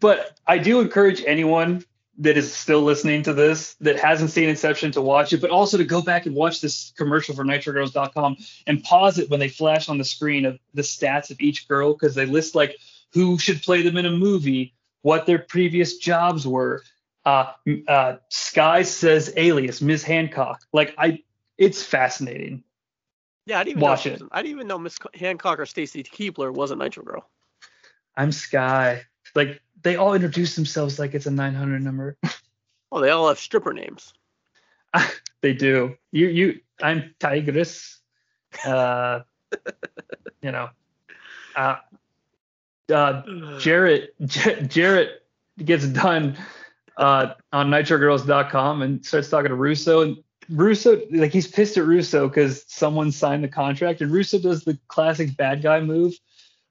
but 0.00 0.38
I 0.46 0.58
do 0.58 0.80
encourage 0.80 1.22
anyone 1.26 1.84
that 2.18 2.36
is 2.36 2.52
still 2.52 2.82
listening 2.82 3.22
to 3.22 3.32
this 3.32 3.74
that 3.80 3.98
hasn't 3.98 4.30
seen 4.30 4.48
Inception 4.48 4.92
to 4.92 5.00
watch 5.00 5.32
it, 5.32 5.40
but 5.40 5.50
also 5.50 5.78
to 5.78 5.84
go 5.84 6.02
back 6.02 6.26
and 6.26 6.34
watch 6.34 6.60
this 6.60 6.92
commercial 6.96 7.34
for 7.34 7.44
NitroGirls.com 7.44 8.36
and 8.66 8.82
pause 8.82 9.18
it 9.18 9.30
when 9.30 9.40
they 9.40 9.48
flash 9.48 9.88
on 9.88 9.96
the 9.98 10.04
screen 10.04 10.44
of 10.44 10.58
the 10.74 10.82
stats 10.82 11.30
of 11.30 11.40
each 11.40 11.66
girl 11.68 11.92
because 11.92 12.14
they 12.14 12.26
list 12.26 12.54
like 12.54 12.76
who 13.12 13.38
should 13.38 13.62
play 13.62 13.82
them 13.82 13.96
in 13.96 14.06
a 14.06 14.10
movie, 14.10 14.74
what 15.02 15.26
their 15.26 15.38
previous 15.38 15.96
jobs 15.96 16.46
were. 16.46 16.82
Uh, 17.24 17.52
uh, 17.86 18.16
Sky 18.30 18.82
says 18.82 19.32
alias, 19.36 19.80
Ms. 19.80 20.02
Hancock. 20.02 20.62
Like 20.72 20.94
I, 20.98 21.22
it's 21.58 21.82
fascinating. 21.82 22.64
Yeah, 23.46 23.58
I 23.58 23.64
didn't 23.64 23.78
even 23.78 23.82
Watch 23.82 24.06
know. 24.06 24.12
it. 24.12 24.22
I 24.30 24.42
didn't 24.42 24.56
even 24.56 24.66
know 24.68 24.78
Miss 24.78 24.98
Hancock 25.14 25.58
or 25.58 25.66
Stacy 25.66 26.02
Keibler 26.02 26.52
was 26.52 26.70
a 26.70 26.76
Nitro 26.76 27.02
Girl. 27.02 27.28
I'm 28.16 28.32
Sky. 28.32 29.02
Like 29.34 29.60
they 29.82 29.96
all 29.96 30.14
introduce 30.14 30.56
themselves 30.56 30.98
like 30.98 31.14
it's 31.14 31.26
a 31.26 31.30
900 31.30 31.82
number. 31.82 32.16
Oh, 32.92 32.98
they 33.00 33.10
all 33.10 33.28
have 33.28 33.38
stripper 33.38 33.72
names. 33.72 34.12
they 35.42 35.52
do. 35.52 35.96
You 36.10 36.26
you 36.26 36.60
I'm 36.82 37.14
Tigress. 37.20 37.98
Uh, 38.66 39.20
you 40.42 40.50
know. 40.50 40.70
Uh, 41.54 41.76
uh, 42.92 43.22
Jarrett 43.58 44.14
J- 44.26 44.62
Jarrett 44.62 45.22
gets 45.58 45.86
done 45.86 46.36
uh, 46.96 47.34
on 47.52 47.70
NitroGirls.com 47.70 48.82
and 48.82 49.04
starts 49.04 49.28
talking 49.28 49.50
to 49.50 49.54
Russo 49.54 50.02
and 50.02 50.16
Russo 50.48 51.00
like 51.12 51.32
he's 51.32 51.46
pissed 51.46 51.76
at 51.76 51.84
Russo 51.84 52.28
because 52.28 52.64
someone 52.66 53.12
signed 53.12 53.44
the 53.44 53.48
contract 53.48 54.00
and 54.00 54.10
Russo 54.10 54.38
does 54.38 54.64
the 54.64 54.78
classic 54.88 55.36
bad 55.36 55.62
guy 55.62 55.80
move 55.80 56.14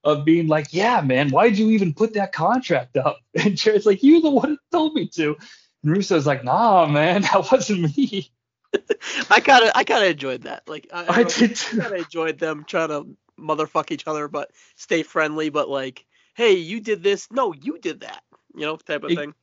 of 0.04 0.26
being 0.26 0.48
like, 0.48 0.68
yeah, 0.72 1.02
man, 1.02 1.30
why'd 1.30 1.58
you 1.58 1.70
even 1.72 1.94
put 1.94 2.14
that 2.14 2.32
contract 2.32 2.98
up? 2.98 3.20
And 3.36 3.56
Jarrett's 3.58 3.86
like, 3.86 4.04
you're 4.04 4.22
the 4.22 4.30
one 4.30 4.50
who 4.50 4.58
told 4.72 4.94
me 4.94 5.08
to. 5.16 5.36
And 5.84 5.96
Russo's 5.96 6.26
like, 6.28 6.44
nah, 6.44 6.86
man, 6.86 7.22
that 7.34 7.52
wasn't 7.52 7.96
me. 7.98 8.32
I 9.32 9.40
kind 9.40 9.66
of 9.66 9.72
I 9.76 9.84
kind 9.84 10.04
of 10.04 10.12
enjoyed 10.12 10.44
that. 10.44 10.64
Like 10.68 10.88
I, 10.94 11.22
I 11.22 11.24
did 11.24 11.56
too. 11.56 11.80
kind 11.80 11.94
of 11.94 12.00
enjoyed 12.00 12.38
them 12.38 12.66
trying 12.68 12.90
to 12.90 13.08
motherfuck 13.40 13.90
each 13.92 14.06
other, 14.06 14.28
but 14.28 14.52
stay 14.76 15.02
friendly. 15.04 15.50
But 15.50 15.70
like, 15.70 16.06
hey, 16.36 16.54
you 16.54 16.80
did 16.80 17.02
this. 17.02 17.28
No, 17.32 17.52
you 17.54 17.80
did 17.80 18.02
that. 18.02 18.22
You 18.54 18.66
know, 18.68 18.76
type 18.78 19.04
of 19.04 19.12
It- 19.12 19.18
thing. 19.18 19.34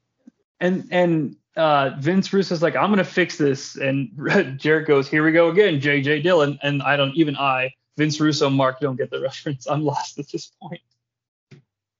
And 0.60 0.88
and 0.90 1.36
uh, 1.56 1.90
Vince 1.98 2.32
Russo's 2.32 2.62
like, 2.62 2.76
I'm 2.76 2.90
gonna 2.90 3.04
fix 3.04 3.36
this, 3.36 3.76
and 3.76 4.10
Jarrett 4.58 4.86
goes, 4.86 5.08
here 5.08 5.24
we 5.24 5.32
go 5.32 5.50
again, 5.50 5.80
JJ 5.80 6.22
Dillon. 6.22 6.58
And 6.62 6.82
I 6.82 6.96
don't 6.96 7.14
even 7.16 7.36
I, 7.36 7.72
Vince 7.96 8.20
Russo, 8.20 8.50
Mark 8.50 8.80
don't 8.80 8.96
get 8.96 9.10
the 9.10 9.20
reference. 9.28 9.66
I'm 9.66 9.82
lost 9.84 10.18
at 10.18 10.28
this 10.28 10.52
point. 10.60 10.82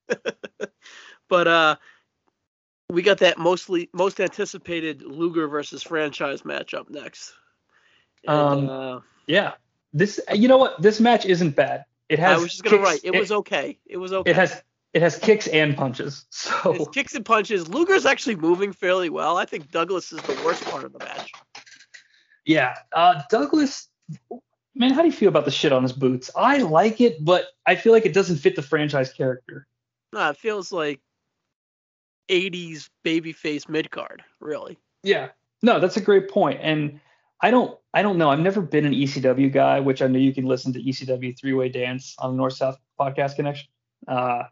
But 1.29 1.49
uh, 1.49 1.77
we 2.89 3.03
got 3.03 3.19
that 3.19 3.37
mostly 3.37 3.91
most 3.93 4.21
anticipated 4.21 5.03
Luger 5.03 5.49
versus 5.49 5.83
franchise 5.83 6.43
matchup 6.43 6.89
next. 6.89 7.33
And, 8.29 8.37
Um, 8.37 8.69
uh, 8.71 9.01
Yeah, 9.27 9.55
this 9.93 10.21
you 10.33 10.47
know 10.47 10.57
what? 10.59 10.81
This 10.81 11.01
match 11.01 11.27
isn't 11.27 11.57
bad. 11.57 11.85
It 12.09 12.21
has. 12.21 12.39
I 12.39 12.43
was 12.43 12.53
just 12.53 12.63
gonna 12.63 12.77
kicks- 12.77 12.89
write. 12.89 13.01
It 13.03 13.19
was 13.19 13.33
okay. 13.33 13.77
It 13.87 13.97
was 13.97 14.13
okay. 14.13 14.31
It 14.31 14.37
has 14.37 14.63
it 14.95 15.03
has 15.03 15.19
kicks 15.19 15.49
and 15.49 15.77
punches. 15.77 16.27
So 16.31 16.75
It's 16.75 16.89
kicks 16.95 17.17
and 17.17 17.25
punches. 17.25 17.67
Luger's 17.69 18.07
actually 18.07 18.37
moving 18.37 18.73
fairly 18.73 19.11
well. 19.11 19.37
I 19.37 19.47
think 19.47 19.73
Douglas 19.73 20.13
is 20.13 20.23
the 20.23 20.41
worst 20.45 20.65
part 20.67 20.85
of 20.85 20.93
the 20.93 21.01
match. 21.01 21.33
yeah, 22.45 22.77
uh, 22.93 23.23
Douglas. 23.31 23.89
Man, 24.77 24.93
how 24.93 25.01
do 25.01 25.09
you 25.09 25.13
feel 25.13 25.31
about 25.31 25.47
the 25.47 25.51
shit 25.51 25.73
on 25.73 25.83
his 25.83 25.95
boots? 25.95 26.31
I 26.37 26.59
like 26.59 27.01
it, 27.01 27.25
but 27.25 27.47
I 27.65 27.77
feel 27.77 27.95
like 27.95 28.05
it 28.05 28.13
doesn't 28.13 28.37
fit 28.37 28.57
the 28.57 28.63
franchise 28.63 29.11
character. 29.11 29.67
No, 30.13 30.29
it 30.29 30.37
feels 30.37 30.71
like 30.71 31.01
80s 32.29 32.91
babyface 33.03 33.71
mid 33.71 33.91
card, 33.91 34.23
really. 34.39 34.79
Yeah. 35.03 35.29
No, 35.63 35.81
that's 35.81 35.97
a 35.97 36.01
great 36.03 36.29
point. 36.29 36.61
And 36.63 37.01
I 37.41 37.51
don't 37.51 37.79
I 37.95 38.03
don't 38.03 38.19
know. 38.19 38.31
I've 38.31 38.41
never 38.41 38.61
been 38.61 38.85
an 38.85 38.93
ECW 38.93 39.51
guy, 39.51 39.81
which 39.81 40.03
I 40.03 40.09
know 40.09 40.19
you 40.19 40.35
can 40.35 40.45
listen 40.45 40.75
to 40.75 40.83
ECW 40.83 41.39
three 41.39 41.55
way 41.55 41.71
dance 41.71 42.15
on 42.19 42.33
the 42.33 42.37
North 42.37 42.55
South 42.55 42.79
podcast 43.01 43.37
connection. 43.37 43.69
Uh, 44.07 44.45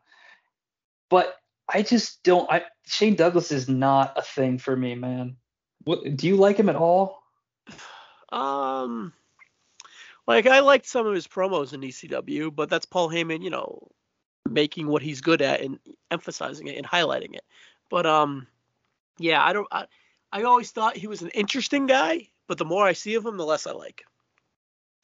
but 1.10 1.36
I 1.68 1.82
just 1.82 2.22
don't 2.22 2.50
I 2.50 2.62
Shane 2.86 3.14
Douglas 3.14 3.52
is 3.52 3.68
not 3.68 4.14
a 4.16 4.22
thing 4.22 4.58
for 4.58 4.74
me, 4.74 4.94
man. 4.94 5.36
What 5.84 6.16
do 6.16 6.26
you 6.26 6.36
like 6.36 6.56
him 6.56 6.68
at 6.68 6.76
all? 6.76 7.22
Um, 8.32 9.12
like 10.26 10.46
I 10.46 10.60
liked 10.60 10.86
some 10.86 11.06
of 11.06 11.14
his 11.14 11.26
promos 11.26 11.72
in 11.72 11.80
ECW, 11.80 12.54
but 12.54 12.70
that's 12.70 12.86
Paul 12.86 13.10
Heyman, 13.10 13.42
you 13.42 13.50
know, 13.50 13.88
making 14.48 14.86
what 14.86 15.02
he's 15.02 15.20
good 15.20 15.42
at 15.42 15.60
and 15.60 15.78
emphasizing 16.10 16.66
it 16.68 16.76
and 16.76 16.86
highlighting 16.86 17.34
it. 17.34 17.44
But 17.90 18.06
um, 18.06 18.46
yeah, 19.18 19.44
I 19.44 19.52
don't. 19.52 19.68
I, 19.70 19.86
I 20.32 20.42
always 20.42 20.70
thought 20.70 20.96
he 20.96 21.06
was 21.06 21.22
an 21.22 21.28
interesting 21.30 21.86
guy, 21.86 22.28
but 22.48 22.58
the 22.58 22.64
more 22.64 22.84
I 22.84 22.92
see 22.92 23.14
of 23.14 23.24
him, 23.24 23.36
the 23.36 23.44
less 23.44 23.66
I 23.66 23.72
like. 23.72 24.04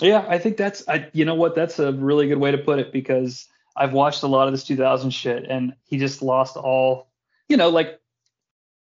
Yeah, 0.01 0.25
I 0.29 0.39
think 0.39 0.57
that's 0.57 0.87
I 0.89 1.09
you 1.13 1.25
know 1.25 1.35
what 1.35 1.55
that's 1.55 1.79
a 1.79 1.93
really 1.93 2.27
good 2.27 2.39
way 2.39 2.51
to 2.51 2.59
put 2.59 2.79
it 2.79 2.93
because 2.93 3.47
I've 3.77 3.93
watched 3.93 4.23
a 4.23 4.27
lot 4.27 4.49
of 4.49 4.53
this 4.53 4.65
2000 4.65 5.11
shit 5.11 5.45
and 5.49 5.75
he 5.85 5.99
just 5.99 6.23
lost 6.23 6.57
all 6.57 7.09
you 7.49 7.57
know 7.57 7.69
like 7.69 8.00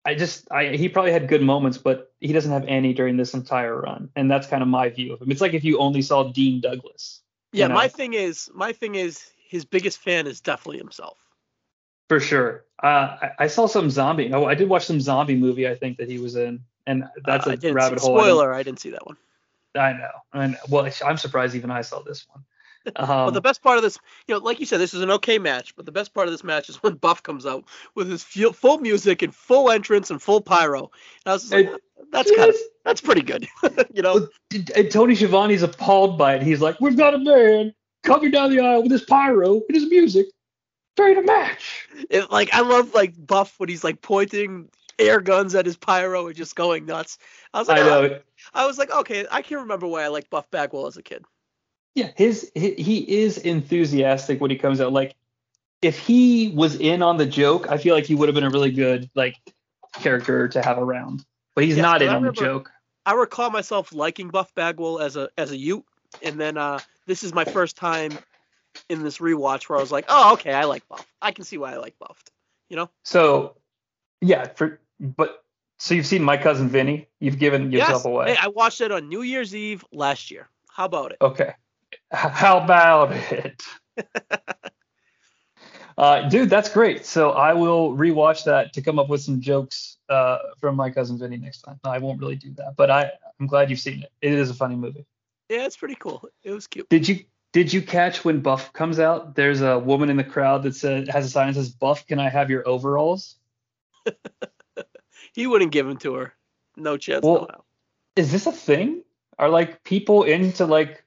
I 0.06 0.14
just 0.16 0.48
I 0.52 0.68
he 0.76 0.88
probably 0.90 1.12
had 1.12 1.28
good 1.28 1.42
moments 1.42 1.78
but 1.78 2.14
he 2.22 2.32
doesn't 2.32 2.52
have 2.52 2.66
any 2.68 2.94
during 2.94 3.18
this 3.18 3.34
entire 3.34 3.82
run 3.82 4.10
and 4.16 4.30
that's 4.30 4.48
kind 4.48 4.62
of 4.62 4.70
my 4.70 4.90
view 4.90 5.14
of 5.14 5.22
him. 5.22 5.32
It's 5.32 5.42
like 5.42 5.54
if 5.54 5.64
you 5.64 5.80
only 5.80 6.02
saw 6.02 6.32
Dean 6.32 6.62
Douglas. 6.62 7.22
you 7.52 7.62
Yeah, 7.62 7.68
know, 7.68 7.74
my 7.76 7.88
thing 7.88 8.14
is, 8.14 8.50
my 8.54 8.72
thing 8.74 8.96
is, 8.96 9.32
his 9.50 9.66
biggest 9.66 9.98
fan 10.00 10.28
is 10.28 10.42
definitely 10.42 10.78
himself. 10.78 11.18
for 12.08 12.20
sure. 12.20 12.66
Uh, 12.84 13.18
I, 13.22 13.32
I 13.40 13.48
saw 13.48 13.66
some 13.68 13.90
zombie. 13.90 14.32
Oh, 14.32 14.46
I 14.46 14.54
did 14.54 14.70
watch 14.70 14.86
some 14.86 15.02
zombie 15.02 15.36
movie 15.36 15.68
I 15.68 15.76
think 15.76 15.98
that 15.98 16.08
he 16.10 16.20
was 16.20 16.36
in 16.36 16.60
and 16.86 17.06
that's 17.26 17.48
Uh, 17.48 17.56
a 17.64 17.74
rabbit 17.74 18.00
see, 18.00 18.06
hole. 18.06 18.20
I 18.20 18.24
didn't- 18.26 18.36
Spoiler: 18.36 18.54
I 18.54 18.64
didn't 18.64 18.80
see 18.80 18.92
that 18.92 19.06
one. 19.08 19.18
I 19.76 19.94
know. 19.94 20.12
I 20.34 20.44
And 20.44 20.58
well, 20.70 20.88
I'm 21.04 21.18
surprised 21.18 21.56
even 21.56 21.72
I 21.72 21.82
saw 21.82 22.02
this 22.02 22.28
one. 22.30 22.44
Um, 22.96 23.08
But 23.08 23.34
the 23.34 23.42
best 23.42 23.62
part 23.62 23.78
of 23.78 23.84
this, 23.84 23.98
you 24.28 24.36
know, 24.36 24.42
like 24.42 24.60
you 24.60 24.66
said, 24.66 24.80
this 24.80 24.94
is 24.94 25.02
an 25.02 25.12
okay 25.12 25.40
match. 25.40 25.76
But 25.76 25.86
the 25.86 25.92
best 25.92 26.14
part 26.14 26.28
of 26.28 26.34
this 26.34 26.44
match 26.44 26.70
is 26.70 26.76
when 26.84 26.96
Buff 26.96 27.24
comes 27.24 27.46
out 27.46 27.66
with 27.96 28.10
his 28.10 28.24
fu- 28.24 28.52
full 28.52 28.80
music 28.80 29.22
and 29.22 29.34
full 29.34 29.72
entrance 29.72 30.10
and 30.10 30.22
full 30.22 30.42
pyro. 30.42 30.80
And 31.26 31.32
I 31.32 31.34
was 31.34 31.44
just 31.44 31.54
like, 31.54 31.68
It- 31.68 31.82
that's 32.12 32.36
kind 32.36 32.50
of 32.50 32.56
that's 32.86 33.02
pretty 33.02 33.22
good, 33.22 33.48
you 33.94 34.02
know. 34.02 34.28
And 34.76 34.92
Tony 34.92 35.16
Schiavone's 35.16 35.64
appalled 35.64 36.18
by 36.18 36.36
it. 36.36 36.44
He's 36.44 36.62
like, 36.62 36.80
"We've 36.80 36.98
got 36.98 37.14
a 37.14 37.18
man 37.18 37.74
coming 38.04 38.32
down 38.32 38.52
the 38.52 38.60
aisle 38.60 38.84
with 38.84 38.92
his 38.92 39.04
pyro 39.04 39.56
and 39.68 39.76
his 39.76 39.88
music 39.90 40.28
during 40.96 41.18
a 41.18 41.24
match." 41.24 41.88
It, 42.10 42.32
like 42.32 42.54
I 42.54 42.62
love 42.62 42.94
like 42.94 43.14
Buff 43.18 43.56
when 43.58 43.70
he's 43.70 43.84
like 43.84 44.02
pointing 44.02 44.70
air 45.00 45.20
guns 45.20 45.56
at 45.56 45.66
his 45.66 45.78
pyro 45.78 46.28
and 46.28 46.36
just 46.36 46.56
going 46.56 46.86
nuts. 46.86 47.18
I 47.54 47.60
was 47.60 47.68
like, 47.68 47.82
I 47.82 47.82
oh, 47.82 48.08
know. 48.08 48.20
I 48.54 48.66
was 48.66 48.78
like, 48.78 48.92
okay, 48.92 49.26
I 49.30 49.42
can't 49.42 49.62
remember 49.62 49.88
why 49.88 50.04
I 50.04 50.08
liked 50.08 50.30
Buff 50.30 50.50
Bagwell 50.52 50.88
as 50.88 50.98
a 50.98 51.04
kid. 51.04 51.26
Yeah, 51.96 52.12
his 52.16 52.52
he, 52.54 52.74
he 52.74 53.22
is 53.24 53.38
enthusiastic 53.38 54.42
when 54.42 54.52
he 54.52 54.58
comes 54.58 54.82
out. 54.82 54.92
Like, 54.92 55.16
if 55.82 55.98
he 55.98 56.50
was 56.50 56.76
in 56.76 57.02
on 57.02 57.18
the 57.18 57.26
joke, 57.26 57.68
I 57.70 57.78
feel 57.78 57.96
like 57.96 58.06
he 58.06 58.16
would 58.16 58.28
have 58.28 58.36
been 58.36 58.44
a 58.44 58.50
really 58.50 58.72
good 58.72 59.10
like 59.16 59.38
character 59.94 60.48
to 60.50 60.62
have 60.62 60.78
around. 60.78 61.26
But 61.56 61.64
he's 61.64 61.78
Yes, 61.78 61.84
not 61.84 62.02
in 62.02 62.10
on 62.10 62.22
the 62.22 62.34
joke. 62.34 62.72
I 63.06 63.14
recall 63.14 63.50
myself 63.50 63.94
liking 63.94 64.30
Buff 64.30 64.54
Bagwell 64.56 65.00
as 65.00 65.16
a 65.16 65.30
as 65.38 65.52
a 65.52 65.58
Ute, 65.58 65.86
and 66.22 66.40
then 66.40 66.58
uh, 66.58 66.80
this 67.06 67.24
is 67.24 67.34
my 67.34 67.46
first 67.46 67.78
time 67.78 68.12
in 68.90 69.04
this 69.04 69.20
rewatch 69.20 69.70
where 69.70 69.78
I 69.78 69.82
was 69.82 69.92
like, 69.92 70.06
oh, 70.10 70.34
okay, 70.34 70.54
I 70.54 70.66
like 70.66 70.88
Buff. 70.90 71.06
I 71.22 71.32
can 71.32 71.46
see 71.46 71.58
why 71.58 71.74
I 71.74 71.78
like 71.78 71.98
Buffed. 71.98 72.32
You 72.70 72.76
know? 72.76 72.90
So, 73.04 73.56
yeah, 74.22 74.50
for 74.56 74.82
but 75.00 75.44
so 75.78 75.94
you've 75.94 76.08
seen 76.08 76.24
my 76.24 76.36
cousin 76.36 76.68
Vinny. 76.68 77.08
You've 77.20 77.40
given 77.40 77.72
yourself 77.72 78.00
yes. 78.00 78.06
away. 78.06 78.34
Hey, 78.34 78.38
I 78.42 78.48
watched 78.48 78.82
it 78.82 78.92
on 78.92 79.08
New 79.08 79.22
Year's 79.22 79.56
Eve 79.56 79.86
last 79.92 80.32
year. 80.32 80.50
How 80.70 80.86
about 80.86 81.12
it? 81.12 81.18
Okay. 81.22 81.54
How 82.12 82.60
about 82.60 83.12
it? 83.12 83.64
uh, 85.98 86.30
dude, 86.30 86.50
that's 86.50 86.70
great. 86.70 87.06
So 87.06 87.32
I 87.32 87.54
will 87.54 87.96
rewatch 87.96 88.46
that 88.46 88.74
to 88.74 88.82
come 88.82 89.00
up 89.00 89.10
with 89.10 89.22
some 89.22 89.42
jokes 89.42 89.98
uh, 90.10 90.38
from 90.60 90.76
my 90.76 90.90
cousin 90.90 91.18
Vinny 91.18 91.38
next 91.38 91.62
time. 91.62 91.80
No, 91.84 91.92
I 91.92 91.98
won't 91.98 92.20
really 92.20 92.36
do 92.36 92.54
that, 92.56 92.76
but 92.78 92.92
I, 92.92 93.12
I'm 93.40 93.48
glad 93.48 93.70
you've 93.70 93.80
seen 93.80 94.04
it. 94.04 94.12
It 94.22 94.34
is 94.34 94.50
a 94.50 94.54
funny 94.54 94.76
movie. 94.76 95.06
Yeah, 95.50 95.66
it's 95.66 95.78
pretty 95.78 95.96
cool. 95.96 96.28
It 96.44 96.52
was 96.52 96.68
cute. 96.68 96.90
Did 96.90 97.08
you 97.08 97.26
did 97.54 97.72
you 97.72 97.82
catch 97.82 98.26
when 98.26 98.42
Buff 98.42 98.74
comes 98.74 99.00
out? 99.00 99.36
There's 99.36 99.62
a 99.62 99.80
woman 99.80 100.10
in 100.10 100.18
the 100.18 100.24
crowd 100.24 100.64
that 100.64 100.76
says 100.76 101.08
has 101.08 101.26
a 101.26 101.30
sign 101.30 101.48
that 101.48 101.54
says, 101.54 101.70
"Buff, 101.70 102.06
can 102.08 102.20
I 102.20 102.30
have 102.30 102.50
your 102.50 102.68
overalls?" 102.68 103.36
He 105.36 105.48
wouldn't 105.48 105.72
give 105.72 105.86
them 105.86 105.98
to 105.98 106.14
her. 106.16 106.34
No 106.78 106.96
chance. 106.96 107.26
Well, 107.26 107.48
no. 107.52 107.66
Is 108.16 108.32
this 108.32 108.48
a 108.48 108.54
thing? 108.54 109.04
Are 109.38 109.50
like 109.50 109.84
people 109.84 110.24
into 110.24 110.66
like 110.66 111.04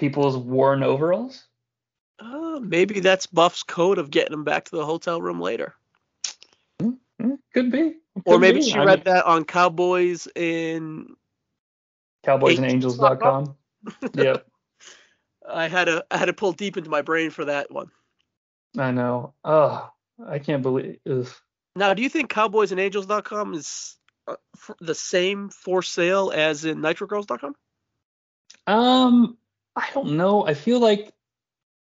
people's 0.00 0.36
worn 0.36 0.82
overalls? 0.82 1.44
Uh, 2.18 2.58
maybe 2.60 3.00
that's 3.00 3.26
Buff's 3.26 3.62
code 3.62 3.98
of 3.98 4.10
getting 4.10 4.32
him 4.32 4.44
back 4.44 4.64
to 4.64 4.76
the 4.76 4.84
hotel 4.84 5.22
room 5.22 5.40
later. 5.40 5.74
Hmm, 6.80 7.34
Could 7.54 7.70
be. 7.70 7.94
Or 8.24 8.38
maybe 8.38 8.60
be. 8.60 8.70
she 8.70 8.74
I 8.78 8.84
read 8.84 9.04
mean- 9.04 9.14
that 9.14 9.24
on 9.26 9.44
Cowboys 9.44 10.26
in 10.34 11.14
cowboysandangels.com. 12.26 13.54
yep, 14.14 14.46
I 15.48 15.68
had 15.68 15.84
to 15.84 16.04
I 16.10 16.18
had 16.18 16.26
to 16.26 16.32
pull 16.34 16.52
deep 16.52 16.76
into 16.76 16.90
my 16.90 17.02
brain 17.02 17.30
for 17.30 17.44
that 17.46 17.70
one. 17.70 17.90
I 18.76 18.90
know. 18.90 19.34
Oh, 19.44 19.90
I 20.26 20.38
can't 20.38 20.62
believe. 20.62 20.98
Ugh. 21.08 21.28
Now, 21.76 21.94
do 21.94 22.02
you 22.02 22.08
think 22.08 22.30
cowboysandangels.com 22.30 23.54
is 23.54 23.96
uh, 24.28 24.36
the 24.80 24.94
same 24.94 25.48
for 25.48 25.82
sale 25.82 26.30
as 26.34 26.64
in 26.64 26.78
nitrogirls.com? 26.78 27.54
Um, 28.66 29.38
I 29.80 29.88
don't 29.94 30.16
know. 30.18 30.46
I 30.46 30.54
feel 30.54 30.78
like 30.78 31.12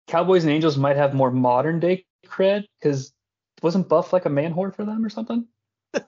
Cowboys 0.07 0.45
and 0.45 0.53
Angels 0.53 0.79
might 0.79 0.97
have 0.97 1.13
more 1.15 1.31
modern 1.31 1.81
day 1.81 2.07
cred 2.27 2.65
because 2.81 3.13
wasn't 3.63 3.89
Buff 3.89 4.13
like 4.13 4.25
a 4.25 4.31
man 4.31 4.55
whore 4.55 4.75
for 4.75 4.85
them 4.85 5.05
or 5.05 5.11
something? 5.11 5.47
I 5.95 6.01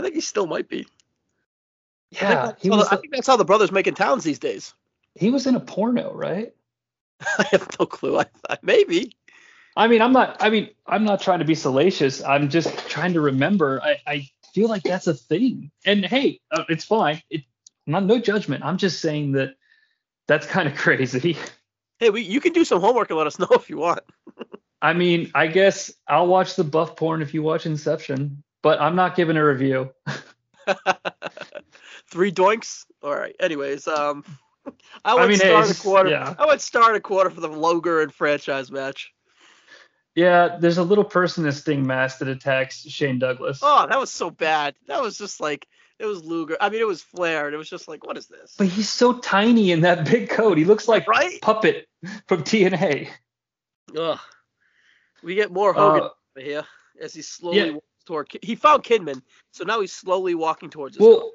think 0.00 0.14
he 0.14 0.20
still 0.20 0.46
might 0.46 0.68
be. 0.68 0.86
I 2.20 2.26
think, 2.26 2.40
Yeah, 2.40 2.52
he 2.60 2.68
how, 2.68 2.76
was. 2.76 2.88
I 2.88 2.96
think 2.96 3.12
that's 3.12 3.26
how 3.26 3.36
the 3.36 3.44
brothers 3.44 3.72
making 3.72 3.94
towns 3.94 4.22
these 4.24 4.38
days. 4.38 4.72
He 5.16 5.30
was 5.30 5.46
in 5.46 5.56
a 5.56 5.60
porno, 5.60 6.12
right? 6.12 6.54
I 7.38 7.46
have 7.50 7.68
no 7.78 7.86
clue. 7.86 8.18
I, 8.18 8.26
I 8.48 8.58
maybe. 8.62 9.16
I 9.76 9.88
mean, 9.88 10.02
I'm 10.02 10.12
not. 10.12 10.36
I 10.40 10.50
mean, 10.50 10.70
I'm 10.86 11.04
not 11.04 11.22
trying 11.22 11.40
to 11.40 11.44
be 11.44 11.56
salacious. 11.56 12.22
I'm 12.22 12.50
just 12.50 12.88
trying 12.88 13.14
to 13.14 13.20
remember. 13.20 13.80
I, 13.82 13.98
I 14.06 14.28
feel 14.54 14.68
like 14.68 14.84
that's 14.84 15.08
a 15.08 15.14
thing. 15.14 15.72
And 15.84 16.04
hey, 16.04 16.40
uh, 16.52 16.64
it's 16.68 16.84
fine. 16.84 17.22
It 17.30 17.42
not 17.86 18.04
no 18.04 18.18
judgment. 18.20 18.64
I'm 18.64 18.78
just 18.78 19.00
saying 19.00 19.32
that 19.32 19.54
that's 20.30 20.46
kind 20.46 20.68
of 20.68 20.74
crazy. 20.76 21.36
Hey, 21.98 22.10
we, 22.10 22.22
you 22.22 22.40
can 22.40 22.52
do 22.52 22.64
some 22.64 22.80
homework 22.80 23.10
and 23.10 23.18
let 23.18 23.26
us 23.26 23.38
know 23.40 23.48
if 23.50 23.68
you 23.68 23.78
want. 23.78 24.00
I 24.80 24.94
mean, 24.94 25.30
I 25.34 25.48
guess 25.48 25.92
I'll 26.08 26.28
watch 26.28 26.54
the 26.54 26.64
buff 26.64 26.96
porn 26.96 27.20
if 27.20 27.34
you 27.34 27.42
watch 27.42 27.66
Inception, 27.66 28.42
but 28.62 28.80
I'm 28.80 28.96
not 28.96 29.16
giving 29.16 29.36
a 29.36 29.44
review. 29.44 29.90
Three 32.10 32.32
doinks. 32.32 32.86
All 33.02 33.14
right. 33.14 33.34
Anyways, 33.40 33.86
um, 33.88 34.24
I 35.04 35.14
would 35.14 35.24
I 35.24 35.26
mean, 35.26 35.38
start 35.38 35.70
a 35.70 35.74
quarter. 35.74 36.10
yeah. 36.10 36.34
I 36.38 36.46
would 36.46 36.60
start 36.60 36.96
a 36.96 37.00
quarter 37.00 37.30
for 37.30 37.40
the 37.40 37.48
Luger 37.48 38.00
and 38.00 38.14
franchise 38.14 38.70
match. 38.70 39.12
Yeah, 40.14 40.56
there's 40.58 40.78
a 40.78 40.82
little 40.82 41.04
person 41.04 41.44
in 41.44 41.48
a 41.48 41.52
Sting 41.52 41.86
mask 41.86 42.18
that 42.18 42.28
attacks 42.28 42.80
Shane 42.88 43.18
Douglas. 43.18 43.60
Oh, 43.62 43.86
that 43.88 43.98
was 43.98 44.10
so 44.10 44.30
bad. 44.30 44.74
That 44.86 45.02
was 45.02 45.18
just 45.18 45.40
like 45.40 45.66
it 46.00 46.06
was 46.06 46.24
Luger. 46.24 46.56
I 46.60 46.68
mean, 46.70 46.80
it 46.80 46.86
was 46.86 47.02
Flair, 47.02 47.46
and 47.46 47.54
it 47.54 47.58
was 47.58 47.68
just 47.70 47.86
like, 47.88 48.04
what 48.06 48.16
is 48.16 48.26
this? 48.26 48.54
But 48.58 48.68
he's 48.68 48.88
so 48.88 49.18
tiny 49.18 49.70
in 49.72 49.82
that 49.82 50.04
big 50.10 50.28
coat. 50.30 50.58
He 50.58 50.64
looks 50.64 50.88
like 50.88 51.06
right? 51.06 51.40
Puppet 51.42 51.86
from 52.26 52.42
TNA. 52.42 53.08
Ugh. 53.96 54.18
We 55.22 55.34
get 55.34 55.52
more 55.52 55.72
Hogan 55.72 56.02
Uh, 56.04 56.08
over 56.36 56.44
here 56.46 56.64
as 57.00 57.12
he 57.14 57.22
slowly 57.22 57.58
yeah. 57.58 57.70
walks 57.72 57.86
toward. 58.06 58.28
He 58.42 58.54
found 58.54 58.82
Kidman, 58.84 59.22
so 59.52 59.64
now 59.64 59.80
he's 59.80 59.92
slowly 59.92 60.34
walking 60.34 60.70
towards 60.70 60.96
his. 60.96 61.06
well, 61.06 61.32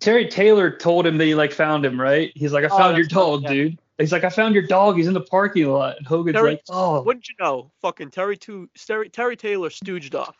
Terry 0.00 0.26
Taylor 0.28 0.70
told 0.76 1.06
him 1.06 1.16
that 1.18 1.24
he 1.24 1.34
like 1.34 1.52
found 1.52 1.84
him, 1.86 1.98
right? 2.00 2.30
He's 2.34 2.52
like, 2.52 2.64
I 2.64 2.68
Oh, 2.70 2.76
found 2.78 2.96
your 2.96 3.04
that's 3.06 3.14
right, 3.14 3.20
dog, 3.22 3.42
yeah. 3.44 3.48
dude. 3.52 3.78
He's 3.98 4.10
like, 4.12 4.24
I 4.24 4.30
found 4.30 4.54
your 4.54 4.66
dog. 4.66 4.96
He's 4.96 5.06
in 5.06 5.14
the 5.14 5.20
parking 5.20 5.66
lot. 5.68 5.96
And 5.98 6.06
Hogan's 6.06 6.34
Terry- 6.34 6.50
like, 6.52 6.62
Oh, 6.70 7.02
Wouldn't 7.02 7.28
you 7.28 7.36
know? 7.38 7.70
Fucking 7.82 8.10
Terry 8.10 8.36
two 8.36 8.68
Terry, 8.76 9.08
Terry 9.08 9.36
Taylor 9.36 9.68
stooged 9.68 10.14
off. 10.14 10.36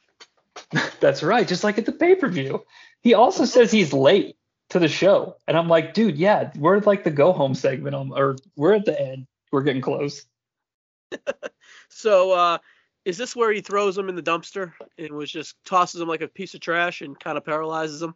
that's 1.00 1.22
right. 1.22 1.46
Just 1.46 1.62
like 1.64 1.78
at 1.78 1.86
the 1.86 1.92
pay 1.92 2.14
per 2.14 2.28
view. 2.28 2.64
He 3.02 3.14
also 3.14 3.44
says 3.44 3.70
he's 3.70 3.92
late 3.92 4.36
to 4.70 4.78
the 4.78 4.88
show, 4.88 5.36
and 5.46 5.56
I'm 5.56 5.68
like, 5.68 5.92
dude, 5.94 6.16
yeah, 6.16 6.50
we're 6.56 6.78
like 6.80 7.04
the 7.04 7.10
go 7.10 7.32
home 7.32 7.54
segment, 7.54 7.94
on, 7.94 8.12
or 8.12 8.36
we're 8.56 8.74
at 8.74 8.84
the 8.84 8.98
end. 8.98 9.26
We're 9.50 9.62
getting 9.62 9.82
close. 9.82 10.24
So 11.88 12.32
uh 12.32 12.58
is 13.04 13.18
this 13.18 13.36
where 13.36 13.52
he 13.52 13.60
throws 13.60 13.98
him 13.98 14.08
in 14.08 14.14
the 14.14 14.22
dumpster 14.22 14.72
and 14.96 15.12
was 15.12 15.30
just 15.30 15.56
tosses 15.64 16.00
him 16.00 16.08
like 16.08 16.22
a 16.22 16.28
piece 16.28 16.54
of 16.54 16.60
trash 16.60 17.00
and 17.00 17.18
kind 17.18 17.36
of 17.36 17.44
paralyzes 17.44 18.00
him? 18.02 18.14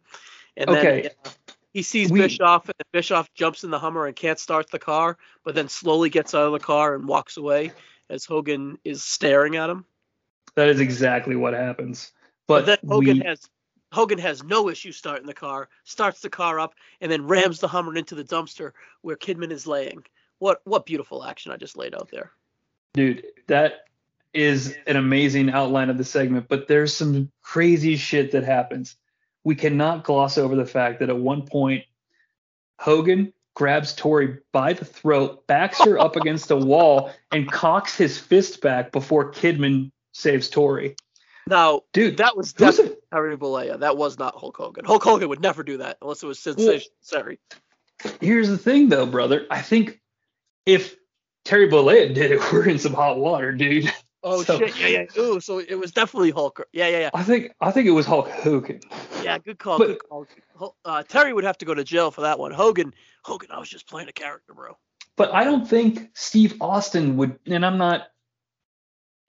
And 0.55 0.69
Okay. 0.69 1.01
then 1.03 1.11
uh, 1.25 1.29
he 1.73 1.83
sees 1.83 2.09
We- 2.11 2.19
Bischoff 2.21 2.65
and 2.65 2.75
Bischoff 2.91 3.31
jumps 3.33 3.63
in 3.63 3.69
the 3.69 3.79
Hummer 3.79 4.07
and 4.07 4.15
can't 4.15 4.39
start 4.39 4.71
the 4.71 4.79
car, 4.79 5.17
but 5.43 5.55
then 5.55 5.69
slowly 5.69 6.09
gets 6.09 6.33
out 6.33 6.47
of 6.47 6.53
the 6.53 6.59
car 6.59 6.95
and 6.95 7.07
walks 7.07 7.37
away 7.37 7.71
as 8.09 8.25
Hogan 8.25 8.79
is 8.83 9.03
staring 9.03 9.57
at 9.57 9.69
him. 9.69 9.85
That 10.55 10.69
is 10.69 10.79
exactly 10.79 11.35
what 11.35 11.53
happens. 11.53 12.11
But, 12.47 12.61
But, 12.61 12.65
then 12.65 12.89
Hogan 12.89 13.19
we, 13.19 13.25
has 13.25 13.41
Hogan 13.91 14.19
has 14.19 14.43
no 14.43 14.69
issue 14.69 14.91
starting 14.91 15.27
the 15.27 15.33
car, 15.33 15.69
starts 15.83 16.19
the 16.19 16.29
car 16.29 16.59
up, 16.59 16.75
and 17.01 17.11
then 17.11 17.25
rams 17.27 17.59
the 17.59 17.67
Hummer 17.67 17.95
into 17.95 18.15
the 18.15 18.23
dumpster 18.23 18.71
where 19.01 19.15
Kidman 19.15 19.51
is 19.51 19.65
laying. 19.65 20.03
What 20.39 20.61
what 20.65 20.85
beautiful 20.85 21.23
action 21.23 21.51
I 21.51 21.57
just 21.57 21.77
laid 21.77 21.95
out 21.95 22.09
there. 22.11 22.31
dude, 22.93 23.23
that 23.47 23.85
is 24.33 24.77
an 24.85 24.97
amazing 24.97 25.49
outline 25.49 25.89
of 25.89 25.97
the 25.97 26.03
segment. 26.03 26.47
But 26.47 26.67
there's 26.67 26.95
some 26.95 27.31
crazy 27.41 27.95
shit 27.95 28.31
that 28.31 28.43
happens. 28.43 28.95
We 29.43 29.55
cannot 29.55 30.03
gloss 30.03 30.37
over 30.37 30.55
the 30.55 30.65
fact 30.65 30.99
that 30.99 31.09
at 31.09 31.17
one 31.17 31.43
point, 31.43 31.85
Hogan 32.79 33.33
grabs 33.55 33.95
Tori 33.95 34.37
by 34.51 34.73
the 34.73 34.85
throat, 34.85 35.47
backs 35.47 35.83
her 35.83 35.97
up 35.97 36.15
against 36.21 36.51
a 36.51 36.55
wall, 36.55 37.11
and 37.31 37.51
cocks 37.51 37.97
his 37.97 38.17
fist 38.17 38.61
back 38.61 38.91
before 38.91 39.31
Kidman 39.31 39.91
saves 40.11 40.49
Tori. 40.49 40.95
Now 41.47 41.81
Dude, 41.93 42.17
that 42.17 42.35
was 42.37 42.53
definitely 42.53 42.97
Bollea. 43.11 43.79
That 43.79 43.97
was 43.97 44.17
not 44.19 44.35
Hulk 44.35 44.57
Hogan. 44.57 44.85
Hulk 44.85 45.03
Hogan 45.03 45.29
would 45.29 45.41
never 45.41 45.63
do 45.63 45.77
that 45.77 45.97
unless 46.01 46.23
it 46.23 46.27
was 46.27 46.39
sensation. 46.39 46.91
Sorry. 47.01 47.39
here's 48.21 48.49
the 48.49 48.57
thing, 48.57 48.89
though, 48.89 49.05
brother. 49.05 49.47
I 49.49 49.61
think 49.61 49.99
if 50.65 50.95
Terry 51.45 51.69
Bollea 51.69 52.13
did 52.13 52.31
it, 52.31 52.39
we're 52.51 52.67
in 52.67 52.79
some 52.79 52.93
hot 52.93 53.17
water, 53.17 53.51
dude. 53.51 53.91
Oh 54.23 54.43
So- 54.43 54.57
shit! 54.57 54.77
Yeah, 54.79 54.87
yeah. 55.15 55.21
Ooh, 55.21 55.39
so 55.39 55.59
it 55.59 55.75
was 55.75 55.91
definitely 55.91 56.31
Hulk. 56.31 56.65
Yeah, 56.73 56.87
yeah, 56.87 56.99
yeah. 56.99 57.09
I 57.13 57.23
think 57.23 57.51
I 57.61 57.71
think 57.71 57.87
it 57.87 57.91
was 57.91 58.05
Hulk 58.05 58.27
Hogan. 58.29 58.81
Yeah, 59.23 59.37
good 59.37 59.59
call. 59.59 59.77
But- 59.77 59.87
good 59.87 59.99
call. 60.09 60.75
Uh, 60.83 61.03
Terry 61.03 61.33
would 61.33 61.43
have 61.43 61.57
to 61.59 61.65
go 61.65 61.73
to 61.73 61.83
jail 61.83 62.09
for 62.11 62.21
that 62.21 62.39
one. 62.39 62.51
Hogan, 62.51 62.93
Hogan, 63.23 63.49
I 63.51 63.59
was 63.59 63.69
just 63.69 63.87
playing 63.87 64.09
a 64.09 64.11
character, 64.13 64.53
bro. 64.53 64.75
But 65.15 65.33
I 65.33 65.43
don't 65.43 65.67
think 65.67 66.09
Steve 66.13 66.55
Austin 66.61 67.15
would, 67.17 67.39
and 67.45 67.65
I'm 67.65 67.77
not. 67.77 68.07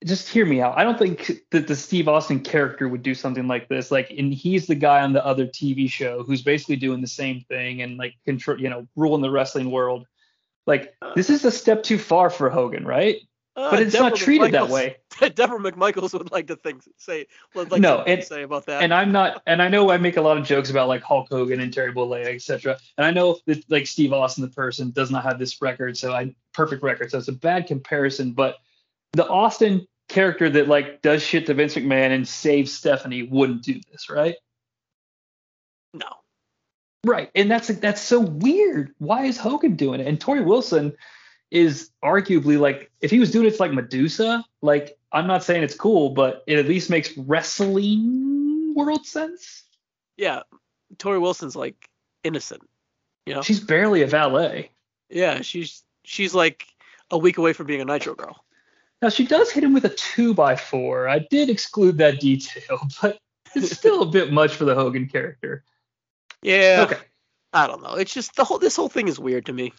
Just 0.05 0.29
hear 0.29 0.47
me 0.47 0.61
out. 0.61 0.79
I 0.79 0.85
don't 0.85 0.99
think 0.99 1.33
that 1.51 1.67
the 1.67 1.75
Steve 1.75 2.07
Austin 2.07 2.41
character 2.41 2.89
would 2.89 3.03
do 3.03 3.15
something 3.15 3.49
like 3.49 3.69
this. 3.69 3.91
Like, 3.91 4.11
and 4.17 4.33
he's 4.33 4.67
the 4.69 4.77
guy 4.77 5.01
on 5.03 5.13
the 5.13 5.25
other 5.27 5.47
TV 5.47 5.91
show 5.91 6.23
who's 6.23 6.43
basically 6.43 6.77
doing 6.77 7.01
the 7.01 7.09
same 7.09 7.41
thing 7.49 7.83
and 7.83 7.97
like 7.97 8.15
control, 8.25 8.61
you 8.61 8.71
know, 8.71 8.87
ruling 8.95 9.23
the 9.23 9.31
wrestling 9.31 9.71
world. 9.73 10.07
Like, 10.67 10.95
this 11.17 11.31
is 11.31 11.45
a 11.45 11.51
step 11.51 11.83
too 11.83 11.99
far 11.99 12.31
for 12.31 12.49
Hogan, 12.49 12.87
right? 12.87 13.17
Uh, 13.57 13.73
But 13.73 13.83
it's 13.83 13.95
not 13.95 14.13
Deborah 14.13 14.17
treated 14.19 14.53
that 14.53 14.69
way. 14.69 14.99
Deborah 15.35 15.59
McMichaels 15.59 16.13
would 16.13 16.31
like 16.31 16.47
to 16.47 16.55
think 16.55 16.83
say 16.97 17.27
would 17.57 17.73
like 17.73 17.81
No, 17.81 18.05
to 18.05 18.09
and- 18.09 18.23
say 18.23 18.43
about 18.43 18.67
that. 18.67 18.85
and 18.85 18.95
I'm 18.95 19.11
not, 19.11 19.43
and 19.49 19.61
I 19.61 19.67
know 19.67 19.91
I 19.91 19.97
make 19.97 20.17
a 20.17 20.21
lot 20.23 20.39
of 20.39 20.45
jokes 20.45 20.71
about 20.71 20.87
like 20.87 21.03
Hulk 21.03 21.27
Hogan 21.29 21.59
and 21.59 21.73
Terry 21.75 21.93
Bollea, 21.93 22.27
etc. 22.33 22.77
And 22.99 23.05
I 23.05 23.11
know 23.11 23.39
that 23.47 23.69
like 23.69 23.89
Steve 23.89 24.13
Austin, 24.13 24.43
the 24.43 24.51
person, 24.51 24.93
does 24.93 25.11
not 25.11 25.25
have 25.25 25.41
this 25.41 25.61
record, 25.61 25.97
so 25.97 26.13
I 26.13 26.37
perfect 26.53 26.85
record, 26.85 27.11
so 27.11 27.19
it's 27.19 27.27
a 27.27 27.33
bad 27.33 27.67
comparison. 27.67 28.31
But 28.31 28.59
the 29.13 29.27
Austin 29.27 29.87
character 30.09 30.49
that 30.51 30.69
like 30.69 31.03
does 31.03 31.23
shit 31.23 31.47
to 31.47 31.55
Vince 31.55 31.75
McMahon 31.75 32.11
and 32.11 32.27
saves 32.27 32.73
Stephanie 32.73 33.25
wouldn't 33.25 33.63
do 33.63 33.81
this, 33.91 34.11
right? 34.11 34.35
no. 35.95 36.07
Right, 37.05 37.31
and 37.35 37.51
that's 37.51 37.69
like 37.69 37.81
that's 37.81 38.01
so 38.01 38.21
weird. 38.21 38.93
Why 38.99 39.25
is 39.25 39.39
Hogan 39.39 39.77
doing 39.77 40.01
it? 40.01 40.07
And 40.07 40.21
Tori 40.21 40.41
Wilson 40.41 40.95
is 41.51 41.91
arguably 42.05 42.59
like 42.59 42.91
if 43.01 43.11
he 43.11 43.21
was 43.21 43.31
doing 43.31 43.47
it 43.47 43.53
to 43.53 43.63
like 43.63 43.73
Medusa, 43.73 44.45
like 44.63 44.99
I'm 45.13 45.27
not 45.27 45.45
saying 45.45 45.63
it's 45.63 45.77
cool, 45.77 46.11
but 46.11 46.43
it 46.47 46.59
at 46.59 46.67
least 46.67 46.91
makes 46.91 47.17
wrestling 47.17 48.75
world 48.75 49.07
sense. 49.07 49.63
Yeah, 50.17 50.43
Tori 50.99 51.19
Wilson's 51.19 51.55
like 51.55 51.89
innocent. 52.25 52.63
You 53.27 53.35
know. 53.35 53.43
She's 53.43 53.61
barely 53.61 54.03
a 54.03 54.07
valet. 54.07 54.73
Yeah, 55.09 55.41
she's 55.43 55.85
she's 56.03 56.35
like 56.35 56.67
a 57.11 57.19
week 57.19 57.39
away 57.39 57.53
from 57.53 57.67
being 57.67 57.81
a 57.81 57.85
Nitro 57.85 58.15
girl. 58.15 58.45
Now 59.01 59.09
she 59.11 59.27
does 59.27 59.51
hit 59.51 59.63
him 59.63 59.73
with 59.75 59.85
a 59.85 59.91
two 59.91 60.35
by 60.35 60.57
four. 60.57 61.09
I 61.09 61.21
did 61.21 61.51
exclude 61.51 61.99
that 61.99 62.21
detail, 62.21 62.81
but 63.03 63.19
it's 63.55 63.77
still 63.77 64.03
a 64.03 64.07
bit 64.07 64.33
much 64.33 64.55
for 64.55 64.65
the 64.65 64.75
Hogan 64.75 65.09
character. 65.09 65.65
Yeah. 66.43 66.87
Okay, 66.87 67.01
I 67.53 67.67
don't 67.67 67.83
know. 67.83 67.95
It's 67.95 68.13
just 68.13 68.35
the 68.37 68.45
whole 68.45 68.59
this 68.59 68.77
whole 68.77 68.89
thing 68.89 69.09
is 69.09 69.19
weird 69.19 69.47
to 69.47 69.53
me. 69.53 69.73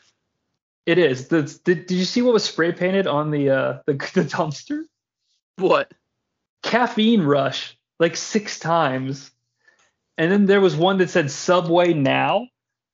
it 0.85 0.97
is. 0.97 1.27
The, 1.27 1.43
did, 1.63 1.85
did 1.85 1.95
you 1.95 2.05
see 2.05 2.21
what 2.21 2.33
was 2.33 2.43
spray 2.43 2.71
painted 2.71 3.07
on 3.07 3.31
the 3.31 3.49
uh 3.49 3.79
the, 3.85 3.93
the 3.93 4.23
dumpster? 4.23 4.83
What? 5.57 5.93
Caffeine 6.63 7.21
rush 7.21 7.77
like 7.99 8.15
six 8.15 8.59
times, 8.59 9.31
and 10.17 10.31
then 10.31 10.45
there 10.45 10.61
was 10.61 10.75
one 10.75 10.97
that 10.99 11.09
said 11.09 11.29
Subway 11.29 11.93
now. 11.93 12.47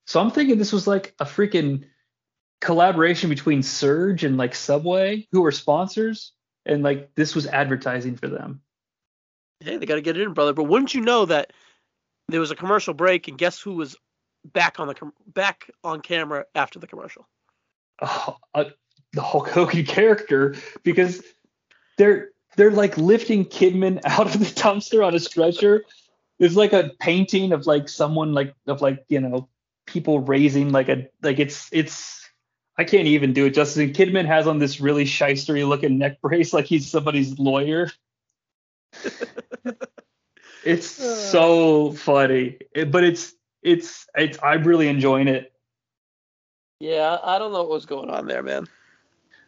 So 0.08 0.20
I'm 0.20 0.32
thinking 0.32 0.58
this 0.58 0.74
was 0.74 0.88
like 0.88 1.16
a 1.20 1.26
freaking 1.26 1.86
collaboration 2.62 3.30
between 3.30 3.64
Surge 3.64 4.24
and 4.24 4.38
like 4.38 4.56
Subway, 4.56 5.28
who 5.32 5.44
are 5.46 5.52
sponsors, 5.52 6.34
and 6.66 6.84
like 6.84 7.14
this 7.16 7.36
was 7.36 7.48
advertising 7.48 8.16
for 8.16 8.28
them. 8.28 8.62
Hey, 9.60 9.78
they 9.78 9.86
got 9.86 9.96
to 9.96 10.02
get 10.02 10.18
it 10.18 10.24
in, 10.24 10.34
brother. 10.34 10.54
But 10.54 10.66
wouldn't 10.66 10.94
you 10.94 11.02
know 11.02 11.26
that 11.26 11.54
there 12.28 12.40
was 12.40 12.52
a 12.52 12.56
commercial 12.56 12.94
break, 12.94 13.28
and 13.28 13.38
guess 13.38 13.60
who 13.60 13.74
was 13.74 13.96
back 14.44 14.80
on 14.80 14.88
the 14.88 14.96
com- 14.96 15.14
back 15.28 15.70
on 15.84 16.02
camera 16.02 16.46
after 16.56 16.80
the 16.80 16.88
commercial? 16.88 17.28
oh, 18.02 18.38
uh, 18.54 18.66
the 19.14 19.22
Hulk 19.22 19.50
Hogan 19.50 19.86
character 19.86 20.56
because 20.84 21.22
they're 21.98 22.30
they're 22.56 22.72
like 22.72 22.98
lifting 22.98 23.46
Kidman 23.46 24.02
out 24.06 24.28
of 24.28 24.40
the 24.40 24.46
dumpster 24.46 25.06
on 25.06 25.16
a 25.16 25.20
stretcher. 25.20 25.86
There's 26.40 26.58
like 26.58 26.74
a 26.74 26.92
painting 27.00 27.54
of 27.54 27.66
like 27.66 27.88
someone 27.88 28.34
like 28.34 28.54
of 28.68 28.82
like 28.82 29.06
you 29.08 29.22
know 29.22 29.50
people 29.88 30.20
raising 30.20 30.72
like 30.72 30.90
a 30.90 31.08
like 31.22 31.40
it's 31.40 31.70
it's 31.72 32.25
I 32.78 32.84
can't 32.84 33.08
even 33.08 33.34
do 33.34 33.46
it 33.46 33.52
justice. 33.52 33.78
And 33.78 33.94
Kidman 33.96 34.26
has 34.26 34.48
on 34.48 34.60
this 34.60 34.80
really 34.82 35.06
shystery 35.06 35.68
looking 35.68 35.98
neck 35.98 36.22
brace 36.22 36.54
like 36.54 36.66
he's 36.66 36.90
somebody's 36.90 37.40
lawyer. 37.40 37.92
it's 40.66 41.00
uh. 41.00 41.16
so 41.16 41.92
funny, 41.94 42.58
It- 42.74 42.92
but 42.92 43.04
it's 43.04 43.34
it's 43.64 44.06
it's 44.16 44.38
I'm 44.44 44.64
really 44.64 44.88
enjoying 44.88 45.28
it. 45.28 45.52
Yeah, 46.80 47.18
I 47.24 47.40
don't 47.40 47.52
know 47.54 47.62
what 47.62 47.70
was 47.70 47.86
going 47.86 48.10
on 48.10 48.28
there, 48.28 48.44
man. 48.44 48.68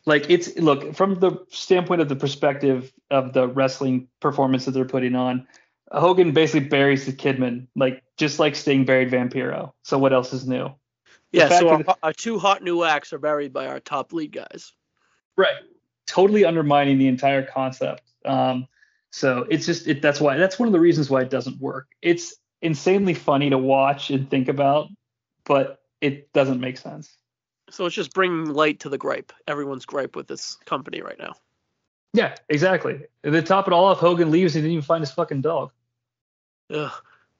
like 0.05 0.29
it's 0.29 0.55
look 0.57 0.95
from 0.95 1.15
the 1.15 1.45
standpoint 1.49 2.01
of 2.01 2.09
the 2.09 2.15
perspective 2.15 2.93
of 3.11 3.33
the 3.33 3.47
wrestling 3.47 4.07
performance 4.21 4.65
that 4.65 4.71
they're 4.71 4.85
putting 4.85 5.15
on 5.15 5.45
hogan 5.91 6.31
basically 6.33 6.67
buries 6.67 7.05
the 7.05 7.13
kidman 7.13 7.67
like 7.75 8.03
just 8.17 8.39
like 8.39 8.55
sting 8.55 8.85
buried 8.85 9.09
vampiro 9.11 9.71
so 9.83 9.97
what 9.97 10.13
else 10.13 10.33
is 10.33 10.47
new 10.47 10.69
Yeah, 11.31 11.49
so 11.49 11.69
our, 11.69 11.83
that- 11.83 11.97
our 12.03 12.13
two 12.13 12.39
hot 12.39 12.63
new 12.63 12.83
acts 12.83 13.13
are 13.13 13.19
buried 13.19 13.53
by 13.53 13.67
our 13.67 13.79
top 13.79 14.13
lead 14.13 14.31
guys. 14.31 14.73
right 15.35 15.55
totally 16.05 16.45
undermining 16.45 16.97
the 16.97 17.07
entire 17.07 17.43
concept 17.43 18.01
um 18.25 18.65
so 19.11 19.45
it's 19.49 19.65
just 19.65 19.87
it, 19.87 20.01
that's 20.01 20.21
why 20.21 20.37
that's 20.37 20.57
one 20.57 20.67
of 20.67 20.71
the 20.73 20.79
reasons 20.79 21.09
why 21.09 21.21
it 21.21 21.29
doesn't 21.29 21.59
work 21.59 21.87
it's 22.01 22.35
insanely 22.61 23.13
funny 23.13 23.49
to 23.49 23.57
watch 23.57 24.09
and 24.09 24.29
think 24.29 24.47
about 24.47 24.87
but 25.43 25.79
it 26.01 26.31
doesn't 26.33 26.59
make 26.59 26.77
sense. 26.77 27.15
So 27.69 27.85
it's 27.85 27.95
just 27.95 28.13
bringing 28.13 28.53
light 28.53 28.81
to 28.81 28.89
the 28.89 28.97
gripe. 28.97 29.31
Everyone's 29.47 29.85
gripe 29.85 30.15
with 30.15 30.27
this 30.27 30.55
company 30.65 31.01
right 31.01 31.17
now. 31.17 31.33
Yeah, 32.13 32.35
exactly. 32.49 33.01
And 33.23 33.33
to 33.33 33.41
top 33.41 33.65
it 33.67 33.73
all 33.73 33.85
off, 33.85 33.97
Hogan 33.99 34.29
leaves 34.29 34.55
and 34.55 34.63
he 34.63 34.67
didn't 34.69 34.73
even 34.73 34.85
find 34.85 35.01
his 35.01 35.11
fucking 35.11 35.41
dog. 35.41 35.71
Ugh. 36.69 36.91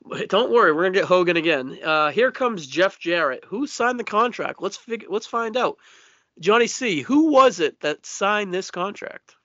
Don't 0.30 0.52
worry, 0.52 0.72
we're 0.74 0.84
gonna 0.84 0.94
get 0.94 1.06
Hogan 1.06 1.38
again. 1.38 1.78
Uh, 1.84 2.12
here 2.12 2.32
comes 2.32 2.66
Jeff 2.68 3.00
Jarrett. 3.00 3.44
Who 3.48 3.68
signed 3.68 4.00
the 4.00 4.04
contract? 4.04 4.62
Let's 4.62 4.78
figure. 4.78 5.08
Let's 5.12 5.28
find 5.28 5.56
out. 5.58 5.78
Jonnie 6.42 6.70
Sea. 6.70 7.02
Who 7.02 7.32
was 7.32 7.60
it 7.60 7.80
that 7.82 8.06
signed 8.06 8.54
this 8.54 8.70
contract? 8.72 9.36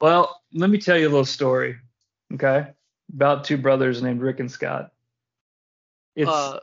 Well, 0.00 0.40
let 0.52 0.70
me 0.70 0.78
tell 0.78 0.98
you 0.98 1.06
a 1.06 1.10
little 1.10 1.24
story, 1.24 1.76
okay, 2.34 2.68
about 3.12 3.44
two 3.44 3.56
brothers 3.56 4.02
named 4.02 4.20
Rick 4.20 4.40
and 4.40 4.50
Scott. 4.50 4.92
It's 6.14 6.30
Uh, 6.30 6.60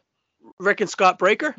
Rick 0.59 0.81
and 0.81 0.89
Scott 0.89 1.18
Breakker. 1.18 1.55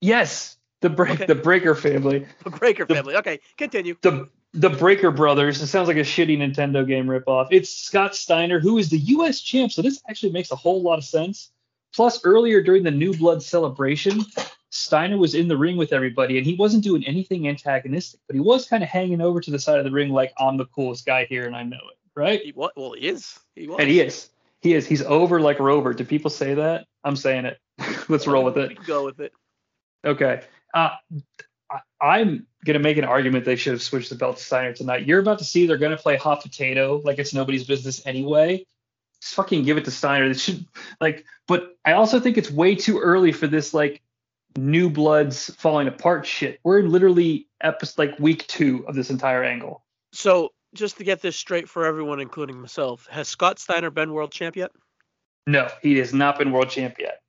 yes, 0.00 0.56
the 0.80 0.90
break 0.90 1.10
okay. 1.12 1.26
the 1.26 1.34
Breakker 1.34 1.74
family, 1.74 2.26
The 2.44 2.50
Breakker 2.50 2.84
The- 2.84 2.94
family. 2.94 3.16
Okay, 3.16 3.40
continue. 3.56 3.96
the 4.00 4.28
the 4.54 4.70
Breakker 4.70 5.10
brothers. 5.10 5.60
It 5.60 5.66
sounds 5.66 5.88
like 5.88 5.96
a 5.96 6.00
shitty 6.00 6.38
Nintendo 6.38 6.86
game 6.86 7.06
ripoff. 7.06 7.48
It's 7.50 7.70
Scott 7.70 8.14
Steiner, 8.14 8.60
who 8.60 8.78
is 8.78 8.88
the 8.88 8.98
U.S. 8.98 9.40
champ, 9.40 9.72
so 9.72 9.82
this 9.82 10.00
actually 10.08 10.32
makes 10.32 10.50
a 10.50 10.56
whole 10.56 10.82
lot 10.82 10.98
of 10.98 11.04
sense. 11.04 11.50
Plus, 11.94 12.20
earlier 12.24 12.62
during 12.62 12.82
the 12.82 12.90
New 12.90 13.16
Blood 13.16 13.42
celebration, 13.42 14.24
Steiner 14.70 15.16
was 15.16 15.34
in 15.34 15.48
the 15.48 15.56
ring 15.56 15.76
with 15.76 15.92
everybody, 15.92 16.38
and 16.38 16.46
he 16.46 16.54
wasn't 16.54 16.84
doing 16.84 17.06
anything 17.06 17.48
antagonistic, 17.48 18.20
but 18.26 18.34
he 18.34 18.40
was 18.40 18.68
kind 18.68 18.82
of 18.82 18.88
hanging 18.88 19.20
over 19.20 19.40
to 19.40 19.50
the 19.50 19.58
side 19.58 19.78
of 19.78 19.84
the 19.84 19.90
ring 19.90 20.10
like 20.10 20.32
I'm 20.38 20.56
the 20.56 20.66
coolest 20.66 21.06
guy 21.06 21.24
here, 21.24 21.46
and 21.46 21.56
I 21.56 21.62
know 21.62 21.76
it, 21.76 21.98
right? 22.14 22.40
He 22.42 22.52
what? 22.52 22.72
Well, 22.76 22.92
he 22.92 23.08
is. 23.08 23.38
He 23.54 23.68
was. 23.68 23.78
And 23.80 23.88
he 23.88 24.00
is. 24.00 24.30
He 24.60 24.74
is. 24.74 24.86
He's 24.86 25.02
over 25.02 25.40
like 25.40 25.58
Rover. 25.58 25.94
Do 25.94 26.04
people 26.04 26.30
say 26.30 26.54
that? 26.54 26.86
I'm 27.04 27.16
saying 27.16 27.46
it. 27.46 27.58
Let's 28.08 28.26
roll 28.26 28.44
with 28.44 28.58
it. 28.58 28.76
go 28.84 29.04
with 29.04 29.20
it. 29.20 29.32
Okay. 30.04 30.42
Uh, 30.74 30.90
I, 31.70 31.80
I'm 32.00 32.46
gonna 32.64 32.78
make 32.78 32.96
an 32.96 33.04
argument 33.04 33.44
they 33.44 33.56
should 33.56 33.72
have 33.72 33.82
switched 33.82 34.10
the 34.10 34.16
belt 34.16 34.38
to 34.38 34.42
Steiner 34.42 34.72
tonight. 34.72 35.06
You're 35.06 35.20
about 35.20 35.38
to 35.38 35.44
see 35.44 35.66
they're 35.66 35.76
gonna 35.76 35.96
play 35.96 36.16
hot 36.16 36.42
potato 36.42 37.00
like 37.04 37.18
it's 37.18 37.34
nobody's 37.34 37.64
business 37.64 38.06
anyway. 38.06 38.64
Just 39.20 39.34
fucking 39.34 39.64
give 39.64 39.76
it 39.76 39.84
to 39.84 39.90
Steiner. 39.90 40.28
They 40.28 40.38
should 40.38 40.66
like. 41.00 41.24
But 41.46 41.76
I 41.84 41.92
also 41.92 42.20
think 42.20 42.38
it's 42.38 42.50
way 42.50 42.74
too 42.74 42.98
early 42.98 43.32
for 43.32 43.46
this 43.46 43.74
like 43.74 44.02
new 44.56 44.90
bloods 44.90 45.54
falling 45.56 45.88
apart 45.88 46.26
shit. 46.26 46.60
We're 46.64 46.80
in 46.80 46.90
literally 46.90 47.48
episode 47.60 47.98
like 47.98 48.18
week 48.18 48.46
two 48.46 48.84
of 48.86 48.94
this 48.94 49.10
entire 49.10 49.44
angle. 49.44 49.84
So 50.12 50.52
just 50.74 50.98
to 50.98 51.04
get 51.04 51.22
this 51.22 51.36
straight 51.36 51.68
for 51.68 51.84
everyone, 51.84 52.20
including 52.20 52.60
myself, 52.60 53.06
has 53.10 53.28
Scott 53.28 53.58
Steiner 53.58 53.90
been 53.90 54.12
world 54.12 54.32
champ 54.32 54.56
yet? 54.56 54.70
No, 55.46 55.68
he 55.82 55.98
has 55.98 56.12
not 56.12 56.38
been 56.38 56.52
world 56.52 56.70
champ 56.70 56.96
yet. 56.98 57.22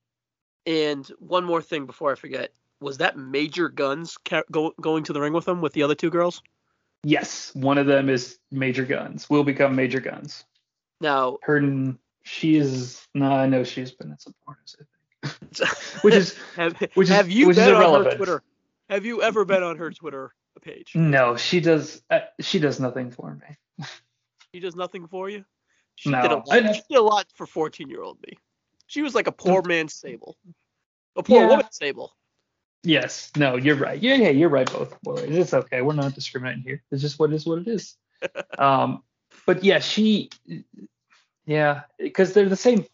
And 0.66 1.08
one 1.20 1.46
more 1.46 1.62
thing 1.62 1.86
before 1.86 2.12
I 2.12 2.16
forget, 2.16 2.52
was 2.82 2.98
that 2.98 3.18
Major 3.18 3.70
Guns 3.70 4.18
ca- 4.26 4.44
go, 4.52 4.74
going 4.82 5.04
to 5.06 5.14
the 5.14 5.22
ring 5.22 5.34
with 5.34 5.48
him 5.48 5.62
with 5.62 5.74
the 5.74 5.84
other 5.84 5.96
two 5.96 6.10
girls? 6.10 6.42
Yes, 7.04 7.52
one 7.56 7.78
of 7.78 7.86
them 7.88 8.10
is 8.10 8.40
Major 8.52 8.86
Guns. 8.86 9.30
Will 9.30 9.44
become 9.44 9.76
Major 9.76 10.00
Guns. 10.00 10.46
Now, 11.02 11.38
Her, 11.44 11.62
she 12.24 12.58
is. 12.58 13.08
No, 13.16 13.32
I 13.32 13.46
know 13.48 13.64
she's 13.64 13.92
been 13.92 14.12
in 14.12 14.20
some 14.20 14.34
pornos. 14.48 14.76
I 14.76 15.30
think. 15.30 15.70
Which 16.04 16.14
is 16.14 16.36
have, 16.56 16.78
which 16.96 17.10
is- 17.10 17.16
have 17.16 17.30
you 17.30 17.48
which 17.48 17.58
been 17.58 17.74
on 17.76 18.06
her. 18.06 18.16
Twitter? 18.16 18.44
Have 18.90 19.06
you 19.06 19.22
ever 19.22 19.46
been 19.46 19.64
on 19.64 19.78
her 19.78 19.92
Twitter 19.92 20.34
page? 20.62 20.92
no, 20.96 21.36
she 21.38 21.60
does. 21.60 22.02
Uh, 22.10 22.20
she 22.42 22.60
does 22.60 22.80
nothing 22.80 23.12
for 23.12 23.36
me. 23.36 23.86
She 24.54 24.60
does 24.60 24.76
nothing 24.76 25.08
for 25.08 25.30
you. 25.30 25.46
She 25.96 26.10
No, 26.10 26.22
did 26.22 26.32
a 26.32 26.36
I- 26.36 26.60
lot, 26.60 26.76
she 26.76 26.82
did 26.90 26.98
a 26.98 27.02
lot 27.02 27.28
for 27.36 27.46
14 27.46 27.90
year 27.90 28.02
old 28.02 28.18
me. 28.26 28.34
She 28.88 29.02
was 29.02 29.14
like 29.14 29.28
a 29.28 29.32
poor 29.32 29.62
man's 29.62 29.94
Sable, 29.94 30.38
a 31.16 31.24
poor 31.24 31.42
Yeah. 31.42 31.48
woman's 31.50 31.76
Sable. 31.76 32.16
Yes. 32.84 33.32
No, 33.36 33.58
you're 33.58 33.76
right. 33.76 34.02
Yeah, 34.02 34.16
yeah, 34.16 34.30
you're 34.30 34.50
right. 34.50 34.72
Both 34.72 34.98
ways. 35.04 35.36
It's 35.36 35.54
okay. 35.54 35.82
We're 35.82 35.94
not 35.94 36.16
discriminating 36.16 36.64
here. 36.64 36.84
It's 36.92 37.02
just 37.02 37.20
what 37.20 37.34
is. 37.34 37.46
What 37.46 37.60
it 37.60 37.68
is. 37.68 37.96
um, 38.58 39.04
but 39.46 39.64
yeah, 39.64 39.80
she. 39.80 40.30
Yeah, 41.46 41.82
because 41.98 42.34
they're 42.34 42.50
the 42.50 42.56
same. 42.56 42.86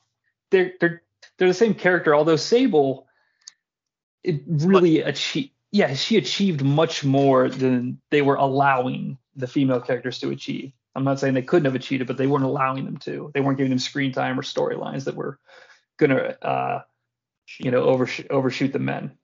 They're 0.51 0.73
they're 0.79 1.03
they're 1.37 1.47
the 1.49 1.53
same 1.53 1.73
character. 1.75 2.15
Although 2.15 2.37
Sable, 2.37 3.07
it 4.23 4.41
really 4.47 5.01
achieved. 5.01 5.51
Yeah, 5.71 5.93
she 5.93 6.17
achieved 6.17 6.63
much 6.63 7.03
more 7.03 7.49
than 7.49 7.99
they 8.09 8.21
were 8.21 8.35
allowing 8.35 9.17
the 9.35 9.47
female 9.47 9.81
characters 9.81 10.19
to 10.19 10.29
achieve. 10.29 10.71
I'm 10.95 11.03
not 11.03 11.19
saying 11.19 11.33
they 11.33 11.41
couldn't 11.41 11.65
have 11.65 11.75
achieved 11.75 12.01
it, 12.01 12.07
but 12.07 12.17
they 12.17 12.27
weren't 12.27 12.45
allowing 12.45 12.85
them 12.85 12.97
to. 12.99 13.29
They 13.33 13.41
weren't 13.41 13.57
giving 13.57 13.71
them 13.71 13.79
screen 13.79 14.13
time 14.13 14.39
or 14.39 14.43
storylines 14.43 15.03
that 15.03 15.15
were 15.15 15.37
gonna, 15.97 16.37
uh, 16.41 16.81
you 17.59 17.71
know, 17.71 17.83
overshoot 17.83 18.27
overshoot 18.31 18.71
the 18.73 18.79
men. 18.79 19.17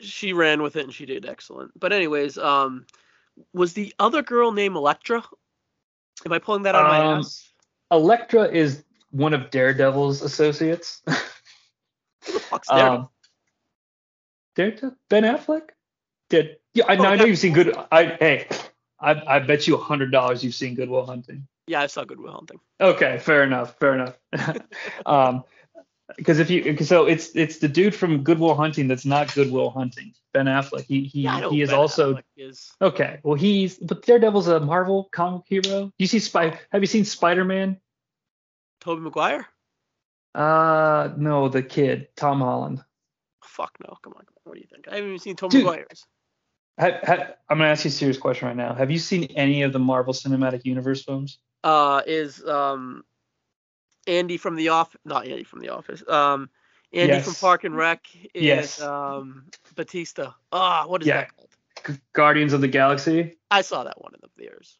She 0.00 0.32
ran 0.32 0.62
with 0.62 0.76
it 0.76 0.84
and 0.84 0.94
she 0.94 1.06
did 1.06 1.26
excellent. 1.26 1.72
But 1.78 1.92
anyways, 1.92 2.38
um, 2.38 2.86
was 3.52 3.72
the 3.74 3.94
other 3.98 4.22
girl 4.22 4.52
named 4.52 4.76
Electra? 4.76 5.24
Am 6.26 6.32
I 6.32 6.38
pulling 6.38 6.62
that 6.64 6.74
out 6.74 6.84
of 6.86 6.88
my 6.90 6.98
Um, 6.98 7.18
ass? 7.20 7.48
Electra 7.90 8.44
is 8.44 8.84
one 9.10 9.34
of 9.34 9.50
Daredevil's 9.50 10.22
associates. 10.22 11.02
Who 11.06 12.32
the 12.34 12.40
fuck's 12.40 12.68
there? 12.68 12.86
um, 12.86 13.08
Daredevil? 14.56 14.96
Ben 15.08 15.22
Affleck? 15.24 15.70
Did 16.28 16.56
yeah? 16.74 16.84
I, 16.88 16.96
Oh, 16.96 17.04
I 17.04 17.16
know 17.16 17.24
you've 17.24 17.38
seen 17.38 17.52
good. 17.54 17.74
I 17.90 18.04
hey, 18.20 18.46
I 19.00 19.36
I 19.36 19.38
bet 19.40 19.66
you 19.66 19.74
a 19.74 19.78
hundred 19.82 20.12
dollars 20.12 20.44
you've 20.44 20.54
seen 20.54 20.74
Goodwill 20.74 21.06
Hunting. 21.06 21.46
yeah, 21.66 21.80
I 21.80 21.86
saw 21.86 22.04
Goodwill 22.04 22.32
Hunting. 22.32 22.60
Okay, 22.80 23.18
fair 23.18 23.42
enough, 23.42 23.78
fair 23.78 23.94
enough. 23.94 24.18
um, 25.06 25.44
because 26.16 26.38
if 26.38 26.50
you 26.50 26.76
so 26.78 27.06
it's 27.06 27.30
it's 27.34 27.58
the 27.58 27.68
dude 27.68 27.94
from 27.94 28.22
Goodwill 28.22 28.54
Hunting 28.54 28.88
that's 28.88 29.04
not 29.04 29.32
Goodwill 29.34 29.70
Hunting. 29.70 30.12
Ben 30.32 30.46
Affleck. 30.46 30.84
He 30.86 31.04
he 31.04 31.22
Yeah, 31.22 31.48
he 31.50 31.62
is 31.62 31.70
Ben 31.70 31.78
also 31.78 32.18
is. 32.36 32.72
okay. 32.80 33.18
Well, 33.22 33.34
he's 33.34 33.78
but 33.78 34.02
Daredevil's 34.04 34.48
a 34.48 34.60
Marvel 34.60 35.08
comic 35.12 35.42
hero. 35.46 35.92
You 35.98 36.06
see 36.06 36.18
Spy? 36.18 36.58
Have 36.70 36.82
you 36.82 36.86
seen 36.86 37.04
Spider 37.04 37.44
Man? 37.44 37.80
Tobey 38.80 39.02
Maguire? 39.02 39.46
Uh, 40.34 41.10
no, 41.16 41.48
the 41.48 41.62
kid, 41.62 42.08
Tom 42.16 42.40
Holland. 42.40 42.82
Fuck 43.44 43.76
no. 43.80 43.96
Come 44.02 44.12
on, 44.14 44.24
come 44.24 44.34
on. 44.36 44.42
What 44.44 44.54
do 44.54 44.60
you 44.60 44.66
think? 44.72 44.86
I 44.88 44.94
haven't 44.96 45.08
even 45.08 45.18
seen 45.18 45.36
Tobey 45.36 45.58
Dude. 45.58 45.66
Maguire's. 45.66 46.06
Ha, 46.78 47.34
I'm 47.48 47.58
gonna 47.58 47.68
ask 47.70 47.84
you 47.84 47.88
a 47.88 47.92
serious 47.92 48.16
question 48.16 48.48
right 48.48 48.56
now. 48.56 48.74
Have 48.74 48.90
you 48.90 48.98
seen 48.98 49.24
any 49.36 49.62
of 49.62 49.72
the 49.72 49.78
Marvel 49.78 50.14
Cinematic 50.14 50.64
Universe 50.64 51.04
films? 51.04 51.38
Uh, 51.62 52.00
is 52.06 52.42
um, 52.46 53.04
Andy 54.06 54.36
from 54.36 54.56
the 54.56 54.68
off, 54.70 54.94
Not 55.04 55.26
Andy 55.26 55.44
from 55.44 55.60
the 55.60 55.68
office. 55.70 56.06
Um, 56.08 56.50
Andy 56.92 57.12
Yes. 57.14 57.24
from 57.24 57.34
Park 57.34 57.64
and 57.64 57.76
Rec. 57.76 58.04
Is, 58.34 58.42
Yes. 58.42 58.80
Um, 58.80 59.46
Batista. 59.76 60.32
Ah, 60.52 60.86
what 60.86 61.02
is 61.02 61.08
Yeah. 61.08 61.22
that 61.22 61.36
called? 61.36 61.48
G- 61.86 62.02
Guardians 62.12 62.52
of 62.52 62.60
the 62.60 62.68
Galaxy. 62.68 63.36
I 63.50 63.62
saw 63.62 63.84
that 63.84 64.00
one 64.02 64.12
in 64.14 64.20
the 64.22 64.28
theaters. 64.36 64.78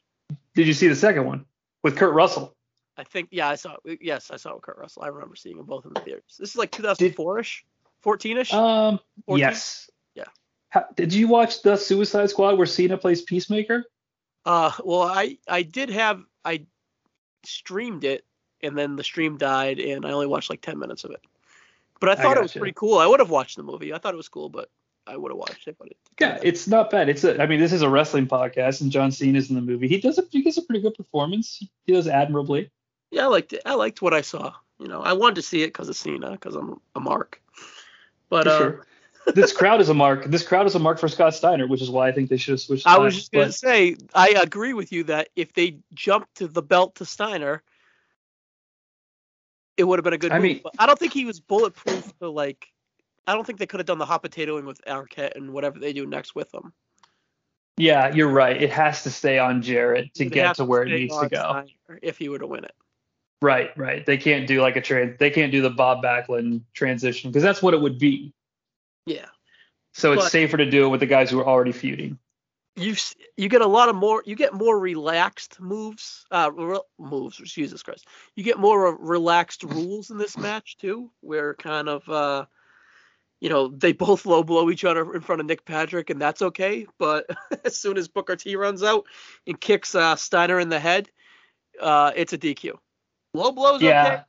Did 0.55 0.67
you 0.67 0.75
see 0.75 0.89
the 0.89 0.97
second 0.97 1.27
one 1.27 1.47
with 1.83 1.97
Kurt 1.97 2.13
Russell? 2.15 2.57
I 2.97 3.05
think 3.05 3.29
yeah, 3.31 3.49
I 3.49 3.55
saw 3.55 3.77
it. 3.85 4.01
Yes, 4.03 4.31
I 4.31 4.37
saw 4.37 4.51
it 4.51 4.55
with 4.57 4.65
Kurt 4.65 4.77
Russell. 4.79 5.03
I 5.05 5.09
remember 5.09 5.37
seeing 5.37 5.57
them 5.57 5.67
both 5.67 5.87
in 5.87 5.93
the 5.95 6.01
theaters. 6.01 6.37
This 6.39 6.51
is 6.51 6.57
like 6.57 6.71
2004ish, 6.73 7.63
14ish. 8.05 8.53
Um, 8.53 9.01
14? 9.27 9.39
yes. 9.41 9.91
Yeah. 10.15 10.25
Ha, 10.73 10.85
did 10.97 11.15
you 11.15 11.29
watch 11.29 11.63
the 11.63 11.77
Suicide 11.77 12.29
Squad 12.31 12.59
where 12.59 12.67
Cena 12.67 12.99
plays 12.99 13.23
Peacemaker? 13.23 13.85
Uh, 14.45 14.73
well, 14.85 15.03
I 15.03 15.39
I 15.49 15.63
did 15.63 15.91
have 15.91 16.23
I 16.45 16.67
streamed 17.45 18.05
it, 18.05 18.25
and 18.63 18.77
then 18.77 18.97
the 18.97 19.05
stream 19.05 19.37
died, 19.39 19.79
and 19.79 20.05
I 20.05 20.11
only 20.13 20.27
watched 20.27 20.51
like 20.51 20.61
10 20.61 20.79
minutes 20.79 21.05
of 21.05 21.11
it. 21.13 21.21
But 22.01 22.09
I 22.09 22.15
thought 22.15 22.37
it 22.37 22.43
was 22.43 22.53
gotcha. 22.53 22.61
pretty 22.61 22.75
cool. 22.77 22.99
I 22.99 23.07
would 23.07 23.21
have 23.21 23.31
watched 23.31 23.57
the 23.57 23.63
movie. 23.63 23.93
I 23.93 23.99
thought 23.99 24.15
it 24.15 24.17
was 24.17 24.29
cool, 24.29 24.49
but 24.49 24.71
I 25.07 25.17
would 25.17 25.31
have 25.31 25.37
watched 25.39 25.69
it. 25.69 25.77
But 25.79 25.89
it, 25.89 25.97
Yeah, 26.19 26.39
it's 26.43 26.67
not 26.67 26.91
bad. 26.91 27.09
It's 27.11 27.25
a. 27.25 27.41
I 27.43 27.47
mean, 27.47 27.61
this 27.61 27.73
is 27.73 27.83
a 27.83 27.91
wrestling 27.91 28.27
podcast, 28.27 28.81
and 28.81 28.91
John 28.91 29.13
Cena's 29.13 29.51
in 29.51 29.57
the 29.57 29.61
movie. 29.63 29.87
He 29.89 30.01
does 30.01 30.19
a 30.19 30.25
he 30.31 30.43
gives 30.43 30.57
a 30.57 30.63
pretty 30.63 30.81
good 30.81 30.95
performance. 30.95 31.59
He 31.85 31.93
does 31.93 32.09
admirably. 32.09 32.71
yeah, 33.11 33.25
I 33.25 33.27
liked 33.27 33.53
it. 33.53 33.63
I 33.67 33.75
liked 33.75 34.01
what 34.01 34.15
I 34.15 34.23
saw. 34.23 34.55
You 34.79 34.89
know, 34.89 35.03
I 35.03 35.13
wanted 35.13 35.35
to 35.37 35.43
see 35.43 35.63
it 35.63 35.69
because 35.69 35.91
of 35.91 35.97
Cena, 35.97 36.31
because 36.31 36.55
I'm 36.57 36.81
a 36.95 37.01
mark. 37.01 37.43
But 38.31 38.47
uh, 38.47 38.59
sure. 38.59 38.87
this 39.35 39.53
crowd 39.53 39.83
is 39.83 39.91
a 39.91 39.95
mark. 39.95 40.25
This 40.25 40.47
crowd 40.47 40.65
is 40.67 40.75
a 40.75 40.79
mark 40.79 40.99
for 40.99 41.09
Scott 41.09 41.35
Steiner, 41.35 41.67
which 41.67 41.83
is 41.83 41.91
why 41.91 42.09
I 42.09 42.13
think 42.13 42.31
they 42.31 42.39
should 42.39 42.53
have 42.53 42.61
switched. 42.61 42.87
I 42.87 42.97
was 42.99 43.15
just 43.15 43.31
gonna 43.31 43.47
But- 43.47 43.55
say, 43.55 43.97
I 44.15 44.29
agree 44.43 44.73
with 44.73 44.91
you 44.91 45.05
that 45.05 45.29
if 45.37 45.53
they 45.53 45.77
jumped 45.93 46.37
to 46.37 46.49
the 46.49 46.63
belt 46.63 46.95
to 46.95 47.05
Steiner, 47.05 47.63
it 49.77 49.85
would 49.85 49.99
have 49.99 50.05
been 50.05 50.13
a 50.13 50.19
good 50.19 50.33
I 50.33 50.37
move. 50.37 50.43
mean- 50.43 50.61
but 50.63 50.75
I 50.79 50.87
don't 50.87 50.99
think 50.99 51.13
he 51.13 51.25
was 51.25 51.41
bulletproof 51.41 52.17
to 52.19 52.29
like. 52.29 52.69
I 53.27 53.35
don't 53.35 53.47
think 53.47 53.59
they 53.59 53.67
could 53.67 53.81
have 53.81 53.87
done 53.87 53.99
the 53.99 54.07
hot 54.07 54.23
potatoing 54.23 54.65
with 54.65 54.81
Arquette 54.87 55.37
and 55.37 55.53
whatever 55.53 55.79
they 55.79 55.93
do 55.93 56.07
next 56.07 56.35
with 56.35 56.53
him. 56.53 56.73
Yeah, 57.77 58.13
you're 58.13 58.29
right. 58.29 58.61
It 58.61 58.71
has 58.71 59.05
to 59.05 59.11
stay 59.11 59.39
on 59.39 59.63
Jarrett 59.63 60.13
to 60.15 60.25
would 60.25 60.33
get 60.33 60.47
have 60.49 60.57
to 60.57 60.65
where 60.65 60.83
it 60.83 60.91
needs 60.91 61.19
to 61.19 61.29
go. 61.29 61.65
If 62.03 62.19
he 62.19 62.29
were 62.29 62.39
to 62.39 62.47
win 62.47 62.65
it. 62.65 62.75
Right, 63.43 63.77
right. 63.77 64.05
They 64.05 64.19
can't 64.19 64.47
do 64.47 64.61
like 64.61 64.77
a 64.77 64.83
trans. 64.83 65.17
They 65.19 65.31
can't 65.31 65.51
do 65.51 65.63
the 65.63 65.71
Bob 65.71 66.03
Backlund 66.03 66.63
transition 66.75 67.31
because 67.31 67.43
that's 67.43 67.63
what 67.63 67.73
it 67.73 67.81
would 67.81 67.99
be. 67.99 68.35
Yeah. 69.07 69.27
So 69.95 70.13
it's 70.13 70.31
safer 70.31 70.57
to 70.57 70.71
do 70.71 70.85
it 70.85 70.89
with 70.89 71.01
the 71.01 71.07
guys 71.07 71.31
who 71.31 71.41
are 71.41 71.47
already 71.47 71.73
feuding. 71.73 72.19
You 72.81 72.97
you 73.37 73.49
get 73.49 73.61
a 73.61 73.67
lot 73.67 73.89
of 73.89 73.97
more 73.97 74.23
you 74.27 74.35
get 74.35 74.55
more 74.55 74.79
relaxed 74.79 75.61
moves 75.61 76.25
uh 76.31 76.51
re- 76.53 76.81
moves 76.99 77.37
jesus 77.37 77.83
christ. 77.83 78.07
You 78.35 78.45
get 78.45 78.59
more 78.59 78.97
relaxed 78.97 79.63
rules 79.65 80.11
in 80.11 80.19
this 80.19 80.37
match 80.37 80.77
too 80.79 81.11
where 81.21 81.55
kind 81.55 81.89
of 81.89 82.09
uh 82.09 82.47
you 83.41 83.49
know 83.49 83.69
they 83.69 83.93
both 83.93 84.27
low 84.27 84.43
blow 84.43 84.71
each 84.71 84.85
other 84.85 85.15
in 85.15 85.21
front 85.21 85.41
of 85.41 85.47
nick 85.47 85.65
patrick 85.65 86.11
and 86.11 86.21
that's 86.21 86.43
okay 86.43 86.87
but 86.99 87.27
as 87.65 87.77
soon 87.77 87.97
as 87.99 88.09
booker 88.09 88.37
t 88.37 88.57
runs 88.57 88.83
out 88.83 89.05
and 89.47 89.61
kicks 89.61 89.95
uh 89.95 90.17
steiner 90.17 90.59
in 90.59 90.69
the 90.69 90.81
head 90.81 91.09
uh 91.81 92.13
it's 92.17 92.33
a 92.33 92.39
dq 92.39 92.73
low 93.35 93.53
blows 93.53 93.83
Yeah. 93.83 94.05
okay. 94.07 94.23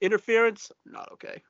Interference 0.00 0.72
not 0.86 1.12
okay 1.12 1.42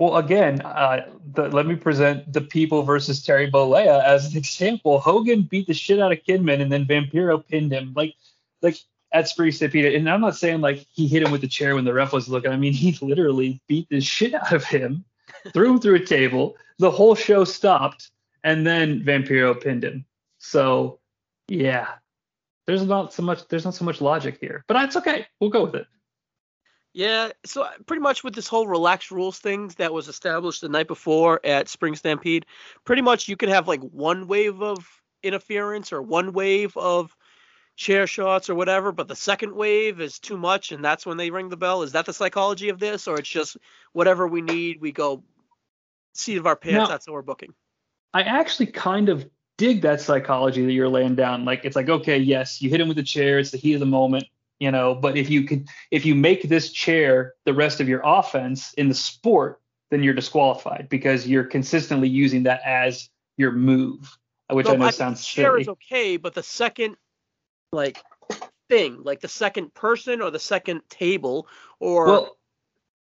Well, 0.00 0.16
again, 0.16 0.62
uh, 0.62 1.06
the, 1.34 1.48
let 1.48 1.66
me 1.66 1.76
present 1.76 2.32
the 2.32 2.40
people 2.40 2.82
versus 2.82 3.22
Terry 3.22 3.50
Bollea 3.50 4.02
as 4.02 4.32
an 4.32 4.36
example. 4.38 4.98
Hogan 4.98 5.42
beat 5.42 5.66
the 5.66 5.74
shit 5.74 6.00
out 6.00 6.10
of 6.10 6.18
Kidman, 6.24 6.62
and 6.62 6.72
then 6.72 6.86
Vampiro 6.86 7.46
pinned 7.46 7.72
him. 7.72 7.92
Like, 7.94 8.14
like 8.62 8.78
at 9.12 9.28
Spring 9.28 9.52
Stampede. 9.52 9.94
And 9.94 10.08
I'm 10.08 10.20
not 10.20 10.36
saying 10.36 10.60
like 10.60 10.86
he 10.92 11.06
hit 11.06 11.22
him 11.22 11.30
with 11.30 11.40
the 11.40 11.48
chair 11.48 11.74
when 11.74 11.84
the 11.84 11.92
ref 11.92 12.12
was 12.12 12.28
looking. 12.28 12.50
I 12.50 12.56
mean, 12.56 12.72
he 12.72 12.96
literally 13.02 13.60
beat 13.68 13.88
the 13.90 14.00
shit 14.00 14.34
out 14.34 14.52
of 14.52 14.64
him, 14.64 15.04
threw 15.52 15.72
him 15.72 15.80
through 15.80 15.96
a 15.96 16.04
table. 16.04 16.56
The 16.78 16.90
whole 16.90 17.14
show 17.14 17.44
stopped, 17.44 18.10
and 18.42 18.66
then 18.66 19.04
Vampiro 19.04 19.60
pinned 19.60 19.84
him. 19.84 20.06
So, 20.38 20.98
yeah, 21.48 21.88
there's 22.66 22.84
not 22.84 23.12
so 23.12 23.22
much. 23.22 23.46
There's 23.48 23.66
not 23.66 23.74
so 23.74 23.84
much 23.84 24.00
logic 24.00 24.38
here, 24.40 24.64
but 24.66 24.82
it's 24.82 24.96
okay. 24.96 25.26
We'll 25.40 25.50
go 25.50 25.64
with 25.64 25.74
it. 25.74 25.86
Yeah, 26.92 27.30
so 27.44 27.62
uh, 27.62 27.70
pretty 27.86 28.00
much 28.00 28.24
with 28.24 28.34
this 28.34 28.48
whole 28.48 28.66
relaxed 28.66 29.10
rules 29.12 29.38
things 29.38 29.76
that 29.76 29.92
was 29.92 30.08
established 30.08 30.60
the 30.60 30.68
night 30.68 30.88
before 30.88 31.40
at 31.44 31.68
Spring 31.68 31.94
Stampede, 31.94 32.46
pretty 32.84 33.02
much 33.02 33.28
you 33.28 33.36
can 33.36 33.48
have 33.48 33.68
like 33.68 33.80
one 33.80 34.26
wave 34.26 34.60
of 34.60 34.78
interference 35.22 35.92
or 35.92 36.02
one 36.02 36.32
wave 36.32 36.76
of 36.76 37.14
chair 37.76 38.06
shots 38.06 38.50
or 38.50 38.54
whatever, 38.56 38.90
but 38.90 39.06
the 39.06 39.14
second 39.16 39.54
wave 39.54 40.00
is 40.00 40.18
too 40.18 40.36
much 40.36 40.72
and 40.72 40.84
that's 40.84 41.06
when 41.06 41.16
they 41.16 41.30
ring 41.30 41.48
the 41.48 41.56
bell. 41.56 41.82
Is 41.82 41.92
that 41.92 42.06
the 42.06 42.12
psychology 42.12 42.68
of 42.68 42.80
this 42.80 43.06
or 43.06 43.18
it's 43.18 43.28
just 43.28 43.56
whatever 43.92 44.26
we 44.26 44.42
need, 44.42 44.80
we 44.80 44.90
go 44.90 45.22
seat 46.12 46.38
of 46.38 46.46
our 46.46 46.56
pants, 46.56 46.76
No. 46.76 46.86
that's 46.88 47.06
what 47.06 47.14
we're 47.14 47.22
booking. 47.22 47.54
I 48.12 48.22
actually 48.22 48.66
kind 48.66 49.08
of 49.08 49.28
dig 49.58 49.82
that 49.82 50.00
psychology 50.00 50.66
that 50.66 50.72
you're 50.72 50.88
laying 50.88 51.14
down. 51.14 51.44
Like 51.44 51.64
it's 51.64 51.76
like, 51.76 51.88
okay, 51.88 52.18
yes, 52.18 52.60
you 52.60 52.68
hit 52.68 52.80
him 52.80 52.88
with 52.88 52.96
the 52.96 53.02
chair, 53.04 53.38
it's 53.38 53.52
the 53.52 53.58
heat 53.58 53.74
of 53.74 53.80
the 53.80 53.86
moment, 53.86 54.24
you 54.60 54.70
know, 54.70 54.94
but 54.94 55.16
if 55.16 55.28
you 55.30 55.42
could 55.44 55.68
if 55.90 56.04
you 56.06 56.14
make 56.14 56.42
this 56.48 56.70
chair 56.70 57.34
the 57.46 57.54
rest 57.54 57.80
of 57.80 57.88
your 57.88 58.02
offense 58.04 58.72
in 58.74 58.88
the 58.88 58.94
sport, 58.94 59.60
then 59.90 60.02
you're 60.02 60.14
disqualified 60.14 60.86
because 60.88 61.26
you're 61.26 61.44
consistently 61.44 62.08
using 62.08 62.44
that 62.44 62.60
as 62.64 63.08
your 63.36 63.50
move, 63.52 64.16
which 64.50 64.66
No, 64.66 64.74
I 64.74 64.76
know 64.76 64.84
think 64.84 64.94
sounds 64.94 65.26
chair 65.26 65.52
silly. 65.52 65.62
is 65.62 65.68
okay, 65.68 66.18
but 66.18 66.34
the 66.34 66.42
second 66.42 66.96
like 67.72 67.98
thing, 68.68 69.02
like 69.02 69.20
the 69.20 69.28
second 69.28 69.72
person 69.74 70.20
or 70.20 70.30
the 70.30 70.38
second 70.38 70.82
table 70.90 71.48
or 71.80 72.06
Well, 72.06 72.36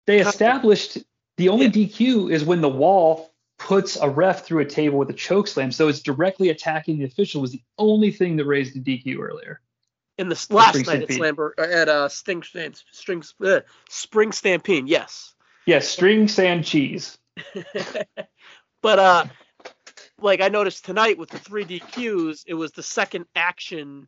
they 0.07 0.19
established 0.19 0.97
the 1.37 1.49
only 1.49 1.67
Yeah. 1.67 1.71
DQ 1.71 2.31
is 2.31 2.43
when 2.43 2.61
the 2.61 2.69
wall 2.69 3.31
puts 3.57 3.95
a 3.97 4.09
ref 4.09 4.45
through 4.45 4.61
a 4.61 4.65
table 4.65 4.97
with 4.97 5.09
a 5.09 5.13
choke 5.13 5.47
slam, 5.47 5.71
so 5.71 5.87
it's 5.87 6.01
directly 6.01 6.49
attacking 6.49 6.97
the 6.97 7.05
official 7.05 7.41
was 7.41 7.51
the 7.51 7.61
only 7.77 8.11
thing 8.11 8.35
that 8.37 8.45
raised 8.45 8.73
the 8.73 8.81
DQ 8.81 9.19
earlier. 9.19 9.61
In 10.17 10.29
the 10.29 10.47
last 10.49 10.75
night 10.75 11.01
at 11.01 11.11
Stampede. 11.11 11.19
Slamber 11.19 11.51
uh, 11.57 11.61
at 11.61 11.89
uh 11.89 12.09
Sting 12.09 12.41
Stamp- 12.43 12.77
Strings 12.91 13.33
uh, 13.43 13.61
Spring 13.89 14.31
Stampede, 14.31 14.87
yes. 14.87 15.35
Yes, 15.65 15.87
string 15.87 16.27
sand 16.27 16.63
cheese. 16.63 17.17
but 18.81 18.99
uh 18.99 19.25
like 20.21 20.41
I 20.41 20.47
noticed 20.47 20.85
tonight 20.85 21.17
with 21.17 21.29
the 21.29 21.39
three 21.39 21.65
DQs, 21.65 22.43
it 22.47 22.53
was 22.53 22.71
the 22.71 22.83
second 22.83 23.25
action, 23.35 24.07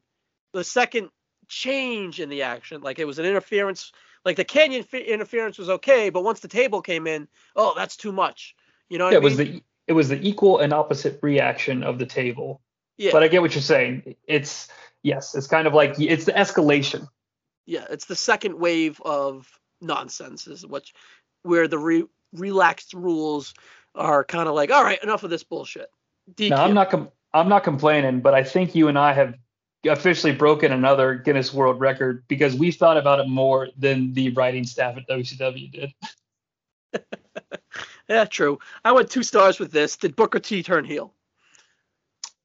the 0.53 0.63
second 0.63 1.09
change 1.47 2.19
in 2.19 2.29
the 2.29 2.43
action. 2.43 2.81
Like 2.81 2.99
it 2.99 3.05
was 3.05 3.19
an 3.19 3.25
interference. 3.25 3.91
Like 4.23 4.38
the 4.38 4.45
Kanyon 4.45 4.84
fi- 4.84 5.01
interference 5.03 5.57
was 5.57 5.69
okay, 5.69 6.09
but 6.09 6.23
once 6.23 6.39
the 6.39 6.47
table 6.47 6.81
came 6.81 7.07
in, 7.07 7.27
oh, 7.55 7.73
that's 7.75 7.97
too 7.97 8.11
much. 8.11 8.55
You 8.89 8.97
know 8.97 9.05
what 9.05 9.11
Yeah, 9.11 9.17
I 9.17 9.21
it 9.21 9.23
was 9.23 9.38
the 9.38 9.63
it 9.88 9.93
was 9.93 10.09
the 10.09 10.27
equal 10.27 10.59
and 10.59 10.73
opposite 10.73 11.19
reaction 11.21 11.84
of 11.84 11.97
the 11.97 12.05
table. 12.05 12.61
Yeah, 12.98 13.11
But 13.11 13.24
I 13.24 13.28
get 13.28 13.41
what 13.41 13.53
you're 13.56 13.61
saying. 13.61 14.15
It's 14.28 14.68
yes, 15.03 15.36
it's 15.36 15.48
kind 15.48 15.68
of 15.68 15.74
like 15.74 15.99
it's 15.99 16.26
the 16.26 16.34
escalation. 16.34 17.07
yeah, 17.65 17.86
it's 17.90 18.06
the 18.06 18.15
second 18.15 18.60
wave 18.60 19.02
of 19.03 19.48
nonsense, 19.82 20.48
is 20.48 20.65
what 20.65 20.84
where 21.44 21.68
the 21.68 21.78
re- 21.78 22.06
relaxed 22.34 22.94
rules 22.94 23.53
are 23.95 24.24
kind 24.24 24.48
of 24.49 24.56
like, 24.56 24.72
all 24.72 24.84
right, 24.84 25.02
enough 25.03 25.24
of 25.24 25.30
this 25.30 25.44
bullshit. 25.44 25.90
DQ. 26.34 26.49
Now 26.49 26.64
I'm 26.65 26.74
not 26.74 26.90
com- 26.90 27.11
I'm 27.34 27.49
not 27.49 27.64
complaining, 27.64 28.22
but 28.22 28.34
I 28.34 28.44
think 28.44 28.76
you 28.76 28.88
and 28.88 28.98
I 28.98 29.14
have 29.14 29.36
officially 29.88 30.34
broken 30.34 30.72
another 30.72 31.15
Guinness 31.15 31.53
World 31.53 31.80
Record 31.80 32.24
because 32.28 32.56
we 32.56 32.72
thought 32.72 32.98
about 32.98 33.19
it 33.19 33.28
more 33.28 33.69
than 33.78 34.14
the 34.14 34.32
writing 34.32 34.65
staff 34.65 34.98
at 34.98 35.07
WCW 35.07 35.72
did. 35.72 35.94
Yeah, 38.10 38.24
true. 38.24 38.57
I 38.86 38.94
went 38.94 39.11
two 39.11 39.22
stars 39.22 39.60
with 39.60 39.74
this. 39.74 39.98
Did 39.98 40.15
Booker 40.15 40.40
T 40.40 40.64
turn 40.64 40.86
heel? 40.86 41.14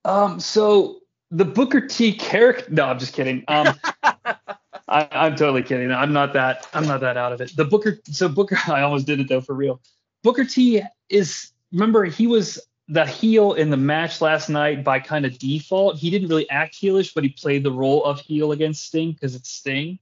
Um, 0.04 0.40
so 0.40 1.00
the 1.30 1.44
Booker 1.44 1.80
T 1.80 2.12
character. 2.12 2.70
No, 2.70 2.84
I'm 2.84 2.98
just 2.98 3.14
kidding. 3.14 3.44
Um, 3.48 3.74
I, 4.02 5.08
I'm 5.10 5.36
totally 5.36 5.62
kidding. 5.62 5.90
I'm 5.90 6.12
not 6.12 6.32
that. 6.34 6.68
I'm 6.74 6.86
not 6.86 7.00
that 7.00 7.16
out 7.16 7.32
of 7.32 7.40
it. 7.40 7.56
The 7.56 7.64
Booker. 7.64 7.98
So 8.04 8.28
Booker. 8.28 8.58
I 8.68 8.82
almost 8.82 9.06
did 9.06 9.20
it 9.20 9.28
though 9.28 9.40
for 9.40 9.54
real. 9.54 9.80
Booker 10.22 10.44
T 10.44 10.82
is. 11.08 11.50
Remember, 11.72 12.04
he 12.04 12.26
was 12.26 12.60
the 12.88 13.06
heel 13.06 13.54
in 13.54 13.70
the 13.70 13.76
match 13.76 14.20
last 14.20 14.50
night 14.50 14.84
by 14.84 15.00
kind 15.00 15.24
of 15.24 15.38
default. 15.38 15.96
He 15.96 16.10
didn't 16.10 16.28
really 16.28 16.48
act 16.50 16.74
heelish, 16.74 17.14
but 17.14 17.24
he 17.24 17.30
played 17.30 17.62
the 17.62 17.72
role 17.72 18.04
of 18.04 18.20
heel 18.20 18.52
against 18.52 18.84
Sting 18.84 19.12
because 19.12 19.34
it's 19.34 19.48
Sting. 19.48 19.98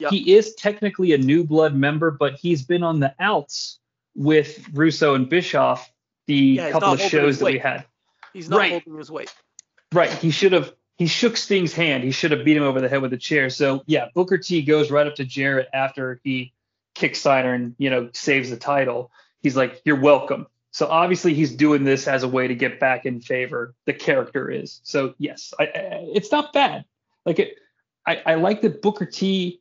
Yep. 0.00 0.10
He 0.10 0.34
is 0.34 0.54
technically 0.54 1.12
a 1.12 1.18
new 1.18 1.44
blood 1.44 1.76
member, 1.76 2.10
but 2.10 2.34
he's 2.34 2.62
been 2.62 2.82
on 2.82 2.98
the 2.98 3.14
outs 3.20 3.78
with 4.16 4.68
Russo 4.72 5.14
and 5.14 5.28
Bischoff 5.28 5.92
the 6.26 6.34
Yeah, 6.34 6.70
couple 6.70 6.92
of 6.92 7.00
shows 7.00 7.38
that 7.38 7.44
we 7.44 7.58
had. 7.58 7.84
He's 8.32 8.48
not 8.48 8.58
Right. 8.58 8.70
holding 8.72 8.96
his 8.96 9.10
weight. 9.10 9.32
Right. 9.92 10.10
He 10.12 10.30
should 10.30 10.52
have. 10.52 10.72
He 10.98 11.06
shook 11.06 11.36
Sting's 11.36 11.72
hand. 11.72 12.04
He 12.04 12.10
should 12.12 12.30
have 12.30 12.44
beat 12.44 12.56
him 12.56 12.62
over 12.62 12.80
the 12.80 12.88
head 12.88 13.02
with 13.02 13.12
a 13.12 13.16
chair. 13.18 13.50
So 13.50 13.82
yeah, 13.86 14.08
Booker 14.14 14.38
T 14.38 14.62
goes 14.62 14.90
right 14.90 15.06
up 15.06 15.16
to 15.16 15.24
Jarrett 15.24 15.68
after 15.72 16.20
he 16.22 16.52
kicks 16.94 17.20
Steiner 17.20 17.54
and 17.54 17.74
you 17.78 17.90
know 17.90 18.10
saves 18.12 18.50
the 18.50 18.56
title. 18.56 19.10
He's 19.40 19.56
like, 19.56 19.80
"You're 19.84 20.00
welcome." 20.00 20.46
So 20.70 20.86
obviously 20.86 21.34
he's 21.34 21.54
doing 21.54 21.84
this 21.84 22.06
as 22.08 22.22
a 22.22 22.28
way 22.28 22.46
to 22.48 22.54
get 22.54 22.78
back 22.80 23.04
in 23.04 23.20
favor. 23.20 23.74
The 23.86 23.92
character 23.92 24.50
is. 24.50 24.80
So 24.84 25.14
yes, 25.18 25.52
I, 25.58 25.64
I, 25.64 25.68
it's 26.14 26.30
not 26.30 26.52
bad. 26.52 26.84
Like 27.26 27.38
it, 27.38 27.56
I, 28.06 28.22
I 28.24 28.34
like 28.36 28.62
that 28.62 28.80
Booker 28.82 29.06
T. 29.06 29.60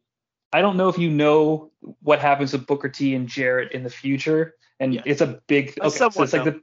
I 0.54 0.62
don't 0.62 0.78
know 0.78 0.90
if 0.90 0.98
you 0.98 1.10
know 1.10 1.72
what 2.02 2.20
happens 2.20 2.54
with 2.54 2.68
Booker 2.68 2.90
T 2.90 3.16
and 3.16 3.28
Jarrett 3.28 3.72
in 3.72 3.84
the 3.84 3.90
future, 3.90 4.56
and 4.80 4.94
Yes. 4.94 5.04
it's 5.08 5.22
a 5.22 5.42
big. 5.48 5.74
Okay, 5.80 5.90
so 5.90 6.08
it's 6.24 6.34
like 6.34 6.44
the 6.44 6.62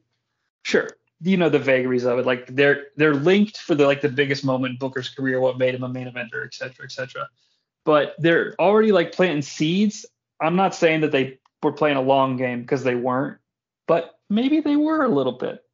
sure 0.63 0.89
you 1.21 1.37
know 1.37 1.49
the 1.49 1.59
vagaries 1.59 2.05
of 2.05 2.19
it 2.19 2.27
like 2.27 2.47
they're 2.55 2.87
they're 2.97 3.15
linked 3.15 3.59
for 3.59 3.75
the 3.75 3.85
like 3.87 4.01
the 4.01 4.09
biggest 4.09 4.45
moment 4.45 4.73
in 4.73 4.79
booker's 4.79 5.09
career 5.09 5.41
what 5.41 5.59
made 5.59 5.75
him 5.75 5.83
a 5.83 5.89
main 5.89 6.07
eventer 6.07 6.45
et 6.45 6.55
cetera 6.55 6.85
et 6.85 6.93
cetera 6.93 7.29
but 7.85 8.15
they're 8.19 8.55
already 8.59 8.93
like 8.93 9.13
planting 9.13 9.43
seeds 9.43 10.07
i'm 10.41 10.57
not 10.57 10.75
saying 10.75 11.01
that 11.01 11.11
they 11.13 11.39
were 11.63 11.73
playing 11.73 11.97
a 11.97 12.03
long 12.03 12.37
game 12.37 12.61
because 12.61 12.85
they 12.85 12.95
weren't 12.95 13.39
but 13.87 14.19
maybe 14.31 14.61
they 14.61 14.77
were 14.77 15.05
a 15.05 15.09
little 15.09 15.33
bit 15.33 15.65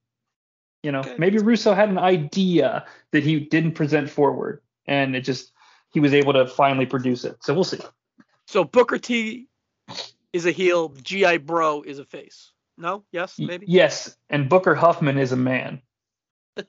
you 0.83 0.91
know 0.93 1.01
Okay. 1.01 1.15
maybe 1.19 1.39
russo 1.39 1.75
had 1.75 1.89
an 1.91 1.99
idea 1.99 2.87
that 3.13 3.23
he 3.23 3.41
didn't 3.41 3.73
present 3.73 4.09
forward 4.09 4.63
and 4.87 5.15
it 5.15 5.23
just 5.23 5.53
he 5.91 6.01
was 6.01 6.15
able 6.15 6.33
to 6.33 6.47
finally 6.47 6.87
produce 6.87 7.25
it 7.25 7.37
so 7.43 7.53
we'll 7.55 7.65
see 7.65 7.81
So 8.47 8.65
Booker 8.65 8.99
T 8.99 9.47
is 10.33 10.47
a 10.47 10.51
heel. 10.51 10.89
GI 11.03 11.39
Bro 11.39 11.83
is 11.83 11.99
a 11.99 12.05
face. 12.05 12.53
No? 12.77 13.05
Yes? 13.13 13.39
Maybe? 13.39 13.67
yes 13.69 14.17
and 14.29 14.49
booker 14.49 14.75
huffman 14.75 15.19
is 15.19 15.33
a 15.33 15.37
man 15.37 15.81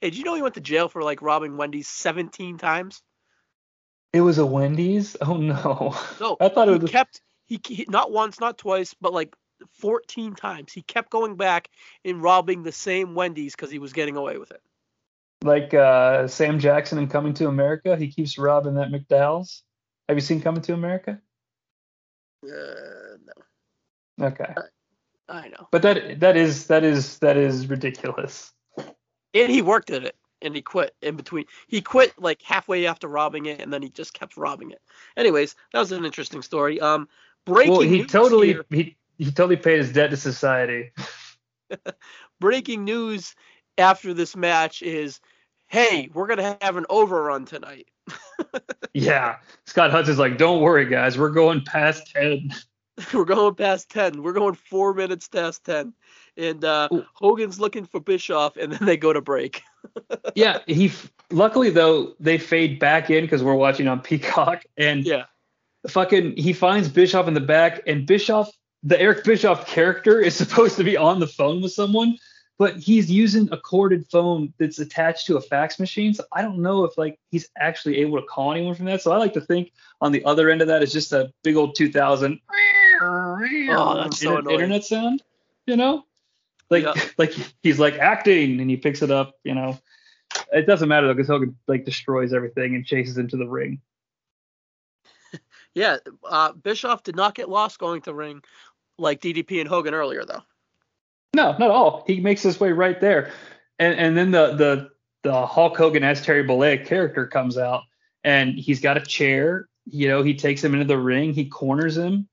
Hey, 0.00 0.10
did 0.10 0.16
you 0.16 0.24
know 0.24 0.34
he 0.34 0.42
went 0.42 0.54
to 0.54 0.60
jail 0.60 0.88
for 0.88 1.02
like 1.02 1.22
robbing 1.22 1.56
Wendy's 1.56 1.88
17 1.88 2.58
times? 2.58 3.02
it 4.12 4.20
was 4.20 4.38
a 4.38 4.46
wendy's 4.46 5.16
oh 5.20 5.36
no 5.36 5.94
No. 6.20 6.36
i 6.40 6.48
thought 6.48 6.68
it 6.68 6.72
he 6.74 6.78
was 6.78 6.90
kept 6.90 7.20
he, 7.46 7.60
he 7.66 7.86
not 7.88 8.10
once, 8.10 8.40
not 8.40 8.58
twice, 8.58 8.94
but 9.00 9.12
like 9.12 9.34
14 9.80 10.34
times. 10.34 10.72
He 10.72 10.82
kept 10.82 11.10
going 11.10 11.36
back 11.36 11.68
and 12.04 12.22
robbing 12.22 12.62
the 12.62 12.72
same 12.72 13.14
Wendy's 13.14 13.54
because 13.54 13.70
he 13.70 13.78
was 13.78 13.92
getting 13.92 14.16
away 14.16 14.38
with 14.38 14.50
it. 14.50 14.62
like 15.42 15.74
uh, 15.74 16.26
Sam 16.26 16.58
Jackson 16.58 16.98
in 16.98 17.08
Coming 17.08 17.34
to 17.34 17.48
America. 17.48 17.96
He 17.96 18.08
keeps 18.08 18.38
robbing 18.38 18.74
that 18.74 18.88
McDowell's. 18.90 19.62
Have 20.08 20.16
you 20.16 20.22
seen 20.22 20.40
Coming 20.40 20.62
to 20.62 20.74
America? 20.74 21.20
Uh, 22.44 23.16
no, 24.18 24.26
Okay, 24.26 24.54
I 25.28 25.48
know. 25.48 25.68
but 25.70 25.82
that 25.82 26.20
that 26.20 26.36
is 26.36 26.66
that 26.66 26.84
is 26.84 27.18
that 27.18 27.36
is 27.36 27.66
ridiculous. 27.66 28.52
And 28.76 29.50
he 29.50 29.62
worked 29.62 29.90
at 29.90 30.04
it 30.04 30.16
and 30.42 30.54
he 30.54 30.62
quit 30.62 30.94
in 31.02 31.16
between. 31.16 31.46
He 31.66 31.80
quit 31.80 32.12
like 32.18 32.42
halfway 32.42 32.86
after 32.86 33.08
robbing 33.08 33.46
it 33.46 33.60
and 33.60 33.72
then 33.72 33.82
he 33.82 33.88
just 33.88 34.12
kept 34.14 34.36
robbing 34.36 34.70
it. 34.70 34.80
Anyways, 35.16 35.56
that 35.72 35.78
was 35.80 35.92
an 35.92 36.04
interesting 36.04 36.42
story. 36.42 36.80
Um, 36.80 37.08
breaking 37.46 37.72
well, 37.72 37.80
he 37.80 38.04
totally 38.04 38.48
here- 38.48 38.66
he 38.70 38.96
he 39.18 39.24
totally 39.30 39.56
paid 39.56 39.78
his 39.78 39.92
debt 39.92 40.10
to 40.10 40.16
society. 40.16 40.92
breaking 42.40 42.84
news 42.84 43.34
after 43.78 44.12
this 44.14 44.36
match 44.36 44.82
is 44.82 45.20
hey, 45.68 46.10
we're 46.12 46.26
gonna 46.26 46.56
have 46.60 46.76
an 46.76 46.86
overrun 46.90 47.44
tonight. 47.46 47.88
Yeah. 48.96 49.38
Scott 49.66 49.90
Hudson's 49.90 50.20
like, 50.20 50.38
don't 50.38 50.62
worry, 50.62 50.86
guys. 50.86 51.18
We're 51.18 51.30
going 51.30 51.64
past 51.64 52.12
10. 52.14 52.48
we're 53.14 53.24
going 53.24 53.54
past 53.54 53.90
10. 53.90 54.22
We're 54.22 54.32
going 54.32 54.54
four 54.54 54.94
minutes 54.94 55.28
past 55.28 55.64
10. 55.64 55.92
And 56.36 56.64
uh, 56.64 56.88
Hogan's 57.14 57.60
looking 57.60 57.84
for 57.86 58.00
Bischoff, 58.00 58.56
and 58.56 58.72
then 58.72 58.84
they 58.84 58.96
go 58.96 59.12
to 59.12 59.20
break. 59.20 59.62
yeah. 60.34 60.58
He, 60.66 60.92
luckily, 61.30 61.70
though, 61.70 62.14
they 62.20 62.38
fade 62.38 62.78
back 62.78 63.10
in 63.10 63.24
because 63.24 63.42
we're 63.42 63.54
watching 63.54 63.88
on 63.88 64.00
Peacock. 64.02 64.64
And 64.76 65.04
Yeah. 65.04 65.24
fucking, 65.88 66.36
he 66.36 66.52
finds 66.52 66.88
Bischoff 66.88 67.28
in 67.28 67.34
the 67.34 67.40
back, 67.40 67.82
and 67.86 68.06
Bischoff, 68.06 68.50
the 68.82 69.00
Eric 69.00 69.24
Bischoff 69.24 69.66
character, 69.66 70.20
is 70.20 70.36
supposed 70.36 70.76
to 70.76 70.84
be 70.84 70.96
on 70.96 71.20
the 71.20 71.28
phone 71.28 71.62
with 71.62 71.72
someone. 71.72 72.16
But 72.56 72.76
he's 72.76 73.10
using 73.10 73.48
a 73.50 73.56
corded 73.56 74.06
phone 74.06 74.54
that's 74.58 74.78
attached 74.78 75.26
to 75.26 75.36
a 75.36 75.40
fax 75.40 75.80
machine. 75.80 76.14
So 76.14 76.22
I 76.32 76.40
don't 76.40 76.60
know 76.60 76.84
if 76.84 76.96
like 76.96 77.18
he's 77.32 77.48
actually 77.58 77.98
able 77.98 78.20
to 78.20 78.26
call 78.26 78.52
anyone 78.52 78.76
from 78.76 78.84
that. 78.86 79.02
So 79.02 79.10
I 79.10 79.16
like 79.16 79.32
to 79.32 79.40
think 79.40 79.72
on 80.00 80.12
the 80.12 80.24
other 80.24 80.50
end 80.50 80.62
of 80.62 80.68
that 80.68 80.80
is 80.80 80.92
just 80.92 81.12
a 81.12 81.32
big 81.42 81.56
old 81.56 81.74
2000 81.74 82.38
Oh, 83.06 83.94
that's 83.96 84.20
so 84.20 84.30
inter- 84.30 84.40
annoying. 84.40 84.54
internet 84.54 84.84
sound, 84.84 85.22
you 85.66 85.76
know? 85.76 86.04
Like 86.70 86.84
Yeah. 86.84 86.94
like 87.18 87.34
he's 87.62 87.78
like 87.78 87.94
acting 87.94 88.60
and 88.60 88.70
he 88.70 88.76
picks 88.76 89.02
it 89.02 89.10
up, 89.10 89.34
you 89.44 89.54
know. 89.54 89.78
It 90.52 90.66
doesn't 90.66 90.88
matter 90.88 91.06
though 91.06 91.14
because 91.14 91.28
Hogan 91.28 91.56
like 91.68 91.84
destroys 91.84 92.32
everything 92.32 92.74
and 92.74 92.84
chases 92.84 93.18
into 93.18 93.36
the 93.36 93.46
ring. 93.46 93.80
Yeah, 95.76 95.96
uh, 96.22 96.52
Bischoff 96.52 97.02
did 97.02 97.16
not 97.16 97.34
get 97.34 97.48
lost 97.48 97.80
going 97.80 98.02
to 98.02 98.14
ring 98.14 98.42
like 98.96 99.20
DDP 99.20 99.58
and 99.60 99.68
Hogan 99.68 99.94
earlier, 99.94 100.24
though. 100.24 100.42
No, 101.34 101.50
not 101.52 101.62
at 101.62 101.70
all. 101.70 102.04
He 102.06 102.20
makes 102.20 102.42
his 102.42 102.60
way 102.60 102.70
right 102.72 103.00
there. 103.00 103.32
And 103.78 103.98
and 103.98 104.16
then 104.16 104.30
the 104.30 104.54
the 104.54 104.90
the 105.22 105.46
Hulk 105.46 105.76
Hogan 105.76 106.04
as 106.04 106.22
Terry 106.22 106.44
Bollea 106.44 106.86
character 106.86 107.26
comes 107.26 107.58
out 107.58 107.82
and 108.22 108.54
he's 108.54 108.80
got 108.80 108.96
a 108.96 109.00
chair. 109.00 109.68
You 109.86 110.08
know, 110.08 110.22
he 110.22 110.34
takes 110.34 110.62
him 110.62 110.74
into 110.74 110.86
the 110.86 110.98
ring, 110.98 111.34
he 111.34 111.46
corners 111.46 111.96
him. 111.96 112.28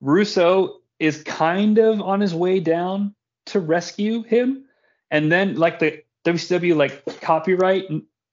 Russo 0.00 0.80
is 0.98 1.22
kind 1.22 1.78
of 1.78 2.00
on 2.00 2.20
his 2.20 2.34
way 2.34 2.60
down 2.60 3.14
to 3.46 3.60
rescue 3.60 4.22
him. 4.22 4.64
And 5.10 5.30
then 5.30 5.56
like 5.56 5.78
the 5.78 6.02
WCW 6.24 6.76
like 6.76 7.20
copyright 7.20 7.86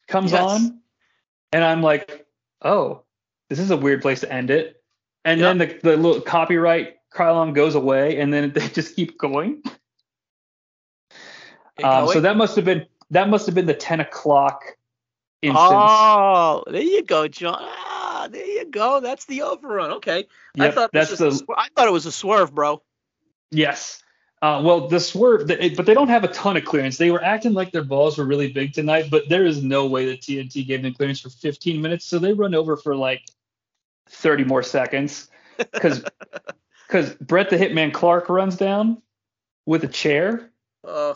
comes 0.07 0.31
Yes. 0.31 0.41
on. 0.41 0.81
And 1.52 1.64
I'm 1.64 1.81
like, 1.81 2.26
oh, 2.61 3.03
this 3.49 3.60
is 3.60 3.72
a 3.72 3.77
weird 3.77 4.02
place 4.02 4.19
to 4.22 4.31
end 4.31 4.49
it. 4.49 4.81
And 5.26 5.41
then 5.41 5.57
the, 5.57 5.80
the 5.81 5.98
little 5.98 6.22
copyright 6.22 6.95
Krylon 7.14 7.53
goes 7.53 7.76
away 7.76 8.19
and 8.19 8.31
then 8.34 8.52
they 8.56 8.68
just 8.69 8.95
keep 8.95 9.18
going. 9.18 9.61
Um, 11.84 12.07
so 12.07 12.22
that 12.22 12.38
must 12.38 12.56
have 12.56 12.65
been 12.65 12.85
that 13.11 13.30
must 13.30 13.45
have 13.45 13.56
been 13.56 13.68
the 13.68 13.73
ten 13.73 13.99
o'clock 13.99 14.64
instance. 15.41 15.68
Oh, 15.69 16.64
there 16.68 16.81
you 16.81 17.03
go, 17.03 17.27
John. 17.27 17.64
Ah, 18.28 18.30
there 18.30 18.45
you 18.45 18.66
go. 18.66 18.99
That's 18.99 19.26
the 19.26 19.44
overrun. 19.44 19.91
Okay. 19.94 20.26
I 20.60 20.66
Yep, 20.66 20.76
thought 20.76 20.91
this 20.94 21.10
that's 21.10 21.12
was 21.12 21.20
the 21.20 21.32
sw- 21.32 21.56
I 21.58 21.68
thought 21.76 21.88
it 21.88 21.91
was 21.91 22.06
a 22.06 22.12
swerve, 22.12 22.54
bro. 22.54 22.82
yes. 23.52 24.02
Uh, 24.41 24.62
well, 24.64 24.88
the 24.88 24.99
swerve, 24.99 25.48
the, 25.48 25.74
but 25.76 25.88
they 25.88 25.95
don't 25.95 26.10
have 26.10 26.24
a 26.24 26.28
ton 26.28 26.58
of 26.58 26.64
clearance. 26.66 26.98
They 26.98 27.10
were 27.10 27.24
acting 27.24 27.54
like 27.54 27.72
their 27.72 27.84
balls 27.84 28.18
were 28.20 28.26
really 28.26 28.52
big 28.52 28.72
tonight, 28.74 29.06
but 29.10 29.28
there 29.30 29.45
is 29.45 29.64
no 29.64 29.88
way 29.88 30.06
that 30.08 30.22
TNT 30.22 30.66
gave 30.68 30.84
them 30.84 30.94
clearance 30.94 31.20
for 31.22 31.30
15 31.30 31.82
minutes, 31.82 32.06
so 32.06 32.20
they 32.20 32.34
run 32.34 32.54
over 32.54 32.78
for 32.78 32.95
like 32.95 33.22
30 34.10 34.44
more 34.44 34.62
seconds 34.62 35.30
because 35.58 36.04
because 36.88 37.14
Brett 37.22 37.49
the 37.49 37.58
Hitman 37.58 37.91
Clark 37.94 38.30
runs 38.30 38.58
down 38.58 39.02
with 39.66 39.84
a 39.84 39.88
chair, 39.88 40.52
Uh, 40.84 41.16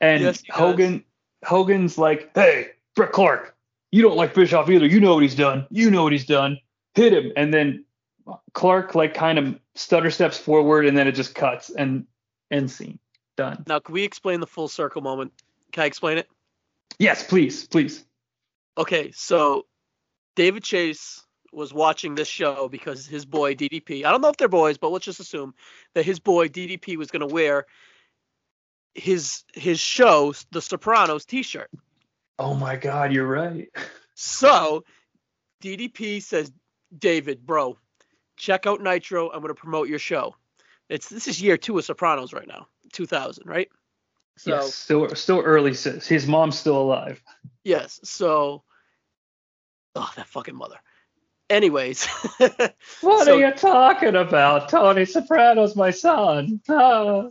and 0.00 0.22
Yes, 0.22 0.40
he 0.40 0.48
does. 0.48 0.58
Hogan 0.58 1.04
Hogan's 1.44 1.96
like, 1.98 2.32
"Hey, 2.34 2.70
Brett 2.96 3.12
Clark, 3.12 3.53
you 3.94 4.02
don't 4.02 4.16
like 4.16 4.34
Bischoff 4.34 4.68
either. 4.68 4.86
You 4.86 4.98
know 4.98 5.14
what 5.14 5.22
he's 5.22 5.36
done. 5.36 5.68
You 5.70 5.88
know 5.88 6.02
what 6.02 6.10
he's 6.10 6.26
done. 6.26 6.58
Hit 6.96 7.12
him." 7.12 7.30
And 7.36 7.54
then 7.54 7.84
Clark 8.52 8.96
like 8.96 9.14
kind 9.14 9.38
of 9.38 9.56
stutter 9.76 10.10
steps 10.10 10.36
forward, 10.36 10.84
and 10.86 10.98
then 10.98 11.06
it 11.06 11.12
just 11.12 11.36
cuts 11.36 11.70
and 11.70 12.04
end 12.50 12.72
scene 12.72 12.98
done. 13.36 13.62
now, 13.68 13.78
can 13.78 13.92
we 13.92 14.02
explain 14.02 14.40
the 14.40 14.48
full 14.48 14.66
circle 14.66 15.00
moment? 15.00 15.32
Can 15.70 15.84
I 15.84 15.86
explain 15.86 16.18
it? 16.18 16.28
Yes, 16.98 17.22
please, 17.22 17.68
please. 17.68 18.04
Okay, 18.76 19.12
so 19.12 19.66
David 20.34 20.64
Chase 20.64 21.22
was 21.52 21.72
watching 21.72 22.16
this 22.16 22.26
show 22.26 22.68
because 22.68 23.06
his 23.06 23.24
boy 23.24 23.54
DDP, 23.54 24.04
I 24.04 24.10
don't 24.10 24.20
know 24.20 24.28
if 24.28 24.36
they're 24.36 24.48
boys, 24.48 24.76
but 24.76 24.90
let's 24.90 25.04
just 25.04 25.20
assume 25.20 25.54
that 25.94 26.04
his 26.04 26.18
boy 26.18 26.48
DDP 26.48 26.96
was 26.96 27.12
going 27.12 27.26
to 27.28 27.32
wear 27.32 27.66
his 28.94 29.44
his 29.54 29.78
show, 29.78 30.34
The 30.50 30.60
Sopranos 30.60 31.24
t-shirt. 31.24 31.70
Oh 32.38 32.54
my 32.54 32.76
God, 32.76 33.12
you're 33.12 33.26
right. 33.26 33.68
So 34.14 34.84
DDP 35.62 36.22
says, 36.22 36.52
"David, 36.96 37.44
bro, 37.46 37.76
check 38.36 38.66
out 38.66 38.80
Nitro. 38.80 39.30
I'm 39.30 39.40
going 39.40 39.48
to 39.54 39.60
promote 39.60 39.88
your 39.88 39.98
show." 39.98 40.34
It's 40.88 41.08
this 41.08 41.26
is 41.28 41.40
year 41.40 41.56
2 41.56 41.78
of 41.78 41.84
Sopranos 41.84 42.32
right 42.32 42.46
now, 42.46 42.66
2000, 42.92 43.46
right? 43.46 43.68
So 44.36 44.50
yes, 44.50 44.74
still 44.74 45.08
still 45.14 45.40
early. 45.40 45.74
Sis, 45.74 46.06
his 46.06 46.26
mom's 46.26 46.58
still 46.58 46.76
alive. 46.80 47.22
Yes. 47.64 48.00
So, 48.04 48.62
oh, 49.94 50.12
that 50.16 50.26
fucking 50.28 50.56
mother. 50.56 50.76
Anyways, 51.50 52.06
What 52.38 53.24
So- 53.26 53.36
are 53.36 53.38
you 53.38 53.52
talking 53.52 54.16
about, 54.16 54.68
Tony 54.68 55.04
Soprano's 55.04 55.76
my 55.76 55.90
son? 55.90 56.60
Uh, 56.68 57.28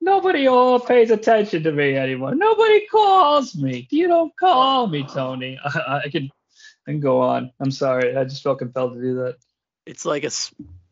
nobody 0.00 0.46
all 0.48 0.80
pays 0.80 1.10
attention 1.10 1.62
to 1.64 1.72
me 1.72 1.96
anymore. 1.96 2.34
Nobody 2.34 2.86
calls 2.86 3.54
me. 3.56 3.86
You 3.90 4.08
don't 4.08 4.36
call 4.36 4.86
me, 4.86 5.04
Tony. 5.04 5.58
I, 5.64 6.02
I 6.04 6.08
can 6.08 6.30
I 6.86 6.92
can 6.92 7.00
go 7.00 7.20
on. 7.20 7.52
I'm 7.60 7.70
sorry. 7.70 8.16
I 8.16 8.24
just 8.24 8.42
felt 8.42 8.58
compelled 8.58 8.94
to 8.94 9.00
do 9.00 9.14
that. 9.16 9.36
it's 9.86 10.04
like 10.04 10.24
a, 10.24 10.30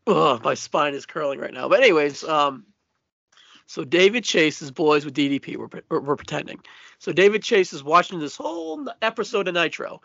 ugh, 0.07 0.43
my 0.43 0.53
spine 0.53 0.93
is 0.93 1.05
curling 1.05 1.39
right 1.39 1.53
now. 1.53 1.67
But 1.67 1.81
anyways, 1.81 2.23
um, 2.23 2.65
so 3.65 3.83
David 3.83 4.23
Chase's 4.23 4.71
boys 4.71 5.05
with 5.05 5.15
DDP 5.15 5.57
were, 5.57 5.69
were, 5.89 6.01
were 6.01 6.15
pretending. 6.15 6.59
So 6.99 7.11
David 7.11 7.43
Chase 7.43 7.73
is 7.73 7.83
watching 7.83 8.19
this 8.19 8.35
whole 8.35 8.87
episode 9.01 9.47
of 9.47 9.53
Nitro, 9.53 10.01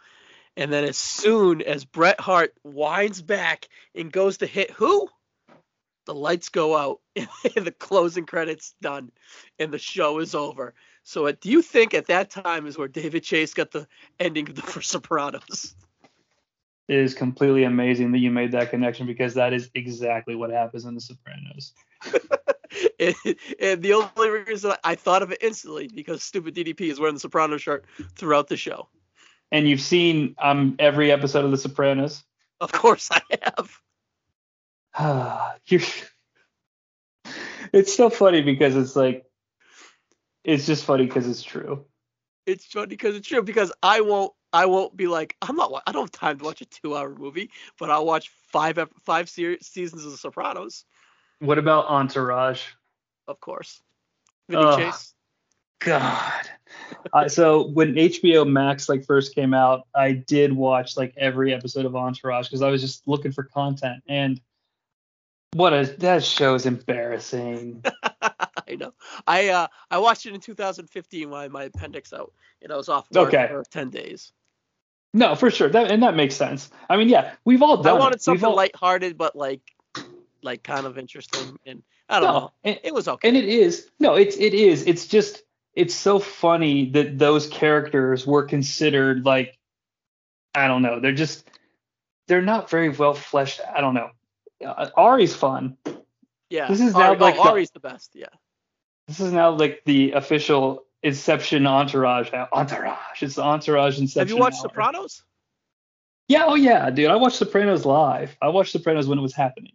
and 0.56 0.72
then 0.72 0.84
as 0.84 0.96
soon 0.96 1.62
as 1.62 1.84
Bret 1.84 2.20
Hart 2.20 2.54
winds 2.62 3.20
back 3.20 3.68
and 3.94 4.12
goes 4.12 4.38
to 4.38 4.46
hit 4.46 4.70
who, 4.70 5.08
the 6.06 6.14
lights 6.14 6.48
go 6.48 6.76
out 6.76 7.00
and 7.16 7.66
the 7.66 7.72
closing 7.72 8.26
credits 8.26 8.74
done, 8.80 9.10
and 9.58 9.72
the 9.72 9.78
show 9.78 10.18
is 10.18 10.34
over. 10.34 10.74
So, 11.02 11.26
uh, 11.26 11.32
do 11.38 11.50
you 11.50 11.62
think 11.62 11.94
at 11.94 12.06
that 12.06 12.30
time 12.30 12.66
is 12.66 12.78
where 12.78 12.88
David 12.88 13.22
Chase 13.22 13.54
got 13.54 13.70
the 13.70 13.86
ending 14.18 14.48
of 14.48 14.54
the 14.54 14.62
for 14.62 14.80
Sopranos? 14.80 15.74
It 16.88 16.96
is 16.96 17.14
completely 17.14 17.64
amazing 17.64 18.12
that 18.12 18.18
you 18.18 18.30
made 18.30 18.52
that 18.52 18.70
connection 18.70 19.06
because 19.06 19.34
that 19.34 19.54
is 19.54 19.70
exactly 19.74 20.34
what 20.34 20.50
happens 20.50 20.84
in 20.84 20.94
The 20.94 21.00
Sopranos. 21.00 21.72
and, 23.00 23.14
and 23.58 23.82
the 23.82 23.94
only 23.94 24.30
reason 24.30 24.72
I 24.84 24.94
thought 24.94 25.22
of 25.22 25.30
it 25.32 25.38
instantly 25.40 25.88
because 25.88 26.22
stupid 26.22 26.54
DDP 26.54 26.82
is 26.82 27.00
wearing 27.00 27.14
the 27.14 27.20
Soprano 27.20 27.56
shirt 27.56 27.86
throughout 28.16 28.48
the 28.48 28.56
show. 28.56 28.88
And 29.50 29.68
you've 29.68 29.80
seen 29.80 30.34
um 30.42 30.76
every 30.78 31.10
episode 31.10 31.44
of 31.44 31.50
The 31.50 31.58
Sopranos. 31.58 32.22
Of 32.60 32.72
course, 32.72 33.10
I 33.10 33.20
have. 33.42 33.80
You're, 35.66 35.80
it's 37.72 37.94
so 37.94 38.10
funny 38.10 38.42
because 38.42 38.76
it's 38.76 38.94
like, 38.94 39.24
it's 40.44 40.66
just 40.66 40.84
funny 40.84 41.06
because 41.06 41.28
it's 41.28 41.42
true. 41.42 41.84
It's 42.46 42.66
funny 42.66 42.86
because 42.86 43.16
it's 43.16 43.26
true. 43.26 43.42
Because 43.42 43.72
I 43.82 44.02
won't, 44.02 44.32
I 44.52 44.66
won't 44.66 44.96
be 44.96 45.06
like, 45.06 45.36
I'm 45.42 45.56
not. 45.56 45.82
I 45.86 45.92
don't 45.92 46.02
have 46.02 46.12
time 46.12 46.38
to 46.38 46.44
watch 46.44 46.60
a 46.60 46.66
two-hour 46.66 47.14
movie, 47.14 47.50
but 47.78 47.90
I'll 47.90 48.06
watch 48.06 48.30
five 48.52 48.78
five 49.04 49.28
ser- 49.28 49.58
seasons 49.62 50.04
of 50.04 50.12
The 50.12 50.18
Sopranos. 50.18 50.84
What 51.40 51.58
about 51.58 51.86
Entourage? 51.86 52.62
Of 53.26 53.40
course, 53.40 53.80
Vinny 54.48 54.62
Ugh. 54.62 54.78
Chase. 54.78 55.14
God. 55.80 56.48
uh, 57.12 57.28
so 57.28 57.68
when 57.68 57.94
HBO 57.94 58.48
Max 58.48 58.88
like 58.88 59.04
first 59.04 59.34
came 59.34 59.54
out, 59.54 59.86
I 59.94 60.12
did 60.12 60.52
watch 60.52 60.96
like 60.96 61.14
every 61.16 61.52
episode 61.52 61.84
of 61.84 61.96
Entourage 61.96 62.46
because 62.46 62.62
I 62.62 62.70
was 62.70 62.80
just 62.80 63.06
looking 63.08 63.32
for 63.32 63.44
content. 63.44 64.02
And 64.08 64.40
what 65.54 65.72
a 65.72 65.84
that 65.98 66.24
show 66.24 66.54
is 66.54 66.66
embarrassing. 66.66 67.82
I 68.22 68.76
know. 68.76 68.92
I 69.26 69.48
uh, 69.48 69.66
I 69.90 69.98
watched 69.98 70.26
it 70.26 70.34
in 70.34 70.40
2015 70.40 71.30
when 71.30 71.38
I 71.38 71.42
had 71.44 71.52
my 71.52 71.64
appendix 71.64 72.12
out, 72.12 72.32
and 72.62 72.72
I 72.72 72.76
was 72.76 72.88
off 72.88 73.06
work 73.12 73.28
Okay. 73.28 73.46
for 73.48 73.62
10 73.70 73.90
days. 73.90 74.32
no, 75.12 75.34
for 75.34 75.50
sure. 75.50 75.68
That 75.68 75.90
and 75.90 76.02
that 76.02 76.16
makes 76.16 76.34
sense. 76.34 76.70
I 76.90 76.96
mean, 76.96 77.08
yeah, 77.08 77.34
we've 77.44 77.62
all 77.62 77.82
done. 77.82 77.96
I 77.96 77.98
wanted 77.98 78.16
it. 78.16 78.22
Something 78.22 78.44
all, 78.44 78.56
lighthearted, 78.56 79.16
but 79.16 79.36
like, 79.36 79.60
like 80.42 80.62
kind 80.62 80.86
of 80.86 80.98
interesting, 80.98 81.58
and 81.66 81.82
I 82.08 82.20
don't 82.20 82.32
know. 82.32 82.52
and, 82.64 82.80
It 82.82 82.92
was 82.94 83.08
okay. 83.08 83.28
and 83.28 83.36
it 83.36 83.44
is 83.44 83.88
no, 84.00 84.14
it's 84.14 84.36
it 84.36 84.54
is. 84.54 84.86
It's 84.86 85.06
just 85.06 85.42
it's 85.74 85.94
so 85.94 86.18
funny 86.18 86.90
that 86.90 87.18
those 87.18 87.46
characters 87.48 88.26
were 88.26 88.44
considered 88.44 89.24
like 89.24 89.56
I 90.54 90.68
don't 90.68 90.82
know. 90.82 91.00
They're 91.00 91.12
just 91.12 91.48
they're 92.26 92.42
not 92.42 92.70
very 92.70 92.88
well 92.88 93.14
fleshed. 93.14 93.60
I 93.74 93.80
don't 93.80 93.94
know. 93.94 94.10
Uh, 94.64 94.88
Ari's 94.96 95.34
fun. 95.34 95.76
yeah. 96.50 96.68
this 96.68 96.80
is 96.80 96.94
now 96.94 97.10
Ari, 97.10 97.18
like 97.18 97.36
oh, 97.38 97.44
the- 97.44 97.50
Ari's 97.50 97.70
the 97.70 97.80
best. 97.80 98.12
Yeah. 98.14 98.26
This 99.08 99.20
is 99.20 99.32
now 99.32 99.50
like 99.50 99.82
the 99.84 100.12
official 100.12 100.84
Inception 101.02 101.66
Entourage. 101.66 102.30
Entourage. 102.52 103.22
It's 103.22 103.34
the 103.34 103.42
Entourage 103.42 103.98
Inception. 103.98 104.20
Have 104.20 104.30
you 104.30 104.38
watched 104.38 104.56
hour. 104.56 104.70
Sopranos? 104.70 105.22
Yeah. 106.28 106.44
Oh 106.46 106.54
yeah, 106.54 106.88
dude. 106.90 107.10
I 107.10 107.16
watched 107.16 107.36
Sopranos 107.36 107.84
live. 107.84 108.36
I 108.40 108.48
watched 108.48 108.72
Sopranos 108.72 109.06
when 109.06 109.18
it 109.18 109.22
was 109.22 109.34
happening. 109.34 109.72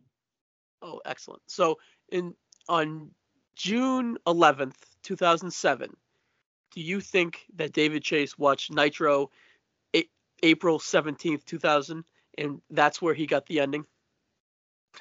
Oh, 0.81 1.01
excellent. 1.05 1.41
So 1.47 1.77
in 2.11 2.33
on 2.67 3.11
June 3.55 4.17
11th, 4.25 4.77
2007, 5.03 5.95
do 6.73 6.81
you 6.81 7.01
think 7.01 7.45
that 7.55 7.73
David 7.73 8.03
Chase 8.03 8.37
watched 8.37 8.71
Nitro 8.71 9.29
a- 9.95 10.09
April 10.41 10.79
17th, 10.79 11.43
2000, 11.45 12.03
and 12.37 12.61
that's 12.69 13.01
where 13.01 13.13
he 13.13 13.27
got 13.27 13.45
the 13.45 13.59
ending? 13.59 13.85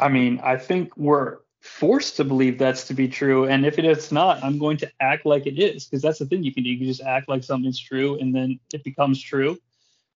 I 0.01 0.09
mean, 0.09 0.41
I 0.43 0.57
think 0.57 0.97
we're 0.97 1.39
forced 1.61 2.17
to 2.17 2.25
believe 2.25 2.59
that's 2.59 2.85
to 2.85 2.95
be 2.95 3.09
true. 3.09 3.47
And 3.47 3.67
if 3.67 3.79
it 3.79 3.85
is 3.85 4.13
not, 4.13 4.43
I'm 4.43 4.59
going 4.59 4.77
to 4.79 4.91
act 5.01 5.27
like 5.27 5.47
it 5.47 5.59
is 5.59 5.85
because 5.85 6.03
that's 6.03 6.19
the 6.19 6.27
thing 6.27 6.43
you 6.43 6.53
can 6.53 6.65
do. 6.65 6.71
You 6.71 6.79
can 6.79 6.87
just 6.87 7.03
act 7.03 7.29
like 7.29 7.45
something's 7.45 7.79
true 7.79 8.19
and 8.19 8.35
then 8.35 8.61
it 8.73 8.85
becomes 8.85 9.21
true. 9.21 9.59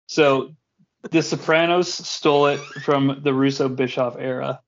So 0.07 0.55
the 1.11 1.23
Sopranos 1.23 1.93
stole 1.93 2.47
it 2.47 2.61
from 2.85 3.21
the 3.23 3.35
Russo 3.35 3.69
Bischoff 3.69 4.17
era. 4.19 4.61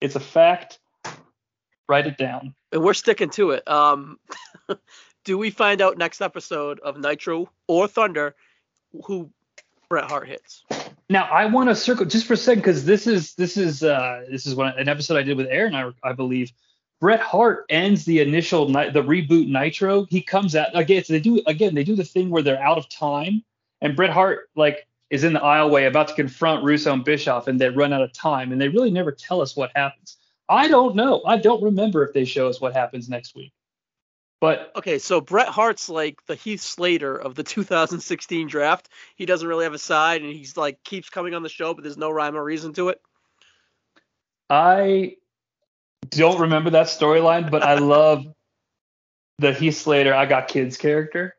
It's 0.00 0.16
a 0.16 0.20
fact. 0.20 0.78
Write 1.88 2.06
it 2.06 2.16
down. 2.16 2.54
And 2.72 2.82
we're 2.82 2.94
sticking 2.94 3.30
to 3.30 3.50
it. 3.50 3.68
Um, 3.68 4.18
do 5.24 5.36
we 5.36 5.50
find 5.50 5.82
out 5.82 5.98
next 5.98 6.22
episode 6.22 6.80
of 6.80 6.98
Nitro 6.98 7.50
or 7.66 7.86
Thunder 7.86 8.34
who 9.04 9.30
Bret 9.88 10.04
Hart 10.04 10.28
hits? 10.28 10.64
Now 11.10 11.24
I 11.24 11.46
want 11.46 11.68
to 11.68 11.76
circle 11.76 12.06
just 12.06 12.26
for 12.26 12.34
a 12.34 12.36
second 12.36 12.60
because 12.60 12.84
this 12.84 13.06
is 13.06 13.34
this 13.34 13.56
is 13.56 13.82
uh 13.82 14.24
this 14.30 14.46
is 14.46 14.54
one 14.54 14.78
an 14.78 14.88
episode 14.88 15.16
I 15.16 15.22
did 15.22 15.36
with 15.36 15.48
Aaron 15.48 15.74
I, 15.74 15.90
I 16.02 16.12
believe. 16.12 16.52
Bret 17.00 17.20
Hart 17.20 17.66
ends 17.68 18.04
the 18.04 18.20
initial 18.20 18.68
ni- 18.68 18.88
the 18.90 19.02
reboot 19.02 19.48
Nitro. 19.48 20.06
He 20.08 20.22
comes 20.22 20.56
out 20.56 20.68
again. 20.74 21.04
So 21.04 21.12
they 21.12 21.20
do 21.20 21.42
again. 21.46 21.74
They 21.74 21.84
do 21.84 21.96
the 21.96 22.04
thing 22.04 22.30
where 22.30 22.42
they're 22.42 22.62
out 22.62 22.78
of 22.78 22.88
time, 22.88 23.42
and 23.82 23.94
Bret 23.94 24.10
Hart 24.10 24.48
like 24.56 24.86
is 25.10 25.24
in 25.24 25.34
the 25.34 25.40
aisleway 25.40 25.86
about 25.86 26.08
to 26.08 26.14
confront 26.14 26.64
Russo 26.64 26.92
and 26.92 27.04
Bischoff, 27.04 27.46
and 27.46 27.60
they 27.60 27.68
run 27.68 27.92
out 27.92 28.02
of 28.02 28.12
time, 28.12 28.52
and 28.52 28.60
they 28.60 28.68
really 28.68 28.90
never 28.90 29.12
tell 29.12 29.42
us 29.42 29.54
what 29.54 29.70
happens. 29.74 30.16
I 30.48 30.68
don't 30.68 30.96
know. 30.96 31.22
I 31.26 31.36
don't 31.36 31.62
remember 31.62 32.02
if 32.04 32.14
they 32.14 32.24
show 32.24 32.48
us 32.48 32.60
what 32.60 32.72
happens 32.72 33.08
next 33.08 33.34
week. 33.34 33.52
But 34.44 34.72
Okay, 34.76 34.98
so 34.98 35.22
Bret 35.22 35.48
Hart's 35.48 35.88
like 35.88 36.18
the 36.26 36.34
Heath 36.34 36.60
Slater 36.60 37.16
of 37.16 37.34
the 37.34 37.42
2016 37.42 38.46
draft. 38.46 38.90
He 39.16 39.24
doesn't 39.24 39.48
really 39.48 39.64
have 39.64 39.72
a 39.72 39.78
side, 39.78 40.20
and 40.20 40.30
he's 40.30 40.54
like 40.54 40.84
keeps 40.84 41.08
coming 41.08 41.34
on 41.34 41.42
the 41.42 41.48
show, 41.48 41.72
but 41.72 41.82
there's 41.82 41.96
no 41.96 42.10
rhyme 42.10 42.36
or 42.36 42.44
reason 42.44 42.74
to 42.74 42.90
it. 42.90 43.00
I 44.50 45.16
don't 46.10 46.40
remember 46.40 46.70
that 46.70 46.88
storyline, 46.88 47.50
but 47.50 47.62
I 47.62 47.78
love 47.78 48.26
the 49.38 49.52
Heath 49.54 49.78
Slater 49.78 50.12
"I 50.14 50.26
Got 50.26 50.48
Kids" 50.48 50.76
character. 50.76 51.36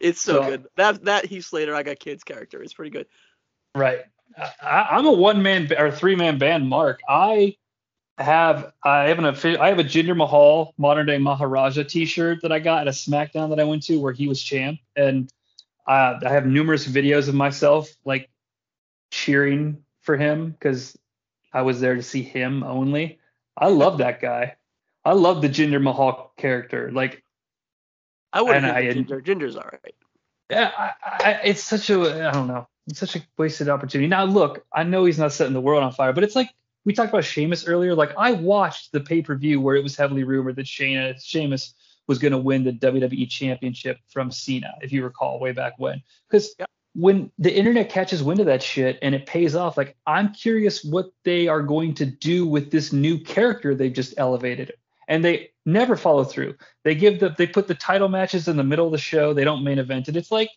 It's 0.00 0.20
so 0.20 0.42
So- 0.42 0.50
good. 0.50 0.66
That 0.76 1.04
that 1.04 1.26
Heath 1.26 1.44
Slater, 1.46 1.74
I 1.74 1.82
got 1.84 1.98
kids 1.98 2.24
character. 2.24 2.62
It's 2.62 2.74
pretty 2.74 2.90
good. 2.90 3.06
Right. 3.74 4.00
I, 4.60 4.88
I'm 4.90 5.06
a 5.06 5.12
one 5.12 5.42
man 5.42 5.68
or 5.78 5.90
three 5.90 6.16
man 6.16 6.38
band. 6.38 6.68
Mark. 6.68 7.00
I 7.08 7.56
have 8.18 8.72
I 8.84 9.04
have 9.04 9.18
an 9.18 9.24
I 9.24 9.68
have 9.68 9.78
a 9.78 9.84
Jinder 9.84 10.16
Mahal 10.16 10.74
modern 10.76 11.06
day 11.06 11.18
Maharaja 11.18 11.82
T-shirt 11.82 12.42
that 12.42 12.52
I 12.52 12.58
got 12.58 12.82
at 12.82 12.88
a 12.88 12.90
SmackDown 12.90 13.50
that 13.50 13.60
I 13.60 13.64
went 13.64 13.82
to 13.84 13.98
where 13.98 14.12
he 14.12 14.28
was 14.28 14.42
champ, 14.42 14.80
and 14.96 15.32
uh, 15.86 16.20
I 16.24 16.28
have 16.28 16.46
numerous 16.46 16.86
videos 16.86 17.28
of 17.28 17.34
myself 17.34 17.90
like 18.04 18.28
cheering 19.10 19.82
for 20.02 20.16
him 20.16 20.50
because 20.50 20.96
I 21.52 21.62
was 21.62 21.80
there 21.80 21.94
to 21.94 22.02
see 22.02 22.22
him 22.22 22.62
only. 22.62 23.18
I 23.56 23.68
love 23.68 23.98
that 23.98 24.20
guy. 24.20 24.56
I 25.04 25.12
love 25.12 25.42
the 25.42 25.48
Jinder 25.48 25.82
Mahal 25.82 26.32
character. 26.36 26.90
Like 26.92 27.24
I 28.32 28.42
I- 28.88 28.92
Ginger. 28.92 29.20
Ginger's 29.20 29.56
all 29.56 29.68
right. 29.70 29.94
Yeah, 30.50 30.70
I, 30.76 30.92
I, 31.02 31.40
it's 31.44 31.62
such 31.62 31.88
a 31.88 32.28
I 32.28 32.30
don't 32.30 32.46
know, 32.46 32.68
it's 32.86 32.98
such 33.00 33.16
a 33.16 33.22
wasted 33.38 33.70
opportunity. 33.70 34.06
Now 34.08 34.24
look, 34.24 34.66
I 34.72 34.82
know 34.84 35.06
he's 35.06 35.18
not 35.18 35.32
setting 35.32 35.54
the 35.54 35.62
world 35.62 35.82
on 35.82 35.92
fire, 35.92 36.12
but 36.12 36.24
it's 36.24 36.36
like 36.36 36.50
we 36.84 36.92
talked 36.92 37.10
about 37.10 37.24
Sheamus 37.24 37.66
earlier. 37.66 37.94
Like 37.94 38.12
I 38.16 38.32
watched 38.32 38.92
the 38.92 39.00
pay 39.00 39.22
per 39.22 39.36
view 39.36 39.60
where 39.60 39.76
it 39.76 39.82
was 39.82 39.96
heavily 39.96 40.24
rumored 40.24 40.56
that 40.56 40.66
Shayna 40.66 41.22
Sheamus 41.22 41.74
was 42.08 42.18
going 42.18 42.32
to 42.32 42.38
win 42.38 42.64
the 42.64 42.72
WWE 42.72 43.28
Championship 43.30 43.98
from 44.08 44.30
Cena, 44.30 44.74
if 44.82 44.92
you 44.92 45.04
recall 45.04 45.38
way 45.38 45.52
back 45.52 45.74
when. 45.78 46.02
Because 46.28 46.54
Yep. 46.58 46.68
when 46.94 47.30
the 47.38 47.54
internet 47.54 47.88
catches 47.88 48.22
wind 48.22 48.40
of 48.40 48.46
that 48.46 48.62
shit 48.62 48.98
and 49.02 49.14
it 49.14 49.26
pays 49.26 49.54
off, 49.54 49.76
like 49.76 49.96
I'm 50.06 50.32
curious 50.32 50.84
what 50.84 51.10
they 51.24 51.48
are 51.48 51.62
going 51.62 51.94
to 51.94 52.06
do 52.06 52.46
with 52.46 52.70
this 52.70 52.92
new 52.92 53.18
character 53.18 53.74
they've 53.74 53.92
just 53.92 54.14
elevated. 54.16 54.72
And 55.08 55.24
they 55.24 55.50
never 55.66 55.96
follow 55.96 56.24
through. 56.24 56.56
They 56.84 56.94
give 56.94 57.20
the 57.20 57.30
they 57.30 57.46
put 57.46 57.68
the 57.68 57.74
title 57.74 58.08
matches 58.08 58.48
in 58.48 58.56
the 58.56 58.64
middle 58.64 58.86
of 58.86 58.92
the 58.92 58.98
show. 58.98 59.32
They 59.32 59.44
don't 59.44 59.64
main 59.64 59.78
event 59.78 60.08
it. 60.08 60.16
It's 60.16 60.30
like 60.30 60.50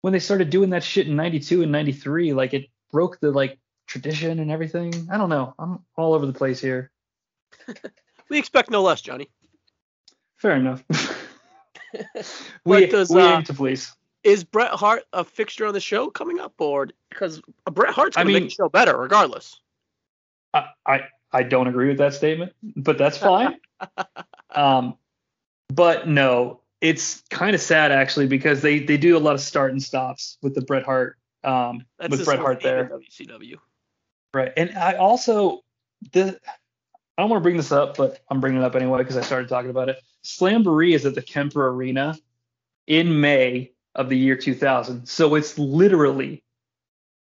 when 0.00 0.12
they 0.12 0.18
started 0.18 0.50
doing 0.50 0.70
that 0.70 0.84
shit 0.84 1.06
in 1.06 1.16
92 1.16 1.62
and 1.62 1.72
93 1.72 2.34
like 2.34 2.52
it 2.52 2.66
broke 2.90 3.20
the 3.20 3.30
like 3.30 3.58
tradition 3.86 4.38
and 4.38 4.50
everything. 4.50 5.08
I 5.10 5.18
don't 5.18 5.28
know. 5.28 5.54
I'm 5.58 5.84
all 5.96 6.14
over 6.14 6.26
the 6.26 6.32
place 6.32 6.60
here. 6.60 6.90
We 8.30 8.38
expect 8.38 8.70
no 8.70 8.82
less, 8.82 9.02
Jonnie. 9.02 9.28
fair 10.36 10.56
enough. 10.56 10.82
We, 12.64 12.86
does, 12.86 13.10
we 13.10 13.20
uh, 13.20 13.38
aim 13.38 13.44
to 13.44 13.54
please. 13.54 13.94
Is 14.24 14.42
Bret 14.42 14.72
Hart 14.72 15.04
a 15.12 15.22
fixture 15.22 15.66
on 15.66 15.74
the 15.74 15.80
show 15.80 16.10
coming 16.10 16.40
up, 16.40 16.54
or 16.58 16.88
because 17.10 17.40
Bret 17.70 17.92
Hart's 17.92 18.16
I 18.16 18.22
gonna 18.22 18.32
make 18.32 18.44
the 18.44 18.50
show 18.50 18.68
better 18.68 18.96
regardless? 18.96 19.60
I, 20.54 20.68
I 20.86 21.00
i 21.32 21.42
don't 21.42 21.66
agree 21.66 21.88
with 21.88 21.98
that 21.98 22.14
statement 22.14 22.52
but 22.76 22.96
that's 22.96 23.18
fine. 23.18 23.58
Um 24.50 24.96
but 25.68 26.08
no 26.08 26.60
it's 26.80 27.22
kind 27.30 27.54
of 27.54 27.60
sad 27.60 27.90
actually 27.90 28.28
because 28.28 28.62
they 28.62 28.78
they 28.78 28.96
do 28.96 29.16
a 29.16 29.18
lot 29.18 29.34
of 29.34 29.40
start 29.40 29.72
and 29.72 29.82
stops 29.82 30.38
with 30.42 30.54
the 30.54 30.62
bret 30.62 30.84
hart 30.84 31.18
um 31.42 31.84
That's 31.98 32.12
with 32.12 32.24
bret 32.24 32.38
hart 32.38 32.60
there. 32.62 32.88
WCW. 32.88 33.56
Right. 34.34 34.52
And 34.56 34.76
I 34.76 34.94
also 34.94 35.62
the 36.12 36.38
I 37.16 37.22
don't 37.22 37.30
want 37.30 37.40
to 37.40 37.44
bring 37.44 37.56
this 37.56 37.70
up, 37.72 37.96
but 37.96 38.20
I'm 38.28 38.40
bringing 38.40 38.60
it 38.60 38.64
up 38.64 38.74
anyway 38.74 38.98
because 38.98 39.16
I 39.16 39.20
started 39.22 39.48
talking 39.48 39.70
about 39.70 39.88
it. 39.88 39.98
Slamboree 40.24 40.94
is 40.94 41.06
at 41.06 41.14
the 41.14 41.22
Kemper 41.22 41.68
Arena 41.68 42.18
in 42.86 43.20
May 43.20 43.70
of 43.94 44.08
the 44.08 44.18
year 44.18 44.36
2000. 44.36 45.06
So 45.06 45.36
it's 45.36 45.56
literally 45.58 46.42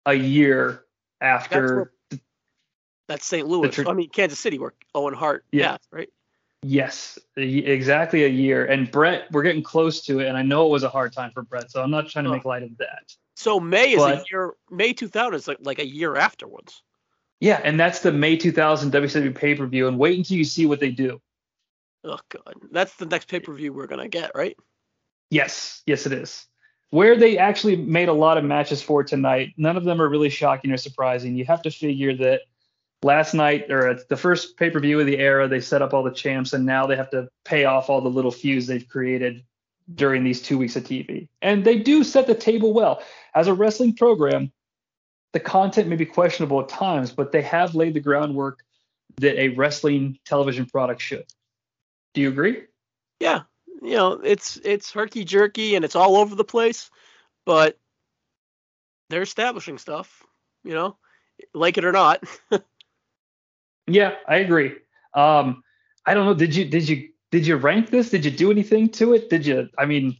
a 0.05 0.13
year 0.13 0.85
after. 1.19 1.93
That's 3.07 3.25
St. 3.25 3.47
Louis. 3.47 3.77
I 3.79 3.93
mean 3.93 4.09
Kansas 4.09 4.39
City, 4.39 4.59
where 4.59 4.73
Owen 4.93 5.13
Hart. 5.13 5.45
Yeah. 5.51 5.71
passed, 5.71 5.87
right. 5.91 6.09
yes, 6.61 7.17
exactly 7.35 8.23
a 8.23 8.29
year. 8.29 8.65
And 8.65 8.89
Bret, 8.91 9.31
we're 9.31 9.43
getting 9.43 9.63
close 9.63 10.01
to 10.05 10.19
it. 10.19 10.27
And 10.27 10.37
I 10.37 10.43
know 10.43 10.67
it 10.67 10.69
was 10.69 10.83
a 10.83 10.89
hard 10.89 11.11
time 11.11 11.31
for 11.33 11.41
Bret. 11.41 11.71
So 11.71 11.81
I'm 11.81 11.91
not 11.91 12.07
trying 12.07 12.25
to 12.25 12.29
Oh. 12.29 12.33
make 12.33 12.45
light 12.45 12.63
of 12.63 12.77
that. 12.77 13.15
So 13.35 13.59
May 13.59 13.93
is 13.93 14.01
a 14.01 14.23
year. 14.31 14.53
May 14.69 14.93
2000 14.93 15.33
is 15.33 15.47
like, 15.47 15.57
like 15.61 15.79
a 15.79 15.87
year 15.87 16.15
afterwards. 16.15 16.83
Yeah. 17.41 17.59
And 17.61 17.77
that's 17.77 17.99
the 17.99 18.13
May 18.13 18.37
2000 18.37 18.93
WCW 18.93 19.35
pay 19.35 19.55
per 19.55 19.65
view. 19.65 19.89
And 19.89 19.99
wait 19.99 20.17
until 20.17 20.37
you 20.37 20.45
see 20.45 20.65
what 20.65 20.79
they 20.79 20.91
do. 20.91 21.19
Oh 22.03 22.17
god, 22.29 22.55
that's 22.71 22.95
the 22.95 23.05
next 23.05 23.27
pay 23.29 23.39
per 23.39 23.53
view 23.53 23.73
we're 23.73 23.87
gonna 23.87 24.07
get, 24.07 24.31
right? 24.33 24.57
Yes, 25.29 25.83
yes, 25.85 26.05
it 26.05 26.13
is. 26.13 26.47
Where 26.89 27.15
they 27.15 27.37
actually 27.37 27.75
made 27.75 28.09
a 28.09 28.13
lot 28.13 28.37
of 28.37 28.43
matches 28.43 28.81
for 28.81 29.03
tonight, 29.03 29.53
none 29.55 29.77
of 29.77 29.83
them 29.83 30.01
are 30.01 30.09
really 30.09 30.29
shocking 30.29 30.71
or 30.71 30.77
surprising. 30.77 31.35
You 31.35 31.45
have 31.45 31.61
to 31.61 31.71
figure 31.71 32.15
that 32.17 32.41
last 33.03 33.33
night 33.33 33.71
or 33.71 33.87
at 33.87 34.09
the 34.09 34.17
first 34.17 34.57
pay 34.57 34.69
per 34.69 34.79
view 34.79 34.99
of 34.99 35.05
the 35.05 35.19
era, 35.19 35.47
they 35.47 35.61
set 35.61 35.81
up 35.81 35.93
all 35.93 36.03
the 36.03 36.11
champs, 36.11 36.53
and 36.53 36.65
now 36.65 36.87
they 36.87 36.95
have 36.95 37.09
to 37.11 37.29
pay 37.45 37.65
off 37.65 37.89
all 37.89 38.01
the 38.01 38.09
little 38.09 38.31
feuds 38.31 38.67
they've 38.67 38.87
created 38.87 39.43
during 39.93 40.23
these 40.23 40.41
two 40.41 40.57
weeks 40.57 40.75
of 40.75 40.83
TV. 40.83 41.27
And 41.41 41.63
they 41.63 41.79
do 41.79 42.03
set 42.03 42.27
the 42.27 42.35
table 42.35 42.73
well. 42.73 43.01
As 43.35 43.47
a 43.47 43.53
wrestling 43.53 43.95
program, 43.95 44.51
the 45.33 45.39
content 45.39 45.87
may 45.87 45.95
be 45.95 46.05
questionable 46.05 46.61
at 46.61 46.69
times, 46.69 47.11
but 47.11 47.31
they 47.31 47.41
have 47.41 47.75
laid 47.75 47.93
the 47.93 47.99
groundwork 47.99 48.63
that 49.17 49.39
a 49.39 49.49
wrestling 49.49 50.19
television 50.25 50.65
product 50.65 51.01
should. 51.01 51.25
Do 52.13 52.21
you 52.21 52.29
agree? 52.29 52.63
Yeah, 53.19 53.41
you 53.81 53.95
know, 53.95 54.13
it's 54.13 54.59
it's 54.63 54.91
herky 54.91 55.23
jerky 55.23 55.75
and 55.75 55.85
it's 55.85 55.95
all 55.95 56.17
over 56.17 56.35
the 56.35 56.43
place, 56.43 56.89
but 57.45 57.77
they're 59.09 59.21
establishing 59.21 59.77
stuff. 59.77 60.23
You 60.63 60.73
know, 60.73 60.97
like 61.53 61.77
it 61.77 61.85
or 61.85 61.91
not. 61.91 62.23
Yeah, 63.87 64.15
I 64.27 64.37
agree. 64.37 64.73
Um, 65.13 65.63
I 66.05 66.13
don't 66.13 66.25
know. 66.25 66.33
Did 66.33 66.55
you 66.55 66.65
did 66.65 66.87
you 66.87 67.09
did 67.31 67.45
you 67.45 67.57
rank 67.57 67.89
this? 67.89 68.09
Did 68.09 68.25
you 68.25 68.31
do 68.31 68.51
anything 68.51 68.89
to 68.89 69.13
it? 69.13 69.29
Did 69.29 69.45
you? 69.45 69.69
I 69.77 69.85
mean, 69.85 70.17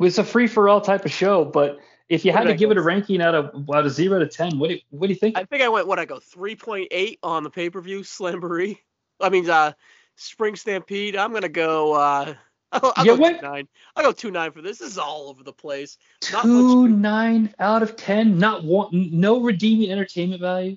it's 0.00 0.18
a 0.18 0.24
free 0.24 0.46
for 0.46 0.68
all 0.68 0.80
type 0.80 1.04
of 1.04 1.12
show, 1.12 1.44
but 1.44 1.78
if 2.08 2.24
you 2.24 2.32
What 2.32 2.38
had 2.38 2.44
to 2.48 2.50
I 2.54 2.56
give 2.56 2.68
go 2.68 2.72
it 2.72 2.78
a 2.78 2.82
ranking 2.82 3.20
out 3.20 3.34
of 3.34 3.68
out 3.74 3.86
of 3.86 3.92
zero 3.92 4.18
to 4.18 4.26
ten, 4.26 4.58
what 4.58 4.70
do 4.70 4.78
what 4.90 5.06
do 5.08 5.12
you 5.12 5.18
think? 5.18 5.36
I 5.36 5.44
think 5.44 5.62
I 5.62 5.68
went 5.68 5.86
what 5.86 5.98
I 5.98 6.04
go 6.04 6.16
3.8 6.18 7.18
on 7.22 7.42
the 7.44 7.50
pay 7.50 7.70
per 7.70 7.80
view 7.80 8.00
Slamboree. 8.00 8.78
I 9.20 9.28
mean, 9.28 9.48
uh, 9.48 9.72
Spring 10.16 10.56
Stampede. 10.56 11.16
I'm 11.16 11.32
gonna 11.32 11.48
go. 11.48 11.94
Uh, 11.94 12.34
I'll, 12.72 12.92
I'll 12.96 13.06
Yeah, 13.06 13.14
go 13.16 13.20
what- 13.22 13.40
two 13.40 13.46
nine. 13.46 13.68
I'll 13.96 14.04
go 14.04 14.12
two 14.12 14.30
nine 14.30 14.50
for 14.52 14.62
this. 14.62 14.78
This 14.78 14.92
is 14.92 14.98
all 14.98 15.28
over 15.28 15.42
the 15.42 15.52
place. 15.52 15.98
not 16.32 16.42
Two 16.42 16.88
much- 16.88 16.98
nine 16.98 17.54
out 17.58 17.82
of 17.82 17.96
ten. 17.96 18.38
Not 18.38 18.64
one. 18.64 18.88
No 18.92 19.40
redeeming 19.40 19.90
entertainment 19.90 20.40
value. 20.40 20.76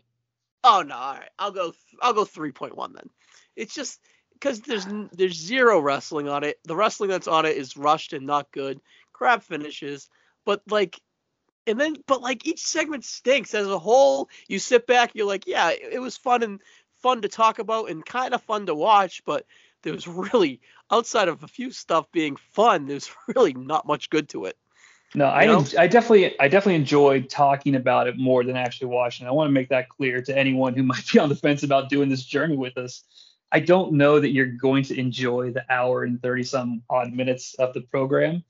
Oh 0.63 0.83
no, 0.85 0.95
all 0.95 1.13
right. 1.15 1.29
I'll 1.39 1.51
go. 1.51 1.73
I'll 2.01 2.13
go 2.13 2.25
3.1 2.25 2.93
then. 2.93 3.09
It's 3.55 3.73
just 3.73 3.99
because 4.33 4.61
there's 4.61 4.85
there's 5.13 5.35
zero 5.37 5.79
wrestling 5.79 6.27
on 6.29 6.43
it. 6.43 6.59
The 6.63 6.75
wrestling 6.75 7.09
that's 7.09 7.27
on 7.27 7.45
it 7.45 7.55
is 7.57 7.75
rushed 7.77 8.13
and 8.13 8.25
not 8.25 8.51
good. 8.51 8.79
Crap 9.13 9.43
finishes, 9.43 10.09
but 10.45 10.61
like, 10.69 10.99
and 11.69 11.79
then 11.79 11.95
but 12.07 12.21
like 12.21 12.45
each 12.45 12.61
segment 12.61 13.05
stinks 13.05 13.53
as 13.53 13.67
a 13.67 13.79
whole. 13.79 14.29
You 14.47 14.59
sit 14.59 14.87
back, 14.87 15.11
you're 15.13 15.27
like, 15.27 15.47
yeah, 15.47 15.69
it, 15.69 15.93
it 15.93 15.99
was 15.99 16.17
fun 16.17 16.43
and 16.43 16.61
fun 17.01 17.21
to 17.21 17.29
talk 17.29 17.59
about 17.59 17.89
and 17.89 18.05
kind 18.05 18.33
of 18.33 18.41
fun 18.43 18.65
to 18.65 18.75
watch, 18.75 19.23
but 19.25 19.45
there 19.83 19.93
was 19.93 20.07
really 20.07 20.59
outside 20.91 21.27
of 21.27 21.43
a 21.43 21.47
few 21.47 21.71
stuff 21.71 22.11
being 22.11 22.35
fun, 22.35 22.85
there's 22.85 23.09
really 23.35 23.53
not 23.53 23.87
much 23.87 24.09
good 24.09 24.29
to 24.29 24.45
it. 24.45 24.57
No, 25.15 25.25
I 25.25 25.47
know? 25.47 25.65
I 25.77 25.87
definitely 25.87 26.39
I 26.39 26.47
definitely 26.47 26.75
enjoyed 26.75 27.29
talking 27.29 27.75
about 27.75 28.07
it 28.07 28.17
more 28.17 28.43
than 28.43 28.55
actually 28.55 28.87
watching. 28.87 29.25
I 29.25 29.31
want 29.31 29.47
to 29.47 29.51
make 29.51 29.69
that 29.69 29.89
clear 29.89 30.21
to 30.21 30.37
anyone 30.37 30.75
who 30.75 30.83
might 30.91 31.11
be 31.11 31.19
on 31.19 31.29
the 31.29 31.35
fence 31.35 31.63
about 31.63 31.89
doing 31.89 32.09
this 32.09 32.23
journey 32.23 32.57
with 32.57 32.77
us. 32.77 33.03
I 33.51 33.59
don't 33.59 33.93
know 33.93 34.19
that 34.19 34.29
you're 34.29 34.45
going 34.45 34.83
to 34.83 34.99
enjoy 34.99 35.51
the 35.51 35.65
hour 35.71 36.03
and 36.03 36.21
30 36.21 36.43
some 36.43 36.83
odd 36.87 37.11
minutes 37.11 37.55
of 37.55 37.73
the 37.73 37.81
program. 37.81 38.43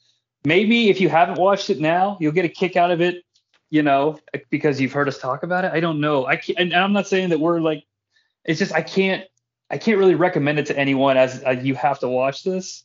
Maybe 0.45 0.89
if 0.89 1.01
you 1.01 1.09
haven't 1.09 1.37
watched 1.37 1.69
it 1.69 1.79
now, 1.79 2.17
you'll 2.19 2.31
get 2.31 2.45
a 2.45 2.49
kick 2.49 2.75
out 2.75 2.91
of 2.91 3.01
it, 3.01 3.23
you 3.69 3.83
know, 3.83 4.19
because 4.49 4.79
you've 4.79 4.93
heard 4.93 5.07
us 5.07 5.17
talk 5.17 5.43
about 5.43 5.65
it. 5.65 5.71
I 5.73 5.79
don't 5.79 5.99
know. 5.99 6.25
I 6.25 6.37
can't, 6.37 6.59
and 6.59 6.73
I'm 6.73 6.93
not 6.93 7.07
saying 7.07 7.29
that 7.29 7.39
we're 7.39 7.59
like, 7.59 7.83
it's 8.45 8.59
just 8.59 8.73
I 8.73 8.81
can't 8.81 9.25
I 9.69 9.77
can't 9.77 9.97
really 9.97 10.15
recommend 10.15 10.59
it 10.59 10.65
to 10.67 10.77
anyone 10.77 11.17
as 11.17 11.43
uh, 11.45 11.51
you 11.51 11.75
have 11.75 11.99
to 11.99 12.07
watch 12.07 12.43
this. 12.43 12.83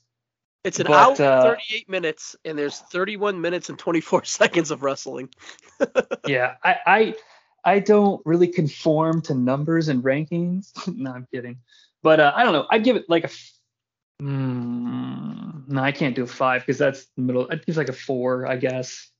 It's 0.65 0.81
an 0.81 0.87
But, 0.87 0.95
hour 0.97 1.11
and 1.11 1.21
uh, 1.21 1.43
38 1.43 1.89
minutes, 1.89 2.37
and 2.45 2.59
there's 2.59 2.81
31 2.81 3.41
minutes 3.41 3.69
and 3.69 3.79
24 3.79 4.25
seconds 4.25 4.71
of 4.71 4.83
wrestling. 4.83 5.29
yeah, 6.27 6.55
I, 6.63 6.77
I 6.87 7.15
I 7.65 7.79
don't 7.81 8.21
really 8.27 8.49
conform 8.49 9.23
to 9.23 9.35
numbers 9.35 9.89
and 9.89 10.03
rankings. 10.03 10.73
no, 10.95 11.13
I'm 11.13 11.27
kidding. 11.33 11.59
But 12.03 12.21
uh, 12.21 12.33
I 12.35 12.45
don't 12.45 12.53
know. 12.53 12.67
I'd 12.71 12.85
give 12.85 12.97
it 12.97 13.05
like 13.09 13.25
a. 13.25 13.31
Mm, 14.23 15.69
no, 15.69 15.83
I 15.83 15.93
can't 15.93 16.15
do 16.15 16.25
a 16.25 16.27
five 16.27 16.63
because 16.63 16.79
that's 16.79 17.07
the 17.17 17.23
middle. 17.23 17.49
I'd 17.51 17.77
like 17.77 17.89
a 17.89 17.93
four, 17.93 18.47
I 18.47 18.57
guess. 18.57 19.11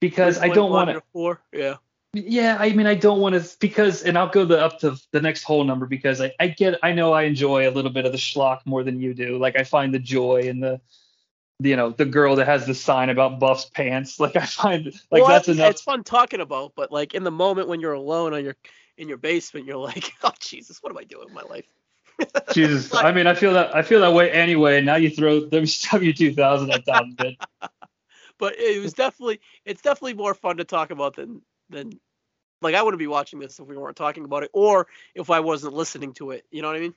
Because 0.00 0.38
I 0.38 0.48
don't 0.48 0.70
want 0.70 0.90
to. 0.90 1.02
Four, 1.12 1.40
yeah. 1.52 1.76
Yeah, 2.14 2.56
I 2.58 2.72
mean, 2.72 2.86
I 2.86 2.94
don't 2.94 3.20
want 3.20 3.34
to 3.34 3.56
because, 3.58 4.02
and 4.02 4.16
I'll 4.16 4.30
go 4.30 4.44
the 4.44 4.58
up 4.58 4.78
to 4.80 4.96
the 5.12 5.20
next 5.20 5.42
whole 5.42 5.64
number 5.64 5.86
because 5.86 6.20
I, 6.20 6.32
I 6.40 6.48
get, 6.48 6.78
I 6.82 6.92
know 6.92 7.12
I 7.12 7.22
enjoy 7.22 7.68
a 7.68 7.72
little 7.72 7.90
bit 7.90 8.06
of 8.06 8.12
the 8.12 8.18
schlock 8.18 8.60
more 8.64 8.82
than 8.82 9.00
you 9.00 9.12
do. 9.12 9.38
Like 9.38 9.58
I 9.58 9.64
find 9.64 9.92
the 9.92 9.98
joy 9.98 10.40
in 10.42 10.60
the, 10.60 10.80
you 11.60 11.76
know, 11.76 11.90
the 11.90 12.06
girl 12.06 12.36
that 12.36 12.46
has 12.46 12.66
the 12.66 12.74
sign 12.74 13.10
about 13.10 13.38
Buff's 13.38 13.66
pants. 13.66 14.18
Like 14.20 14.36
I 14.36 14.46
find, 14.46 14.86
like 15.10 15.22
well, 15.22 15.28
that's 15.28 15.48
enough. 15.48 15.70
It's 15.70 15.82
fun 15.82 16.02
talking 16.02 16.40
about, 16.40 16.72
but 16.74 16.90
like 16.90 17.14
in 17.14 17.24
the 17.24 17.30
moment 17.30 17.68
when 17.68 17.80
you're 17.80 17.92
alone 17.92 18.32
on 18.32 18.42
your 18.42 18.56
in 18.96 19.08
your 19.08 19.18
basement, 19.18 19.66
you're 19.66 19.76
like, 19.76 20.12
oh 20.22 20.32
Jesus, 20.40 20.82
what 20.82 20.90
am 20.90 20.98
I 20.98 21.04
doing 21.04 21.26
with 21.26 21.34
my 21.34 21.42
life? 21.42 21.66
Jesus, 22.52 22.94
I 22.94 23.12
mean, 23.12 23.26
I 23.26 23.34
feel 23.34 23.52
that 23.54 23.74
I 23.74 23.82
feel 23.82 24.00
that 24.00 24.12
way 24.12 24.30
anyway. 24.30 24.80
Now 24.80 24.96
you 24.96 25.10
throw 25.10 25.42
WCW 25.42 26.16
2000 26.16 26.70
on 26.70 26.82
top 26.82 27.04
of 27.04 27.26
it. 27.26 27.36
But 28.38 28.54
it 28.56 28.80
was 28.80 28.92
definitely 28.92 29.40
it's 29.64 29.82
definitely 29.82 30.14
more 30.14 30.32
fun 30.32 30.58
to 30.58 30.64
talk 30.64 30.92
about 30.92 31.16
than 31.16 31.42
than 31.70 31.98
like 32.62 32.76
I 32.76 32.82
wouldn't 32.82 33.00
be 33.00 33.08
watching 33.08 33.40
this 33.40 33.58
if 33.58 33.66
we 33.66 33.76
weren't 33.76 33.96
talking 33.96 34.24
about 34.24 34.44
it 34.44 34.50
or 34.52 34.86
if 35.16 35.28
I 35.28 35.40
wasn't 35.40 35.74
listening 35.74 36.14
to 36.14 36.30
it. 36.30 36.44
You 36.52 36.62
know 36.62 36.68
what 36.68 36.76
I 36.76 36.80
mean? 36.80 36.94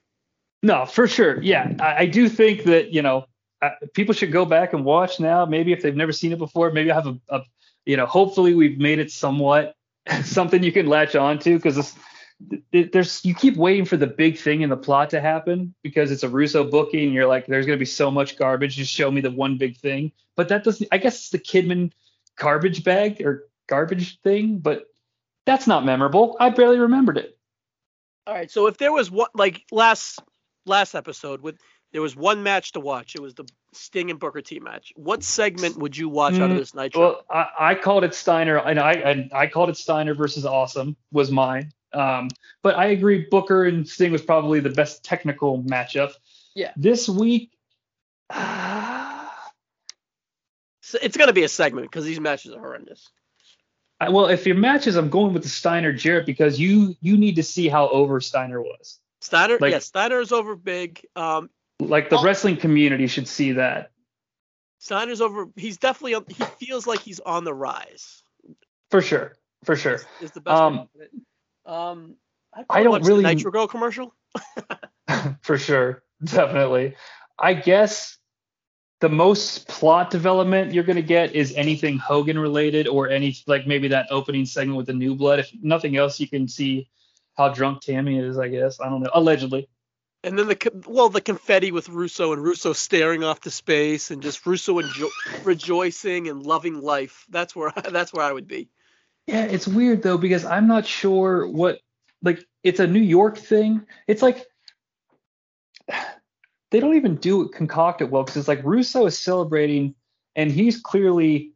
No, 0.64 0.86
for 0.86 1.08
sure. 1.08 1.42
Yeah, 1.42 1.74
I, 1.80 2.04
I 2.04 2.06
do 2.06 2.30
think 2.30 2.66
that 2.66 2.94
you 2.94 3.02
know 3.02 3.26
uh, 3.62 3.72
people 3.94 4.14
should 4.14 4.32
go 4.32 4.46
back 4.46 4.74
and 4.74 4.86
watch 4.86 5.20
now. 5.20 5.46
Maybe 5.46 5.72
if 5.72 5.82
they've 5.82 5.96
never 5.96 6.12
seen 6.12 6.32
it 6.32 6.38
before, 6.38 6.72
maybe 6.72 6.92
I 6.92 6.96
have 6.96 7.08
a, 7.08 7.20
a 7.30 7.42
you 7.86 7.98
know. 7.98 8.06
Hopefully, 8.06 8.54
we've 8.54 8.78
made 8.78 9.00
it 9.00 9.12
somewhat 9.12 9.76
something 10.24 10.64
you 10.64 10.72
can 10.72 10.88
latch 10.88 11.16
on 11.16 11.40
to 11.40 11.56
because 11.56 11.96
there's 12.72 13.24
you 13.26 13.36
keep 13.36 13.58
waiting 13.58 13.86
for 13.86 13.98
the 13.98 14.08
big 14.08 14.38
thing 14.38 14.62
in 14.62 14.70
the 14.70 14.78
plot 14.78 15.10
to 15.12 15.22
happen 15.22 15.74
because 15.84 16.12
it's 16.12 16.24
a 16.24 16.30
Russo 16.30 16.64
booking. 16.64 17.06
And 17.06 17.14
you're 17.14 17.28
like, 17.28 17.46
there's 17.48 17.66
gonna 17.66 17.78
be 17.78 17.86
so 17.86 18.10
much 18.12 18.38
garbage. 18.38 18.76
Just 18.76 18.92
show 18.92 19.12
me 19.12 19.22
the 19.22 19.32
one 19.32 19.58
big 19.58 19.78
thing. 19.78 20.12
But 20.36 20.50
that 20.50 20.64
doesn't. 20.64 20.88
I 20.92 20.98
guess 20.98 21.16
it's 21.16 21.30
the 21.30 21.40
Kidman 21.40 21.92
garbage 22.38 22.84
bag 22.84 23.22
or 23.22 23.48
garbage 23.68 24.22
thing, 24.22 24.60
but 24.60 24.86
that's 25.46 25.68
not 25.68 25.86
memorable. 25.86 26.38
I 26.40 26.50
barely 26.50 26.80
remembered 26.80 27.18
it. 27.18 27.38
All 28.28 28.34
right. 28.34 28.50
So 28.52 28.68
if 28.68 28.78
there 28.78 28.92
was 28.92 29.12
one 29.12 29.30
like 29.34 29.64
last 29.72 30.20
last 30.66 30.96
episode 30.96 31.42
with 31.42 31.58
there 31.92 32.02
was 32.02 32.16
one 32.16 32.44
match 32.44 32.72
to 32.74 32.80
watch, 32.80 33.16
it 33.16 33.22
was 33.22 33.34
the 33.34 33.46
Sting 33.74 34.10
and 34.10 34.20
Booker 34.20 34.42
T 34.42 34.60
match. 34.60 34.94
What 34.96 35.24
segment 35.24 35.78
would 35.78 35.98
you 35.98 36.10
watch 36.10 36.40
out 36.40 36.52
of 36.52 36.58
Mm, 36.58 36.60
this 36.60 36.74
Nitro? 36.74 37.02
Well, 37.02 37.26
I, 37.30 37.72
I 37.72 37.76
called 37.76 38.04
it 38.04 38.14
Steiner, 38.16 38.58
and 38.58 38.80
I 38.80 38.94
and 38.94 39.32
I 39.34 39.48
called 39.48 39.70
it 39.70 39.78
Steiner 39.78 40.14
versus 40.14 40.46
Awesome 40.46 40.96
was 41.12 41.32
mine. 41.32 41.72
Um, 41.94 42.30
but 42.64 42.78
I 42.78 42.88
agree, 42.88 43.28
Booker 43.30 43.66
and 43.66 43.88
Sting 43.88 44.12
was 44.12 44.22
probably 44.22 44.60
the 44.60 44.70
best 44.70 45.04
technical 45.04 45.62
matchup. 45.64 46.12
Yeah. 46.56 46.72
This 46.78 47.08
week, 47.10 47.52
I, 48.30 49.28
So 50.82 50.98
it's 51.02 51.18
gonna 51.18 51.34
be 51.34 51.44
a 51.44 51.50
segment 51.50 51.90
because 51.90 52.06
these 52.06 52.20
matches 52.20 52.54
are 52.54 52.60
horrendous. 52.60 53.10
well, 54.02 54.28
if 54.28 54.46
your 54.46 54.56
matches, 54.56 54.96
I'm 54.96 55.10
going 55.10 55.34
with 55.34 55.44
the 55.44 55.50
Steiner 55.50 55.94
Jarrett 55.94 56.26
because 56.26 56.60
you 56.60 56.96
you 57.02 57.18
need 57.18 57.36
to 57.36 57.44
see 57.44 57.68
how 57.70 57.88
over 57.90 58.20
Steiner 58.22 58.62
was. 58.62 59.00
Steiner, 59.22 59.58
Like- 59.60 59.72
yeah, 59.72 59.80
Steiner's 59.80 60.32
over 60.32 60.56
big. 60.56 61.06
Um, 61.16 61.50
Like 61.80 62.10
the 62.10 62.18
Oh. 62.18 62.24
wrestling 62.24 62.58
community 62.58 63.08
should 63.08 63.28
see 63.28 63.54
that 63.54 63.92
Steiner's 64.80 65.22
over. 65.22 65.48
He's 65.56 65.78
definitely. 65.78 66.34
He 66.36 66.66
feels 66.66 66.88
like 66.88 67.00
he's 67.02 67.20
on 67.20 67.44
the 67.44 67.54
rise. 67.54 68.24
for 68.90 69.02
sure, 69.02 69.36
for 69.64 69.76
sure. 69.76 69.94
Is, 69.96 70.06
is 70.22 70.32
the 70.32 70.42
best. 70.42 70.60
Um, 70.62 70.90
to. 71.00 71.08
Um, 71.66 72.16
I 72.70 72.84
don't 72.84 72.92
watch 72.92 73.04
the 73.04 73.10
really- 73.10 73.24
Nitro 73.24 73.52
Girl 73.52 73.68
commercial. 73.68 74.14
for 75.42 75.58
sure 75.58 76.04
definitely 76.24 76.96
i 77.40 77.54
guess 77.54 78.18
the 79.02 79.10
most 79.10 79.68
plot 79.68 80.10
development 80.10 80.74
you're 80.74 80.84
going 80.84 80.96
to 80.96 81.02
get 81.02 81.34
is 81.36 81.54
anything 81.56 81.98
hogan 81.98 82.38
related 82.40 82.88
or 82.88 83.10
any 83.10 83.36
like 83.48 83.68
maybe 83.68 83.90
that 83.90 84.08
opening 84.10 84.46
segment 84.46 84.78
with 84.78 84.86
the 84.88 84.94
new 84.94 85.16
blood 85.16 85.40
if 85.40 85.52
nothing 85.62 85.98
else 85.98 86.20
you 86.20 86.28
can 86.28 86.48
see 86.48 86.88
how 87.36 87.50
drunk 87.50 87.82
tammy 87.82 88.20
is 88.20 88.38
i 88.38 88.48
guess 88.48 88.80
i 88.80 88.88
don't 88.88 89.02
know 89.02 89.10
allegedly 89.14 89.68
And 90.24 90.38
then 90.38 90.48
the 90.48 90.84
well, 90.88 91.10
the 91.10 91.20
confetti 91.20 91.72
with 91.72 91.90
Russo 91.90 92.32
and 92.32 92.44
Russo 92.44 92.74
staring 92.74 93.24
off 93.24 93.40
to 93.42 93.50
space 93.50 94.12
and 94.12 94.22
just 94.22 94.46
Russo 94.46 94.80
enjo- 94.80 95.10
rejoicing 95.44 96.30
and 96.30 96.46
loving 96.46 96.80
life. 96.80 97.26
That's 97.28 97.56
where 97.56 97.72
that's 97.90 98.14
where 98.14 98.24
I 98.24 98.32
would 98.32 98.48
be. 98.48 98.70
Yeah 99.32 99.46
it's 99.46 99.68
weird 99.68 100.04
though 100.04 100.18
because 100.18 100.46
i'm 100.46 100.68
not 100.68 100.86
sure 100.86 101.48
what 101.48 101.80
like 102.22 102.46
it's 102.64 102.80
a 102.80 102.88
new 102.88 103.00
york 103.02 103.38
thing. 103.38 103.86
It's 104.08 104.22
like 104.22 104.46
they 106.72 106.80
don't 106.80 106.96
even 106.96 107.16
do 107.16 107.44
it 107.44 107.52
concoct 107.52 108.02
well 108.02 108.24
because 108.24 108.38
it's 108.38 108.48
like 108.48 108.64
russo 108.64 109.06
is 109.06 109.18
celebrating 109.18 109.96
and 110.36 110.52
he's 110.52 110.80
clearly 110.80 111.54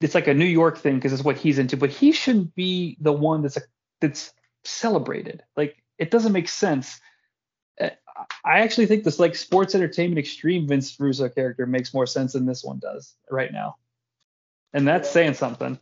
it's 0.00 0.14
like 0.14 0.26
a 0.26 0.34
new 0.34 0.46
york 0.46 0.78
thing 0.78 0.96
because 0.96 1.12
it's 1.12 1.24
what 1.24 1.36
he's 1.36 1.58
into 1.58 1.76
but 1.76 1.90
he 1.90 2.12
shouldn't 2.12 2.54
be 2.54 2.96
the 3.00 3.12
one 3.12 3.42
that's 3.42 3.56
a, 3.56 3.62
that's 4.00 4.32
celebrated. 4.64 5.42
Like 5.56 5.76
it 5.98 6.10
doesn't 6.10 6.32
make 6.32 6.48
sense. 6.48 7.00
Uh, 7.80 7.90
i 8.44 8.60
actually 8.60 8.86
think 8.86 9.04
this 9.04 9.18
like 9.18 9.34
sports 9.34 9.74
entertainment 9.74 10.18
extreme 10.18 10.66
vince 10.66 10.98
russo 10.98 11.28
character 11.28 11.66
makes 11.66 11.92
more 11.92 12.06
sense 12.06 12.32
than 12.32 12.46
this 12.46 12.64
one 12.64 12.78
does 12.78 13.14
right 13.30 13.52
now. 13.52 13.76
And 14.72 14.88
that's 14.88 15.10
saying 15.10 15.34
something 15.34 15.78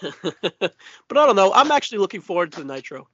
but 0.60 0.72
I 1.18 1.26
don't 1.26 1.36
know. 1.36 1.52
I'm 1.52 1.70
actually 1.70 1.98
looking 1.98 2.20
forward 2.20 2.52
to 2.52 2.62
the 2.62 2.66
Nitro. 2.74 3.08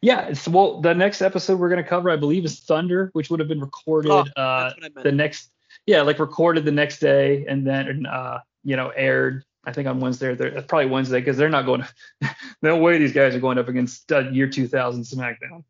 Yeah, 0.00 0.28
it's 0.28 0.48
well 0.48 0.80
the 0.80 0.94
next 0.94 1.20
episode 1.22 1.58
we're 1.58 1.68
gonna 1.68 1.84
cover, 1.84 2.10
I 2.10 2.16
believe, 2.16 2.44
is 2.44 2.60
Thunder, 2.60 3.10
which 3.12 3.28
would 3.30 3.40
have 3.40 3.48
been 3.48 3.60
recorded 3.60 4.10
Oh, 4.10 4.20
uh 4.20 4.24
That's 4.64 4.74
what 4.76 4.84
I 4.84 4.88
meant. 4.94 5.04
the 5.04 5.12
next 5.12 5.50
yeah, 5.86 6.02
like 6.02 6.18
recorded 6.18 6.64
the 6.64 6.72
next 6.72 6.98
day 7.00 7.44
and 7.46 7.66
then 7.66 8.06
uh, 8.06 8.38
you 8.64 8.76
know, 8.76 8.88
aired 8.90 9.44
I 9.64 9.72
think 9.72 9.86
on 9.88 10.00
Wednesday 10.00 10.28
or 10.28 10.36
Thur- 10.36 10.62
probably 10.62 10.86
Wednesday 10.86 11.20
because 11.20 11.36
they're 11.36 11.48
not 11.50 11.66
going 11.66 11.84
no 12.62 12.76
way 12.78 12.98
these 12.98 13.12
guys 13.12 13.34
are 13.34 13.40
going 13.40 13.58
up 13.58 13.68
against 13.68 14.10
uh, 14.12 14.20
year 14.30 14.48
2000 14.48 15.02
SmackDown. 15.02 15.62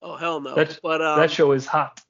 oh 0.00 0.16
hell 0.16 0.40
no. 0.40 0.54
That- 0.54 0.78
but 0.82 1.02
um, 1.02 1.18
that 1.18 1.30
show 1.30 1.52
is 1.52 1.66
hot. 1.66 2.00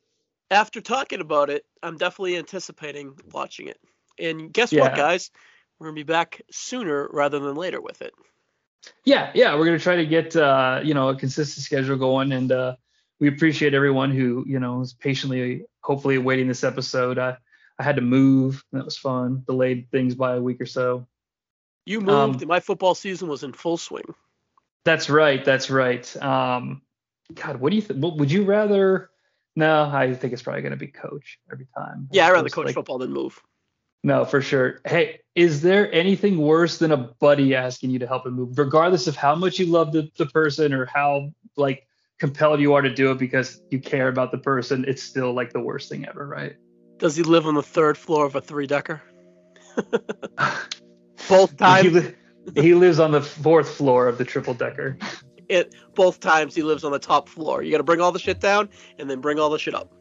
after 0.53 0.81
talking 0.81 1.20
about 1.20 1.51
it, 1.51 1.65
I'm 1.83 1.97
definitely 1.97 2.37
anticipating 2.37 3.15
watching 3.33 3.66
it. 3.69 3.79
And 4.19 4.53
guess 4.53 4.73
Yeah. 4.73 4.83
what, 4.83 4.95
guys? 4.97 5.31
We're 5.83 5.89
gonna 5.89 5.97
be 5.97 6.03
back 6.05 6.41
sooner 6.49 7.09
rather 7.13 7.41
than 7.41 7.57
later 7.57 7.81
with 7.81 8.03
it. 8.03 8.15
Yeah, 9.05 9.33
yeah, 9.35 9.57
we're 9.57 9.65
gonna 9.65 9.81
try 9.81 9.97
to 9.97 10.07
get 10.07 10.37
uh, 10.37 10.79
you 10.85 10.95
know 10.95 11.09
a 11.09 11.17
consistent 11.17 11.65
schedule 11.65 11.97
going, 11.97 12.31
and 12.31 12.53
uh, 12.53 12.77
we 13.19 13.27
appreciate 13.27 13.75
everyone 13.75 14.13
who 14.13 14.45
you 14.47 14.61
know 14.61 14.81
is 14.81 14.93
patiently, 14.93 15.65
hopefully, 15.81 16.15
awaiting 16.15 16.47
this 16.47 16.63
episode. 16.63 17.19
I 17.19 17.37
I 17.81 17.83
had 17.83 17.97
to 17.97 18.03
move, 18.03 18.63
and 18.71 18.81
that 18.81 18.85
was 18.85 18.97
fun. 18.97 19.43
Delayed 19.45 19.91
things 19.91 20.15
by 20.15 20.37
a 20.37 20.41
week 20.41 20.61
or 20.61 20.67
so. 20.67 21.09
You 21.85 22.01
moved, 22.01 22.43
Um, 22.43 22.49
my 22.49 22.61
football 22.61 22.95
season 22.95 23.27
was 23.27 23.43
in 23.43 23.53
full 23.53 23.77
swing. 23.77 24.15
That's 24.85 25.11
right. 25.11 25.45
That's 25.45 25.69
right. 25.69 26.17
Um, 26.23 26.83
God, 27.35 27.57
what 27.57 27.71
do 27.71 27.75
you 27.77 27.83
think? 27.83 28.01
Would 28.01 28.31
you 28.31 28.45
rather? 28.45 29.11
No, 29.57 29.91
I 29.93 30.15
think 30.15 30.33
it's 30.33 30.43
probably 30.43 30.63
going 30.63 30.71
to 30.71 30.77
be 30.79 30.87
coach 30.87 31.41
every 31.51 31.67
time. 31.77 32.07
Yeah, 32.13 32.29
I'd 32.29 32.35
rather 32.35 32.51
coach 32.51 32.67
like- 32.67 32.75
football 32.77 32.99
than 32.99 33.13
move. 33.13 33.43
No, 34.05 34.24
for 34.24 34.41
sure. 34.41 34.81
Hey, 34.85 35.20
is 35.35 35.62
there 35.62 35.93
anything 35.93 36.39
worse 36.39 36.79
than 36.79 36.91
a 36.93 36.97
buddy 36.97 37.55
asking 37.55 37.91
you 37.91 37.99
to 38.01 38.07
help 38.07 38.27
him 38.27 38.35
move, 38.35 38.59
regardless 38.59 39.07
of 39.07 39.16
how 39.16 39.35
much 39.35 39.59
you 39.59 39.66
love 39.66 39.93
the, 39.93 40.11
the 40.16 40.27
person 40.27 40.73
or 40.73 40.87
how 40.87 41.31
like? 41.57 41.87
compelled 42.23 42.61
you 42.61 42.73
are 42.74 42.83
to 42.83 42.95
do 42.95 43.11
it 43.11 43.19
because 43.19 43.61
you 43.70 43.81
care 43.81 44.07
about 44.07 44.31
the 44.31 44.39
person, 44.39 44.85
it's 44.87 45.03
still 45.03 45.33
like 45.33 45.53
the 45.53 45.59
worst 45.59 45.89
thing 45.89 46.07
ever, 46.07 46.24
right? 46.24 46.55
Does 46.99 47.16
he 47.16 47.24
live 47.24 47.49
on 47.49 47.55
the 47.57 47.65
third 47.65 47.99
floor 47.99 48.27
of 48.27 48.37
a 48.37 48.41
three 48.41 48.69
decker? 48.69 49.03
Both 51.29 51.51
He, 51.51 51.57
times, 51.57 51.93
li- 51.93 52.15
he 52.55 52.74
lives 52.74 53.01
on 53.01 53.11
the 53.11 53.20
fourth 53.20 53.69
floor 53.69 54.07
of 54.07 54.19
the 54.19 54.24
triple 54.24 54.55
decker. 54.55 54.97
it 55.49 55.74
both 55.97 56.20
times 56.20 56.55
he 56.55 56.62
lives 56.62 56.85
on 56.85 56.93
the 56.93 56.99
top 57.01 57.29
floor. 57.29 57.61
You 57.61 57.73
got 57.73 57.79
to 57.79 57.83
bring 57.83 58.01
all 58.01 58.12
the 58.12 58.20
shit 58.20 58.39
down 58.39 58.69
and 59.01 59.11
then 59.11 59.20
bring 59.20 59.41
all 59.41 59.51
the 59.51 59.59
shit 59.59 59.74
up. 59.74 59.93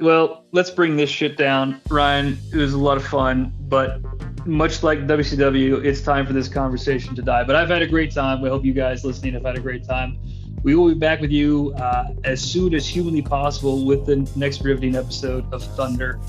Well, 0.00 0.46
let's 0.52 0.70
bring 0.70 0.96
this 0.96 1.10
shit 1.10 1.36
down. 1.36 1.80
Ryan, 1.88 2.38
it 2.52 2.56
was 2.56 2.72
a 2.72 2.78
lot 2.78 2.96
of 2.96 3.04
fun, 3.04 3.52
but 3.60 4.00
much 4.46 4.82
like 4.82 5.00
WCW, 5.06 5.84
it's 5.84 6.00
time 6.00 6.26
for 6.26 6.32
this 6.32 6.48
conversation 6.48 7.14
to 7.14 7.22
die. 7.22 7.44
But 7.44 7.56
I've 7.56 7.68
had 7.68 7.82
a 7.82 7.86
great 7.86 8.12
time. 8.12 8.40
We 8.40 8.48
hope 8.48 8.64
you 8.64 8.72
guys 8.72 9.04
listening 9.04 9.34
have 9.34 9.44
had 9.44 9.56
a 9.56 9.60
great 9.60 9.86
time. 9.86 10.18
We 10.62 10.74
will 10.74 10.88
be 10.88 10.94
back 10.94 11.20
with 11.20 11.30
you 11.30 11.72
uh, 11.74 12.14
as 12.24 12.40
soon 12.40 12.74
as 12.74 12.86
humanly 12.86 13.22
possible 13.22 13.84
with 13.84 14.06
the 14.06 14.28
next 14.36 14.62
riveting 14.62 14.96
episode 14.96 15.52
of 15.52 15.62
Thunder. 15.62 16.20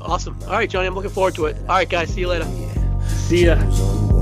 Awesome. 0.00 0.38
All 0.44 0.52
right, 0.52 0.68
Jonnie, 0.68 0.86
I'm 0.86 0.94
looking 0.94 1.10
forward 1.10 1.34
to 1.36 1.46
it. 1.46 1.56
All 1.60 1.76
right, 1.76 1.88
guys, 1.88 2.12
see 2.12 2.20
you 2.20 2.28
later. 2.28 2.46
See 3.06 3.46
ya. 3.46 4.13